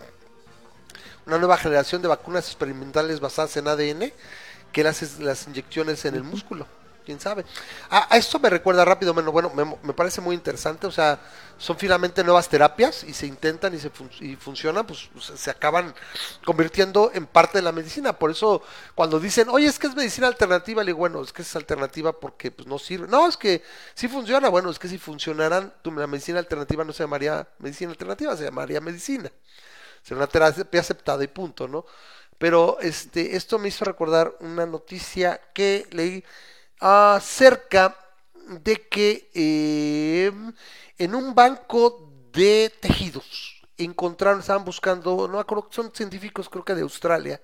una 1.27 1.39
nueva 1.39 1.57
generación 1.57 2.03
de 2.03 2.09
vacunas 2.09 2.47
experimentales 2.49 3.20
basadas 3.20 3.57
en 3.57 3.69
ADN, 3.69 4.12
que 4.73 4.82
las, 4.82 5.20
las 5.20 5.47
inyecciones 5.47 6.05
en 6.05 6.16
el 6.16 6.24
músculo. 6.24 6.66
Quién 7.03 7.20
sabe. 7.20 7.45
A, 7.91 8.15
a 8.15 8.16
esto 8.16 8.39
me 8.39 8.51
recuerda 8.51 8.85
rápido, 8.85 9.12
bueno, 9.15 9.33
bueno 9.33 9.53
me, 9.83 9.93
parece 9.93 10.20
muy 10.20 10.35
interesante, 10.35 10.87
o 10.87 10.91
sea, 10.91 11.19
son 11.59 11.79
finalmente 11.79 12.24
nuevas 12.24 12.49
terapias 12.49 13.05
y 13.05 13.12
se 13.15 13.27
intentan 13.27 13.74
y 13.74 13.79
se 13.79 13.91
fun- 13.91 14.11
y 14.20 14.37
funcionan, 14.37 14.87
pues 14.87 15.09
se, 15.20 15.37
se 15.37 15.51
acaban 15.51 15.95
convirtiendo 16.45 17.11
en 17.15 17.27
parte 17.27 17.59
de 17.59 17.62
la 17.62 17.73
medicina. 17.73 18.12
Por 18.19 18.31
eso 18.31 18.62
cuando 18.95 19.20
dicen, 19.20 19.49
oye, 19.49 19.66
es 19.66 19.79
que 19.79 19.87
es 19.87 19.95
medicina 19.95 20.27
alternativa, 20.27 20.83
le 20.83 20.89
digo, 20.89 20.99
bueno, 20.99 21.23
es 21.23 21.33
que 21.33 21.43
es 21.43 21.57
alternativa 21.57 22.12
porque 22.19 22.51
pues, 22.51 22.66
no 22.66 22.79
sirve. 22.79 23.07
No, 23.09 23.29
es 23.29 23.37
que 23.37 23.62
sí 23.95 24.09
funciona, 24.09 24.49
bueno, 24.49 24.70
es 24.70 24.79
que 24.79 24.89
si 24.89 24.99
funcionaran, 24.99 25.73
la 25.85 26.07
medicina 26.07 26.39
alternativa 26.39 26.85
no 26.85 26.93
se 26.93 27.03
llamaría 27.05 27.47
medicina 27.59 27.91
alternativa, 27.93 28.37
se 28.37 28.45
llamaría 28.45 28.81
medicina. 28.81 29.31
Sería 30.03 30.19
una 30.19 30.27
terapia 30.27 30.81
aceptada 30.81 31.23
y 31.23 31.29
punto, 31.29 31.69
¿no? 31.69 31.87
Pero 32.39 32.79
este, 32.81 33.37
esto 33.37 33.59
me 33.59 33.69
hizo 33.69 33.85
recordar 33.85 34.35
una 34.41 34.66
noticia 34.66 35.41
que 35.55 35.87
leí 35.93 36.24
acerca 36.85 37.97
de 38.49 38.89
que 38.89 39.31
eh, 39.35 40.33
en 40.99 41.15
un 41.15 41.33
banco 41.33 42.13
de 42.33 42.73
tejidos 42.81 43.63
encontraron, 43.79 44.41
estaban 44.41 44.65
buscando, 44.65 45.29
no 45.29 45.39
acuerdo, 45.39 45.69
son 45.71 45.93
científicos 45.95 46.49
creo 46.49 46.65
que 46.65 46.75
de 46.75 46.83
Australia, 46.83 47.41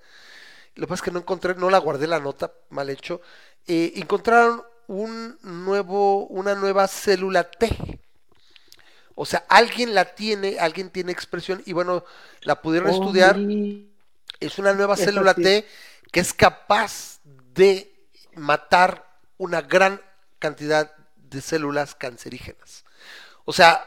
lo 0.75 0.83
que 0.83 0.89
pasa 0.89 1.01
es 1.01 1.03
que 1.03 1.11
no 1.13 1.21
encontré, 1.21 1.55
no 1.55 1.71
la 1.71 1.79
guardé 1.79 2.09
la 2.09 2.19
nota, 2.19 2.53
mal 2.71 2.91
hecho, 2.91 3.21
eh, 3.69 3.93
encontraron 3.95 4.65
un 4.89 5.39
nuevo, 5.43 6.27
una 6.27 6.57
nueva 6.57 6.89
célula 6.89 7.49
T. 7.49 8.01
O 9.15 9.25
sea, 9.25 9.45
alguien 9.49 9.95
la 9.95 10.17
tiene, 10.17 10.59
alguien 10.59 10.91
tiene 10.91 11.13
expresión 11.13 11.63
y 11.65 11.73
bueno, 11.73 12.05
la 12.43 12.61
pudieron 12.61 12.91
Oh, 12.91 12.93
estudiar. 12.93 13.37
Es 14.41 14.59
una 14.59 14.73
nueva 14.73 14.97
célula 14.97 15.35
sí. 15.35 15.43
T 15.43 15.69
que 16.11 16.21
es 16.21 16.33
capaz 16.33 17.21
de 17.25 17.93
matar 18.35 19.08
una 19.39 19.63
gran 19.63 20.01
cantidad 20.39 20.93
de 21.17 21.41
células 21.41 21.95
cancerígenas. 21.95 22.85
O 23.45 23.53
sea, 23.53 23.85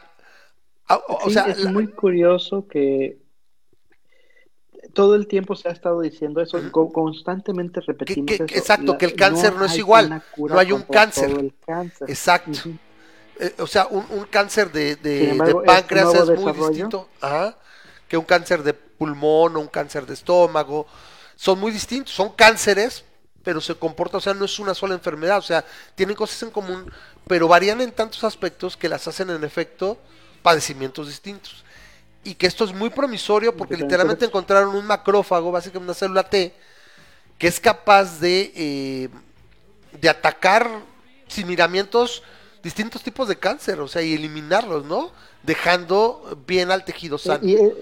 o, 0.88 1.18
o 1.24 1.28
Sí, 1.28 1.34
sea, 1.34 1.44
es 1.44 1.58
la- 1.60 1.70
muy 1.72 1.86
curioso 1.88 2.66
que 2.68 3.18
todo 4.94 5.14
el 5.14 5.26
tiempo 5.26 5.54
se 5.56 5.68
ha 5.68 5.72
estado 5.72 6.00
diciendo 6.00 6.40
eso, 6.40 6.58
constantemente 6.72 7.80
que- 7.80 7.86
repetimos 7.86 8.26
que- 8.26 8.34
eso. 8.34 8.44
exacto, 8.44 8.92
la- 8.92 8.98
que 8.98 9.04
el 9.06 9.14
cáncer 9.14 9.54
no, 9.54 9.64
es 9.64 9.78
igual, 9.78 10.22
no 10.36 10.58
hay 10.58 10.72
un 10.72 10.82
cáncer. 10.82 11.52
Exacto. 12.08 12.58
Eh, 13.38 13.54
o 13.58 13.66
sea, 13.66 13.86
un, 13.86 14.04
un 14.10 14.24
cáncer 14.26 14.70
de, 14.70 14.96
de- 14.96 15.20
Sin 15.20 15.28
embargo, 15.30 15.60
de 15.60 15.66
páncreas 15.66 16.14
es 16.14 16.40
muy 16.40 16.52
distinto 16.52 17.08
ajá, 17.20 17.56
que 18.08 18.16
un 18.16 18.24
cáncer 18.24 18.62
de 18.62 18.74
pulmón 18.74 19.56
o 19.56 19.60
un 19.60 19.68
cáncer 19.68 20.04
de 20.06 20.14
estómago. 20.14 20.86
Son 21.34 21.58
muy 21.58 21.72
distintos, 21.72 22.12
son 22.14 22.30
cánceres, 22.34 23.04
pero 23.42 23.60
se 23.60 23.74
comporta, 23.74 24.18
o 24.18 24.20
sea, 24.20 24.34
no 24.34 24.44
es 24.44 24.58
una 24.58 24.74
sola 24.74 24.94
enfermedad, 24.94 25.38
o 25.38 25.42
sea, 25.42 25.64
tienen 25.94 26.16
cosas 26.16 26.42
en 26.42 26.50
común, 26.50 26.90
pero 27.26 27.48
varían 27.48 27.80
en 27.80 27.92
tantos 27.92 28.24
aspectos 28.24 28.76
que 28.76 28.88
las 28.88 29.06
hacen 29.08 29.30
en 29.30 29.44
efecto 29.44 29.98
padecimientos 30.42 31.08
distintos. 31.08 31.64
Y 32.24 32.34
que 32.34 32.46
esto 32.46 32.64
es 32.64 32.72
muy 32.72 32.90
promisorio 32.90 33.56
porque 33.56 33.76
literalmente 33.76 34.24
encontraron 34.24 34.74
un 34.74 34.86
macrófago, 34.86 35.50
básicamente 35.50 35.84
una 35.84 35.94
célula 35.94 36.28
T, 36.28 36.54
que 37.36 37.48
es 37.48 37.58
capaz 37.58 38.20
de, 38.20 38.52
eh, 38.54 39.08
de 40.00 40.08
atacar 40.08 40.70
sin 41.26 41.48
miramientos 41.48 42.22
distintos 42.62 43.02
tipos 43.02 43.26
de 43.26 43.36
cáncer, 43.36 43.80
o 43.80 43.88
sea, 43.88 44.02
y 44.02 44.14
eliminarlos, 44.14 44.84
¿no? 44.84 45.10
Dejando 45.42 46.38
bien 46.46 46.70
al 46.70 46.84
tejido 46.84 47.18
sano. 47.18 47.44
Y 47.44 47.54
eh, 47.54 47.74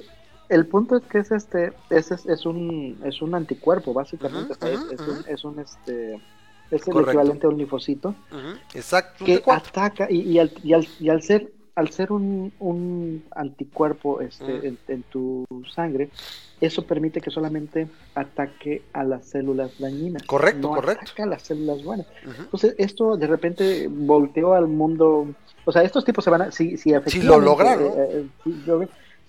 el 0.51 0.67
punto 0.67 0.97
es 0.97 1.03
que 1.05 1.19
es 1.19 1.31
este, 1.31 1.73
es, 1.89 2.11
es, 2.11 2.27
es 2.27 2.45
un 2.45 3.01
es 3.05 3.23
un 3.23 3.35
anticuerpo 3.35 3.93
básicamente, 3.95 4.53
Ujú, 4.53 4.65
o 4.65 4.67
sea, 4.67 4.95
es- 4.95 5.01
un, 5.01 5.25
es 5.27 5.45
un, 5.45 5.59
este 5.61 6.15
es 6.71 6.87
el 6.87 6.93
Correcto. 6.93 7.11
equivalente 7.11 7.47
a 7.47 7.51
un 7.51 7.57
linfocito 7.59 8.15
Exacto. 8.75 9.25
que 9.25 9.37
un 9.37 9.39
T4. 9.43 9.57
ataca 9.57 10.07
y, 10.11 10.21
y 10.21 10.39
al, 10.39 10.53
y, 10.63 10.73
al, 10.75 10.87
y 11.01 11.09
al 11.09 11.23
ser 11.23 11.53
al 11.77 11.89
ser 11.91 12.13
un, 12.13 12.53
un 12.59 13.25
anticuerpo 13.35 14.21
este, 14.21 14.67
en, 14.69 14.77
en 14.89 15.03
tu 15.05 15.47
sangre, 15.75 16.11
eso 16.61 16.85
permite 16.85 17.21
que 17.23 17.31
solamente 17.31 17.89
ataque 18.15 18.83
a 18.93 19.03
las 19.03 19.25
células 19.27 19.79
dañinas. 19.79 20.23
Correcto, 20.25 20.69
no 20.69 20.75
correcto. 20.75 21.05
ataca 21.07 21.23
a 21.23 21.27
las 21.27 21.43
células 21.43 21.83
buenas. 21.83 22.07
Entonces, 22.39 22.75
esto 22.77 23.17
de 23.17 23.27
repente 23.27 23.89
volteó 23.89 24.53
al 24.53 24.67
mundo. 24.67 25.29
O 25.65 25.73
sea, 25.73 25.83
estos 25.83 26.05
tipos 26.05 26.23
se 26.23 26.29
van 26.31 26.43
a. 26.43 26.51
Si, 26.51 26.77
si 26.77 26.93
efectivamente, 26.93 27.25
lo 27.25 27.41
logran, 27.41 27.81
¿no? 27.81 27.87
eh, 27.87 27.93
eh, 28.11 28.27
si 28.45 28.53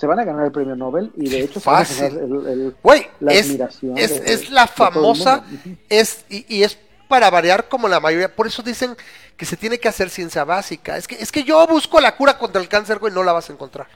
se 0.01 0.07
van 0.07 0.19
a 0.19 0.23
ganar 0.25 0.45
el 0.47 0.51
premio 0.51 0.75
Nobel 0.75 1.11
y 1.15 1.29
de 1.29 1.41
hecho 1.41 1.59
se 1.59 1.69
van 1.69 1.81
a 1.83 1.85
fácil. 1.85 2.09
ganar 2.09 2.23
el- 2.49 2.75
la 3.19 3.33
es, 3.33 3.45
admiración. 3.45 3.97
es, 3.97 4.19
de- 4.23 4.33
es 4.33 4.49
la 4.49 4.67
famosa, 4.67 5.43
es, 5.89 6.25
y, 6.27 6.43
y 6.57 6.63
es 6.63 6.77
para 7.07 7.29
variar 7.29 7.69
como 7.69 7.87
la 7.87 7.99
mayoría, 7.99 8.35
por 8.35 8.47
eso 8.47 8.63
dicen 8.63 8.97
que 9.37 9.45
se 9.45 9.55
tiene 9.57 9.79
que 9.79 9.87
hacer 9.87 10.09
ciencia 10.09 10.43
básica. 10.43 10.97
Es 10.97 11.07
que, 11.07 11.15
es 11.15 11.31
que 11.31 11.43
yo 11.43 11.65
busco 11.67 12.01
la 12.01 12.15
cura 12.15 12.37
contra 12.37 12.61
el 12.61 12.67
cáncer, 12.67 12.99
güey, 12.99 13.13
no 13.13 13.21
la 13.23 13.31
vas 13.33 13.49
a 13.49 13.53
encontrar. 13.53 13.87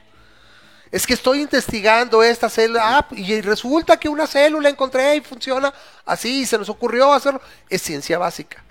Es 0.92 1.06
que 1.06 1.14
estoy 1.14 1.40
investigando 1.40 2.22
esta 2.22 2.48
célula, 2.48 2.98
ah, 2.98 3.08
y 3.10 3.40
resulta 3.40 3.96
que 3.98 4.08
una 4.08 4.26
célula 4.28 4.68
encontré 4.68 5.16
y 5.16 5.20
funciona 5.20 5.74
así, 6.04 6.42
y 6.42 6.46
se 6.46 6.56
nos 6.58 6.68
ocurrió 6.68 7.12
hacerlo. 7.12 7.40
Es 7.68 7.82
ciencia 7.82 8.18
básica. 8.18 8.62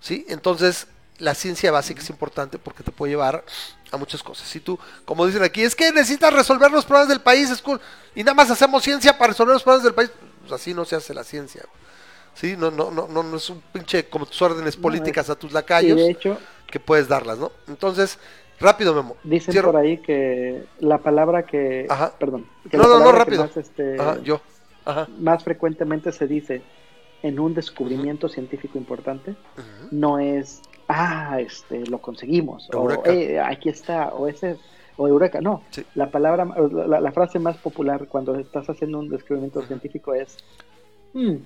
¿Sí? 0.00 0.24
Entonces, 0.28 0.86
la 1.18 1.34
ciencia 1.34 1.72
básica 1.72 2.00
es 2.00 2.10
importante 2.10 2.58
porque 2.58 2.84
te 2.84 2.92
puede 2.92 3.12
llevar 3.12 3.44
a 3.92 3.96
muchas 3.96 4.22
cosas. 4.22 4.48
Si 4.48 4.60
tú, 4.60 4.78
como 5.04 5.26
dicen 5.26 5.42
aquí, 5.42 5.62
es 5.62 5.74
que 5.74 5.92
necesitas 5.92 6.32
resolver 6.32 6.70
los 6.70 6.84
problemas 6.84 7.08
del 7.08 7.20
país, 7.20 7.50
es 7.50 7.62
cool, 7.62 7.80
y 8.14 8.22
nada 8.22 8.34
más 8.34 8.50
hacemos 8.50 8.82
ciencia 8.82 9.16
para 9.16 9.28
resolver 9.28 9.54
los 9.54 9.62
problemas 9.62 9.84
del 9.84 9.94
país, 9.94 10.10
pues 10.40 10.52
así 10.52 10.74
no 10.74 10.84
se 10.84 10.96
hace 10.96 11.14
la 11.14 11.24
ciencia. 11.24 11.62
Sí, 12.34 12.54
no, 12.56 12.70
no, 12.70 12.90
no, 12.90 13.08
no, 13.08 13.22
no 13.22 13.36
es 13.36 13.48
un 13.48 13.62
pinche 13.72 14.08
como 14.08 14.26
tus 14.26 14.40
órdenes 14.42 14.76
políticas 14.76 15.30
a 15.30 15.36
tus 15.36 15.52
lacayos 15.52 15.96
de 15.96 16.10
hecho, 16.10 16.38
que 16.70 16.78
puedes 16.78 17.08
darlas, 17.08 17.38
¿no? 17.38 17.50
Entonces, 17.66 18.18
rápido, 18.60 18.94
Memo. 18.94 19.16
dicen 19.24 19.62
por 19.62 19.76
ahí 19.76 19.98
que 19.98 20.66
la 20.80 20.98
palabra 20.98 21.46
que. 21.46 21.86
Ajá. 21.88 22.12
Perdón. 22.18 22.46
No, 22.72 22.82
no, 22.82 23.00
no, 23.00 23.12
rápido. 23.12 23.44
Más, 23.44 23.56
este, 23.56 23.96
yo. 24.22 24.42
Más 25.18 25.42
frecuentemente 25.42 26.12
se 26.12 26.26
dice 26.26 26.62
en 27.22 27.40
un 27.40 27.54
descubrimiento 27.54 28.28
científico 28.28 28.78
importante 28.78 29.34
no 29.90 30.18
es 30.18 30.60
ah 30.88 31.38
este 31.40 31.86
lo 31.86 31.98
conseguimos 31.98 32.68
Eureka. 32.72 33.10
o 33.10 33.12
"Eh, 33.12 33.40
aquí 33.40 33.68
está 33.68 34.08
o 34.14 34.28
ese 34.28 34.56
o 34.96 35.08
eureka 35.08 35.40
no 35.40 35.62
Sí. 35.70 35.84
la 35.94 36.10
palabra 36.10 36.44
la, 36.44 37.00
la 37.00 37.12
frase 37.12 37.38
más 37.38 37.56
popular 37.58 38.06
cuando 38.08 38.34
estás 38.36 38.68
haciendo 38.70 38.98
un 38.98 39.08
descubrimiento 39.08 39.62
científico 39.62 40.14
es 40.14 40.36
"Hmm, 41.12 41.36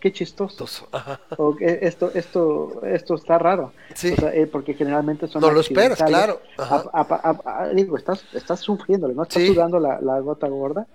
qué 0.00 0.12
chistoso 0.12 0.88
o 1.38 1.56
"Eh, 1.60 1.78
esto 1.82 2.10
esto 2.14 2.82
esto 2.84 3.14
está 3.14 3.38
raro 3.38 3.72
Sí. 3.94 4.12
O 4.12 4.16
sea, 4.16 4.34
eh, 4.34 4.46
porque 4.46 4.74
generalmente 4.74 5.26
son 5.28 5.42
No 5.42 5.50
lo 5.50 5.60
esperas, 5.60 6.02
claro. 6.02 6.40
Ajá. 6.58 6.82
A- 6.92 7.00
a- 7.02 7.40
a- 7.44 7.62
a- 7.64 7.68
digo, 7.68 7.96
estás, 7.96 8.24
estás 8.34 8.60
sufriéndole, 8.60 9.14
no 9.14 9.22
estás 9.22 9.42
Sí. 9.42 9.48
sudando 9.54 9.78
la, 9.78 10.00
la 10.00 10.18
gota 10.20 10.48
gorda, 10.48 10.86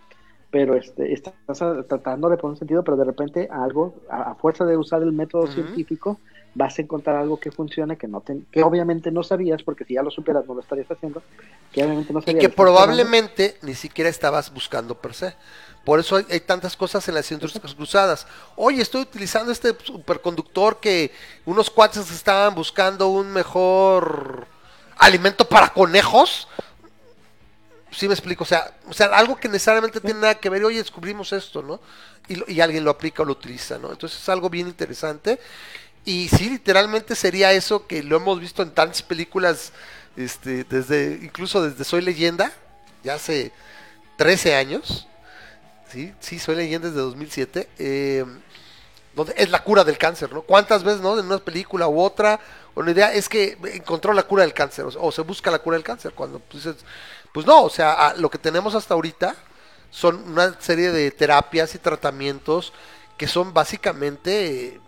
pero 0.51 0.76
este, 0.76 1.14
estás 1.14 1.61
a- 1.61 1.84
tratando 1.84 2.27
de 2.30 2.38
poner 2.38 2.53
un 2.53 2.57
sentido, 2.57 2.84
pero 2.84 2.97
de 2.97 3.03
repente 3.05 3.47
algo, 3.51 3.93
a, 4.09 4.31
a 4.31 4.35
fuerza 4.35 4.65
de 4.65 4.76
usar 4.77 5.01
el 5.03 5.11
método 5.14 5.45
científico, 5.47 6.19
vas 6.57 6.79
a 6.79 6.81
encontrar 6.81 7.15
algo 7.17 7.39
que 7.39 7.51
funcione, 7.51 7.97
que 7.97 8.07
no 8.07 8.21
te- 8.21 8.39
que 8.51 8.63
obviamente 8.63 9.11
no 9.11 9.23
sabías, 9.23 9.61
porque 9.63 9.85
si 9.85 9.93
ya 9.93 10.01
lo 10.01 10.09
supieras 10.09 10.45
no 10.47 10.55
lo 10.55 10.61
estarías 10.61 10.89
haciendo, 10.89 11.21
que 11.71 11.84
obviamente 11.84 12.11
no 12.11 12.19
Y 12.19 12.23
sabías. 12.23 12.39
que 12.41 12.45
estás 12.47 12.55
probando. 12.55 12.81
probablemente 12.81 13.57
ni 13.61 13.75
siquiera 13.75 14.09
estabas 14.09 14.51
buscando 14.51 14.95
per 14.95 15.13
se. 15.13 15.35
Por 15.85 15.99
eso 15.99 16.15
hay, 16.17 16.25
hay 16.31 16.39
tantas 16.41 16.75
cosas 16.75 17.07
en 17.07 17.13
las 17.15 17.25
científicas 17.25 17.73
cruzadas. 17.75 18.27
Oye, 18.55 18.81
estoy 18.81 19.01
utilizando 19.03 19.51
este 19.51 19.73
superconductor 19.84 20.79
que 20.79 21.11
unos 21.45 21.69
cuates 21.69 22.09
estaban 22.11 22.55
buscando 22.55 23.07
un 23.07 23.31
mejor 23.31 24.47
alimento 24.97 25.47
para 25.47 25.69
conejos. 25.71 26.47
Sí 27.91 28.07
me 28.07 28.13
explico, 28.15 28.43
o 28.43 28.47
sea, 28.47 28.73
o 28.89 28.93
sea, 28.93 29.07
algo 29.07 29.38
que 29.38 29.47
necesariamente 29.47 30.01
tiene 30.01 30.19
nada 30.19 30.35
que 30.35 30.49
ver, 30.49 30.63
oye, 30.65 30.77
descubrimos 30.77 31.31
esto, 31.31 31.61
¿no? 31.61 31.79
Y, 32.27 32.35
lo- 32.35 32.45
y 32.49 32.59
alguien 32.59 32.84
lo 32.84 32.91
aplica 32.91 33.23
o 33.23 33.25
lo 33.25 33.31
utiliza, 33.31 33.77
¿no? 33.77 33.91
Entonces 33.91 34.19
es 34.21 34.27
algo 34.29 34.49
bien 34.49 34.67
interesante. 34.67 35.39
Y 36.07 36.29
sí, 36.29 36.49
literalmente 36.49 37.15
sería 37.15 37.51
eso 37.51 37.85
que 37.85 38.01
lo 38.01 38.15
hemos 38.15 38.39
visto 38.39 38.63
en 38.63 38.71
tantas 38.71 39.01
películas, 39.01 39.73
este, 40.15 40.63
desde, 40.63 41.19
incluso 41.21 41.61
desde 41.61 41.84
Soy 41.84 42.01
Leyenda, 42.01 42.53
ya 43.03 43.15
hace 43.15 43.51
13 44.15 44.55
años. 44.55 45.05
Sí, 45.91 46.13
sí, 46.21 46.39
Soy 46.39 46.55
Leyenda 46.55 46.88
desde 46.88 47.01
2007. 47.01 47.69
eh, 47.79 48.25
donde 49.15 49.34
es 49.38 49.49
la 49.49 49.63
cura 49.63 49.84
del 49.84 49.97
cáncer, 49.97 50.31
¿no? 50.31 50.43
¿Cuántas 50.43 50.84
veces, 50.84 51.01
no? 51.01 51.19
En 51.19 51.25
una 51.25 51.39
película 51.39 51.88
u 51.88 51.99
otra, 51.99 52.39
o 52.75 52.84
la 52.84 52.91
idea 52.91 53.13
es 53.13 53.27
que 53.27 53.57
encontró 53.73 54.13
la 54.13 54.23
cura 54.23 54.43
del 54.43 54.53
cáncer, 54.53 54.85
o, 54.97 55.11
se 55.11 55.21
busca 55.23 55.51
la 55.51 55.59
cura 55.59 55.75
del 55.75 55.84
cáncer, 55.84 56.13
cuando 56.13 56.39
pues, 56.39 56.67
es- 56.67 56.85
pues 57.34 57.45
no, 57.45 57.63
o 57.63 57.69
sea, 57.69 58.13
lo 58.17 58.29
que 58.29 58.38
tenemos 58.38 58.75
hasta 58.75 58.93
ahorita 58.93 59.35
son 59.91 60.17
una 60.31 60.55
serie 60.61 60.91
de 60.91 61.11
terapias 61.11 61.75
y 61.75 61.79
tratamientos 61.79 62.73
que 63.17 63.27
son 63.27 63.53
básicamente 63.53 64.79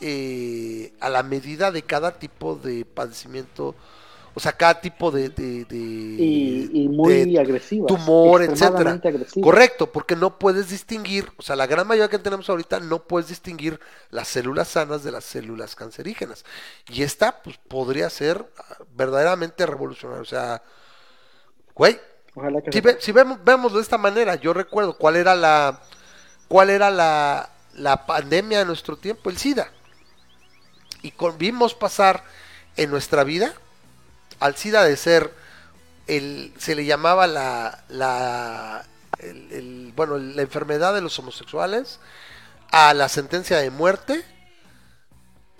eh, 0.00 0.94
a 1.00 1.08
la 1.10 1.22
medida 1.22 1.70
de 1.72 1.82
cada 1.84 2.18
tipo 2.18 2.56
de 2.56 2.84
padecimiento 2.84 3.76
O 4.34 4.40
sea, 4.40 4.52
cada 4.54 4.80
tipo 4.80 5.10
de, 5.12 5.30
de, 5.30 5.64
de- 5.66 5.76
Y, 6.16 6.70
y 6.72 6.88
muy 6.88 7.24
de 7.24 7.38
agresiva. 7.38 7.88
tumor, 7.88 8.42
etcétera. 8.42 9.02
agresiva. 9.08 9.44
Correcto, 9.44 9.92
porque 9.92 10.16
no 10.16 10.38
puedes 10.38 10.70
distinguir, 10.70 11.30
o 11.36 11.42
sea, 11.42 11.56
la 11.56 11.66
gran 11.66 11.86
mayoría 11.86 12.08
que 12.08 12.18
tenemos 12.18 12.48
ahorita 12.48 12.80
no 12.80 13.04
puedes 13.06 13.28
distinguir 13.28 13.78
las 14.10 14.28
células 14.28 14.68
sanas 14.68 15.04
de 15.04 15.12
las 15.12 15.24
células 15.24 15.76
cancerígenas. 15.76 16.44
Y 16.88 17.02
esta, 17.02 17.42
pues, 17.42 17.58
podría 17.58 18.08
ser 18.10 18.46
ah, 18.58 18.78
verdaderamente 18.96 19.66
revolucionaria. 19.66 20.22
O 20.22 20.24
sea, 20.26 20.62
güey, 21.74 21.98
Ojalá 22.34 22.62
que 22.62 22.72
si, 22.72 22.80
ve- 22.80 22.98
si 23.00 23.12
vemos, 23.12 23.38
vemos 23.44 23.74
de 23.74 23.80
esta 23.80 23.98
manera, 23.98 24.36
yo 24.36 24.52
recuerdo 24.54 24.96
cuál 24.98 25.16
era 25.16 25.34
la, 25.34 25.82
cuál 26.48 26.70
era 26.70 26.90
la, 26.90 27.50
la 27.74 28.06
pandemia 28.06 28.60
de 28.60 28.66
nuestro 28.66 28.98
tiempo, 28.98 29.30
el 29.30 29.38
SIDA. 29.38 29.72
Y 31.04 31.12
con- 31.12 31.38
vimos 31.38 31.74
pasar 31.74 32.24
en 32.76 32.90
nuestra 32.90 33.24
vida 33.24 33.54
al 34.40 34.56
SIDA 34.56 34.84
de 34.84 34.96
ser 34.96 35.34
el, 36.06 36.54
se 36.58 36.74
le 36.74 36.84
llamaba 36.86 37.26
la, 37.26 37.84
la, 37.88 38.84
el- 39.18 39.52
el- 39.52 39.92
bueno, 39.96 40.18
la 40.18 40.42
enfermedad 40.42 40.94
de 40.94 41.02
los 41.02 41.18
homosexuales, 41.18 42.00
a 42.72 42.94
la 42.94 43.08
sentencia 43.08 43.58
de 43.58 43.70
muerte, 43.70 44.24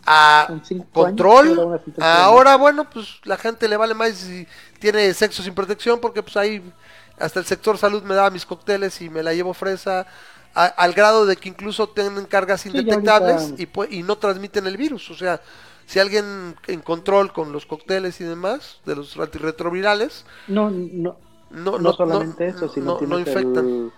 a 0.06 0.54
control, 0.92 1.66
ahora 1.98 2.56
bueno, 2.56 2.88
pues 2.90 3.20
la 3.24 3.38
gente 3.38 3.68
le 3.68 3.76
vale 3.76 3.94
más 3.94 4.12
si 4.14 4.46
tiene 4.78 5.12
sexo 5.14 5.42
sin 5.42 5.54
protección, 5.54 6.00
porque 6.00 6.22
pues 6.22 6.36
ahí 6.36 6.62
hasta 7.18 7.40
el 7.40 7.46
sector 7.46 7.78
salud 7.78 8.02
me 8.02 8.14
daba 8.14 8.30
mis 8.30 8.44
cócteles 8.44 9.00
y 9.00 9.08
me 9.08 9.22
la 9.22 9.32
llevo 9.32 9.54
fresa, 9.54 10.06
a- 10.54 10.66
al 10.66 10.92
grado 10.92 11.26
de 11.26 11.36
que 11.36 11.48
incluso 11.48 11.88
tienen 11.88 12.24
cargas 12.26 12.64
indetectables 12.66 13.50
ahorita- 13.52 13.86
y, 13.90 13.98
y 13.98 14.02
no 14.02 14.16
transmiten 14.18 14.66
el 14.66 14.76
virus, 14.76 15.10
o 15.10 15.14
sea, 15.14 15.40
si 15.86 15.98
alguien 15.98 16.54
en 16.66 16.80
control 16.80 17.32
con 17.32 17.52
los 17.52 17.66
cócteles 17.66 18.20
y 18.20 18.24
demás, 18.24 18.80
de 18.86 18.96
los 18.96 19.16
antirretrovirales, 19.18 20.24
No, 20.48 20.70
no, 20.70 21.16
no, 21.50 21.78
no, 21.78 21.92
solamente 21.92 22.46
eso, 22.48 22.68
sino 22.68 22.98
no, 23.00 23.18
infectan. 23.18 23.66
el- 23.66 23.92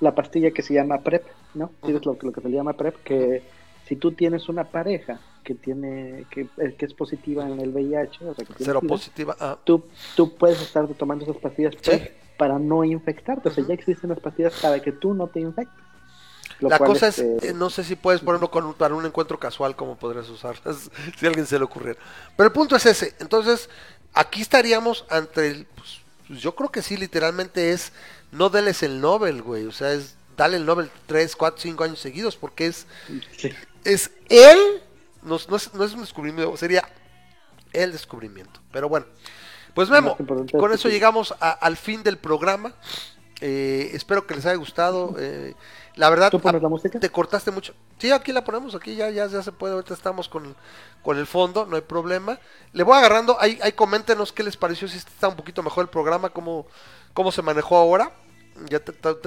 la 0.00 0.14
pastilla 0.14 0.50
que 0.50 0.62
se 0.62 0.74
llama 0.74 0.98
PrEP, 0.98 1.24
¿no? 1.54 1.70
Tienes 1.84 2.04
lo, 2.06 2.18
que- 2.18 2.26
lo 2.26 2.32
que 2.32 2.40
se 2.40 2.48
le 2.48 2.56
llama 2.56 2.72
PrEP, 2.72 2.96
que 3.04 3.42
si 3.86 3.96
tú 3.96 4.12
tienes 4.12 4.48
una 4.48 4.64
pareja 4.64 5.20
que 5.44 5.54
tiene 5.54 6.26
que, 6.30 6.42
eh, 6.58 6.74
que 6.78 6.86
es 6.86 6.94
positiva 6.94 7.46
en 7.46 7.60
el 7.60 7.70
VIH, 7.70 8.24
o 8.28 8.34
sea, 8.34 8.44
que 8.44 8.54
Cero 8.64 8.80
positiva. 8.86 9.36
ah, 9.40 9.58
tú, 9.64 9.84
tú 10.16 10.36
puedes 10.36 10.60
estar 10.62 10.86
tomando 10.94 11.24
esas 11.24 11.36
pastillas 11.38 11.74
Sí. 11.82 11.90
Para 12.40 12.58
no 12.58 12.82
infectarte, 12.84 13.50
o 13.50 13.52
sea, 13.52 13.66
ya 13.66 13.74
existen 13.74 14.08
las 14.08 14.18
pastillas 14.18 14.54
para 14.62 14.80
que 14.80 14.92
tú 14.92 15.12
no 15.12 15.26
te 15.26 15.40
infectes. 15.40 15.76
La 16.60 16.78
cosa 16.78 17.08
es, 17.08 17.18
este, 17.18 17.48
eh, 17.48 17.52
no 17.52 17.68
sé 17.68 17.84
si 17.84 17.96
puedes 17.96 18.22
ponerlo 18.22 18.50
con, 18.50 18.64
un- 18.64 18.72
para 18.74 18.94
un 18.94 19.04
encuentro 19.04 19.38
casual, 19.38 19.76
como 19.76 19.96
podrías 19.96 20.28
usar, 20.30 20.56
si 21.18 21.26
a 21.26 21.28
alguien 21.28 21.46
se 21.46 21.58
le 21.58 21.64
ocurriera. 21.66 22.00
Pero 22.36 22.46
el 22.46 22.52
punto 22.52 22.76
es 22.76 22.86
ese. 22.86 23.14
Entonces, 23.20 23.68
aquí 24.14 24.40
estaríamos 24.40 25.04
ante 25.10 25.48
el. 25.48 25.66
pues, 25.66 26.00
pues, 26.28 26.40
yo 26.40 26.54
creo 26.54 26.70
que 26.70 26.80
sí, 26.80 26.96
literalmente 26.96 27.72
es. 27.72 27.92
No 28.32 28.48
deles 28.48 28.82
el 28.82 29.00
Nobel, 29.02 29.42
güey. 29.42 29.66
O 29.66 29.72
sea, 29.72 29.92
es. 29.92 30.16
Dale 30.36 30.56
el 30.56 30.64
Nobel 30.64 30.90
3, 31.06 31.36
4, 31.36 31.60
5 31.60 31.84
años 31.84 31.98
seguidos, 31.98 32.36
porque 32.36 32.66
es. 32.66 32.86
sí. 33.36 33.52
Es 33.84 34.10
él. 34.30 34.58
No, 35.22 35.38
no 35.48 35.56
es, 35.56 35.74
no 35.74 35.84
es 35.84 35.92
un 35.92 36.00
descubrimiento, 36.00 36.56
sería 36.56 36.88
el 37.74 37.92
descubrimiento. 37.92 38.60
Pero 38.72 38.88
bueno. 38.88 39.04
Pues 39.74 39.88
Memo, 39.90 40.16
con 40.58 40.72
eso 40.72 40.88
llegamos 40.88 41.34
a- 41.40 41.50
al 41.52 41.76
fin 41.76 42.02
del 42.02 42.18
programa. 42.18 42.72
Eh, 43.40 43.90
espero 43.94 44.26
que 44.26 44.34
les 44.34 44.44
haya 44.46 44.56
gustado. 44.56 45.14
eh, 45.18 45.54
la 45.96 46.08
verdad, 46.10 46.30
¿Tú 46.30 46.40
pones 46.40 46.60
a- 46.60 46.62
la 46.62 46.68
música? 46.68 46.98
te 47.00 47.10
cortaste 47.10 47.50
mucho. 47.50 47.74
Sí, 47.98 48.10
aquí 48.10 48.32
la 48.32 48.44
ponemos, 48.44 48.74
aquí 48.74 48.94
ya, 48.94 49.10
ya, 49.10 49.26
ya 49.26 49.42
se 49.42 49.52
puede. 49.52 49.74
Ahorita 49.74 49.94
estamos 49.94 50.28
con, 50.28 50.54
con 51.02 51.18
el 51.18 51.26
fondo, 51.26 51.66
no 51.66 51.76
hay 51.76 51.82
problema. 51.82 52.38
Le 52.72 52.82
voy 52.84 52.96
agarrando, 52.96 53.36
ahí, 53.40 53.58
ahí 53.62 53.72
coméntenos 53.72 54.32
qué 54.32 54.42
les 54.42 54.56
pareció, 54.56 54.88
si 54.88 54.98
está 54.98 55.28
un 55.28 55.36
poquito 55.36 55.62
mejor 55.62 55.84
el 55.84 55.88
programa, 55.90 56.30
cómo, 56.30 56.66
cómo 57.14 57.32
se 57.32 57.42
manejó 57.42 57.76
ahora. 57.76 58.12
Ya, 58.68 58.80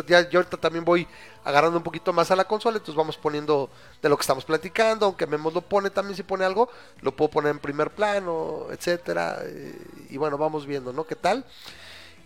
ya- 0.07 0.29
yo 0.29 0.39
ahorita 0.39 0.57
también 0.57 0.85
voy 0.85 1.07
agarrando 1.43 1.77
un 1.77 1.83
poquito 1.83 2.13
más 2.13 2.29
a 2.31 2.35
la 2.35 2.45
consola, 2.45 2.77
entonces 2.77 2.95
vamos 2.95 3.17
poniendo 3.17 3.69
de 4.01 4.09
lo 4.09 4.15
que 4.17 4.21
estamos 4.21 4.45
platicando, 4.45 5.05
aunque 5.07 5.25
Memo 5.27 5.49
lo 5.51 5.61
pone 5.61 5.89
también 5.89 6.15
si 6.15 6.23
pone 6.23 6.45
algo, 6.45 6.69
lo 7.01 7.15
puedo 7.15 7.31
poner 7.31 7.51
en 7.51 7.59
primer 7.59 7.89
plano, 7.91 8.67
etcétera, 8.71 9.39
y 10.09 10.17
bueno, 10.17 10.37
vamos 10.37 10.65
viendo, 10.65 10.93
¿no? 10.93 11.03
¿Qué 11.05 11.15
tal? 11.15 11.45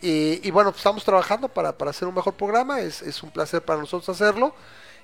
Y, 0.01 0.51
bueno, 0.51 0.69
pues 0.71 0.79
estamos 0.79 1.03
trabajando 1.03 1.47
para, 1.47 1.75
para 1.75 1.89
hacer 1.91 2.07
un 2.07 2.13
mejor 2.13 2.33
programa, 2.35 2.81
es, 2.81 3.01
es 3.01 3.23
un 3.23 3.31
placer 3.31 3.63
para 3.63 3.79
nosotros 3.79 4.07
hacerlo. 4.09 4.53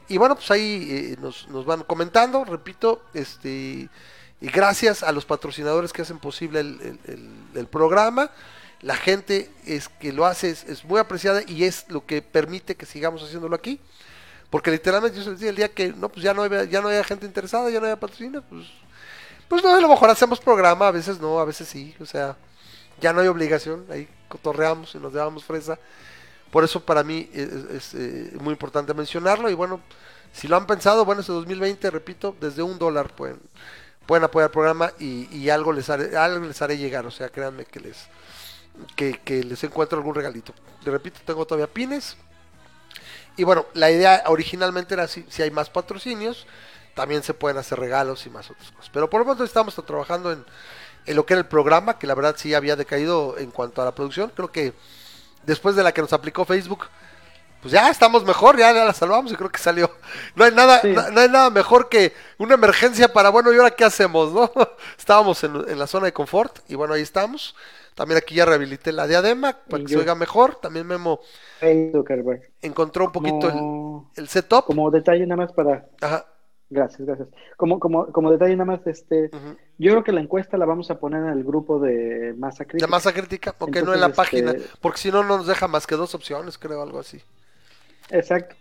Y 0.08 0.18
bueno, 0.18 0.36
pues 0.36 0.52
ahí 0.52 0.88
eh, 1.14 1.18
nos, 1.20 1.48
nos 1.48 1.66
van 1.66 1.84
comentando, 1.84 2.44
repito, 2.46 3.02
este 3.14 3.90
y 4.42 4.48
gracias 4.50 5.04
a 5.04 5.12
los 5.14 5.26
patrocinadores 5.26 5.94
que 5.94 6.02
hacen 6.02 6.20
posible 6.20 6.60
el 6.60 7.68
programa. 7.72 8.30
La 8.84 8.98
gente 8.98 9.50
es 9.66 9.88
que 9.88 10.12
lo 10.12 10.26
hace 10.26 10.50
es, 10.50 10.84
muy 10.84 11.00
apreciada 11.00 11.42
y 11.48 11.64
es 11.64 11.86
lo 11.88 12.06
que 12.06 12.22
permite 12.22 12.76
que 12.76 12.86
sigamos 12.86 13.24
haciéndolo 13.24 13.56
aquí. 13.56 13.80
Porque 14.50 14.70
literalmente 14.70 15.18
yo 15.18 15.24
les 15.24 15.40
decía 15.40 15.50
el 15.50 15.56
día 15.56 15.70
que 15.70 15.94
no, 15.94 16.10
pues 16.10 16.22
ya 16.22 16.34
no 16.34 16.44
había, 16.44 16.66
ya 16.66 16.82
no 16.82 16.90
había 16.90 17.04
gente 17.04 17.26
interesada, 17.26 17.70
ya 17.70 17.80
no 17.80 17.86
había 17.86 18.00
patrocinio, 18.00 18.44
pues, 18.44 18.68
pues 19.48 19.64
no, 19.64 19.76
a 19.76 19.82
lo 19.82 19.88
mejor 19.88 20.12
hacemos 20.12 20.40
programa, 20.40 20.90
a 20.90 20.92
veces 20.92 21.20
no, 21.20 21.40
a 21.40 21.46
veces 21.46 21.68
sí, 21.68 21.96
o 22.00 22.06
sea, 22.06 22.38
ya 23.02 23.14
no 23.14 23.22
hay 23.22 23.28
obligación, 23.28 23.86
ahí 23.90 24.08
cotorreamos 24.28 24.94
y 24.94 25.00
nos 25.00 25.12
llevamos 25.12 25.44
fresa. 25.44 25.80
Por 26.52 26.64
eso 26.64 26.80
para 26.86 27.04
mí 27.04 27.30
es, 27.34 27.50
es, 27.50 27.94
eh, 27.96 28.32
muy 28.40 28.52
importante 28.52 28.94
mencionarlo. 28.94 29.50
Y 29.50 29.56
bueno, 29.56 29.82
si 30.32 30.48
lo 30.48 30.56
han 30.56 30.68
pensado, 30.68 31.04
bueno, 31.04 31.22
este 31.22 31.34
2020, 31.34 31.90
repito, 31.90 32.36
desde 32.40 32.62
un 32.62 32.78
dólar 32.78 33.16
pueden, 33.16 33.40
pueden 34.06 34.24
apoyar 34.24 34.50
el 34.50 34.52
programa 34.52 34.94
y, 35.00 35.36
y 35.36 35.50
algo 35.50 35.74
les 35.74 35.90
haré, 35.90 36.16
algo 36.16 36.46
les 36.46 36.62
haré 36.62 36.78
llegar. 36.78 37.08
O 37.08 37.12
sea, 37.12 37.30
créanme 37.30 37.66
que 37.66 37.80
les 37.80 38.08
que, 38.96 39.44
les 39.44 39.64
encuentro 39.64 39.98
algún 39.98 40.16
regalito. 40.16 40.54
Le 40.84 40.92
repito, 40.92 41.20
tengo 41.26 41.46
todavía 41.46 41.72
pines. 41.72 42.18
Y 43.38 43.44
bueno, 43.44 43.66
la 43.74 43.90
idea 43.90 44.24
originalmente 44.28 44.94
era 44.94 45.08
si, 45.08 45.26
si 45.30 45.42
hay 45.42 45.52
más 45.52 45.70
patrocinios, 45.70 46.46
también 46.94 47.24
se 47.24 47.34
pueden 47.34 47.58
hacer 47.58 47.80
regalos 47.80 48.26
y 48.26 48.30
más 48.30 48.50
otras 48.50 48.72
cosas. 48.72 48.92
Pero 48.94 49.10
por 49.10 49.22
lo 49.22 49.26
pronto 49.26 49.44
estamos 49.44 49.76
trabajando 49.86 50.32
en, 50.32 50.46
en 51.06 51.16
lo 51.16 51.26
que 51.26 51.34
era 51.34 51.42
el 51.42 51.48
programa, 51.48 51.98
que 51.98 52.08
la 52.08 52.16
verdad 52.16 52.36
sí 52.38 52.54
había 52.54 52.76
decaído 52.76 53.38
en 53.38 53.52
cuanto 53.52 53.82
a 53.82 53.86
la 53.86 53.96
producción. 53.96 54.32
Creo 54.36 54.52
que 54.52 54.74
después 55.46 55.76
de 55.76 55.84
la 55.84 55.92
que 55.92 56.02
nos 56.02 56.14
aplicó 56.14 56.46
Facebook, 56.46 56.88
pues 57.64 57.72
ya 57.72 57.90
estamos 57.90 58.24
mejor, 58.24 58.58
ya, 58.58 58.72
ya 58.72 58.86
la 58.86 58.94
salvamos 58.94 59.32
y 59.32 59.36
creo 59.36 59.50
que 59.50 59.58
salió. 59.58 59.90
No 60.36 60.44
hay 60.46 60.52
nada, 60.52 60.82
Sí. 60.82 60.90
no, 60.90 61.10
no 61.10 61.20
hay 61.22 61.30
nada 61.30 61.50
mejor 61.50 61.90
que 61.90 62.14
una 62.38 62.54
emergencia 62.54 63.12
para, 63.12 63.30
bueno, 63.30 63.52
¿y 63.52 63.58
ahora 63.58 63.72
qué 63.72 63.84
hacemos? 63.86 64.32
no 64.32 64.52
Estábamos 65.00 65.44
en, 65.44 65.56
en 65.68 65.80
la 65.80 65.88
zona 65.88 66.06
de 66.06 66.14
confort 66.14 66.60
y 66.70 66.76
bueno, 66.76 66.94
ahí 66.94 67.02
estamos. 67.02 67.56
También 67.96 68.18
aquí 68.18 68.36
ya 68.36 68.46
rehabilité 68.46 68.92
la 68.92 69.08
diadema 69.08 69.54
para 69.70 69.82
Y 69.82 69.86
que 69.86 69.90
se 69.90 69.94
yo- 69.96 70.00
oiga 70.02 70.14
mejor. 70.16 70.56
También 70.56 70.86
Memo 70.88 71.20
encontró 72.62 73.06
un 73.06 73.12
poquito 73.12 73.48
el, 73.48 73.54
Como, 73.54 74.12
el 74.16 74.28
setup. 74.28 74.66
como 74.66 74.90
detalle 74.92 75.26
nada 75.26 75.44
más 75.44 75.52
para... 75.54 75.86
Ajá. 76.02 76.26
Gracias, 76.70 77.06
gracias. 77.06 77.28
Como, 77.56 77.80
como, 77.80 78.08
como 78.12 78.32
detalle 78.32 78.56
nada 78.56 78.66
más, 78.66 78.88
este, 78.88 79.30
yo 79.78 79.92
creo 79.92 80.04
que 80.04 80.12
la 80.12 80.22
encuesta 80.22 80.58
la 80.58 80.66
vamos 80.66 80.90
a 80.90 81.00
poner 81.00 81.22
en 81.22 81.30
el 81.30 81.44
grupo 81.44 81.78
de 81.80 82.34
Masa 82.36 82.66
Crítica. 82.66 82.88
De 82.88 82.90
masa 82.92 83.14
crítica, 83.14 83.54
ok, 83.60 83.76
no 83.86 83.94
en 83.94 84.00
la 84.00 84.08
este- 84.08 84.16
página, 84.18 84.56
porque 84.82 84.98
si 84.98 85.12
no, 85.12 85.22
no 85.24 85.38
nos 85.38 85.46
deja 85.46 85.68
más 85.68 85.86
que 85.86 85.96
dos 85.96 86.16
opciones, 86.16 86.58
creo, 86.58 86.82
algo 86.82 87.00
así. 87.00 87.22
Exacto. 88.14 88.56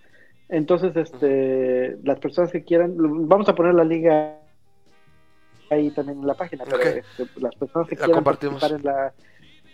Entonces, 0.48 0.94
este, 0.96 1.96
las 2.02 2.18
personas 2.18 2.50
que 2.50 2.64
quieran, 2.64 2.94
vamos 3.28 3.48
a 3.48 3.54
poner 3.54 3.74
la 3.74 3.84
liga 3.84 4.38
ahí 5.70 5.90
también 5.90 6.18
en 6.18 6.26
la 6.26 6.34
página, 6.34 6.64
pero 6.64 6.78
este, 6.78 7.26
las 7.36 7.54
personas 7.54 7.88
que 7.88 7.96
La 7.96 8.04
quieran 8.04 8.24
participar 8.24 8.72
en 8.72 8.82
la, 8.82 9.12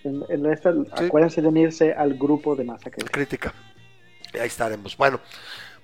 en, 0.05 0.25
en 0.29 0.47
esta, 0.47 0.73
acuérdense 0.93 1.43
de 1.43 1.49
unirse 1.49 1.93
al 1.93 2.15
grupo 2.15 2.55
de 2.55 2.65
Masa 2.65 2.91
Crítica. 2.91 3.53
Ahí 4.35 4.47
estaremos. 4.47 4.97
Bueno, 4.97 5.21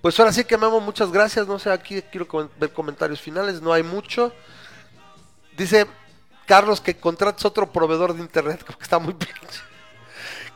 pues 0.01 0.19
ahora 0.21 0.33
sí 0.33 0.45
que 0.45 0.59
Memo, 0.59 0.81
muchas 0.81 1.11
gracias. 1.11 1.49
No 1.49 1.59
sé, 1.59 1.71
aquí 1.71 2.03
quiero 2.03 2.29
ver 2.61 2.71
comentarios 2.71 3.21
finales, 3.21 3.63
no 3.63 3.73
hay 3.73 3.83
mucho. 3.83 4.33
Dice 5.57 5.87
Carlos 6.47 6.81
que 6.81 6.95
contrates 6.95 7.45
otro 7.45 7.73
proveedor 7.73 8.15
de 8.15 8.21
internet, 8.21 8.63
como 8.67 8.79
que 8.79 8.85
está 8.85 8.99
muy 8.99 9.15
pinche. 9.15 9.61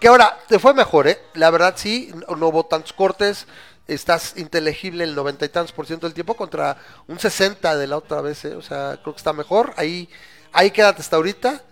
Que 0.00 0.08
ahora, 0.08 0.38
te 0.46 0.58
fue 0.58 0.74
mejor, 0.74 1.08
¿eh? 1.08 1.18
La 1.34 1.50
verdad 1.50 1.74
sí, 1.76 2.12
no, 2.28 2.36
no 2.36 2.48
hubo 2.48 2.66
tantos 2.66 2.92
cortes. 2.92 3.46
Estás 3.88 4.34
inteligible 4.36 5.02
el 5.04 5.14
noventa 5.14 5.44
y 5.44 5.48
tantos 5.48 5.72
por 5.72 5.86
ciento 5.86 6.06
del 6.06 6.14
tiempo 6.14 6.34
contra 6.36 6.76
un 7.08 7.18
60 7.18 7.76
de 7.76 7.86
la 7.86 7.96
otra 7.96 8.20
vez, 8.20 8.44
¿eh? 8.44 8.54
O 8.54 8.62
sea, 8.62 8.98
creo 9.02 9.14
que 9.14 9.18
está 9.18 9.32
mejor. 9.32 9.72
Ahí, 9.76 10.08
ahí 10.52 10.70
quédate 10.70 11.00
hasta 11.00 11.16
ahorita 11.16 11.62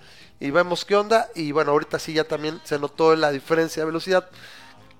y 0.40 0.51
vemos 0.51 0.85
qué 0.85 0.97
onda. 0.97 1.28
Y 1.35 1.53
bueno, 1.53 1.70
ahorita 1.73 1.98
sí 1.98 2.15
ya 2.15 2.24
también 2.24 2.61
se 2.65 2.78
notó 2.78 3.15
la 3.15 3.31
diferencia 3.31 3.82
de 3.82 3.86
velocidad 3.86 4.28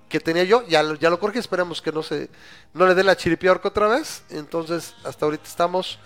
que 0.09 0.19
tenía 0.21 0.43
yo, 0.45 0.65
ya, 0.67 0.83
lo- 0.83 0.95
ya 0.95 1.09
lo 1.09 1.19
corregí, 1.19 1.39
esperemos 1.39 1.81
que 1.81 1.91
no 1.91 2.01
se 2.01 2.29
no 2.73 2.87
le 2.87 2.95
dé 2.95 3.03
la 3.03 3.17
chiripiorca 3.17 3.67
otra 3.69 3.87
vez. 3.87 4.23
Entonces, 4.29 4.93
hasta 5.03 5.25
ahorita 5.25 5.43
estamos. 5.47 5.99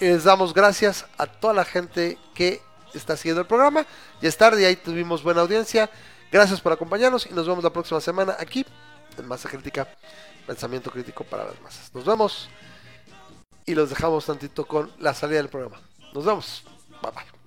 Y 0.00 0.06
les 0.06 0.24
damos 0.24 0.52
gracias 0.54 1.06
a 1.18 1.26
toda 1.26 1.54
la 1.54 1.64
gente 1.64 2.18
que 2.34 2.60
está 2.94 3.16
siguiendo 3.16 3.42
el 3.42 3.46
programa. 3.46 3.86
Ya 4.20 4.28
es 4.28 4.36
tarde, 4.36 4.66
ahí 4.66 4.76
tuvimos 4.76 5.22
buena 5.22 5.42
audiencia. 5.42 5.88
Gracias 6.30 6.60
por 6.60 6.72
acompañarnos 6.72 7.26
y 7.26 7.32
nos 7.32 7.46
vemos 7.46 7.62
la 7.62 7.72
próxima 7.72 8.00
semana 8.00 8.36
aquí 8.38 8.66
en 9.16 9.26
Masa 9.26 9.48
Crítica, 9.48 9.88
Pensamiento 10.46 10.90
Crítico 10.90 11.24
para 11.24 11.44
las 11.44 11.60
Masas. 11.60 11.94
Nos 11.94 12.04
vemos 12.04 12.48
y 13.66 13.74
los 13.74 13.90
dejamos 13.90 14.26
tantito 14.26 14.66
con 14.66 14.90
la 14.98 15.14
salida 15.14 15.38
del 15.38 15.48
programa. 15.48 15.80
Nos 16.12 16.24
vemos. 16.24 16.64
Bye 17.02 17.12
bye. 17.12 17.43